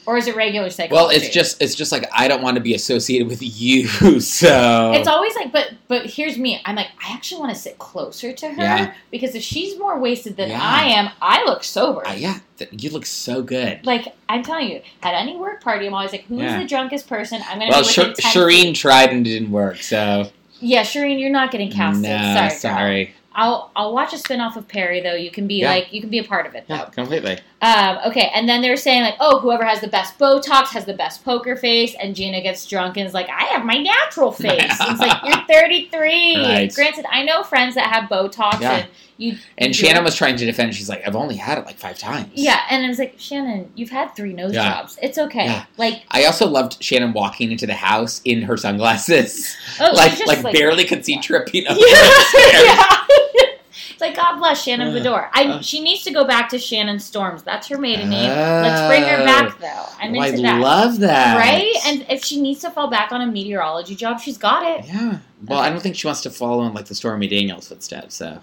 Or 0.07 0.17
is 0.17 0.27
it 0.27 0.35
regular 0.35 0.69
psychology? 0.69 0.93
Well, 0.93 1.09
it's 1.09 1.29
just 1.33 1.61
it's 1.61 1.73
just 1.75 1.91
like 1.91 2.07
I 2.13 2.27
don't 2.27 2.41
want 2.43 2.55
to 2.55 2.61
be 2.61 2.73
associated 2.75 3.27
with 3.27 3.39
you, 3.41 3.87
so 4.19 4.91
It's 4.93 5.07
always 5.07 5.35
like, 5.35 5.51
but 5.51 5.71
but 5.87 6.05
here's 6.05 6.37
me. 6.37 6.61
I'm 6.65 6.75
like, 6.75 6.87
I 7.03 7.13
actually 7.13 7.41
want 7.41 7.53
to 7.55 7.59
sit 7.59 7.77
closer 7.77 8.31
to 8.33 8.47
her 8.49 8.61
Yeah. 8.61 8.93
because 9.11 9.35
if 9.35 9.41
she's 9.43 9.77
more 9.79 9.99
wasted 9.99 10.37
than 10.37 10.49
Yeah. 10.49 10.59
I 10.61 10.85
am, 10.85 11.09
I 11.21 11.43
look 11.45 11.63
sober. 11.63 12.07
Uh, 12.07 12.13
yeah, 12.13 12.39
you 12.71 12.89
look 12.91 13.05
so 13.05 13.41
good. 13.41 13.85
Like 13.85 14.13
I'm 14.29 14.43
telling 14.43 14.69
you, 14.69 14.81
at 15.03 15.13
any 15.13 15.37
work 15.37 15.63
party, 15.63 15.87
I'm 15.87 15.93
always 15.93 16.11
like, 16.11 16.25
who's 16.25 16.39
Yeah. 16.41 16.59
the 16.59 16.67
drunkest 16.67 17.07
person? 17.07 17.41
I'm 17.49 17.59
gonna 17.59 17.71
Well, 17.71 17.81
be 17.83 17.87
Sh- 17.89 18.25
Shireen 18.35 18.75
tried 18.75 19.09
and 19.11 19.25
didn't 19.25 19.51
work, 19.51 19.77
so 19.81 20.29
Yeah, 20.59 20.81
Shireen, 20.83 21.19
you're 21.19 21.29
not 21.31 21.51
getting 21.51 21.71
casted. 21.71 22.03
no, 22.03 22.17
sorry, 22.17 22.49
sorry. 22.51 23.15
I'll 23.37 23.69
I'll 23.75 23.93
watch 23.93 24.13
a 24.13 24.17
spin 24.17 24.39
off 24.39 24.55
of 24.55 24.65
Perry 24.69 25.01
though. 25.01 25.13
You 25.13 25.29
can 25.29 25.45
be 25.45 25.65
like 25.65 25.91
you 25.91 25.99
can 25.99 26.09
be 26.09 26.19
a 26.19 26.23
part 26.23 26.45
of 26.45 26.55
it 26.55 26.65
though. 26.69 26.75
Yeah, 26.75 26.85
completely. 26.85 27.37
Um, 27.65 27.97
okay, 28.05 28.31
and 28.35 28.47
then 28.47 28.61
they're 28.61 28.77
saying 28.77 29.01
like, 29.01 29.15
oh, 29.19 29.39
whoever 29.39 29.65
has 29.65 29.81
the 29.81 29.87
best 29.87 30.19
Botox 30.19 30.67
has 30.67 30.85
the 30.85 30.93
best 30.93 31.25
poker 31.25 31.55
face, 31.55 31.95
and 31.99 32.15
Gina 32.15 32.39
gets 32.41 32.63
drunk 32.67 32.95
and 32.97 33.07
is 33.07 33.13
like, 33.15 33.27
I 33.29 33.45
have 33.45 33.65
my 33.65 33.77
natural 33.77 34.31
face. 34.45 34.61
it's 34.61 34.99
like 34.99 35.17
you're 35.25 35.43
33. 35.47 36.35
Right. 36.37 36.73
Granted, 36.75 37.05
I 37.09 37.23
know 37.23 37.41
friends 37.41 37.73
that 37.73 37.91
have 37.91 38.07
Botox, 38.09 38.61
Yeah. 38.61 38.71
and 38.77 38.87
you. 39.17 39.37
And 39.57 39.69
you 39.69 39.73
Shannon 39.73 40.03
was 40.03 40.15
trying 40.15 40.35
to 40.37 40.45
defend. 40.45 40.75
She's 40.75 40.89
like, 40.89 41.07
I've 41.07 41.15
only 41.15 41.37
had 41.37 41.57
it 41.57 41.65
like 41.65 41.77
five 41.77 41.97
times. 41.97 42.29
Yeah, 42.35 42.59
and 42.69 42.85
I 42.85 42.87
was 42.89 42.99
like, 42.99 43.15
Shannon, 43.17 43.71
you've 43.73 43.89
had 43.89 44.15
three 44.15 44.33
nose 44.33 44.53
Yeah. 44.53 44.69
jobs. 44.81 44.99
It's 45.01 45.17
okay. 45.17 45.45
Yeah. 45.45 45.65
Like, 45.77 46.03
I 46.11 46.25
also 46.25 46.45
loved 46.47 46.83
Shannon 46.83 47.13
walking 47.13 47.51
into 47.51 47.65
the 47.65 47.73
house 47.73 48.21
in 48.25 48.43
her 48.43 48.57
sunglasses, 48.57 49.55
oh, 49.79 49.91
like 49.95 50.19
like, 50.27 50.43
like 50.43 50.53
barely 50.53 50.83
could 50.85 51.03
see 51.03 51.17
tripping 51.19 51.65
up 51.69 51.77
Yeah. 51.79 53.05
the 53.99 54.03
stairs. 54.03 54.09
yeah. 54.09 54.09
It's 54.09 54.17
like 54.19 54.31
God 54.31 54.37
bless 54.39 54.63
Shannon 54.63 54.95
Uh, 54.95 54.99
Beador. 54.99 55.29
I 55.33 55.43
uh. 55.45 55.61
she 55.61 55.81
needs 55.81 56.03
to 56.03 56.11
go 56.11 56.25
back 56.25 56.49
to 56.49 56.59
Shannon 56.59 56.99
Storms. 56.99 57.43
That's 57.43 57.67
her 57.67 57.77
maiden 57.77 58.09
name. 58.09 58.29
Let's 58.29 58.87
bring 58.89 59.03
her 59.03 59.23
back 59.25 59.59
though. 59.59 59.85
I'm 59.99 60.15
Oh, 60.15 60.19
I 60.21 60.31
that. 60.31 60.61
love 60.61 60.99
that. 60.99 61.37
Right? 61.37 61.75
And 61.85 62.05
if 62.09 62.23
she 62.23 62.41
needs 62.41 62.61
to 62.61 62.71
fall 62.71 62.89
back 62.89 63.11
on 63.11 63.21
a 63.21 63.27
meteorology 63.27 63.95
job, 63.95 64.19
she's 64.19 64.37
got 64.37 64.63
it. 64.63 64.85
yeah. 64.87 65.19
Well, 65.45 65.59
I 65.59 65.69
don't 65.69 65.81
think 65.81 65.95
she 65.95 66.07
wants 66.07 66.21
to 66.21 66.29
follow 66.29 66.65
in 66.65 66.73
like 66.73 66.85
the 66.85 66.95
Stormy 66.95 67.27
Daniels 67.27 67.67
footsteps. 67.67 68.15
So 68.15 68.39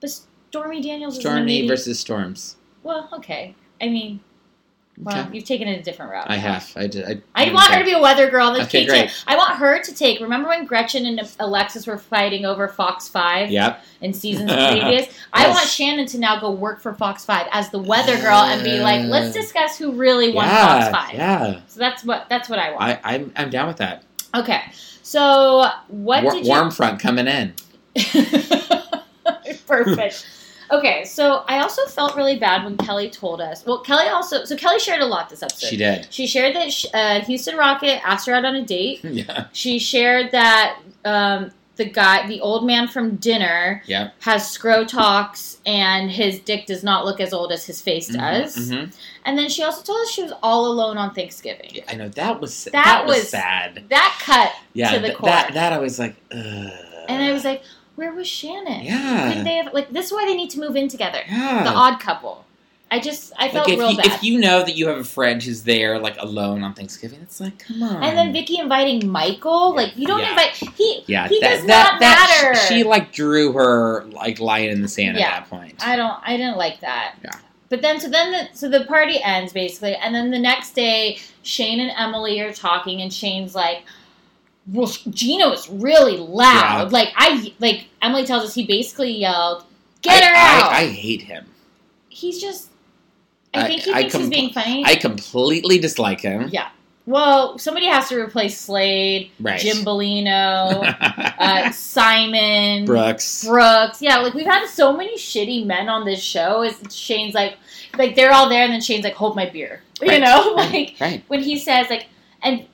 But 0.00 0.10
Stormy 0.50 0.80
Daniels 0.80 1.14
is 1.14 1.20
Stormy 1.20 1.66
versus 1.68 1.98
Storms. 2.00 2.56
Well, 2.82 3.08
okay. 3.12 3.54
I 3.82 3.88
mean, 3.88 4.20
well, 5.00 5.18
Okay. 5.26 5.34
you've 5.36 5.44
taken 5.44 5.68
it 5.68 5.78
a 5.78 5.82
different 5.82 6.10
route. 6.10 6.28
I 6.28 6.36
have. 6.36 6.72
I 6.76 6.86
did. 6.86 7.22
I, 7.34 7.46
I 7.48 7.52
want 7.52 7.70
her 7.72 7.78
to 7.78 7.84
be 7.84 7.92
a 7.92 8.00
weather 8.00 8.28
girl. 8.30 8.52
That's 8.52 8.64
Okay, 8.66 8.84
great. 8.86 9.10
I 9.26 9.36
want 9.36 9.52
her 9.56 9.80
to 9.82 9.94
take. 9.94 10.20
Remember 10.20 10.48
when 10.48 10.64
Gretchen 10.66 11.06
and 11.06 11.20
Alexis 11.38 11.86
were 11.86 11.98
fighting 11.98 12.44
over 12.44 12.66
Fox 12.68 13.08
Five 13.08 13.50
Yep. 13.50 13.82
in 14.00 14.12
seasons 14.12 14.52
previous? 14.52 15.06
I 15.32 15.46
Yes. 15.46 15.54
want 15.56 15.68
Shannon 15.68 16.06
to 16.06 16.18
now 16.18 16.40
go 16.40 16.50
work 16.50 16.80
for 16.80 16.94
Fox 16.94 17.24
Five 17.24 17.46
as 17.52 17.70
the 17.70 17.78
weather 17.78 18.16
girl 18.20 18.38
and 18.42 18.62
be 18.64 18.80
like, 18.80 19.06
let's 19.06 19.32
discuss 19.32 19.78
who 19.78 19.92
really 19.92 20.32
won 20.32 20.46
yeah. 20.46 20.90
Fox 20.90 20.96
Five. 21.06 21.14
Yeah. 21.14 21.60
So 21.68 21.78
that's 21.80 22.04
what 22.04 22.26
that's 22.28 22.48
what 22.48 22.58
I 22.58 22.70
want. 22.72 22.82
I, 22.82 23.00
I'm 23.14 23.32
I'm 23.36 23.50
down 23.50 23.68
with 23.68 23.76
that. 23.78 24.02
okay. 24.34 24.62
So 25.02 25.64
what 25.88 26.22
War- 26.24 26.32
did 26.34 26.44
you? 26.44 26.50
warm 26.50 26.70
front 26.70 27.00
coming 27.00 27.26
in. 27.28 27.54
Perfect. 29.66 30.26
Okay, 30.70 31.04
so 31.04 31.44
I 31.48 31.60
also 31.60 31.86
felt 31.86 32.14
really 32.16 32.38
bad 32.38 32.64
when 32.64 32.76
Kelly 32.76 33.08
told 33.10 33.40
us. 33.40 33.64
Well, 33.64 33.78
Kelly 33.80 34.08
also. 34.08 34.44
So 34.44 34.56
Kelly 34.56 34.78
shared 34.78 35.00
a 35.00 35.06
lot 35.06 35.28
this 35.30 35.42
episode. 35.42 35.68
She 35.68 35.76
did. 35.76 36.06
She 36.10 36.26
shared 36.26 36.54
that 36.56 36.72
sh- 36.72 36.86
uh, 36.92 37.20
Houston 37.22 37.56
Rocket 37.56 38.00
asked 38.06 38.26
her 38.26 38.34
out 38.34 38.44
on 38.44 38.54
a 38.56 38.64
date. 38.64 39.00
Yeah. 39.04 39.46
She 39.52 39.78
shared 39.78 40.30
that 40.32 40.78
um, 41.04 41.50
the 41.76 41.84
guy, 41.86 42.26
the 42.26 42.40
old 42.40 42.66
man 42.66 42.86
from 42.88 43.16
dinner, 43.16 43.82
Yep. 43.86 44.14
has 44.20 44.42
scrotox 44.56 45.58
and 45.66 46.10
his 46.10 46.40
dick 46.40 46.66
does 46.66 46.82
not 46.84 47.04
look 47.04 47.20
as 47.20 47.32
old 47.32 47.52
as 47.52 47.64
his 47.64 47.80
face 47.80 48.08
does. 48.08 48.68
hmm 48.68 48.84
And 49.24 49.38
then 49.38 49.48
she 49.48 49.62
also 49.62 49.82
told 49.82 50.00
us 50.02 50.10
she 50.10 50.22
was 50.22 50.32
all 50.42 50.66
alone 50.66 50.98
on 50.98 51.14
Thanksgiving. 51.14 51.70
I 51.88 51.94
know 51.94 52.08
that 52.10 52.40
was 52.40 52.64
that, 52.64 52.72
That 52.72 53.06
was, 53.06 53.18
was- 53.18 53.28
sad. 53.30 53.84
That 53.88 54.18
cut 54.22 54.52
Yeah. 54.74 54.90
to 54.92 54.98
the 55.00 55.06
th- 55.08 55.18
core. 55.18 55.28
that 55.30 55.54
that 55.54 55.72
I 55.72 55.78
was 55.78 55.98
like, 55.98 56.16
Ugh. 56.30 56.70
and 57.08 57.22
I 57.22 57.32
was 57.32 57.44
like, 57.44 57.62
where 57.98 58.12
was 58.12 58.28
Shannon? 58.28 58.82
Yeah. 58.84 59.34
Did 59.34 59.44
they 59.44 59.56
have 59.56 59.74
like 59.74 59.90
this 59.90 60.06
is 60.06 60.12
why 60.12 60.24
they 60.26 60.34
need 60.36 60.50
to 60.50 60.60
move 60.60 60.76
in 60.76 60.88
together? 60.88 61.20
yeah. 61.28 61.64
The 61.64 61.70
odd 61.70 61.98
couple. 62.00 62.44
I 62.90 63.00
just 63.00 63.32
I 63.36 63.50
felt 63.50 63.66
like 63.66 63.74
if 63.74 63.78
real 63.80 63.90
you, 63.90 63.96
bad. 63.98 64.06
if 64.06 64.22
you 64.22 64.38
know 64.40 64.60
that 64.64 64.74
you 64.76 64.88
have 64.88 64.96
a 64.96 65.04
friend 65.04 65.42
who's 65.42 65.62
there 65.64 65.98
like 65.98 66.16
alone 66.18 66.62
on 66.62 66.72
Thanksgiving, 66.72 67.18
it's 67.20 67.38
like, 67.38 67.58
come 67.58 67.82
on. 67.82 68.02
and 68.02 68.16
then 68.16 68.32
Vicki 68.32 68.58
inviting 68.58 69.10
Michael, 69.10 69.74
like 69.74 69.94
you 69.96 70.06
don't 70.06 70.20
Yeah. 70.20 70.30
invite 70.30 70.54
he 70.54 71.04
yeah, 71.06 71.28
he 71.28 71.38
that, 71.40 71.50
does 71.56 71.66
that, 71.66 71.90
not 71.92 72.00
that- 72.00 72.40
matter. 72.42 72.58
She, 72.66 72.76
she, 72.76 72.84
like 72.84 73.12
drew 73.12 73.52
her 73.52 74.04
like 74.04 74.38
line 74.40 74.70
in 74.70 74.80
the 74.80 74.88
sand 74.88 75.18
Yeah. 75.18 75.26
at 75.26 75.30
that 75.40 75.50
point. 75.50 75.74
I 75.86 75.96
don't. 75.96 76.18
I 76.24 76.36
didn't 76.38 76.56
like 76.56 76.80
that. 76.80 77.16
Yeah. 77.22 77.32
But 77.68 77.82
then, 77.82 78.00
so 78.00 78.08
then, 78.08 78.32
the, 78.32 78.56
so 78.56 78.70
the 78.70 78.86
party 78.86 79.20
ends 79.22 79.52
basically, 79.52 79.94
and 79.94 80.14
then 80.14 80.30
the 80.30 80.38
next 80.38 80.70
day, 80.70 81.18
Shane 81.42 81.80
and 81.80 81.92
Emily 81.98 82.40
are 82.40 82.54
talking, 82.54 83.02
and 83.02 83.12
Shane's 83.12 83.54
like, 83.54 83.82
"Well, 84.72 84.86
Gino 85.10 85.50
is 85.52 85.68
really 85.68 86.16
loud. 86.18 86.86
Yeah. 86.86 86.98
Like 86.98 87.08
I, 87.16 87.52
like 87.58 87.86
Emily 88.02 88.24
tells 88.26 88.44
us, 88.44 88.54
he 88.54 88.66
basically 88.66 89.12
yelled, 89.12 89.64
"Get 90.02 90.22
I, 90.22 90.26
her 90.26 90.34
out!" 90.34 90.72
I, 90.72 90.80
I 90.82 90.86
hate 90.88 91.22
him. 91.22 91.46
he's 92.08 92.40
just. 92.40 92.70
I, 93.54 93.66
think 93.66 93.82
he 93.82 93.92
thinks 93.92 94.14
he's 94.14 94.28
being 94.28 94.52
funny. 94.52 94.84
I 94.84 94.94
completely 94.96 95.78
dislike 95.78 96.20
him. 96.20 96.48
yeah. 96.52 96.68
Well, 97.06 97.56
somebody 97.58 97.86
has 97.86 98.10
to 98.10 98.20
replace 98.20 98.60
Slade, 98.60 99.30
Right. 99.40 99.58
Jim 99.58 99.78
Bellino, 99.78 100.94
uh, 101.38 101.70
Simon, 101.72 102.84
Brooks. 102.84 103.46
Brooks. 103.46 104.02
Yeah, 104.02 104.18
like 104.18 104.34
we've 104.34 104.44
had 104.44 104.66
so 104.66 104.94
many 104.94 105.16
shitty 105.16 105.64
men 105.64 105.88
on 105.88 106.04
this 106.04 106.22
show. 106.22 106.62
Is 106.62 106.78
Shane's 106.94 107.32
like, 107.34 107.56
like 107.96 108.14
they're 108.14 108.32
all 108.32 108.50
there, 108.50 108.62
and 108.62 108.72
then 108.72 108.82
Shane's 108.82 109.04
like, 109.04 109.14
hold 109.14 109.34
my 109.36 109.48
beer. 109.48 109.82
You 110.02 110.08
Right. 110.10 110.20
know, 110.20 110.52
like 110.56 110.94
right. 111.00 111.24
when 111.28 111.42
he 111.42 111.58
says 111.58 111.88
like, 111.90 112.06
and 112.42 112.66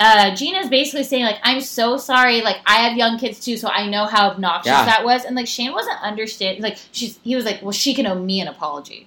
uh, 0.00 0.34
Gina's 0.34 0.68
basically 0.68 1.02
saying 1.04 1.24
like, 1.24 1.38
I'm 1.42 1.60
so 1.60 1.96
sorry. 1.96 2.40
Like 2.42 2.58
I 2.66 2.76
have 2.88 2.96
young 2.96 3.18
kids 3.18 3.40
too, 3.40 3.56
so 3.56 3.68
I 3.68 3.88
know 3.88 4.06
how 4.06 4.30
obnoxious 4.30 4.70
Yeah. 4.70 4.84
that 4.84 5.04
was. 5.04 5.24
And 5.24 5.34
like 5.36 5.46
Shane 5.48 5.72
wasn't 5.72 6.00
understanding. 6.02 6.62
Like 6.62 6.78
she's, 6.92 7.18
he 7.24 7.34
was 7.36 7.44
like, 7.44 7.60
well, 7.62 7.72
she 7.72 7.94
can 7.94 8.06
owe 8.06 8.14
me 8.14 8.40
an 8.40 8.48
apology. 8.48 9.06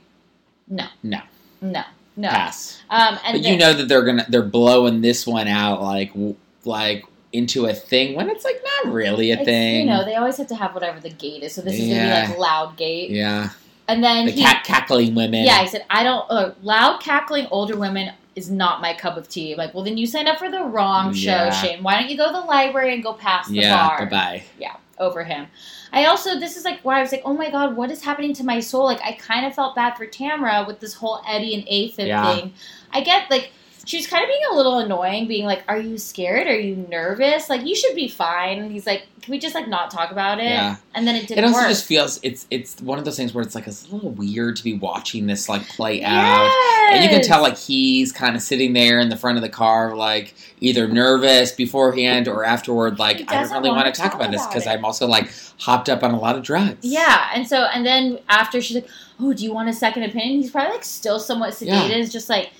No, 0.67 0.85
No. 1.03 1.19
no, 1.61 1.83
no. 2.17 2.29
Pass. 2.29 2.81
Um, 2.89 3.17
and 3.25 3.37
But 3.37 3.43
then- 3.43 3.53
you 3.53 3.57
know 3.57 3.73
that 3.73 3.87
they're 3.87 4.03
gonna 4.03 4.25
they're 4.29 4.41
blowing 4.43 5.01
this 5.01 5.25
one 5.27 5.47
out 5.47 5.81
like 5.81 6.13
w- 6.13 6.35
like 6.65 7.05
into 7.33 7.65
a 7.65 7.73
thing 7.73 8.15
when 8.15 8.29
it's 8.29 8.43
like 8.43 8.61
not 8.83 8.93
really 8.93 9.31
a 9.31 9.37
thing. 9.43 9.81
You 9.81 9.85
know, 9.93 10.03
they 10.03 10.15
always 10.15 10.35
have 10.37 10.47
to 10.47 10.55
have 10.55 10.73
whatever 10.73 10.99
the 10.99 11.09
gate 11.09 11.43
is. 11.43 11.53
So 11.55 11.61
this 11.61 11.73
is 11.75 11.87
Yeah. 11.87 12.09
gonna 12.23 12.27
be 12.27 12.31
like 12.33 12.39
loud 12.39 12.75
gate. 12.77 13.09
yeah. 13.11 13.49
And 13.87 14.03
then 14.03 14.25
The 14.27 14.31
he, 14.33 14.41
cat 14.41 14.63
cackling 14.65 15.15
women. 15.15 15.43
Yeah, 15.45 15.55
I 15.55 15.65
said 15.65 15.85
I 15.89 16.03
don't. 16.03 16.25
Uh, 16.29 16.51
loud 16.61 16.99
cackling 17.01 17.47
older 17.51 17.75
women 17.77 18.13
is 18.35 18.49
not 18.49 18.81
my 18.81 18.93
cup 18.93 19.17
of 19.17 19.27
tea. 19.27 19.51
I'm 19.51 19.57
like, 19.57 19.73
well, 19.73 19.83
then 19.83 19.97
you 19.97 20.07
signed 20.07 20.27
up 20.27 20.37
for 20.39 20.49
the 20.49 20.63
wrong 20.63 21.13
show, 21.13 21.29
Yeah. 21.31 21.49
Shane. 21.51 21.83
Why 21.83 21.99
don't 21.99 22.09
you 22.09 22.15
go 22.17 22.27
to 22.27 22.31
the 22.33 22.39
library 22.45 22.93
and 22.93 23.03
go 23.03 23.13
past 23.13 23.49
the 23.49 23.55
Yeah. 23.55 23.75
bar? 23.87 23.99
Bye 23.99 24.05
bye. 24.09 24.43
Yeah, 24.59 24.75
over 24.99 25.23
him. 25.23 25.47
I 25.91 26.05
also, 26.05 26.39
this 26.39 26.55
is 26.55 26.63
like 26.63 26.79
why 26.83 26.99
I 26.99 27.01
was 27.01 27.11
like, 27.11 27.23
oh 27.25 27.33
my 27.33 27.49
god, 27.49 27.75
what 27.75 27.91
is 27.91 28.01
happening 28.03 28.33
to 28.35 28.45
my 28.45 28.61
soul? 28.61 28.85
Like, 28.85 29.01
I 29.01 29.11
kind 29.13 29.45
of 29.45 29.53
felt 29.53 29.75
bad 29.75 29.97
for 29.97 30.05
Tamara 30.05 30.63
with 30.65 30.79
this 30.79 30.93
whole 30.93 31.21
Eddie 31.27 31.55
and 31.55 31.63
AFib 31.65 32.07
Yeah. 32.07 32.35
thing. 32.35 32.53
I 32.93 33.01
get 33.01 33.29
like. 33.29 33.51
She 33.91 33.97
was 33.97 34.07
kind 34.07 34.23
of 34.23 34.29
being 34.29 34.39
a 34.49 34.55
little 34.55 34.77
annoying, 34.79 35.27
being 35.27 35.45
like, 35.45 35.63
"Are 35.67 35.77
you 35.77 35.97
scared? 35.97 36.47
Are 36.47 36.57
you 36.57 36.77
nervous? 36.89 37.49
Like, 37.49 37.65
you 37.65 37.75
should 37.75 37.93
be 37.93 38.07
fine." 38.07 38.59
And 38.59 38.71
he's 38.71 38.87
like, 38.87 39.03
"Can 39.21 39.33
we 39.33 39.37
just 39.37 39.53
like 39.53 39.67
not 39.67 39.91
talk 39.91 40.11
about 40.11 40.39
it?" 40.39 40.45
Yeah. 40.45 40.77
And 40.95 41.05
then 41.05 41.17
it 41.17 41.23
It 41.25 41.27
didn't 41.35 41.43
also 41.43 41.57
work. 41.59 41.67
just 41.67 41.83
feels 41.83 42.17
it's 42.23 42.47
it's 42.49 42.79
one 42.79 42.99
of 42.99 43.03
those 43.03 43.17
things 43.17 43.33
where 43.33 43.43
it's 43.43 43.53
like 43.53 43.67
it's 43.67 43.89
a 43.89 43.93
little 43.93 44.11
weird 44.11 44.55
to 44.55 44.63
be 44.63 44.75
watching 44.77 45.27
this 45.27 45.49
like 45.49 45.67
play 45.67 46.03
out. 46.05 46.49
And 46.93 47.03
you 47.03 47.09
can 47.09 47.21
tell 47.21 47.41
like 47.41 47.57
he's 47.57 48.13
kind 48.13 48.37
of 48.37 48.41
sitting 48.41 48.71
there 48.71 48.97
in 49.01 49.09
the 49.09 49.17
front 49.17 49.37
of 49.37 49.41
the 49.41 49.49
car, 49.49 49.93
like 49.93 50.35
either 50.61 50.87
nervous 50.87 51.51
beforehand 51.51 52.29
or 52.29 52.45
afterward, 52.45 52.97
like 52.97 53.29
I 53.29 53.43
don't 53.43 53.51
really 53.51 53.71
want 53.71 53.93
to 53.93 54.01
talk 54.01 54.11
talk 54.11 54.21
about 54.21 54.31
this 54.31 54.47
because. 54.47 54.67
I'm 54.67 54.85
also 54.85 55.05
like 55.05 55.33
hopped 55.59 55.89
up 55.89 56.01
on 56.01 56.13
a 56.13 56.19
lot 56.19 56.37
of 56.37 56.43
drugs. 56.43 56.77
Yeah, 56.81 57.29
and 57.33 57.45
so 57.45 57.63
and 57.63 57.85
then 57.85 58.19
after 58.29 58.61
she's 58.61 58.75
like, 58.75 58.87
"Oh, 59.19 59.33
do 59.33 59.43
you 59.43 59.53
want 59.53 59.67
a 59.67 59.73
second 59.73 60.03
opinion?" 60.03 60.39
He's 60.39 60.49
probably 60.51 60.71
like 60.71 60.85
still 60.85 61.19
somewhat 61.19 61.51
sedated. 61.51 61.89
Yeah. 61.89 61.95
It's 61.95 62.11
just 62.11 62.29
like, 62.29 62.51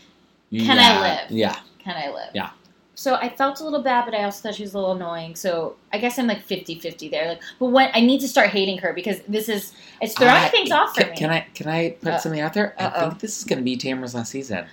Can 0.52 0.78
I 0.78 1.00
live? 1.02 1.32
Yeah. 1.32 1.56
"Can 1.80 1.96
I 1.98 2.10
live?" 2.14 2.30
Yeah. 2.34 2.50
So 2.96 3.16
I 3.16 3.30
felt 3.30 3.62
a 3.62 3.64
little 3.64 3.82
bad, 3.82 4.06
but 4.06 4.14
I 4.14 4.24
also 4.26 4.42
thought 4.44 4.56
she 4.56 4.62
was 4.64 4.74
a 4.76 4.78
little 4.78 4.94
annoying. 4.96 5.36
So 5.36 5.76
I 5.92 5.98
guess 5.98 6.20
I'm 6.20 6.28
like 6.28 6.46
50-50 6.48 7.10
there. 7.10 7.30
Like, 7.30 7.42
but 7.58 7.68
when 7.68 7.90
I 7.96 8.02
need 8.02 8.20
to 8.22 8.28
start 8.28 8.50
hating 8.50 8.78
her 8.80 8.94
because 8.94 9.22
this 9.28 9.50
is 9.50 9.74
it's 10.02 10.14
throwing 10.14 10.34
I- 10.36 10.50
things 10.50 10.70
off 10.72 10.94
for 10.94 11.02
can, 11.02 11.10
me. 11.12 11.18
Can 11.18 11.30
I 11.32 11.40
can 11.56 11.68
I 11.68 11.90
put 11.92 12.14
Uh, 12.14 12.18
something 12.20 12.42
out 12.42 12.54
there? 12.54 12.76
I 12.78 12.86
uh-oh. 12.86 13.10
think 13.10 13.22
this 13.22 13.40
is 13.40 13.44
going 13.46 13.58
to 13.60 13.64
be 13.66 13.76
Tamara's 13.78 14.14
last 14.14 14.30
season. 14.32 14.66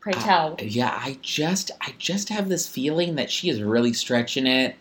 Pray 0.00 0.12
tell. 0.14 0.54
Uh, 0.54 0.64
yeah, 0.64 0.98
I 1.00 1.16
just 1.22 1.70
I 1.80 1.94
just 1.98 2.28
have 2.30 2.48
this 2.48 2.66
feeling 2.66 3.14
that 3.16 3.30
she 3.30 3.50
is 3.50 3.62
really 3.62 3.92
stretching 3.92 4.46
it 4.48 4.74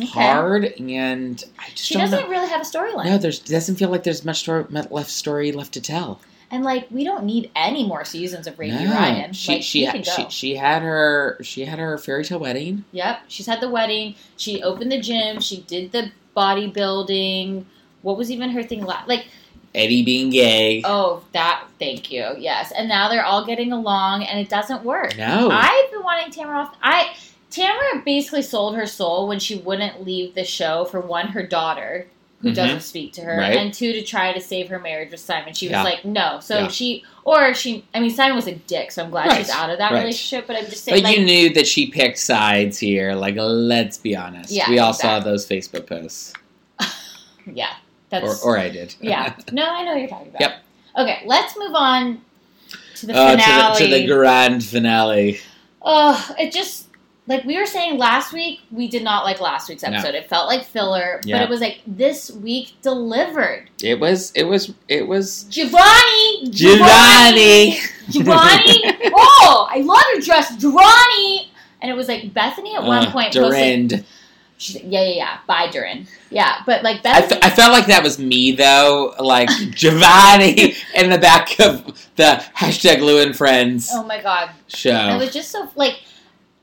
Okay. 0.00 0.06
hard, 0.08 0.64
and 0.78 1.42
I 1.58 1.70
just 1.70 1.86
She 1.86 1.94
doesn't 1.94 2.20
know. 2.20 2.28
really 2.28 2.48
have 2.48 2.60
a 2.60 2.64
storyline, 2.64 3.06
No, 3.06 3.18
there's 3.18 3.40
doesn't 3.40 3.74
feel 3.74 3.88
like 3.88 4.04
there's 4.04 4.24
much 4.24 4.38
story, 4.38 4.64
left 4.70 5.10
story 5.10 5.50
left 5.50 5.72
to 5.74 5.80
tell. 5.80 6.20
And 6.50 6.64
like 6.64 6.86
we 6.90 7.04
don't 7.04 7.24
need 7.24 7.50
any 7.54 7.86
more 7.86 8.04
seasons 8.04 8.46
of 8.46 8.58
Rainy 8.58 8.84
no, 8.84 8.92
Ryan. 8.92 9.32
she 9.32 9.54
like, 9.54 9.62
she, 9.62 10.02
she 10.02 10.26
she 10.30 10.54
had 10.56 10.82
her 10.82 11.38
she 11.42 11.64
had 11.64 11.78
her 11.78 11.98
fairy 11.98 12.24
tale 12.24 12.38
wedding. 12.38 12.84
Yep, 12.92 13.22
she's 13.28 13.46
had 13.46 13.60
the 13.60 13.68
wedding. 13.68 14.14
She 14.36 14.62
opened 14.62 14.90
the 14.90 15.00
gym. 15.00 15.40
She 15.40 15.62
did 15.62 15.92
the 15.92 16.10
bodybuilding. 16.36 17.64
What 18.02 18.16
was 18.16 18.30
even 18.30 18.50
her 18.50 18.62
thing? 18.62 18.84
Like, 18.84 19.26
Eddie 19.74 20.04
being 20.04 20.30
gay. 20.30 20.82
oh, 20.84 21.22
that. 21.32 21.66
Thank 21.78 22.10
you. 22.10 22.34
Yes, 22.38 22.72
and 22.72 22.88
now 22.88 23.08
they're 23.08 23.24
all 23.24 23.44
getting 23.44 23.72
along, 23.72 24.24
and 24.24 24.38
it 24.38 24.48
doesn't 24.48 24.84
work. 24.84 25.16
No. 25.16 25.50
I've 25.50 25.90
been 25.90 26.02
wanting 26.02 26.30
Tamara 26.30 26.60
off. 26.60 26.76
I 26.82 27.14
Tamara 27.50 28.02
basically 28.04 28.42
sold 28.42 28.76
her 28.76 28.86
soul 28.86 29.28
when 29.28 29.38
she 29.38 29.56
wouldn't 29.56 30.04
leave 30.04 30.34
the 30.34 30.44
show 30.44 30.84
for 30.84 31.00
one, 31.00 31.28
her 31.28 31.46
daughter. 31.46 32.06
Who 32.42 32.50
Mhm. 32.50 32.54
doesn't 32.54 32.80
speak 32.82 33.12
to 33.14 33.22
her, 33.22 33.36
Right. 33.36 33.56
and 33.56 33.74
two 33.74 33.92
to 33.92 34.02
try 34.02 34.32
to 34.32 34.40
save 34.40 34.68
her 34.68 34.78
marriage 34.78 35.10
with 35.10 35.18
Simon. 35.18 35.54
She 35.54 35.66
was 35.66 35.72
Yeah. 35.72 35.82
like, 35.82 36.04
no. 36.04 36.38
So 36.40 36.60
Yeah. 36.60 36.68
she, 36.68 37.02
or 37.24 37.52
she, 37.52 37.84
I 37.92 37.98
mean, 37.98 38.10
Simon 38.10 38.36
was 38.36 38.46
a 38.46 38.54
dick, 38.54 38.92
so 38.92 39.02
I'm 39.02 39.10
glad 39.10 39.26
Right. 39.26 39.38
she's 39.38 39.50
out 39.50 39.70
of 39.70 39.78
that 39.78 39.90
Right. 39.90 40.00
relationship. 40.02 40.46
But 40.46 40.54
I'm 40.56 40.66
just 40.66 40.84
saying, 40.84 40.98
but 41.02 41.08
like, 41.08 41.18
you 41.18 41.24
knew 41.24 41.52
that 41.54 41.66
she 41.66 41.86
picked 41.86 42.18
sides 42.18 42.78
here. 42.78 43.14
Like, 43.14 43.34
let's 43.36 43.96
be 43.98 44.14
honest. 44.14 44.52
Yeah, 44.52 44.70
we 44.70 44.78
all 44.78 44.92
saw 44.92 45.18
those 45.18 45.48
Facebook 45.48 45.86
posts, 45.86 46.32
yeah, 47.52 47.70
or, 48.12 48.20
that's 48.20 48.42
or 48.44 48.56
I 48.58 48.68
did. 48.68 48.94
yeah. 49.00 49.34
No, 49.52 49.64
I 49.64 49.84
know 49.84 49.92
what 49.92 50.00
you're 50.00 50.08
talking 50.08 50.28
about. 50.28 50.40
Yep. 50.40 50.62
Okay, 50.98 51.18
let's 51.26 51.56
move 51.58 51.74
on 51.74 52.20
to 52.96 53.06
the 53.06 53.14
finale. 53.14 53.78
to 53.78 53.84
the, 53.84 53.90
to 53.90 54.00
the 54.02 54.06
grand 54.06 54.64
finale. 54.64 55.40
Oh, 55.82 56.34
it 56.38 56.52
just 56.52 56.87
like 57.28 57.44
we 57.44 57.56
were 57.58 57.66
saying 57.66 57.98
last 57.98 58.32
week, 58.32 58.60
we 58.72 58.88
did 58.88 59.04
not 59.04 59.24
like 59.24 59.38
last 59.40 59.68
week's 59.68 59.82
No. 59.82 59.90
episode. 59.90 60.14
It 60.14 60.28
felt 60.28 60.48
like 60.48 60.64
filler, 60.64 61.20
Yeah. 61.24 61.36
but 61.36 61.42
it 61.44 61.48
was 61.50 61.60
like 61.60 61.82
this 61.86 62.30
week 62.30 62.72
delivered. 62.82 63.68
It 63.82 64.00
was. 64.00 64.32
It 64.34 64.44
was. 64.44 64.72
It 64.88 65.06
was. 65.06 65.44
Giovanni, 65.44 66.48
Giovanni. 66.50 67.78
Giovanni. 68.10 68.82
oh, 69.14 69.68
I 69.70 69.80
love 69.84 70.02
your 70.12 70.20
dress, 70.22 70.56
Giovanni. 70.56 71.50
And 71.80 71.90
it 71.90 71.94
was 71.94 72.08
like 72.08 72.32
Bethenny 72.34 72.74
at 72.74 72.82
one 72.82 73.06
Uh, 73.06 73.12
point. 73.12 73.32
posted- 73.34 74.04
She's 74.60 74.74
like, 74.74 74.86
yeah, 74.88 75.02
yeah, 75.02 75.14
yeah. 75.14 75.38
Bye, 75.46 75.68
Durin. 75.70 76.08
Yeah, 76.30 76.62
but 76.66 76.82
like 76.82 76.96
I, 77.06 77.20
Bethenny. 77.22 77.32
f- 77.32 77.38
I 77.44 77.50
felt 77.50 77.70
like 77.72 77.86
that 77.86 78.02
was 78.02 78.18
me 78.18 78.50
though, 78.52 79.14
like 79.20 79.48
Giovanni 79.70 80.74
in 80.96 81.10
the 81.10 81.18
back 81.18 81.60
of 81.60 81.84
the 82.16 82.42
hashtag 82.56 83.22
and 83.22 83.36
Friends 83.36 83.88
oh 83.92 84.02
my 84.02 84.20
god, 84.20 84.50
show. 84.66 85.10
it 85.14 85.18
was 85.18 85.32
just 85.32 85.50
so 85.52 85.68
like. 85.76 86.00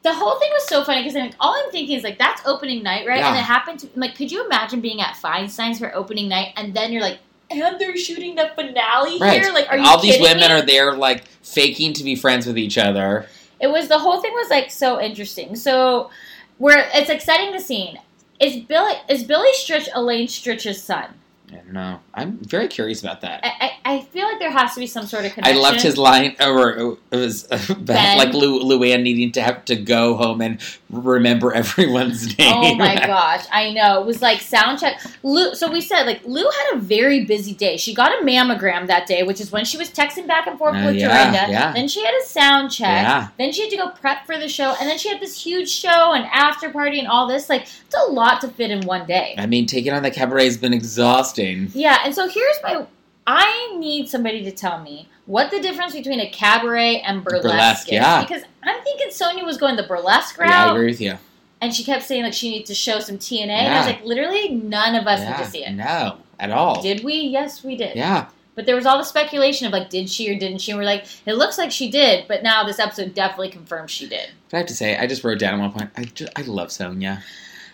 The 0.05 0.13
whole 0.13 0.37
thing 0.39 0.51
was 0.51 0.67
so 0.67 0.83
funny 0.83 1.01
because 1.01 1.15
like, 1.15 1.33
all 1.39 1.55
I'm 1.55 1.71
thinking 1.71 1.97
is 1.97 2.03
like 2.03 2.19
that's 2.19 2.39
opening 2.45 2.83
night, 2.83 3.07
right? 3.07 3.17
Yeah. 3.17 3.29
And 3.29 3.37
it 3.37 3.41
happened 3.41 3.79
to 3.79 3.89
like, 3.95 4.15
could 4.15 4.31
you 4.31 4.45
imagine 4.45 4.79
being 4.79 5.01
at 5.01 5.15
Feinstein's 5.15 5.79
for 5.79 5.95
opening 5.95 6.29
night 6.29 6.53
and 6.57 6.75
then 6.75 6.93
you're 6.93 7.01
like, 7.01 7.17
and 7.49 7.79
they're 7.79 7.97
shooting 7.97 8.35
the 8.35 8.51
finale 8.53 9.17
right. 9.17 9.41
here? 9.41 9.51
Like, 9.51 9.67
are 9.67 9.77
you 9.79 9.83
All 9.83 9.99
these 9.99 10.21
women 10.21 10.49
me? 10.49 10.53
are 10.53 10.61
there, 10.61 10.93
like 10.93 11.25
faking 11.41 11.93
to 11.93 12.03
be 12.03 12.15
friends 12.15 12.45
with 12.45 12.55
each 12.55 12.77
other. 12.77 13.25
It 13.59 13.65
was 13.65 13.87
the 13.87 13.97
whole 13.97 14.21
thing 14.21 14.31
was 14.33 14.51
like 14.51 14.69
so 14.69 15.01
interesting. 15.01 15.55
So 15.55 16.11
where 16.59 16.87
it's 16.93 17.09
like 17.09 17.21
setting 17.21 17.51
the 17.51 17.59
scene. 17.59 17.99
Is 18.39 18.57
Billy 18.57 18.93
is 19.09 19.23
Billy 19.23 19.49
Stritch 19.55 19.87
Elaine 19.95 20.27
Stritch's 20.27 20.83
son? 20.83 21.15
I 21.49 21.55
don't 21.55 21.73
know. 21.73 21.99
I'm 22.13 22.37
very 22.43 22.67
curious 22.67 23.01
about 23.01 23.21
that. 23.21 23.43
I, 23.43 23.65
I, 23.65 23.74
I 23.87 24.01
feel 24.01 24.27
like 24.27 24.39
there 24.39 24.49
has 24.49 24.73
to 24.73 24.79
be 24.79 24.87
some 24.87 25.05
sort 25.05 25.25
of 25.25 25.33
connection. 25.33 25.55
I 25.57 25.59
loved 25.61 25.79
his 25.81 25.95
line, 25.95 26.35
or 26.41 26.97
it 27.11 27.15
was 27.15 27.43
Ben. 27.79 28.17
like 28.17 28.33
Lou, 28.33 28.59
Luann 28.63 29.03
needing 29.03 29.31
to 29.33 29.43
have 29.43 29.63
to 29.65 29.75
go 29.75 30.15
home 30.15 30.41
and 30.41 30.59
remember 30.89 31.53
everyone's 31.61 32.35
name. 32.37 32.51
Oh 32.51 32.73
my 32.73 32.95
gosh, 33.07 33.45
I 33.51 33.71
know. 33.73 34.01
It 34.01 34.07
was 34.07 34.23
like 34.23 34.41
sound 34.41 34.79
check. 34.79 34.99
Lou, 35.21 35.53
so 35.53 35.71
we 35.71 35.81
said 35.81 36.05
like 36.05 36.25
Lou 36.25 36.43
had 36.43 36.77
a 36.77 36.79
very 36.79 37.25
busy 37.25 37.53
day. 37.53 37.77
She 37.77 37.93
got 37.93 38.11
a 38.11 38.25
mammogram 38.25 38.87
that 38.87 39.05
day, 39.05 39.21
which 39.21 39.39
is 39.39 39.51
when 39.51 39.65
she 39.65 39.77
was 39.77 39.91
texting 39.91 40.25
back 40.25 40.47
and 40.47 40.57
forth 40.57 40.75
Uh, 40.75 40.85
with 40.87 40.95
yeah, 40.95 41.29
Dorinda. 41.31 41.51
yeah. 41.51 41.71
Then 41.71 41.87
she 41.87 42.03
had 42.03 42.15
a 42.15 42.25
sound 42.25 42.71
check. 42.71 43.03
Yeah. 43.03 43.27
Then 43.37 43.51
she 43.51 43.61
had 43.61 43.69
to 43.69 43.77
go 43.77 43.89
prep 43.89 44.25
for 44.25 44.37
the 44.39 44.49
show, 44.49 44.75
and 44.79 44.89
then 44.89 44.97
she 44.97 45.09
had 45.09 45.19
this 45.21 45.39
huge 45.45 45.69
show 45.69 46.13
and 46.13 46.25
after 46.33 46.71
party 46.71 46.97
and 46.97 47.07
all 47.07 47.27
this. 47.27 47.49
Like 47.49 47.61
it's 47.63 47.95
a 47.95 48.11
lot 48.11 48.41
to 48.41 48.47
fit 48.47 48.71
in 48.71 48.81
one 48.87 49.05
day. 49.05 49.35
I 49.37 49.45
mean, 49.45 49.67
taking 49.67 49.93
on 49.93 50.01
the 50.01 50.09
cabaret 50.09 50.45
has 50.45 50.57
been 50.57 50.73
exhausting. 50.73 51.69
Yeah, 51.75 51.99
and 52.03 52.15
so 52.15 52.27
here's 52.27 52.57
my. 52.63 52.87
I 53.27 53.75
need 53.77 54.07
somebody 54.09 54.43
to 54.43 54.51
tell 54.51 54.81
me 54.81 55.09
what 55.25 55.49
the 55.51 55.59
difference 55.59 55.93
between 55.93 56.19
a 56.19 56.29
cabaret 56.29 57.01
and 57.01 57.23
burlesque, 57.23 57.43
Burlesque, 57.43 57.87
is. 57.87 57.93
yeah. 57.93 58.21
Because 58.23 58.43
I'm 58.63 58.83
thinking 58.83 59.07
Sonja 59.09 59.43
was 59.45 59.57
going 59.57 59.75
the 59.75 59.83
burlesque 59.83 60.37
route. 60.37 60.49
Yeah, 60.49 60.65
I 60.67 60.71
agree 60.75 60.87
with 60.87 61.01
you. 61.01 61.17
and 61.61 61.73
she 61.73 61.83
kept 61.83 62.03
saying 62.03 62.23
like 62.23 62.33
she 62.33 62.51
needs 62.51 62.67
to 62.69 62.75
show 62.75 62.99
some 62.99 63.17
TNA. 63.17 63.47
And 63.49 63.73
I 63.73 63.77
was 63.79 63.87
like, 63.87 64.03
literally, 64.05 64.49
none 64.49 64.93
of 64.95 65.07
us 65.07 65.19
yeah, 65.21 65.31
need 65.31 65.43
to 65.43 65.49
see 65.49 65.65
it. 65.65 65.71
No, 65.73 66.17
at 66.39 66.51
all. 66.51 66.81
Did 66.81 67.03
we? 67.03 67.15
Yes, 67.15 67.63
we 67.63 67.75
did. 67.75 67.95
yeah. 67.95 68.27
But 68.53 68.65
there 68.65 68.75
was 68.77 68.85
all 68.85 68.97
the 68.97 69.03
speculation 69.03 69.67
of 69.67 69.73
like, 69.73 69.89
did 69.89 70.09
she 70.09 70.31
or 70.33 70.39
didn't 70.39 70.59
she? 70.59 70.71
And 70.71 70.79
we're 70.79 70.85
like, 70.85 71.05
it 71.25 71.33
looks 71.33 71.57
like 71.57 71.71
she 71.71 71.91
did, 71.91 72.25
but 72.27 72.41
now 72.41 72.63
this 72.63 72.79
episode 72.79 73.13
definitely 73.13 73.49
confirms 73.49 73.91
she 73.91 74.07
did. 74.07 74.29
But 74.49 74.57
I 74.57 74.59
have 74.59 74.67
to 74.67 74.73
say, 74.75 74.95
I 74.97 75.07
just 75.07 75.25
wrote 75.25 75.39
down 75.39 75.55
at 75.55 75.59
one 75.59 75.71
point. 75.73 75.89
I 75.97 76.03
just, 76.05 76.31
I 76.37 76.41
love 76.43 76.69
Sonja. 76.69 77.21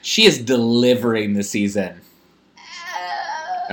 She 0.02 0.26
is 0.26 0.40
delivering 0.40 1.34
the 1.36 1.44
season. 1.44 2.02
Uh, 2.58 2.62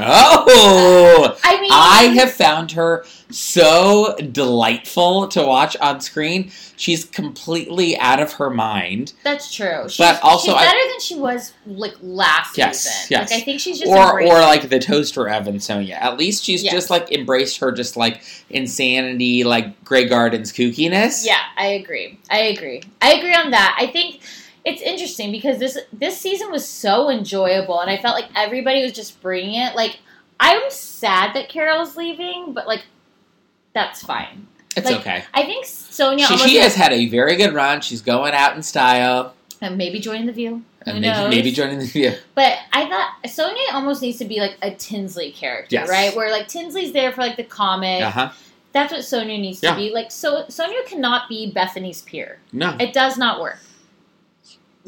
Oh, 0.01 1.37
I 1.45 1.61
mean, 1.61 1.71
I 1.73 2.13
have 2.19 2.33
found 2.33 2.73
her 2.73 3.05
so 3.31 4.17
delightful 4.33 5.29
to 5.29 5.45
watch 5.45 5.77
on 5.79 6.01
screen. 6.01 6.51
She's 6.77 7.05
completely 7.05 7.99
out 7.99 8.21
of 8.21 8.33
her 8.35 8.51
mind. 8.51 9.13
that's 9.25 9.53
true. 9.55 9.89
She's, 9.89 9.99
But 9.99 10.23
also 10.23 10.53
she's 10.53 10.55
I- 10.61 10.65
better 10.65 10.89
than 10.91 11.01
she 11.01 11.17
was 11.17 11.53
like 11.67 11.95
last 12.01 12.57
Yes, 12.57 12.83
season. 12.85 13.07
yes. 13.11 13.31
Like 13.31 13.41
I 13.41 13.45
think 13.45 13.61
she's 13.61 13.81
just 13.81 13.91
or 13.91 14.21
or 14.23 14.39
like 14.41 14.69
the 14.69 14.79
toaster 14.79 15.29
oven 15.29 15.57
Sonja. 15.57 15.93
At 16.01 16.17
least 16.19 16.45
she's 16.45 16.63
Yes. 16.63 16.73
just 16.73 16.91
like 16.91 17.11
embraced 17.13 17.59
her 17.59 17.73
just 17.73 17.97
like 17.97 18.23
insanity, 18.51 19.45
like 19.45 19.83
Grey 19.85 20.07
Garden's 20.09 20.53
kookiness. 20.53 21.27
Yeah, 21.27 21.39
I 21.57 21.67
agree. 21.69 22.19
I 22.31 22.39
agree. 22.43 22.83
I 23.03 23.15
agree 23.15 23.35
on 23.35 23.51
that. 23.51 23.77
I 23.79 23.87
think 23.89 24.21
it's 24.69 24.83
interesting 24.83 25.33
because 25.33 25.59
this 25.59 25.79
this 25.93 26.19
season 26.21 26.51
was 26.51 26.69
so 26.69 27.11
enjoyable, 27.11 27.81
and 27.81 27.91
I 27.91 27.97
felt 27.97 28.15
like 28.15 28.31
everybody 28.37 28.83
was 28.83 28.93
just 28.93 29.21
bringing 29.23 29.61
it. 29.61 29.75
Like 29.75 29.99
I'm 30.41 30.63
sad 30.71 31.35
that 31.35 31.49
Carole's 31.49 31.97
leaving, 31.97 32.53
but 32.53 32.67
like 32.67 32.83
that's 33.75 34.03
fine. 34.03 34.47
it's 34.77 34.87
Like, 34.91 35.01
okay. 35.01 35.25
I 35.35 35.43
think 35.45 35.65
Sonja 35.67 36.19
She, 36.19 36.25
almost 36.25 36.45
she 36.49 36.57
has 36.57 36.75
had 36.75 36.93
a 36.93 37.07
very 37.09 37.37
good 37.37 37.53
run. 37.55 37.81
She's 37.81 38.03
going 38.03 38.35
out 38.35 38.57
in 38.57 38.63
style. 38.63 39.35
and 39.61 39.77
maybe 39.77 39.99
joining 40.01 40.27
the 40.27 40.33
View. 40.33 40.63
And 40.87 41.01
maybe, 41.03 41.29
maybe 41.29 41.53
joining 41.53 41.79
the 41.81 41.85
view. 41.85 42.13
But 42.35 42.57
I 42.73 42.89
thought 42.89 43.11
Sonja 43.27 43.75
almost 43.75 44.01
needs 44.01 44.17
to 44.19 44.25
be 44.25 44.41
like 44.41 44.57
a 44.63 44.71
Tinsley 44.71 45.33
character, 45.33 45.75
Yes. 45.75 45.89
right? 45.89 46.17
Where 46.17 46.31
like 46.31 46.49
Tinsley's 46.49 46.93
there 46.93 47.13
for 47.13 47.21
like 47.21 47.37
the 47.37 47.45
comic. 47.45 48.03
Uh 48.03 48.11
huh. 48.11 48.31
That's 48.73 48.93
what 48.93 49.01
Sonja 49.03 49.39
needs 49.39 49.63
Yeah. 49.63 49.73
to 49.73 49.77
be. 49.77 49.91
Like 49.93 50.11
so 50.11 50.45
Sonja 50.45 50.87
cannot 50.87 51.29
be 51.29 51.53
Bethenny's 51.55 52.01
peer. 52.03 52.39
No, 52.53 52.75
It 52.81 52.95
does 52.95 53.19
not 53.19 53.41
work. 53.41 53.59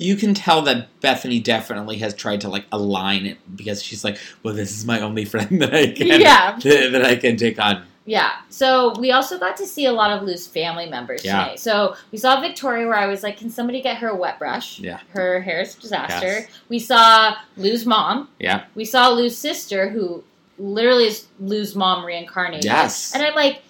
You 0.01 0.16
can 0.16 0.32
tell 0.35 0.62
that 0.62 0.89
Bethenny 1.01 1.43
definitely 1.43 1.98
has 1.98 2.14
tried 2.14 2.40
to 2.40 2.48
like 2.48 2.64
align 2.72 3.27
it 3.27 3.39
because 3.55 3.82
she's 3.82 4.02
like, 4.02 4.18
well, 4.43 4.55
this 4.55 4.70
is 4.77 4.85
my 4.86 5.01
only 5.01 5.24
friend 5.24 5.60
that 5.60 5.74
I 5.74 5.93
can 5.93 6.06
Yeah. 6.20 6.59
that 6.62 7.05
I 7.05 7.16
can 7.16 7.36
take 7.36 7.59
on. 7.59 7.85
Yeah. 8.06 8.31
So 8.48 8.98
we 8.98 9.12
also 9.12 9.39
got 9.39 9.56
to 9.59 9.66
see 9.66 9.85
a 9.85 9.93
lot 9.93 10.10
of 10.10 10.22
Lou's 10.27 10.47
family 10.47 10.89
members 10.89 11.22
Yeah. 11.24 11.44
today. 11.44 11.56
So 11.56 11.94
we 12.10 12.18
saw 12.18 12.40
Victoria 12.40 12.86
where 12.86 12.97
I 12.97 13.06
was 13.06 13.22
like, 13.22 13.36
can 13.36 13.51
somebody 13.51 13.82
get 13.82 13.98
her 13.98 14.09
a 14.09 14.16
wet 14.16 14.39
brush? 14.39 14.81
Yeah. 14.81 15.01
Her 15.10 15.40
hair 15.43 15.60
is 15.60 15.77
a 15.77 15.81
disaster. 15.81 16.27
Yes. 16.27 16.48
We 16.70 16.78
saw 16.78 17.36
Lou's 17.59 17.85
mom. 17.85 18.28
Yeah. 18.40 18.64
We 18.74 18.86
saw 18.86 19.10
Lou's 19.10 19.36
sister 19.36 19.90
who 19.90 20.24
literally 20.59 21.05
is 21.09 21.27
Lou's 21.39 21.77
mom 21.77 22.05
reincarnated. 22.05 22.64
Yes. 22.64 23.14
And 23.14 23.22
I'm 23.22 23.35
like, 23.35 23.62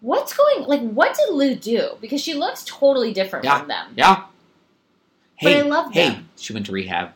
what's 0.00 0.34
going 0.36 0.64
like 0.66 0.80
what 0.90 1.16
did 1.16 1.32
Lou 1.34 1.54
do? 1.54 1.96
Because 2.00 2.20
she 2.20 2.34
looks 2.34 2.64
totally 2.66 3.12
different 3.12 3.44
Yeah. 3.44 3.58
from 3.60 3.68
them. 3.68 3.86
Yeah. 3.96 4.24
But 5.42 5.52
Hey, 5.52 5.58
I 5.60 5.62
love 5.62 5.92
hey, 5.92 6.08
them. 6.10 6.28
she 6.36 6.52
went 6.52 6.66
to 6.66 6.72
rehab. 6.72 7.10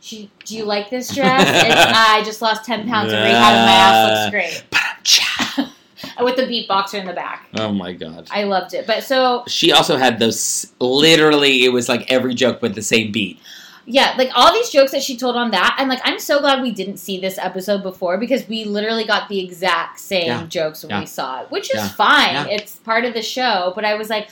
She 0.00 0.30
do 0.44 0.56
you 0.56 0.64
like 0.64 0.90
this 0.90 1.14
dress? 1.14 1.42
it's, 1.48 1.74
I 1.96 2.22
just 2.24 2.42
lost 2.42 2.64
ten 2.64 2.88
pounds 2.88 3.12
of 3.12 3.18
rehab 3.20 3.54
and 3.54 3.66
my 3.66 3.72
ass 3.72 4.32
looks 4.32 4.64
great. 4.64 4.64
With 6.20 6.36
the 6.36 6.42
beatboxer 6.42 6.94
in 7.00 7.06
the 7.06 7.12
back. 7.12 7.48
Oh 7.54 7.72
my 7.72 7.92
god. 7.92 8.28
I 8.30 8.44
loved 8.44 8.74
it. 8.74 8.86
But 8.86 9.04
so 9.04 9.44
She 9.46 9.72
also 9.72 9.96
had 9.96 10.18
those. 10.18 10.72
Literally, 10.80 11.64
it 11.64 11.72
was 11.72 11.88
like 11.88 12.10
every 12.10 12.34
joke 12.34 12.60
with 12.62 12.74
the 12.74 12.82
same 12.82 13.12
beat. 13.12 13.38
yeah, 13.86 14.14
like 14.18 14.30
all 14.34 14.52
these 14.52 14.70
jokes 14.70 14.90
that 14.92 15.02
she 15.02 15.16
told 15.16 15.36
on 15.36 15.50
that, 15.52 15.76
and 15.78 15.88
like 15.88 16.00
I'm 16.04 16.18
so 16.18 16.40
glad 16.40 16.62
we 16.62 16.70
didn't 16.72 16.96
see 16.98 17.18
this 17.20 17.38
episode 17.38 17.82
before 17.84 18.18
because 18.18 18.46
we 18.48 18.64
literally 18.64 19.04
got 19.04 19.28
the 19.28 19.40
exact 19.40 20.00
same 20.00 20.26
Yeah. 20.26 20.46
jokes 20.46 20.82
when 20.82 20.90
Yeah. 20.90 21.00
we 21.00 21.06
saw 21.06 21.42
it, 21.42 21.50
which 21.50 21.70
is 21.70 21.76
Yeah. 21.80 21.88
fine. 21.88 22.48
It's 22.48 22.76
part 22.76 23.04
of 23.04 23.14
the 23.14 23.22
show. 23.22 23.72
But 23.74 23.84
I 23.84 23.94
was 23.94 24.10
like, 24.10 24.28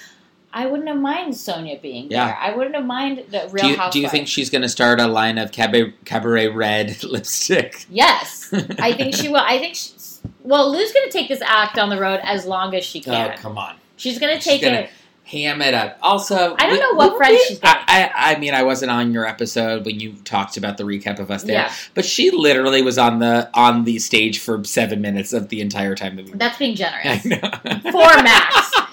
I 0.53 0.67
wouldn't 0.67 0.89
have 0.89 0.99
minded 0.99 1.35
Sonja 1.37 1.81
being 1.81 2.11
Yeah. 2.11 2.27
there. 2.27 2.37
I 2.41 2.57
wouldn't 2.57 2.75
have 2.75 2.85
minded 2.85 3.31
the 3.31 3.49
Real 3.53 3.63
Do 3.65 3.69
you, 3.71 3.77
Housewives. 3.77 3.93
do 3.93 4.01
you 4.01 4.09
think 4.09 4.27
she's 4.29 4.51
going 4.51 4.63
to 4.63 4.69
start 4.69 5.01
a 5.01 5.07
line 5.07 5.39
of 5.39 5.53
cabaret, 5.53 5.95
cabaret 6.05 6.49
red 6.49 7.03
lipstick? 7.05 7.87
Yes, 7.89 8.53
I 8.79 8.93
think 8.97 9.15
she 9.15 9.29
will. 9.29 9.37
I 9.37 9.59
think 9.59 9.77
she's, 9.77 10.21
well, 10.43 10.71
Lou's 10.73 10.93
going 10.93 11.07
to 11.07 11.13
take 11.13 11.29
this 11.29 11.41
act 11.43 11.79
on 11.79 11.89
the 11.89 12.01
road 12.01 12.21
as 12.25 12.47
long 12.47 12.75
as 12.75 12.85
she 12.85 13.01
oh, 13.01 13.05
can. 13.05 13.33
Oh, 13.33 13.37
come 13.37 13.59
on. 13.59 13.77
She's 13.97 14.19
going 14.19 14.37
to 14.37 14.43
take 14.43 14.63
gonna 14.63 14.77
it. 14.81 14.91
ham 15.25 15.63
it 15.63 15.73
up. 15.75 15.99
Also, 16.03 16.57
I 16.59 16.67
don't 16.67 16.81
know 16.81 16.95
what 16.95 17.17
friends 17.17 17.41
she's 17.47 17.59
got. 17.61 17.83
I, 17.87 18.07
I, 18.07 18.33
I 18.35 18.39
mean, 18.39 18.53
I 18.55 18.63
wasn't 18.65 18.91
on 18.91 19.13
your 19.13 19.27
episode 19.27 19.85
when 19.85 20.01
you 20.01 20.15
talked 20.25 20.57
about 20.57 20.79
the 20.79 20.85
recap 20.85 21.19
of 21.21 21.31
us 21.31 21.45
there, 21.45 21.55
Yeah. 21.67 21.73
but 21.95 22.05
she 22.05 22.31
literally 22.33 22.83
was 22.83 22.99
on 22.99 23.19
the 23.21 23.49
on 23.55 23.85
the 23.85 23.99
stage 24.01 24.39
for 24.41 24.65
seven 24.65 25.01
minutes 25.01 25.33
of 25.33 25.49
the 25.51 25.61
entire 25.61 25.95
time 25.95 26.17
that 26.17 26.25
we. 26.25 26.33
That's 26.33 26.59
being 26.59 26.75
generous. 26.75 27.25
I 27.25 27.29
know. 27.29 27.91
Four 27.93 28.23
max. 28.23 28.73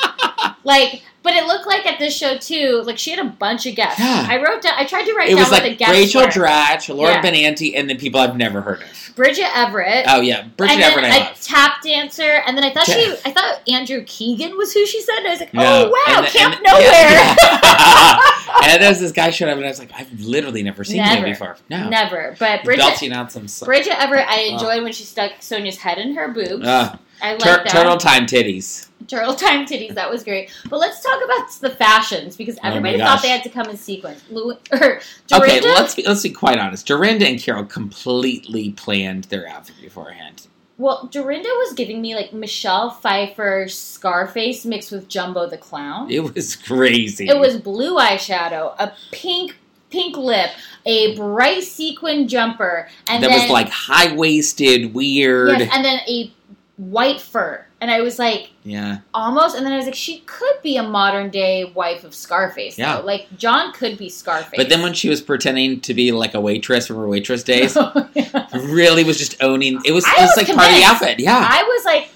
like, 0.68 1.02
but 1.24 1.34
it 1.34 1.46
looked 1.48 1.66
like 1.66 1.86
at 1.86 1.98
this 1.98 2.16
show 2.16 2.38
too. 2.38 2.84
Like 2.86 2.98
she 3.00 3.10
had 3.12 3.20
a 3.26 3.30
bunch 3.30 3.66
of 3.66 3.76
guests. 3.76 4.00
Yeah. 4.00 4.28
I 4.30 4.38
wrote 4.38 4.62
down. 4.62 4.74
I 4.78 4.86
tried 4.86 5.06
to 5.06 5.14
write 5.14 5.30
It 5.30 5.32
down 5.32 5.40
was 5.40 5.50
what 5.52 5.64
the 5.64 5.70
like 5.70 5.78
guests 5.80 5.94
Rachel 5.94 6.22
were. 6.22 6.28
Dratch, 6.28 6.94
Laura 6.96 7.14
Yeah. 7.14 7.22
Benanti, 7.22 7.74
and 7.76 7.90
then 7.90 7.98
people 7.98 8.20
I've 8.20 8.38
never 8.38 8.62
heard 8.62 8.82
of. 8.84 9.14
Bridget 9.16 9.48
Everett. 9.58 10.06
Oh 10.08 10.22
yeah, 10.22 10.44
Bridget 10.58 10.74
and 10.74 10.82
then 10.84 10.92
Everett. 10.92 11.06
a 11.06 11.08
I 11.08 11.18
love. 11.30 11.38
A 11.38 11.44
tap 11.44 11.82
dancer, 11.84 12.44
and 12.46 12.56
then 12.56 12.64
I 12.64 12.72
thought 12.72 12.86
she, 12.86 13.16
I 13.26 13.32
thought 13.32 13.62
Andrew 13.68 14.04
Keegan 14.06 14.56
was 14.58 14.72
who 14.74 14.86
she 14.86 15.02
said. 15.02 15.18
And 15.18 15.28
I 15.28 15.32
was 15.32 15.40
like, 15.40 15.54
No. 15.56 15.64
oh 15.64 15.90
wow, 16.08 16.18
And- 16.20 16.28
Camp 16.28 16.54
and- 16.62 16.64
Nowhere. 16.64 16.84
yeah. 16.84 18.20
and 18.64 18.82
there's 18.84 19.00
this 19.00 19.12
guy 19.12 19.30
showed 19.32 19.50
up, 19.50 19.58
and 19.58 19.66
I 19.66 19.70
was 19.70 19.80
like, 19.80 19.92
I've 19.96 20.20
literally 20.22 20.64
never 20.64 20.84
seen 20.84 21.04
him 21.04 21.24
before. 21.24 21.58
No, 21.70 21.90
Never, 21.90 22.36
but 22.40 22.64
Bridget, 22.64 22.82
belting 22.82 23.12
out 23.14 23.32
some. 23.32 23.48
Bridget 23.66 24.00
Everett, 24.02 24.28
I 24.28 24.50
Oh. 24.50 24.54
enjoyed 24.54 24.84
when 24.84 24.94
she 24.94 25.04
stuck 25.04 25.32
Sonja's 25.40 25.78
head 25.78 25.98
in 25.98 26.14
her 26.16 26.28
boobs. 26.30 26.66
Uh, 26.68 26.98
I 27.22 27.32
like 27.32 27.40
tur- 27.40 27.64
that. 27.64 27.70
turtle 27.70 27.98
time 27.98 28.26
titties. 28.26 28.90
Turtle 29.08 29.36
time 29.36 29.66
titties. 29.66 29.94
That 29.96 30.10
was 30.10 30.24
great. 30.24 30.52
But 30.70 30.80
let's 30.80 31.02
talk 31.02 31.24
about 31.24 31.50
the 31.62 31.70
fashions 31.70 32.36
because 32.36 32.56
Oh 32.58 32.68
everybody 32.68 32.98
gosh. 32.98 33.08
thought 33.08 33.22
they 33.22 33.30
had 33.30 33.44
to 33.44 33.50
come 33.50 33.68
in 33.70 33.78
sequence. 33.78 34.24
Lou, 34.30 34.52
or 34.72 35.00
Okay, 35.34 35.62
let's 35.62 35.96
be 35.96 36.04
let's 36.06 36.24
be 36.24 36.30
quite 36.30 36.60
honest. 36.60 36.86
Dorinda 36.88 37.26
and 37.28 37.40
Carole 37.40 37.66
completely 37.66 38.72
planned 38.72 39.26
their 39.26 39.48
outfit 39.48 39.76
beforehand. 39.82 40.48
Well, 40.80 41.08
Dorinda 41.12 41.50
was 41.50 41.74
giving 41.74 42.02
me 42.02 42.14
like 42.16 42.34
Michelle 42.34 42.92
Pfeiffer 42.92 43.68
Scarface 43.68 44.64
mixed 44.64 44.92
with 44.92 45.08
Jumbo 45.08 45.50
the 45.50 45.58
Clown. 45.58 46.12
It 46.12 46.36
was 46.36 46.56
crazy. 46.56 47.28
It 47.28 47.40
was 47.40 47.58
blue 47.58 47.98
eyeshadow, 47.98 48.76
a 48.78 48.94
pink 49.12 49.58
pink 49.90 50.18
lip, 50.18 50.52
a 50.86 51.16
bright 51.16 51.64
sequin 51.64 52.28
jumper, 52.28 52.90
and 53.08 53.24
that 53.24 53.30
then 53.30 53.42
was 53.42 53.50
like 53.50 53.70
high 53.70 54.14
waisted, 54.14 54.94
weird. 54.94 55.60
yes, 55.60 55.72
and 55.74 55.84
then 55.84 56.00
a 56.08 56.32
white 56.78 57.20
fur. 57.20 57.66
And 57.80 57.92
I 57.92 58.02
was 58.02 58.18
like, 58.18 58.50
yeah. 58.64 59.00
almost. 59.14 59.56
And 59.56 59.66
then 59.66 59.74
I 59.74 59.78
was 59.78 59.86
like, 59.86 59.94
she 59.96 60.20
could 60.22 60.62
be 60.64 60.78
a 60.78 60.84
modern 60.84 61.30
day 61.30 61.66
wife 61.76 62.04
of 62.04 62.16
Scarface. 62.16 62.78
Yeah. 62.78 62.98
Though. 62.98 63.06
Like 63.06 63.28
John 63.38 63.72
could 63.74 63.98
be 63.98 64.10
Scarface. 64.10 64.58
But 64.58 64.70
then 64.70 64.82
when 64.82 64.94
she 64.94 65.10
was 65.10 65.22
pretending 65.22 65.80
to 65.82 65.94
be 65.94 66.12
like 66.12 66.34
a 66.34 66.42
waitress 66.42 66.88
from 66.88 66.96
her 66.98 67.08
waitress 67.08 67.44
days, 67.44 67.76
Yeah. 68.16 68.48
really 68.54 69.04
was 69.04 69.18
just 69.18 69.42
owning. 69.44 69.80
It 69.86 69.92
was, 69.92 70.06
I 70.06 70.16
it 70.18 70.22
was 70.22 70.30
was 70.36 70.38
like 70.38 70.56
part 70.58 70.72
of 70.72 70.76
the 70.78 70.84
outfit. 70.84 71.20
Yeah. 71.20 71.38
I 71.48 71.64
was 71.64 71.86
like, 71.86 72.10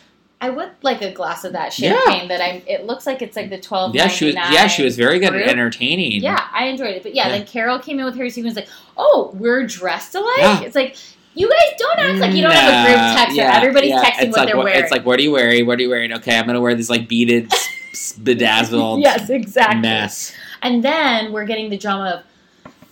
I 0.43 0.49
would 0.49 0.71
like 0.81 1.03
a 1.03 1.11
glass 1.11 1.43
of 1.43 1.53
that 1.53 1.71
champagne 1.71 2.27
that 2.29 2.41
I'm. 2.41 2.63
It 2.65 2.87
looks 2.87 3.05
like 3.05 3.21
it's 3.21 3.35
like 3.35 3.51
the 3.51 3.59
twelve. 3.59 3.93
yeah, 3.93 4.07
she 4.07 4.25
was. 4.25 4.33
Yeah, 4.33 4.65
she 4.65 4.83
was 4.83 4.97
very 4.97 5.19
good 5.19 5.35
at 5.35 5.47
entertaining. 5.47 6.13
Yeah, 6.23 6.47
I 6.51 6.65
enjoyed 6.65 6.95
it. 6.95 7.03
But 7.03 7.13
yeah, 7.13 7.27
Yeah. 7.27 7.37
then 7.37 7.45
Carole 7.45 7.77
came 7.77 7.99
in 7.99 8.05
with 8.05 8.15
her 8.15 8.27
She 8.27 8.41
was 8.41 8.55
like, 8.55 8.67
"Oh, 8.97 9.29
we're 9.35 9.67
dressed 9.67 10.15
alike." 10.15 10.37
Yeah. 10.39 10.61
It's 10.63 10.73
like 10.73 10.95
you 11.33 11.49
guys 11.49 11.77
don't 11.77 11.99
act 11.99 12.19
like 12.19 12.33
you 12.33 12.41
don't 12.41 12.51
have 12.51 12.85
a 12.85 12.87
group 12.89 13.17
text. 13.17 13.35
yeah, 13.37 13.55
everybody's 13.57 13.89
yeah. 13.91 14.03
texting 14.03 14.23
It's 14.23 14.29
what 14.31 14.37
like, 14.37 14.47
they're 14.47 14.57
wearing. 14.57 14.79
It's 14.83 14.91
like, 14.91 15.05
what 15.05 15.19
are 15.19 15.23
you 15.23 15.31
wearing? 15.31 15.65
What 15.65 15.79
are 15.79 15.81
you 15.81 15.89
wearing? 15.89 16.11
Okay, 16.13 16.37
I'm 16.37 16.45
gonna 16.45 16.61
wear 16.61 16.75
this 16.75 16.89
like 16.89 17.07
beaded, 17.07 17.51
bedazzled 18.23 18.99
yes, 19.01 19.29
exactly. 19.29 19.81
mess. 19.81 20.33
And 20.61 20.83
then 20.83 21.31
we're 21.31 21.45
getting 21.45 21.69
the 21.69 21.77
drama 21.77 22.23
of 22.23 22.23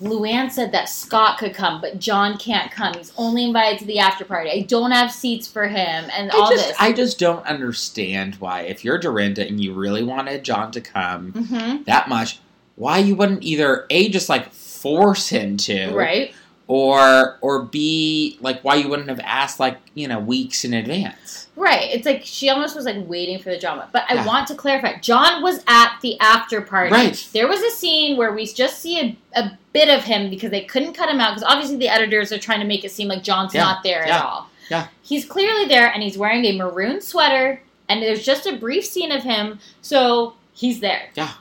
Luann 0.02 0.50
said 0.50 0.72
that 0.72 0.88
Scott 0.88 1.38
could 1.38 1.54
come, 1.54 1.82
but 1.82 2.00
John 2.00 2.38
can't 2.38 2.72
come. 2.72 2.94
He's 2.94 3.12
only 3.18 3.44
invited 3.44 3.80
to 3.80 3.86
the 3.86 4.00
after 4.00 4.24
party. 4.24 4.50
I 4.50 4.62
don't 4.62 4.92
have 4.92 5.12
seats 5.12 5.46
for 5.48 5.68
him, 5.68 6.06
and 6.14 6.32
all 6.32 6.48
I 6.48 6.56
just, 6.56 6.68
this. 6.70 6.78
I 6.80 6.94
just 6.94 7.20
don't 7.20 7.46
understand 7.46 8.36
why, 8.36 8.62
if 8.62 8.86
you're 8.86 8.98
Dorinda 8.98 9.46
and 9.46 9.62
you 9.62 9.74
really 9.74 10.04
wanted 10.04 10.46
John 10.46 10.72
to 10.72 10.80
come 10.82 11.34
Mhm. 11.34 11.84
that 11.86 12.08
much, 12.08 12.40
why 12.76 13.00
you 13.00 13.14
wouldn't 13.16 13.44
either 13.44 13.86
a 13.90 14.08
just 14.08 14.30
like 14.30 14.54
force 14.54 15.28
him 15.28 15.58
to, 15.58 15.92
Right. 15.94 16.34
Or 16.70 17.40
or 17.42 17.64
b 17.64 18.38
like 18.42 18.62
why 18.64 18.76
you 18.76 18.88
wouldn't 18.88 19.10
have 19.10 19.20
asked 19.22 19.60
like 19.60 19.78
you 19.96 20.08
know 20.08 20.20
weeks 20.20 20.64
in 20.64 20.74
advance. 20.76 21.48
Right. 21.56 21.90
It's 21.92 22.06
like 22.06 22.22
she 22.24 22.48
almost 22.50 22.76
was 22.76 22.86
like 22.86 22.96
waiting 23.08 23.40
for 23.40 23.50
the 23.50 23.58
drama. 23.60 23.90
But 23.92 24.04
I 24.08 24.14
Yeah. 24.14 24.26
want 24.28 24.48
to 24.50 24.56
clarify 24.56 25.00
John 25.00 25.42
was 25.42 25.64
at 25.68 25.98
the 26.04 26.18
after 26.20 26.62
party. 26.62 26.92
Right. 26.92 27.28
There 27.34 27.48
was 27.48 27.60
a 27.62 27.72
scene 27.72 28.18
where 28.18 28.32
we 28.34 28.46
just 28.46 28.80
see 28.80 29.00
a, 29.02 29.18
a 29.40 29.58
bit 29.74 29.90
of 29.90 30.04
him 30.04 30.30
because 30.30 30.52
they 30.52 30.62
couldn't 30.64 30.94
cut 30.94 31.10
him 31.10 31.20
out 31.20 31.32
because 31.36 31.44
obviously 31.52 31.78
the 31.78 31.90
editors 31.90 32.32
are 32.32 32.38
trying 32.38 32.60
to 32.60 32.68
make 32.68 32.86
it 32.86 32.92
seem 32.92 33.08
like 33.08 33.24
John's 33.24 33.56
Yeah. 33.56 33.64
not 33.64 33.82
there 33.84 34.06
Yeah. 34.06 34.18
at 34.20 34.24
all. 34.26 34.50
Yeah. 34.70 34.88
He's 35.02 35.26
clearly 35.26 35.66
there 35.66 35.88
and 35.92 36.04
he's 36.04 36.20
wearing 36.20 36.46
a 36.46 36.56
maroon 36.56 37.02
sweater 37.02 37.64
and 37.90 38.02
there's 38.04 38.24
just 38.24 38.46
a 38.46 38.56
brief 38.56 38.86
scene 38.86 39.12
of 39.12 39.24
him. 39.24 39.60
So 39.82 40.36
he's 40.54 40.80
there. 40.82 41.10
Yeah. 41.16 41.32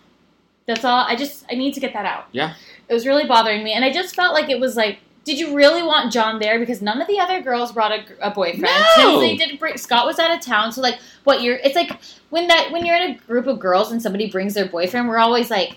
That's 0.67 0.85
all. 0.87 1.05
I 1.07 1.17
just, 1.17 1.45
I 1.51 1.55
need 1.55 1.75
to 1.75 1.81
get 1.81 1.93
that 1.93 2.07
out. 2.07 2.29
Yeah. 2.33 2.55
It 2.89 2.95
was 2.95 3.07
really 3.07 3.27
bothering 3.27 3.63
me. 3.63 3.75
And 3.75 3.85
I 3.85 3.93
just 3.93 4.17
felt 4.17 4.33
like 4.33 4.49
it 4.49 4.59
was 4.59 4.75
like, 4.75 4.99
did 5.29 5.39
you 5.39 5.55
really 5.55 5.83
want 5.83 6.11
John 6.11 6.39
there? 6.39 6.59
Because 6.59 6.81
none 6.81 7.03
of 7.03 7.07
the 7.07 7.21
other 7.21 7.43
girls 7.43 7.71
brought 7.71 7.93
a, 7.93 8.03
a 8.27 8.31
boyfriend. 8.31 8.63
No! 8.63 8.85
Tinsley 8.97 9.37
didn't 9.37 9.61
bring. 9.61 9.77
Scott 9.77 10.07
was 10.07 10.19
out 10.19 10.35
of 10.35 10.41
town. 10.41 10.73
So 10.73 10.81
like, 10.81 10.99
what 11.25 11.43
you're? 11.43 11.57
It's 11.57 11.75
like 11.75 12.01
when 12.31 12.49
that 12.49 12.73
when 12.73 12.87
you're 12.87 12.97
in 12.97 13.11
a 13.11 13.15
group 13.19 13.47
of 13.47 13.61
girls 13.61 13.93
and 13.93 14.01
somebody 14.01 14.31
brings 14.31 14.55
their 14.55 14.65
boyfriend, 14.67 15.07
we're 15.07 15.19
always 15.19 15.51
like, 15.51 15.77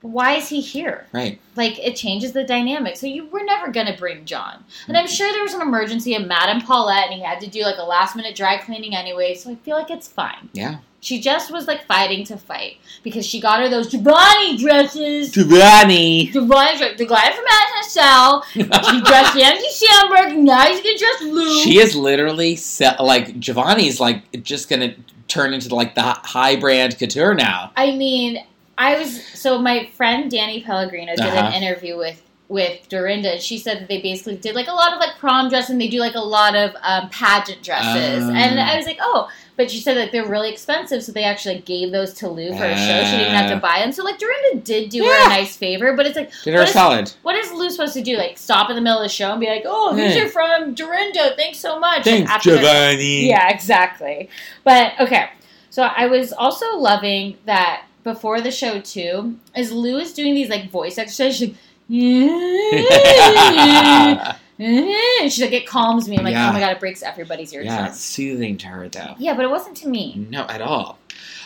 why 0.00 0.36
is 0.36 0.48
he 0.48 0.62
here? 0.62 1.06
Right. 1.12 1.38
Like 1.54 1.78
it 1.78 1.96
changes 1.96 2.32
the 2.32 2.44
dynamic. 2.44 2.96
So 2.96 3.06
you 3.06 3.26
were 3.26 3.44
never 3.44 3.70
gonna 3.70 3.94
bring 3.94 4.24
John. 4.24 4.54
And 4.54 4.64
mm-hmm. 4.64 4.96
I'm 4.96 5.06
sure 5.06 5.30
there 5.30 5.42
was 5.42 5.52
an 5.52 5.60
emergency 5.60 6.14
of 6.14 6.26
Madame 6.26 6.62
Paulette, 6.62 7.10
and 7.10 7.14
he 7.14 7.22
had 7.22 7.40
to 7.40 7.46
do 7.46 7.62
like 7.62 7.76
a 7.76 7.84
last 7.84 8.16
minute 8.16 8.34
dry 8.34 8.56
cleaning 8.56 8.96
anyway. 8.96 9.34
So 9.34 9.50
I 9.50 9.56
feel 9.56 9.76
like 9.76 9.90
it's 9.90 10.08
fine. 10.08 10.48
Yeah. 10.54 10.78
She 11.06 11.20
just 11.20 11.52
was 11.52 11.68
like 11.68 11.86
fighting 11.86 12.24
to 12.26 12.36
fight 12.36 12.78
because 13.04 13.24
she 13.24 13.40
got 13.40 13.60
her 13.60 13.68
those 13.68 13.88
Giovanni 13.92 14.56
dresses. 14.58 15.30
Giovanni. 15.30 16.26
Giovanni, 16.32 16.78
dre- 16.78 16.96
the 16.96 17.06
guy 17.06 17.30
from 17.32 17.44
SSL. 17.44 18.42
She 18.90 19.00
dressed 19.02 19.36
Andy 19.36 19.68
Samberg. 19.68 20.36
Now 20.36 20.62
he's 20.66 20.80
gonna 20.80 20.98
dress 20.98 21.22
Lou. 21.22 21.60
She 21.62 21.78
is 21.78 21.94
literally 21.94 22.56
se- 22.56 22.96
like 22.98 23.38
Giovanni's 23.38 24.00
like 24.00 24.42
just 24.42 24.68
gonna 24.68 24.96
turn 25.28 25.54
into 25.54 25.72
like 25.72 25.94
the 25.94 26.02
high 26.02 26.56
brand 26.56 26.98
couture 26.98 27.34
now. 27.34 27.70
I 27.76 27.94
mean, 27.94 28.44
I 28.76 28.98
was 28.98 29.24
so 29.28 29.60
my 29.60 29.86
friend 29.86 30.28
Danny 30.28 30.60
Pellegrino 30.64 31.12
did 31.14 31.20
Uh-huh. 31.24 31.50
an 31.54 31.62
interview 31.62 31.96
with 31.96 32.20
with 32.48 32.88
Dorinda, 32.88 33.32
and 33.34 33.40
she 33.40 33.58
said 33.58 33.78
that 33.80 33.88
they 33.88 34.00
basically 34.00 34.36
did 34.36 34.56
like 34.56 34.66
a 34.68 34.72
lot 34.72 34.92
of 34.92 34.98
like 34.98 35.16
prom 35.18 35.48
dress, 35.50 35.70
and 35.70 35.80
they 35.80 35.88
do 35.88 36.00
like 36.00 36.14
a 36.16 36.20
lot 36.20 36.56
of 36.56 36.74
um, 36.82 37.08
pageant 37.10 37.62
dresses. 37.62 38.24
Oh. 38.24 38.30
And 38.32 38.58
I 38.60 38.76
was 38.76 38.86
like, 38.86 38.98
oh, 39.00 39.28
but 39.56 39.70
she 39.70 39.80
said 39.80 39.96
that 39.96 40.12
they're 40.12 40.26
really 40.26 40.50
expensive, 40.50 41.02
so 41.02 41.12
they 41.12 41.24
actually 41.24 41.58
gave 41.60 41.92
those 41.92 42.12
to 42.14 42.28
Lou 42.28 42.48
for 42.56 42.64
a 42.64 42.76
show. 42.76 43.04
She 43.04 43.16
didn't 43.16 43.34
have 43.34 43.50
to 43.50 43.56
Uh. 43.56 43.60
buy 43.60 43.78
them. 43.80 43.92
So 43.92 44.04
like 44.04 44.18
Dorinda 44.18 44.60
did 44.62 44.90
do 44.90 45.04
her 45.04 45.10
Yeah. 45.10 45.26
a 45.26 45.28
nice 45.30 45.56
favor, 45.56 45.92
but 45.94 46.06
it's 46.06 46.16
like 46.16 46.30
Did 46.44 46.54
her 46.54 46.60
a 46.60 46.64
is- 46.64 46.72
solid. 46.72 47.12
What 47.22 47.36
is 47.36 47.50
Lou 47.52 47.70
supposed 47.70 47.94
to 47.94 48.02
do? 48.02 48.16
Like 48.16 48.38
stop 48.38 48.70
in 48.70 48.76
the 48.76 48.82
middle 48.82 48.98
of 48.98 49.04
the 49.04 49.08
show 49.08 49.30
and 49.32 49.40
be 49.40 49.46
like, 49.46 49.64
"Oh, 49.66 49.94
these 49.94 50.14
Hey. 50.14 50.22
are 50.22 50.28
from 50.28 50.74
Dorinda. 50.74 51.34
Thanks 51.36 51.58
so 51.58 51.78
much." 51.78 52.04
Thanks, 52.04 52.30
After 52.30 52.50
they're- 52.50 52.58
Giovanni. 52.60 53.28
Yeah, 53.28 53.48
exactly. 53.48 54.28
But 54.64 54.92
okay, 55.00 55.26
so 55.70 55.84
I 55.84 56.06
was 56.06 56.32
also 56.32 56.76
loving 56.76 57.36
that 57.46 57.82
before 58.04 58.40
the 58.40 58.50
show 58.50 58.80
too. 58.80 59.36
Is 59.56 59.72
Lou 59.72 59.98
is 59.98 60.12
doing 60.12 60.34
these 60.34 60.48
like 60.48 60.70
voice 60.70 60.98
exercises? 60.98 61.38
She's 61.38 61.48
like, 61.50 61.56
and 61.90 64.36
Mm-hmm. 64.58 65.28
she's 65.28 65.40
like, 65.40 65.52
it 65.52 65.66
calms 65.66 66.08
me. 66.08 66.16
I'm 66.18 66.24
like, 66.24 66.32
Yeah. 66.32 66.50
oh 66.50 66.52
my 66.52 66.60
god, 66.60 66.72
it 66.72 66.80
breaks 66.80 67.02
everybody's 67.02 67.52
eardrums. 67.52 67.74
yeah, 67.76 67.88
it's 67.88 68.00
soothing 68.00 68.56
to 68.58 68.66
her 68.68 68.88
though. 68.88 69.14
Yeah, 69.18 69.34
but 69.34 69.44
it 69.44 69.50
wasn't 69.50 69.76
to 69.78 69.88
me. 69.88 70.26
No, 70.30 70.42
at 70.46 70.62
all. 70.62 70.98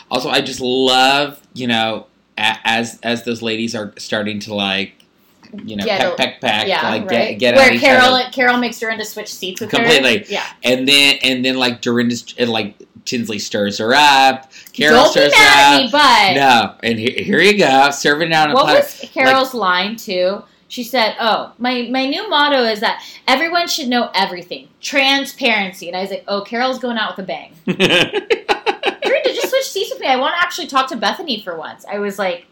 Also, 0.09 0.29
I 0.29 0.41
just 0.41 0.59
love 0.61 1.39
you 1.53 1.67
know 1.67 2.07
as 2.37 2.99
as 3.03 3.23
those 3.25 3.41
ladies 3.41 3.75
are 3.75 3.93
starting 3.97 4.39
to 4.41 4.53
like 4.55 4.93
you 5.65 5.75
know 5.75 5.83
Get 5.83 5.99
peck 6.15 6.17
peck 6.17 6.41
peck 6.41 6.67
yeah, 6.67 6.89
like 6.89 7.01
right. 7.09 7.37
get 7.37 7.53
get 7.53 7.55
Where 7.55 7.77
Carole 7.77 8.13
other. 8.15 8.29
Carole 8.31 8.57
makes 8.57 8.79
Dorinda 8.79 9.03
switch 9.03 9.33
seats 9.33 9.59
with 9.59 9.71
her. 9.71 9.77
Completely. 9.77 10.25
Yeah. 10.29 10.45
and 10.63 10.87
then 10.87 11.17
and 11.23 11.43
then 11.43 11.55
like 11.57 11.81
Dorinda's 11.81 12.33
and 12.37 12.49
like 12.49 12.75
Tinsley 13.03 13.39
stirs 13.39 13.77
her 13.79 13.93
up. 13.93 14.51
Carole 14.73 15.03
Don't 15.03 15.11
stirs 15.11 15.33
her 15.33 15.73
up. 15.75 15.81
me, 15.83 15.89
but 15.91 16.33
No, 16.35 16.75
and 16.83 16.97
he- 16.99 17.23
here 17.23 17.39
you 17.41 17.57
go, 17.57 17.91
serving 17.91 18.29
down 18.29 18.51
a 18.51 18.53
What 18.53 18.65
was 18.67 19.09
Carole's 19.13 19.53
line 19.53 19.95
too? 19.97 20.41
She 20.71 20.85
said, 20.85 21.17
"Oh, 21.19 21.51
my 21.57 21.89
my 21.91 22.05
new 22.05 22.29
motto 22.29 22.63
is 22.63 22.79
that 22.79 23.03
everyone 23.27 23.67
should 23.67 23.89
know 23.89 24.09
everything, 24.15 24.69
transparency." 24.79 25.89
And 25.89 25.97
I 25.97 26.01
was 26.01 26.11
like, 26.11 26.23
"Oh, 26.29 26.43
Carole's 26.43 26.79
going 26.79 26.97
out 26.97 27.17
with 27.17 27.25
a 27.25 27.27
bang." 27.27 27.53
Dorinda, 27.67 29.33
just 29.33 29.49
switch 29.49 29.67
seats 29.69 29.91
with 29.91 29.99
me. 29.99 30.07
I 30.07 30.15
want 30.15 30.33
to 30.35 30.41
actually 30.41 30.67
talk 30.67 30.87
to 30.87 30.95
Bethenny 30.95 31.43
for 31.43 31.57
once. 31.57 31.83
I 31.91 31.99
was 31.99 32.17
like, 32.17 32.45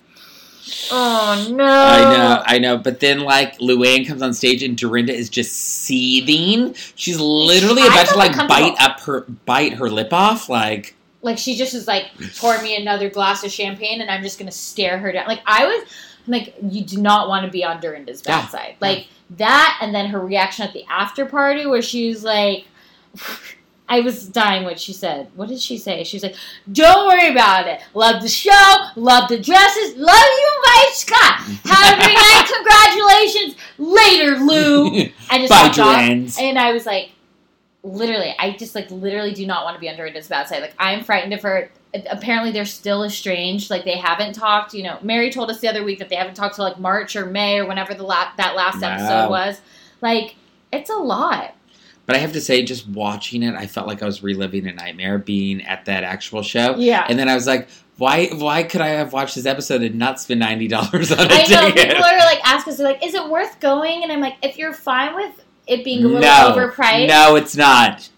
"Oh 0.91 1.47
no!" 1.49 1.63
I 1.63 2.17
know, 2.17 2.43
I 2.45 2.59
know. 2.59 2.77
But 2.77 2.99
then, 2.99 3.21
like, 3.21 3.57
Luann 3.59 4.05
comes 4.05 4.21
on 4.21 4.33
stage 4.33 4.63
and 4.63 4.77
Dorinda 4.77 5.13
is 5.13 5.29
just 5.29 5.53
seething. 5.53 6.75
She's 6.95 7.21
literally 7.21 7.87
about 7.87 8.07
to 8.09 8.17
like 8.17 8.35
bite 8.49 8.75
up 8.81 8.99
her 9.01 9.21
bite 9.45 9.75
her 9.75 9.89
lip 9.89 10.11
off. 10.11 10.49
Like, 10.49 10.93
Like 11.21 11.37
she 11.37 11.55
just 11.55 11.73
is 11.73 11.87
like, 11.87 12.07
pour 12.37 12.61
me 12.61 12.75
another 12.75 13.09
glass 13.09 13.45
of 13.45 13.51
champagne, 13.53 14.01
and 14.01 14.11
I'm 14.11 14.23
just 14.23 14.37
gonna 14.37 14.51
stare 14.51 14.97
her 14.97 15.13
down. 15.13 15.25
Like 15.25 15.39
I 15.45 15.65
was, 15.65 15.83
like, 16.31 16.56
you 16.61 16.84
do 16.84 17.01
not 17.01 17.27
want 17.27 17.45
to 17.45 17.51
be 17.51 17.64
on 17.64 17.80
Dorinda's 17.81 18.22
bad 18.22 18.43
Yeah. 18.43 18.47
side. 18.49 18.76
Like 18.80 19.07
that, 19.38 19.77
and 19.81 19.93
then 19.93 20.07
her 20.07 20.19
reaction 20.19 20.65
at 20.65 20.73
the 20.73 20.85
after 20.89 21.26
party 21.26 21.65
where 21.65 21.81
she 21.81 22.10
was 22.10 22.23
like. 22.23 22.65
I 23.91 24.01
was 24.01 24.27
dying 24.27 24.65
what 24.65 24.80
she 24.80 24.93
said. 24.93 25.31
What 25.35 25.49
did 25.49 25.60
she 25.60 25.76
say? 25.80 26.03
She 26.03 26.18
was 26.18 26.22
like, 26.23 26.35
Don't 26.72 27.07
worry 27.07 27.31
about 27.31 27.65
it. 27.68 27.81
Love 27.95 28.22
the 28.22 28.27
show, 28.27 28.76
love 28.95 29.27
the 29.30 29.39
dresses, 29.39 29.95
love 29.97 30.15
you, 30.15 30.64
Mike 30.68 30.93
Scott. 30.93 31.39
Have 31.65 31.97
a 31.97 32.03
great 32.03 32.14
night. 32.14 32.51
Congratulations. 32.56 33.56
Later, 33.80 34.38
Lou. 34.45 34.89
I 35.31 35.39
just 35.39 35.49
Bye, 35.49 36.30
and 36.39 36.60
I 36.60 36.72
was 36.72 36.85
like, 36.85 37.14
literally, 37.81 38.35
I 38.38 38.51
just 38.51 38.76
like 38.76 38.91
literally 38.91 39.34
do 39.34 39.47
not 39.47 39.64
want 39.65 39.76
to 39.76 39.80
be 39.80 39.89
on 39.89 39.95
Dorinda's 39.97 40.27
bad 40.27 40.47
side. 40.47 40.61
Like 40.61 40.76
I'm 40.77 41.03
frightened 41.03 41.34
of 41.34 41.41
her. 41.41 41.72
Apparently, 42.09 42.51
they're 42.51 42.65
still 42.65 43.03
estranged. 43.03 43.69
Like 43.69 43.83
they 43.83 43.97
haven't 43.97 44.33
talked. 44.33 44.73
You 44.73 44.83
know, 44.83 44.99
Mary 45.01 45.31
told 45.31 45.49
us 45.49 45.59
the 45.59 45.67
other 45.67 45.83
week 45.83 45.99
that 45.99 46.09
they 46.09 46.15
haven't 46.15 46.35
talked 46.35 46.55
till 46.55 46.65
like 46.65 46.79
March 46.79 47.15
or 47.15 47.25
May 47.25 47.59
or 47.59 47.65
whenever 47.67 47.93
the 47.95 48.03
la- 48.03 48.31
that 48.37 48.55
last 48.55 48.81
Wow. 48.81 48.89
episode 48.93 49.29
was. 49.29 49.61
Like 50.01 50.35
it's 50.71 50.89
a 50.91 50.95
lot. 50.95 51.55
but 52.05 52.15
I 52.15 52.19
have 52.19 52.33
to 52.33 52.41
say, 52.41 52.63
just 52.63 52.87
watching 52.87 53.41
it, 53.43 53.55
I 53.55 53.65
felt 53.67 53.87
like 53.87 54.01
I 54.03 54.05
was 54.05 54.21
reliving 54.23 54.67
a 54.67 54.73
nightmare 54.73 55.17
being 55.17 55.61
at 55.65 55.85
that 55.85 56.03
actual 56.03 56.41
show. 56.43 56.75
Yeah. 56.77 57.05
And 57.09 57.17
then 57.17 57.27
I 57.29 57.33
was 57.35 57.47
like, 57.47 57.67
why? 57.97 58.27
Why 58.27 58.63
could 58.63 58.81
I 58.81 58.89
have 58.89 59.11
watched 59.11 59.35
this 59.35 59.45
episode 59.47 59.81
and 59.81 59.95
not 59.95 60.19
spend 60.21 60.39
ninety 60.39 60.67
dollars 60.67 61.11
on 61.11 61.19
a 61.19 61.23
I 61.23 61.45
know 61.47 61.65
ticket? 61.67 61.87
people 61.89 62.03
are 62.05 62.17
like 62.19 62.39
ask 62.47 62.67
us 62.67 62.77
they're 62.77 62.85
like, 62.87 63.03
is 63.05 63.13
it 63.15 63.27
worth 63.29 63.59
going? 63.59 64.03
And 64.03 64.11
I'm 64.11 64.21
like, 64.21 64.35
if 64.43 64.57
you're 64.59 64.73
fine 64.73 65.15
with 65.15 65.43
it 65.67 65.83
being 65.83 65.99
a 66.05 66.07
little 66.07 66.21
no, 66.21 66.53
overpriced, 66.55 67.07
no, 67.07 67.35
it's 67.35 67.55
not. 67.55 68.09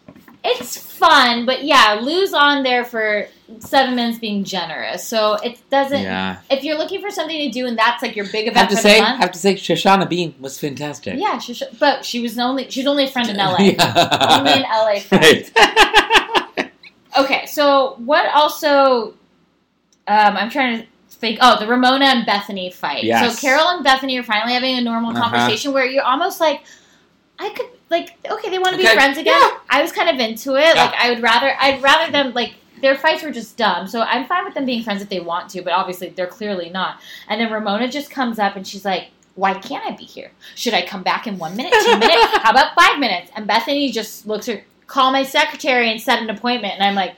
It's 0.44 0.76
fun, 0.76 1.46
but 1.46 1.64
yeah, 1.64 2.00
Lou's 2.02 2.34
on 2.34 2.64
there 2.64 2.84
for 2.84 3.28
seven 3.60 3.96
minutes 3.96 4.18
being 4.18 4.44
generous. 4.44 5.08
So 5.08 5.36
it 5.36 5.60
doesn't. 5.70 6.02
Yeah. 6.02 6.40
If 6.50 6.64
you're 6.64 6.78
looking 6.80 7.00
for 7.00 7.12
something 7.12 7.38
to 7.38 7.50
do 7.52 7.68
and 7.68 7.78
that's 7.78 8.02
like 8.02 8.16
your 8.16 8.26
big 8.26 8.48
event 8.48 8.58
have 8.58 8.70
to 8.70 8.76
say, 8.76 9.02
month, 9.02 9.20
have 9.20 9.32
to 9.34 9.38
say, 9.40 9.54
Shoshana 9.54 10.10
Bean 10.10 10.34
was 10.40 10.58
fantastic. 10.60 11.20
yeah, 11.20 11.38
she 11.38 11.54
should, 11.54 11.78
but 11.80 12.04
she 12.04 12.20
was 12.22 12.40
only 12.40 12.70
she's 12.72 12.88
only 12.88 13.04
a 13.04 13.08
friend 13.08 13.30
in 13.30 13.38
LA. 13.38 13.58
Yeah. 13.60 14.38
Only 14.40 14.52
an 14.54 14.64
LA 14.64 15.00
friend. 15.02 15.52
Right. 15.56 16.72
Okay, 17.20 17.46
so 17.46 17.96
what 18.06 18.26
also? 18.34 19.10
Um, 20.08 20.38
I'm 20.38 20.50
trying 20.50 20.80
to 20.82 20.88
think. 21.10 21.40
Oh, 21.42 21.60
the 21.60 21.68
Ramona 21.68 22.06
and 22.06 22.26
Bethenny 22.26 22.74
fight. 22.74 23.04
Yes. 23.04 23.36
So 23.38 23.42
Carole 23.48 23.68
and 23.68 23.86
Bethenny 23.86 24.18
are 24.18 24.24
finally 24.24 24.54
having 24.54 24.78
a 24.78 24.82
normal 24.82 25.12
Uh-huh. 25.12 25.22
conversation 25.30 25.74
where 25.74 25.86
you're 25.86 26.06
almost 26.06 26.40
like, 26.40 26.64
I 27.42 27.50
could 27.50 27.68
like, 27.90 28.18
okay, 28.30 28.50
they 28.50 28.60
want 28.60 28.74
to 28.74 28.78
be 28.78 28.88
friends 28.88 29.18
again. 29.18 29.38
yeah. 29.40 29.58
I 29.70 29.82
was 29.82 29.92
kind 29.92 30.10
of 30.10 30.20
into 30.20 30.56
it. 30.56 30.76
Yeah. 30.76 30.86
Like, 30.86 30.94
I 30.96 31.10
would 31.10 31.22
rather, 31.22 31.54
I'd 31.60 31.82
rather 31.82 32.12
them 32.12 32.34
like. 32.34 32.56
Their 32.82 32.96
fights 32.96 33.22
were 33.22 33.30
just 33.30 33.58
dumb, 33.58 33.88
so 33.88 34.02
I'm 34.02 34.26
fine 34.26 34.44
with 34.44 34.56
them 34.56 34.66
being 34.66 34.82
friends 34.82 35.04
if 35.04 35.10
they 35.10 35.20
want 35.20 35.52
to, 35.52 35.62
but 35.62 35.72
obviously 35.72 36.10
they're 36.10 36.26
clearly 36.26 36.72
not. 36.72 37.00
And 37.28 37.40
then 37.40 37.52
Ramona 37.52 37.88
just 37.88 38.10
comes 38.10 38.40
up 38.40 38.56
and 38.56 38.66
she's 38.66 38.84
like, 38.84 39.10
Why 39.36 39.54
can't 39.54 39.86
I 39.86 39.96
be 39.96 40.04
here? 40.04 40.32
Should 40.56 40.74
I 40.74 40.84
come 40.84 41.04
back 41.04 41.28
in 41.28 41.38
one 41.38 41.56
minute, 41.56 41.74
two 41.74 42.00
minutes? 42.00 42.38
How 42.38 42.50
about 42.50 42.74
five 42.74 42.98
minutes? 42.98 43.30
And 43.36 43.48
Bethenny 43.48 43.92
just 43.92 44.26
looks 44.26 44.50
at 44.50 44.64
call 44.88 45.12
my 45.12 45.22
secretary 45.24 45.92
and 45.92 46.02
set 46.02 46.24
an 46.24 46.30
appointment. 46.32 46.74
And 46.74 46.84
I'm 46.84 46.96
like, 46.96 47.14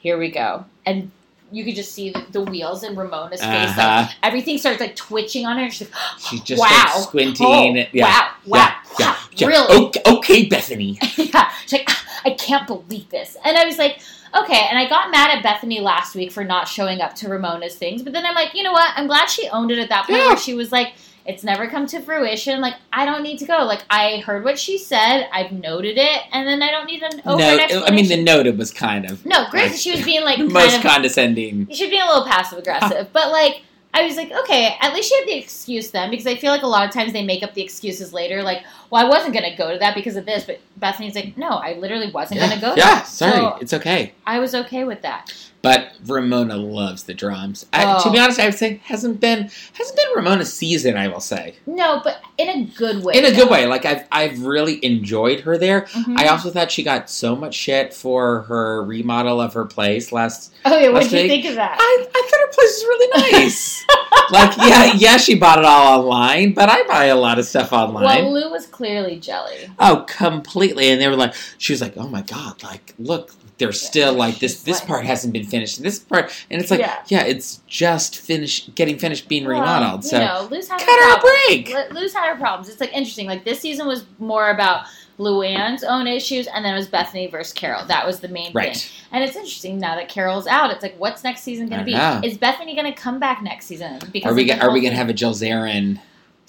here 0.00 0.18
we 0.18 0.30
go. 0.30 0.64
And 0.84 1.10
you 1.52 1.64
could 1.64 1.74
just 1.74 1.92
see 1.92 2.10
the, 2.10 2.24
the 2.30 2.40
wheels 2.42 2.82
in 2.82 2.96
Ramona's 2.96 3.40
face. 3.40 3.70
Uh-huh. 3.70 4.02
Like 4.06 4.10
everything 4.22 4.58
starts 4.58 4.80
like 4.80 4.96
twitching 4.96 5.46
on 5.46 5.56
her. 5.56 5.64
And 5.64 5.72
she's 5.72 5.90
like, 5.90 6.00
She's 6.18 6.40
just 6.42 6.60
wow. 6.60 6.68
like 6.68 7.02
squinting. 7.02 7.46
Oh, 7.46 7.84
yeah. 7.92 8.04
Wow. 8.04 8.30
Wow. 8.46 8.58
Yeah. 8.58 8.76
Yeah. 8.98 9.10
wow, 9.10 9.16
yeah. 9.32 9.46
Really? 9.48 9.86
Okay, 9.86 10.02
okay, 10.06 10.48
Bethenny. 10.48 10.98
yeah. 11.32 11.50
She's 11.62 11.72
like, 11.72 11.84
"Ah, 11.88 12.06
I 12.24 12.30
can't 12.30 12.66
believe 12.66 13.08
this. 13.10 13.36
And 13.44 13.56
I 13.56 13.64
was 13.64 13.78
like, 13.78 14.00
okay. 14.34 14.66
And 14.68 14.78
I 14.78 14.88
got 14.88 15.10
mad 15.10 15.36
at 15.36 15.44
Bethenny 15.44 15.80
last 15.80 16.14
week 16.14 16.32
for 16.32 16.44
not 16.44 16.68
showing 16.68 17.00
up 17.00 17.14
to 17.16 17.28
Ramona's 17.28 17.74
things. 17.76 18.02
But 18.02 18.12
then 18.12 18.26
I'm 18.26 18.34
like, 18.34 18.54
you 18.54 18.62
know 18.62 18.72
what? 18.72 18.92
I'm 18.96 19.06
glad 19.06 19.26
she 19.26 19.48
owned 19.48 19.70
it 19.70 19.78
at 19.78 19.88
that 19.88 20.06
point 20.06 20.18
Yeah. 20.18 20.28
where 20.28 20.36
she 20.36 20.54
was 20.54 20.70
like, 20.72 20.94
it's 21.30 21.44
never 21.44 21.68
come 21.68 21.86
to 21.86 22.00
fruition. 22.00 22.60
Like, 22.60 22.74
I 22.92 23.04
don't 23.04 23.22
need 23.22 23.38
to 23.38 23.46
go. 23.46 23.58
Like, 23.64 23.82
I 23.88 24.18
heard 24.18 24.44
what 24.44 24.58
she 24.58 24.78
said. 24.78 25.28
I've 25.32 25.52
noted 25.52 25.96
it. 25.96 26.22
And 26.32 26.46
then 26.46 26.62
I 26.62 26.70
don't 26.70 26.86
need 26.86 27.02
an 27.02 27.22
over 27.24 27.38
no, 27.38 27.84
I 27.86 27.90
mean 27.90 28.08
the 28.08 28.22
noted 28.22 28.58
was 28.58 28.70
kind 28.70 29.08
of 29.08 29.24
No, 29.24 29.48
granted, 29.50 29.78
she 29.78 29.92
was 29.92 30.04
being 30.04 30.24
like 30.24 30.38
most 30.50 30.76
of 30.76 30.82
condescending. 30.82 31.68
She 31.68 31.76
should 31.76 31.90
be 31.90 31.98
a 31.98 32.04
little 32.04 32.26
passive 32.26 32.58
aggressive. 32.58 33.10
but 33.12 33.30
like 33.30 33.62
I 33.92 34.04
was 34.04 34.16
like, 34.16 34.30
okay, 34.30 34.76
at 34.80 34.94
least 34.94 35.08
she 35.08 35.18
had 35.18 35.26
the 35.26 35.36
excuse 35.36 35.90
then, 35.90 36.10
because 36.10 36.26
I 36.26 36.36
feel 36.36 36.52
like 36.52 36.62
a 36.62 36.68
lot 36.68 36.86
of 36.86 36.92
times 36.92 37.12
they 37.12 37.24
make 37.24 37.42
up 37.42 37.54
the 37.54 37.62
excuses 37.62 38.12
later, 38.12 38.42
like, 38.42 38.62
well, 38.90 39.04
I 39.06 39.08
wasn't 39.08 39.34
gonna 39.34 39.56
go 39.56 39.72
to 39.72 39.78
that 39.78 39.94
because 39.94 40.16
of 40.16 40.26
this, 40.26 40.44
but 40.44 40.60
Bethenny's 40.78 41.14
like, 41.14 41.36
no, 41.36 41.48
I 41.48 41.74
literally 41.74 42.10
wasn't 42.10 42.40
Yeah, 42.40 42.48
gonna 42.48 42.60
go. 42.60 42.74
to 42.74 42.80
yeah 42.80 42.94
that. 42.96 43.06
sorry, 43.06 43.32
So 43.32 43.58
it's 43.60 43.72
okay. 43.74 44.12
I 44.26 44.38
was 44.38 44.54
okay 44.54 44.84
with 44.84 45.02
that. 45.02 45.32
But 45.62 45.92
Ramona 46.06 46.56
loves 46.56 47.02
the 47.02 47.12
drums. 47.12 47.66
I, 47.74 47.84
Oh. 47.84 48.02
To 48.02 48.10
be 48.10 48.18
honest, 48.18 48.40
I 48.40 48.46
would 48.46 48.54
say 48.54 48.80
hasn't 48.84 49.20
been 49.20 49.50
hasn't 49.74 49.94
been 49.96 50.06
Ramona's 50.16 50.50
season. 50.50 50.96
I 50.96 51.08
will 51.08 51.20
say 51.20 51.54
No, 51.66 52.00
but 52.02 52.22
in 52.38 52.48
a 52.48 52.64
good 52.64 53.04
way. 53.04 53.12
in 53.18 53.26
a 53.26 53.30
good 53.30 53.50
way. 53.50 53.66
Like 53.66 53.84
I've 53.84 54.04
I've 54.10 54.40
really 54.42 54.82
enjoyed 54.82 55.40
her 55.40 55.58
there. 55.58 55.82
Mhm. 55.82 56.18
I 56.18 56.28
also 56.28 56.48
thought 56.50 56.70
she 56.70 56.82
got 56.82 57.10
so 57.10 57.36
much 57.36 57.54
shit 57.54 57.92
for 57.92 58.42
her 58.48 58.82
remodel 58.82 59.38
of 59.38 59.52
her 59.52 59.66
place 59.66 60.12
last. 60.12 60.50
Oh 60.64 60.78
yeah, 60.78 60.88
what 60.88 61.02
did 61.02 61.12
you 61.12 61.28
think 61.28 61.44
of 61.44 61.56
that? 61.56 61.76
I, 61.78 62.06
I 62.14 62.28
thought 62.30 62.40
her 62.40 62.52
place 62.52 62.82
was 62.82 62.84
really 62.84 63.32
nice. 63.42 63.84
like 64.30 64.56
yeah, 64.56 64.92
yeah, 64.96 65.16
she 65.18 65.34
bought 65.34 65.58
it 65.58 65.66
all 65.66 66.00
online, 66.00 66.54
but 66.54 66.70
I 66.70 66.84
buy 66.84 67.06
a 67.06 67.16
lot 67.16 67.38
of 67.38 67.44
stuff 67.44 67.70
online. 67.74 68.02
well, 68.24 68.32
Lou 68.32 68.50
was 68.50 68.66
clearly 68.80 69.18
jelly. 69.20 69.70
Oh, 69.78 70.04
completely. 70.08 70.88
And 70.90 70.98
they 71.00 71.06
were 71.08 71.16
like, 71.16 71.34
she 71.58 71.74
was 71.74 71.82
like, 71.82 71.98
oh 71.98 72.08
my 72.08 72.22
god, 72.22 72.62
like 72.62 72.94
look, 72.98 73.32
there's 73.58 73.78
still 73.80 74.14
like 74.14 74.38
this. 74.38 74.62
This 74.62 74.80
part 74.80 75.04
hasn't 75.04 75.34
been 75.34 75.44
finished. 75.44 75.76
and 75.76 75.84
This 75.84 75.98
part, 75.98 76.32
and 76.50 76.62
it's 76.62 76.70
like, 76.70 76.80
Yeah. 76.80 77.02
yeah, 77.08 77.24
it's 77.24 77.60
just 77.66 78.16
finished, 78.18 78.74
getting 78.74 78.98
finished 78.98 79.28
being 79.28 79.44
Well, 79.46 79.60
remodeled. 79.60 80.04
So 80.04 80.18
you 80.18 80.24
know, 80.24 80.48
Lou's 80.50 80.66
had 80.66 80.78
cut 80.80 80.86
her 80.88 81.16
a 81.18 81.20
break. 81.20 81.92
Lou's 81.92 82.14
had 82.14 82.30
her 82.30 82.36
problems. 82.36 82.70
It's 82.70 82.80
like 82.80 82.92
interesting. 82.94 83.26
Like 83.26 83.44
this 83.44 83.60
season 83.60 83.86
was 83.86 84.06
more 84.18 84.48
about 84.48 84.86
Luann's 85.18 85.84
own 85.84 86.06
issues, 86.06 86.46
and 86.46 86.64
then 86.64 86.72
it 86.72 86.78
was 86.78 86.88
Bethenny 86.88 87.30
versus 87.30 87.52
Carole. 87.52 87.84
That 87.84 88.06
was 88.06 88.20
the 88.20 88.28
main 88.28 88.50
Right. 88.54 88.74
thing. 88.74 88.90
And 89.12 89.22
it's 89.22 89.36
interesting 89.36 89.78
now 89.78 89.94
that 89.96 90.08
Carole's 90.08 90.46
out. 90.46 90.70
It's 90.70 90.82
like, 90.82 90.94
what's 90.98 91.22
next 91.22 91.42
season 91.42 91.68
going 91.68 91.80
to 91.80 91.84
be? 91.84 91.92
know. 91.92 92.22
Is 92.24 92.38
Bethenny 92.38 92.74
going 92.74 92.90
to 92.90 92.98
come 92.98 93.18
back 93.18 93.42
next 93.42 93.66
season? 93.66 93.98
Because 94.10 94.32
are 94.32 94.34
we 94.34 94.42
of 94.44 94.48
the 94.48 94.54
go- 94.62 94.66
are 94.68 94.72
we 94.72 94.80
gonna 94.80 94.96
have 94.96 95.10
a 95.10 95.12
Jill 95.12 95.34
Zarin? 95.34 96.00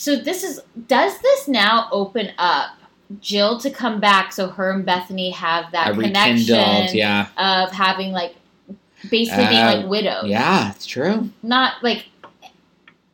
So 0.02 0.16
this 0.16 0.44
is 0.44 0.60
does 0.88 1.20
this 1.20 1.48
now 1.48 1.88
open 1.92 2.32
up 2.40 2.72
Jill 3.20 3.60
to 3.60 3.70
come 3.70 4.00
back 4.00 4.32
so 4.32 4.48
her 4.48 4.72
and 4.72 4.84
Bethenny 4.84 5.32
have 5.32 5.72
that 5.74 5.94
connection 5.94 6.88
yeah, 6.98 7.28
of 7.38 7.72
having 7.72 8.12
like 8.12 8.34
basically 9.12 9.46
being 9.46 9.62
Uh, 9.64 9.76
like 9.76 9.86
widows. 9.86 10.26
yeah, 10.26 10.72
it's 10.72 10.88
true. 10.88 11.30
Not 11.44 11.84
like 11.84 12.06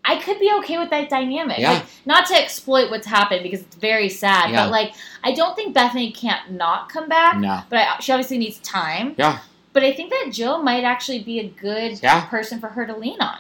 I 0.06 0.16
could 0.22 0.40
be 0.40 0.50
okay 0.60 0.78
with 0.78 0.90
that 0.92 1.10
dynamic. 1.10 1.58
Yeah. 1.58 1.72
Like 1.74 1.84
not 2.06 2.26
to 2.28 2.36
exploit 2.36 2.90
what's 2.90 3.06
happened 3.06 3.44
because 3.44 3.60
it's 3.60 3.76
very 3.76 4.08
sad, 4.08 4.52
Yeah. 4.52 4.64
but 4.64 4.72
like 4.72 4.94
I 5.26 5.34
don't 5.34 5.58
think 5.58 5.76
Bethenny 5.76 6.16
can't 6.16 6.52
not 6.54 6.88
come 6.88 7.10
back. 7.10 7.36
No, 7.38 7.64
But 7.70 7.80
I, 7.80 8.00
she 8.00 8.14
obviously 8.14 8.38
needs 8.38 8.60
time. 8.60 9.14
yeah, 9.18 9.40
But 9.74 9.84
I 9.84 9.92
think 9.92 10.10
that 10.12 10.30
Jill 10.32 10.64
might 10.64 10.86
actually 10.86 11.20
be 11.22 11.40
a 11.42 11.50
good 11.50 12.00
Yeah. 12.02 12.22
person 12.28 12.62
for 12.62 12.68
her 12.70 12.86
to 12.86 12.96
lean 12.96 13.20
on. 13.20 13.40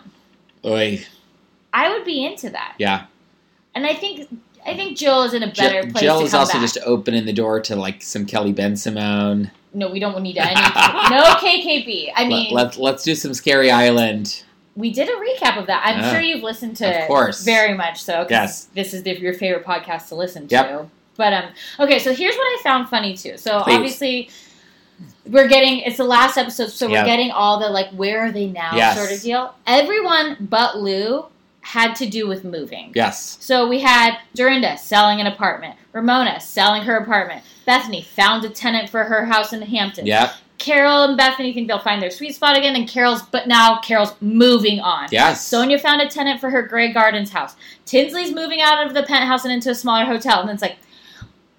Oy. 0.65 1.05
I 1.71 1.89
would 1.93 2.03
be 2.03 2.25
into 2.25 2.49
that. 2.49 2.73
yeah. 2.77 3.05
And 3.77 3.85
I 3.85 3.93
think 3.93 4.27
I 4.65 4.73
think 4.75 4.97
Jill 4.97 5.21
is 5.23 5.33
in 5.35 5.43
a 5.43 5.47
better 5.53 5.83
Jill, 5.83 5.91
place 5.91 6.01
Jill 6.01 6.21
is 6.21 6.33
also 6.33 6.53
back. 6.53 6.61
just 6.63 6.79
opening 6.83 7.25
the 7.25 7.31
door 7.33 7.59
to 7.61 7.75
like 7.75 8.01
some 8.01 8.25
Kelly 8.25 8.51
Bensimon. 8.53 9.51
No, 9.73 9.91
we 9.91 9.99
don't 9.99 10.19
need 10.23 10.37
any. 10.39 10.55
no 10.55 11.23
KKB. 11.35 12.11
I 12.15 12.27
mean, 12.27 12.51
Let, 12.53 12.75
let, 12.75 12.77
let's 12.77 13.03
do 13.03 13.13
some 13.13 13.35
Scary 13.35 13.69
Island. 13.69 14.43
we 14.75 14.91
did 14.91 15.07
a 15.09 15.11
recap 15.11 15.59
of 15.59 15.67
that. 15.67 15.83
I'm 15.85 16.11
sure 16.11 16.19
you've 16.21 16.41
listened 16.41 16.75
to 16.77 17.01
Of 17.03 17.07
course. 17.07 17.43
very 17.43 17.75
much 17.75 18.01
so. 18.01 18.25
Yes. 18.29 18.65
This 18.73 18.93
is 18.95 19.05
your 19.05 19.33
favorite 19.35 19.63
podcast 19.65 20.07
to 20.09 20.15
listen 20.15 20.47
Yep. 20.49 20.67
to. 20.67 20.87
But 21.15 21.33
um, 21.33 21.45
okay. 21.79 21.99
So 21.99 22.13
here's 22.13 22.35
what 22.35 22.43
I 22.43 22.59
found 22.63 22.89
funny 22.89 23.15
too. 23.15 23.37
So 23.37 23.61
Please. 23.61 23.75
obviously. 23.75 24.29
We're 25.27 25.47
getting 25.47 25.79
it's 25.81 25.97
the 25.97 26.03
last 26.03 26.37
episode, 26.37 26.69
so 26.71 26.87
we're 26.87 27.05
getting 27.05 27.29
all 27.29 27.59
the 27.59 27.69
like 27.69 27.89
where 27.91 28.25
are 28.25 28.31
they 28.31 28.47
now 28.47 28.75
Yes. 28.75 28.97
sort 28.97 29.11
of 29.11 29.21
deal. 29.21 29.53
Everyone 29.67 30.37
but 30.39 30.79
Lou 30.79 31.25
had 31.67 31.97
to 31.97 32.05
do 32.05 32.29
with 32.29 32.45
moving. 32.45 32.93
Yes. 32.95 33.37
So 33.41 33.67
we 33.67 33.81
had 33.81 34.19
Dorinda 34.33 34.77
selling 34.77 35.19
an 35.19 35.27
apartment, 35.27 35.75
Ramona 35.91 36.39
selling 36.39 36.83
her 36.83 36.95
apartment, 36.95 37.43
Bethenny 37.67 38.05
found 38.05 38.45
a 38.45 38.49
tenant 38.49 38.89
for 38.89 39.03
her 39.03 39.25
house 39.25 39.51
in 39.51 39.59
the 39.59 39.65
Hamptons. 39.65 40.07
Yep. 40.07 40.31
Carole 40.59 41.03
and 41.03 41.19
Bethenny 41.19 41.53
think 41.53 41.67
they'll 41.67 41.77
find 41.77 42.01
their 42.01 42.09
sweet 42.09 42.33
spot 42.33 42.57
again, 42.57 42.77
and 42.77 42.87
Carole's, 42.87 43.21
but 43.21 43.49
now 43.49 43.79
Carole's 43.81 44.15
moving 44.21 44.79
on. 44.79 45.09
Yes. 45.11 45.45
Sonja 45.51 45.77
found 45.77 46.01
a 46.01 46.07
tenant 46.07 46.39
for 46.39 46.49
her 46.49 46.63
Grey 46.63 46.93
Gardens 46.93 47.31
house. 47.31 47.57
Tinsley's 47.85 48.33
moving 48.33 48.61
out 48.61 48.87
of 48.87 48.93
the 48.93 49.03
penthouse 49.03 49.43
and 49.43 49.53
into 49.53 49.69
a 49.69 49.75
smaller 49.75 50.05
hotel, 50.05 50.39
and 50.39 50.47
then 50.47 50.55
it's 50.55 50.61
like, 50.61 50.77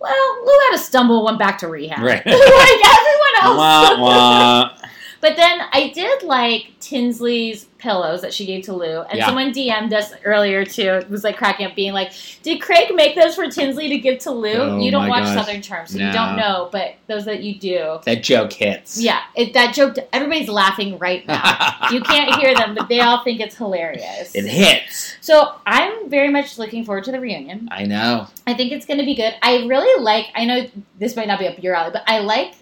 well, 0.00 0.38
Lou 0.42 0.58
had 0.70 0.76
a 0.76 0.78
stumble, 0.78 1.22
went 1.22 1.38
back 1.38 1.58
to 1.58 1.68
rehab. 1.68 2.02
Right. 2.02 2.24
like 2.26 2.36
everyone 2.36 3.34
else. 3.42 3.58
Wah, 3.58 4.00
wah. 4.00 4.74
But 5.20 5.34
then 5.34 5.62
I 5.72 5.90
did 5.92 6.22
like 6.22 6.74
Tinsley's 6.78 7.66
pillows 7.78 8.20
that 8.22 8.34
she 8.34 8.44
gave 8.44 8.64
to 8.64 8.72
Lou, 8.72 9.02
and 9.02 9.18
Yeah. 9.18 9.26
someone 9.26 9.52
DM'd 9.52 9.92
us 9.94 10.12
earlier 10.24 10.64
too. 10.64 10.82
It 10.94 11.08
was 11.10 11.22
like 11.22 11.36
cracking 11.36 11.64
up, 11.66 11.74
being 11.76 11.92
like, 11.92 12.12
"Did 12.42 12.60
Craig 12.60 12.92
make 12.94 13.14
those 13.14 13.36
for 13.36 13.48
Tinsley 13.48 13.88
to 13.88 13.98
give 13.98 14.18
to 14.20 14.32
Lou? 14.32 14.52
Oh 14.52 14.80
you 14.80 14.90
don't 14.90 15.08
watch 15.08 15.22
gosh. 15.24 15.34
Southern 15.36 15.62
Charm, 15.62 15.86
so 15.86 15.98
you 15.98 16.10
don't 16.12 16.36
know. 16.36 16.68
But 16.72 16.96
those 17.06 17.24
that 17.26 17.40
you 17.42 17.54
do, 17.54 17.98
That 18.04 18.22
joke 18.22 18.52
hits. 18.52 19.00
yeah, 19.00 19.20
it, 19.36 19.54
that 19.54 19.74
joke. 19.74 19.96
Everybody's 20.12 20.48
laughing 20.48 20.98
right 20.98 21.26
now. 21.26 21.74
you 21.92 22.00
can't 22.00 22.34
hear 22.36 22.54
them, 22.54 22.74
but 22.74 22.88
they 22.88 23.00
all 23.00 23.22
think 23.22 23.40
it's 23.40 23.56
hilarious. 23.56 24.34
It 24.34 24.44
hits. 24.46 25.14
So 25.20 25.54
I'm 25.66 26.10
very 26.10 26.30
much 26.30 26.58
looking 26.58 26.84
forward 26.84 27.04
to 27.04 27.12
the 27.12 27.20
reunion. 27.20 27.68
I 27.70 27.84
know. 27.84 28.26
I 28.46 28.54
think 28.54 28.72
it's 28.72 28.86
going 28.86 28.98
to 28.98 29.04
be 29.06 29.14
good. 29.14 29.34
I 29.42 29.64
really 29.66 30.02
like. 30.02 30.26
I 30.34 30.44
know 30.44 30.66
this 30.98 31.14
might 31.14 31.28
not 31.28 31.38
be 31.38 31.46
up 31.46 31.62
your 31.62 31.74
alley, 31.74 31.90
but 31.92 32.02
I 32.08 32.18
like 32.20 32.54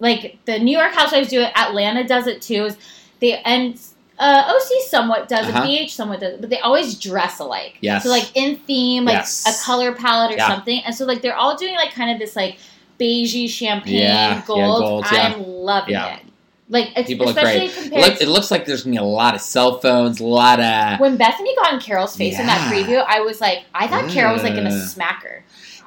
like 0.00 0.38
the 0.44 0.58
New 0.58 0.76
York 0.76 0.92
Housewives 0.92 1.28
do 1.28 1.40
it. 1.40 1.52
Atlanta 1.56 2.06
does 2.06 2.26
it 2.26 2.42
too. 2.42 2.64
Is 2.66 2.76
they 3.20 3.38
and 3.44 3.80
uh, 4.18 4.44
OC 4.54 4.82
somewhat 4.88 5.28
does 5.28 5.46
Uh-huh. 5.48 5.62
BH 5.66 5.90
somewhat 5.90 6.20
does 6.20 6.40
but 6.40 6.48
they 6.50 6.58
always 6.60 6.94
dress 6.98 7.38
alike. 7.38 7.78
Yes. 7.80 8.02
So 8.04 8.08
like 8.10 8.30
in 8.34 8.56
theme, 8.56 9.04
like 9.04 9.14
Yes. 9.14 9.44
a 9.46 9.64
color 9.64 9.92
palette 9.92 10.32
or 10.32 10.36
Yeah. 10.36 10.48
something, 10.48 10.80
and 10.84 10.94
so 10.94 11.04
like 11.04 11.20
they're 11.22 11.36
all 11.36 11.56
doing 11.56 11.74
like 11.74 11.92
kind 11.92 12.10
of 12.10 12.18
this 12.18 12.34
like 12.36 12.58
beigey 12.98 13.48
champagne 13.48 13.94
Yeah, 14.00 14.34
yeah, 14.36 14.42
gold. 14.46 14.80
gold. 14.80 15.04
I'm 15.08 15.46
loving 15.46 15.92
Yeah. 15.94 16.16
it. 16.16 16.22
Like 16.68 16.88
it's, 16.96 17.06
People 17.06 17.26
look 17.26 17.36
especially 17.36 17.68
great. 17.68 17.92
It, 17.92 18.00
look, 18.10 18.20
it 18.22 18.28
looks 18.28 18.50
like 18.50 18.64
there's 18.64 18.82
gonna 18.82 18.94
be 18.94 18.98
a 18.98 19.04
lot 19.04 19.34
of 19.36 19.40
cell 19.40 19.78
phones, 19.78 20.18
a 20.20 20.24
lot 20.26 20.58
of 20.58 20.98
when 20.98 21.16
Bethenny 21.16 21.54
got 21.56 21.74
in 21.74 21.78
Carole's 21.80 22.16
face 22.16 22.40
in 22.40 22.46
that 22.46 22.72
preview, 22.72 23.04
I 23.06 23.20
was 23.20 23.40
like, 23.40 23.64
I 23.74 23.86
thought 23.86 24.08
Carole 24.10 24.32
was 24.34 24.42
like 24.42 24.54
gonna 24.54 24.72
smack 24.86 25.22
her. 25.22 25.44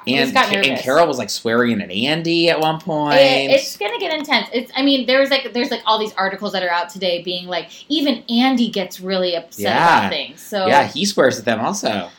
And 0.07 0.35
and. 0.35 0.79
Carole 0.79 1.07
was 1.07 1.17
like 1.17 1.29
swearing 1.29 1.81
at 1.81 1.91
Andy 1.91 2.49
at 2.49 2.59
one 2.59 2.79
point. 2.79 3.15
It- 3.19 3.51
it's 3.51 3.77
gonna 3.77 3.99
get 3.99 4.13
intense. 4.17 4.47
It's. 4.53 4.71
I 4.75 4.81
mean, 4.81 5.05
there's 5.05 5.29
like 5.29 5.53
there's 5.53 5.71
like 5.71 5.81
all 5.85 5.99
these 5.99 6.13
articles 6.13 6.53
that 6.53 6.63
are 6.63 6.69
out 6.69 6.89
today 6.89 7.21
being 7.21 7.47
like 7.47 7.69
even 7.89 8.23
Andy 8.29 8.69
gets 8.69 8.99
really 8.99 9.35
upset 9.35 9.63
Yeah. 9.65 9.97
about 9.99 10.09
things. 10.11 10.41
So 10.41 10.67
yeah, 10.67 10.87
he 10.87 11.05
swears 11.05 11.37
at 11.39 11.45
them 11.45 11.59
also. 11.59 12.09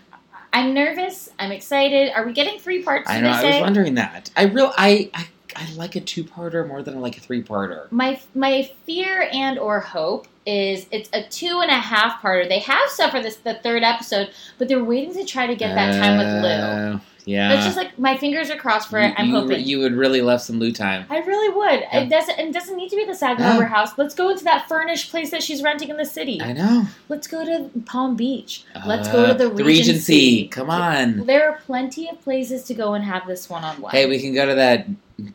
I'm 0.53 0.75
nervous. 0.75 1.31
I'm 1.39 1.53
excited. 1.53 2.13
Are 2.15 2.25
we 2.27 2.33
getting 2.33 2.59
three 2.59 2.83
parts? 2.83 3.09
I 3.09 3.21
know. 3.21 3.31
I 3.31 3.45
was 3.45 3.61
wondering 3.61 3.95
that. 3.95 4.31
I 4.37 4.45
real 4.45 4.73
I 4.77 5.11
I 5.15 5.27
I 5.57 5.73
like 5.75 5.97
a 5.97 6.01
two 6.01 6.25
parter 6.25 6.67
more 6.67 6.83
than 6.83 6.97
I 6.97 6.99
like 6.99 7.17
a 7.17 7.21
three 7.21 7.43
parter. 7.43 7.91
My 7.91 8.21
my 8.35 8.71
fear 8.85 9.29
and 9.33 9.59
or 9.59 9.81
hope 9.81 10.27
is 10.47 10.87
it's 10.91 11.09
a 11.13 11.23
two 11.29 11.61
and 11.61 11.71
a 11.71 11.79
half 11.79 12.21
parter. 12.21 12.49
They 12.49 12.59
have 12.61 12.89
stuff 12.91 13.13
for 13.13 13.21
this 13.23 13.37
the 13.37 13.55
third 13.55 13.83
episode, 13.83 14.31
but 14.59 14.69
they're 14.69 14.83
waiting 14.85 15.15
to 15.15 15.25
try 15.25 15.47
to 15.47 15.55
get 15.55 15.75
that 15.75 15.93
time 16.01 16.19
with 16.19 16.45
Lou. 16.45 17.01
Uh, 17.21 17.25
Yeah. 17.27 17.49
That's 17.51 17.65
just 17.67 17.77
like 17.77 17.99
my 17.99 18.17
fingers 18.17 18.51
are 18.51 18.57
crossed 18.57 18.89
for 18.91 18.99
it. 18.99 19.15
I'm 19.17 19.31
hoping. 19.31 19.65
you 19.65 19.79
would 19.81 19.93
really 19.95 20.23
love 20.23 20.41
some 20.41 20.59
Lou 20.59 20.73
time. 20.73 21.05
I 21.11 21.19
really 21.19 21.55
would. 21.55 21.81
Yeah. 21.81 22.01
It 22.01 22.09
doesn't. 22.09 22.39
It 22.39 22.53
doesn't 22.53 22.77
need 22.77 22.89
to 22.91 22.97
be 22.97 23.05
the 23.05 23.15
Sag. 23.15 23.39
Harbor 23.39 23.65
house. 23.67 23.91
Let's 23.99 24.15
go 24.15 24.29
into 24.31 24.45
that 24.45 24.69
furnished 24.69 25.11
place 25.11 25.31
that 25.31 25.43
she's 25.43 25.63
renting 25.63 25.89
in 25.91 25.97
the 25.97 26.05
city. 26.05 26.41
I 26.41 26.53
know. 26.53 26.87
Let's 27.09 27.27
go 27.27 27.45
to 27.45 27.71
Palm 27.87 28.17
Beach. 28.17 28.65
Let's 28.87 29.09
go 29.09 29.27
to 29.27 29.31
Uh, 29.33 29.35
the 29.35 29.49
the 29.51 29.65
Regency. 29.65 29.91
Regency. 29.93 30.49
Come 30.49 30.71
on. 30.71 31.27
There 31.27 31.49
are 31.51 31.59
plenty 31.67 32.09
of 32.09 32.21
places 32.23 32.65
to 32.65 32.75
go 32.75 32.95
and 32.95 33.05
have 33.05 33.27
this 33.27 33.49
one 33.51 33.65
on 33.65 33.81
one. 33.81 33.93
Hey, 33.93 34.07
we 34.07 34.19
can 34.21 34.33
go 34.35 34.47
to 34.47 34.55
that 34.55 34.87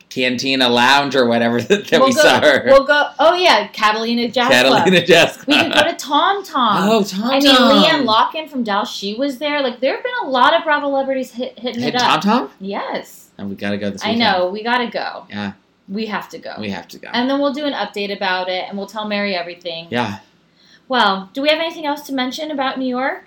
Cantina 0.10 0.68
Lounge 0.70 1.16
or 1.16 1.26
whatever 1.26 1.62
that, 1.62 1.88
that 1.88 2.00
we'll 2.00 2.10
we 2.10 2.16
go, 2.16 2.22
saw 2.22 2.40
her. 2.42 2.64
We'll 2.66 2.86
go. 2.86 3.10
Oh 3.20 3.34
yeah, 3.34 3.68
Catalina 3.68 4.28
Jazz 4.30 4.50
Catalina 4.50 4.98
Club. 4.98 5.06
Jazz 5.06 5.38
We 5.46 5.54
Club. 5.54 5.66
could 5.72 5.74
go 5.74 5.92
to 5.92 5.96
Tom 5.98 6.44
Tom. 6.46 6.90
Oh, 6.90 7.04
Tom 7.04 7.24
I 7.26 7.40
mean, 7.40 7.56
Tom. 7.56 7.84
LeeAnne 7.84 8.06
Locken 8.06 8.50
from 8.50 8.64
Dallas, 8.64 8.90
she 8.92 9.14
was 9.16 9.38
there. 9.40 9.62
Like, 9.62 9.80
there 9.80 9.96
have 9.96 10.04
been 10.04 10.14
a 10.24 10.30
lot 10.30 10.54
of 10.54 10.64
Bravo 10.64 10.88
celebrities 10.88 11.32
hit, 11.32 11.58
hitting 11.60 11.82
Hit 11.82 11.96
it 11.96 12.02
up. 12.02 12.22
Tom 12.22 12.48
Tom? 12.48 12.52
Yes, 12.60 13.30
And 13.38 13.50
we 13.50 13.56
gotta 13.56 13.78
go 13.78 13.90
this 13.90 14.04
I 14.04 14.12
weekend. 14.12 14.20
know. 14.22 14.50
We 14.50 14.64
gotta 14.64 14.88
go. 14.88 15.26
Yeah, 15.30 15.54
We 15.90 16.06
have 16.08 16.30
to 16.30 16.38
go. 16.38 16.56
we 16.60 16.70
have 16.70 16.88
to 16.90 16.98
go. 17.00 17.10
And 17.14 17.30
then 17.30 17.40
we'll 17.40 17.54
do 17.54 17.66
an 17.66 17.74
update 17.74 18.16
about 18.16 18.50
it, 18.50 18.66
and 18.70 18.78
we'll 18.78 18.88
tell 18.88 19.06
Mary 19.08 19.36
everything. 19.36 19.88
yeah. 19.90 20.20
Well, 20.88 21.32
do 21.34 21.42
we 21.42 21.50
have 21.50 21.60
anything 21.60 21.86
else 21.88 22.02
to 22.04 22.14
mention 22.14 22.52
about 22.52 22.78
New 22.78 22.86
York? 22.88 23.26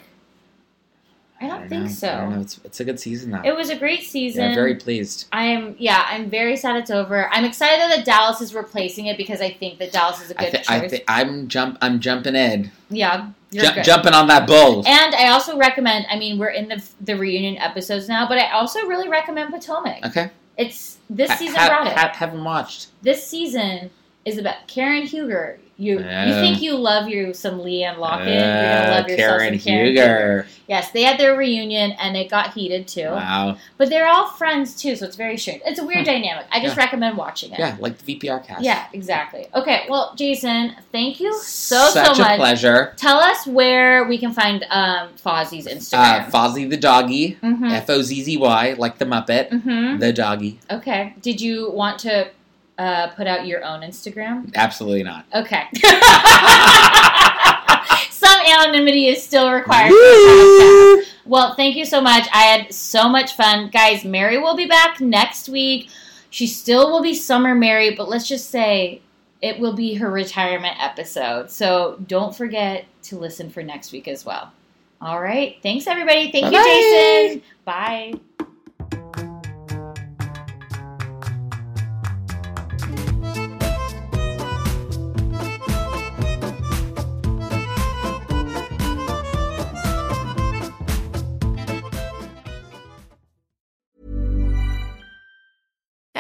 I 1.41 1.47
don't, 1.47 1.63
I 1.63 1.69
think 1.69 1.83
know. 1.85 1.89
so. 1.89 2.09
I 2.09 2.29
know. 2.29 2.41
It's, 2.41 2.61
it's 2.65 2.81
a 2.81 2.85
good 2.85 2.99
season 2.99 3.31
now. 3.31 3.43
It 3.45 3.55
was 3.55 3.71
a 3.71 3.77
great 3.77 4.03
season. 4.03 4.43
yeah, 4.43 4.55
very 4.55 4.75
pleased. 4.75 5.29
I 5.33 5.45
am, 5.45 5.77
yeah, 5.79 6.05
I'm 6.09 6.29
very 6.29 6.57
sad 6.57 6.77
it's 6.77 6.91
over. 6.91 7.29
I'm 7.31 7.45
excited 7.45 7.79
that 7.97 8.05
Dallas 8.05 8.41
is 8.41 8.55
replacing 8.55 9.07
it 9.07 9.17
because 9.17 9.41
I 9.41 9.53
think 9.53 9.79
that 9.79 9.93
Dallas 9.93 10.21
is 10.21 10.31
a 10.33 10.35
good 10.35 10.57
I 10.69 10.81
choice. 10.81 10.91
thi- 10.91 11.05
I'm 11.07 11.47
jump. 11.49 11.79
I'm 11.81 12.01
jumping 12.01 12.35
Ed. 12.35 12.71
yeah, 12.91 13.31
you're 13.51 13.65
Ju- 13.67 13.75
good. 13.75 13.85
jumping 13.85 14.15
on 14.15 14.27
that 14.27 14.47
bull. 14.49 14.87
And 14.87 15.15
I 15.15 15.29
also 15.29 15.57
recommend. 15.57 16.07
I 16.11 16.19
mean, 16.19 16.39
we're 16.39 16.49
in 16.51 16.69
the 16.69 16.83
the 17.01 17.17
reunion 17.17 17.57
episodes 17.59 18.09
now, 18.09 18.27
but 18.29 18.39
I 18.39 18.51
also 18.51 18.81
really 18.87 19.09
recommend 19.09 19.53
Potomac. 19.53 20.05
okay. 20.07 20.31
It's 20.57 20.99
this 21.09 21.31
season 21.39 21.55
ha- 21.55 21.85
ha- 21.95 22.13
haven't 22.15 22.43
watched. 22.43 22.89
this 23.03 23.25
season 23.25 23.91
is 24.25 24.39
about 24.39 24.67
Karen 24.67 25.05
Huger. 25.07 25.61
You 25.81 25.99
you 26.01 26.05
think 26.35 26.61
you 26.61 26.75
love 26.77 27.09
you 27.09 27.33
some 27.33 27.61
LeeAnne 27.61 27.97
Locken? 27.99 28.27
You're 28.27 28.41
gonna 28.41 28.89
Uh, 28.89 28.97
love 28.99 29.09
yourself 29.09 29.39
Karen 29.39 29.53
some 29.55 29.59
Karen 29.61 29.87
Huger. 29.87 30.47
Yes, 30.67 30.91
they 30.91 31.03
had 31.03 31.19
their 31.19 31.35
reunion 31.37 31.93
and 31.93 32.17
it 32.17 32.29
got 32.29 32.53
heated 32.53 32.89
too. 32.89 33.05
Wow. 33.11 33.57
But 33.79 33.89
they're 33.89 34.09
all 34.09 34.27
friends 34.27 34.75
too, 34.75 34.97
so 34.97 35.07
it's 35.07 35.15
very 35.17 35.39
strange. 35.39 35.63
It's 35.65 35.79
a 35.79 35.85
weird 35.85 36.01
Hmm. 36.01 36.13
dynamic. 36.15 36.47
I 36.51 36.61
just 36.61 36.77
Yeah. 36.77 36.83
recommend 36.83 37.17
watching 37.17 37.53
it. 37.53 37.61
Yeah, 37.61 37.77
like 37.79 37.97
the 37.97 38.05
VPR 38.05 38.41
cast. 38.41 38.63
Yeah, 38.63 38.83
exactly. 38.93 39.47
Okay, 39.55 39.85
well, 39.89 40.13
Jason, 40.17 40.75
thank 40.91 41.21
you 41.21 41.33
so 41.41 41.89
Such 41.91 42.17
so 42.17 42.23
a 42.23 42.27
much. 42.27 42.39
pleasure. 42.39 42.93
Tell 42.97 43.19
us 43.21 43.47
where 43.47 44.05
we 44.05 44.19
can 44.19 44.33
find 44.33 44.67
um, 44.71 45.11
Fozzy's 45.25 45.67
Uh, 45.67 45.71
Instagram. 45.71 46.31
Fozzie 46.31 46.69
the 46.69 46.77
doggy. 46.77 47.37
Mhm. 47.43 47.71
F 47.73 47.89
O 47.89 48.03
Z 48.03 48.21
Z 48.25 48.37
Y, 48.37 48.75
like 48.77 48.99
the 48.99 49.05
Muppet. 49.07 49.51
Mhm. 49.51 50.01
The 50.01 50.13
doggy. 50.13 50.59
Okay. 50.71 51.15
Did 51.23 51.41
you 51.41 51.71
want 51.71 52.01
to 52.01 52.27
uh, 52.79 53.09
put 53.09 53.27
out 53.27 53.47
your 53.47 53.63
own 53.65 53.81
Instagram? 53.83 54.55
Absolutely 54.55 55.03
not. 55.03 55.27
Okay. 55.35 55.65
Some 58.11 58.41
anonymity 58.47 59.09
is 59.09 59.23
still 59.23 59.53
required. 59.53 59.89
for 59.91 59.95
the 59.95 61.05
podcast. 61.05 61.13
Well, 61.27 61.55
thank 61.55 61.77
you 61.77 61.85
so 61.85 62.01
much. 62.01 62.27
I 62.33 62.43
had 62.45 62.73
so 62.73 63.09
much 63.09 63.35
fun. 63.35 63.71
Guys, 63.71 64.05
Mary 64.05 64.39
will 64.39 64.57
be 64.57 64.67
back 64.67 65.01
next 65.01 65.49
week. 65.49 65.91
She 66.31 66.47
still 66.47 66.91
will 66.91 67.03
be 67.03 67.15
Summer 67.15 67.55
Mary, 67.55 67.95
but 67.95 68.09
let's 68.09 68.27
just 68.27 68.51
say 68.51 69.03
it 69.41 69.59
will 69.59 69.75
be 69.75 69.95
her 69.95 70.11
retirement 70.11 70.77
episode. 70.83 71.51
So 71.51 71.99
don't 72.07 72.35
forget 72.35 72.87
to 73.05 73.19
listen 73.19 73.51
for 73.51 73.63
next 73.63 73.93
week 73.93 74.09
as 74.09 74.25
well. 74.25 74.53
All 75.01 75.21
right. 75.21 75.57
Thanks, 75.63 75.87
everybody. 75.87 76.33
Thank 76.33 76.47
Bye-bye. 76.47 76.57
you, 76.57 77.29
Jason. 77.35 77.43
Bye. 77.65 78.15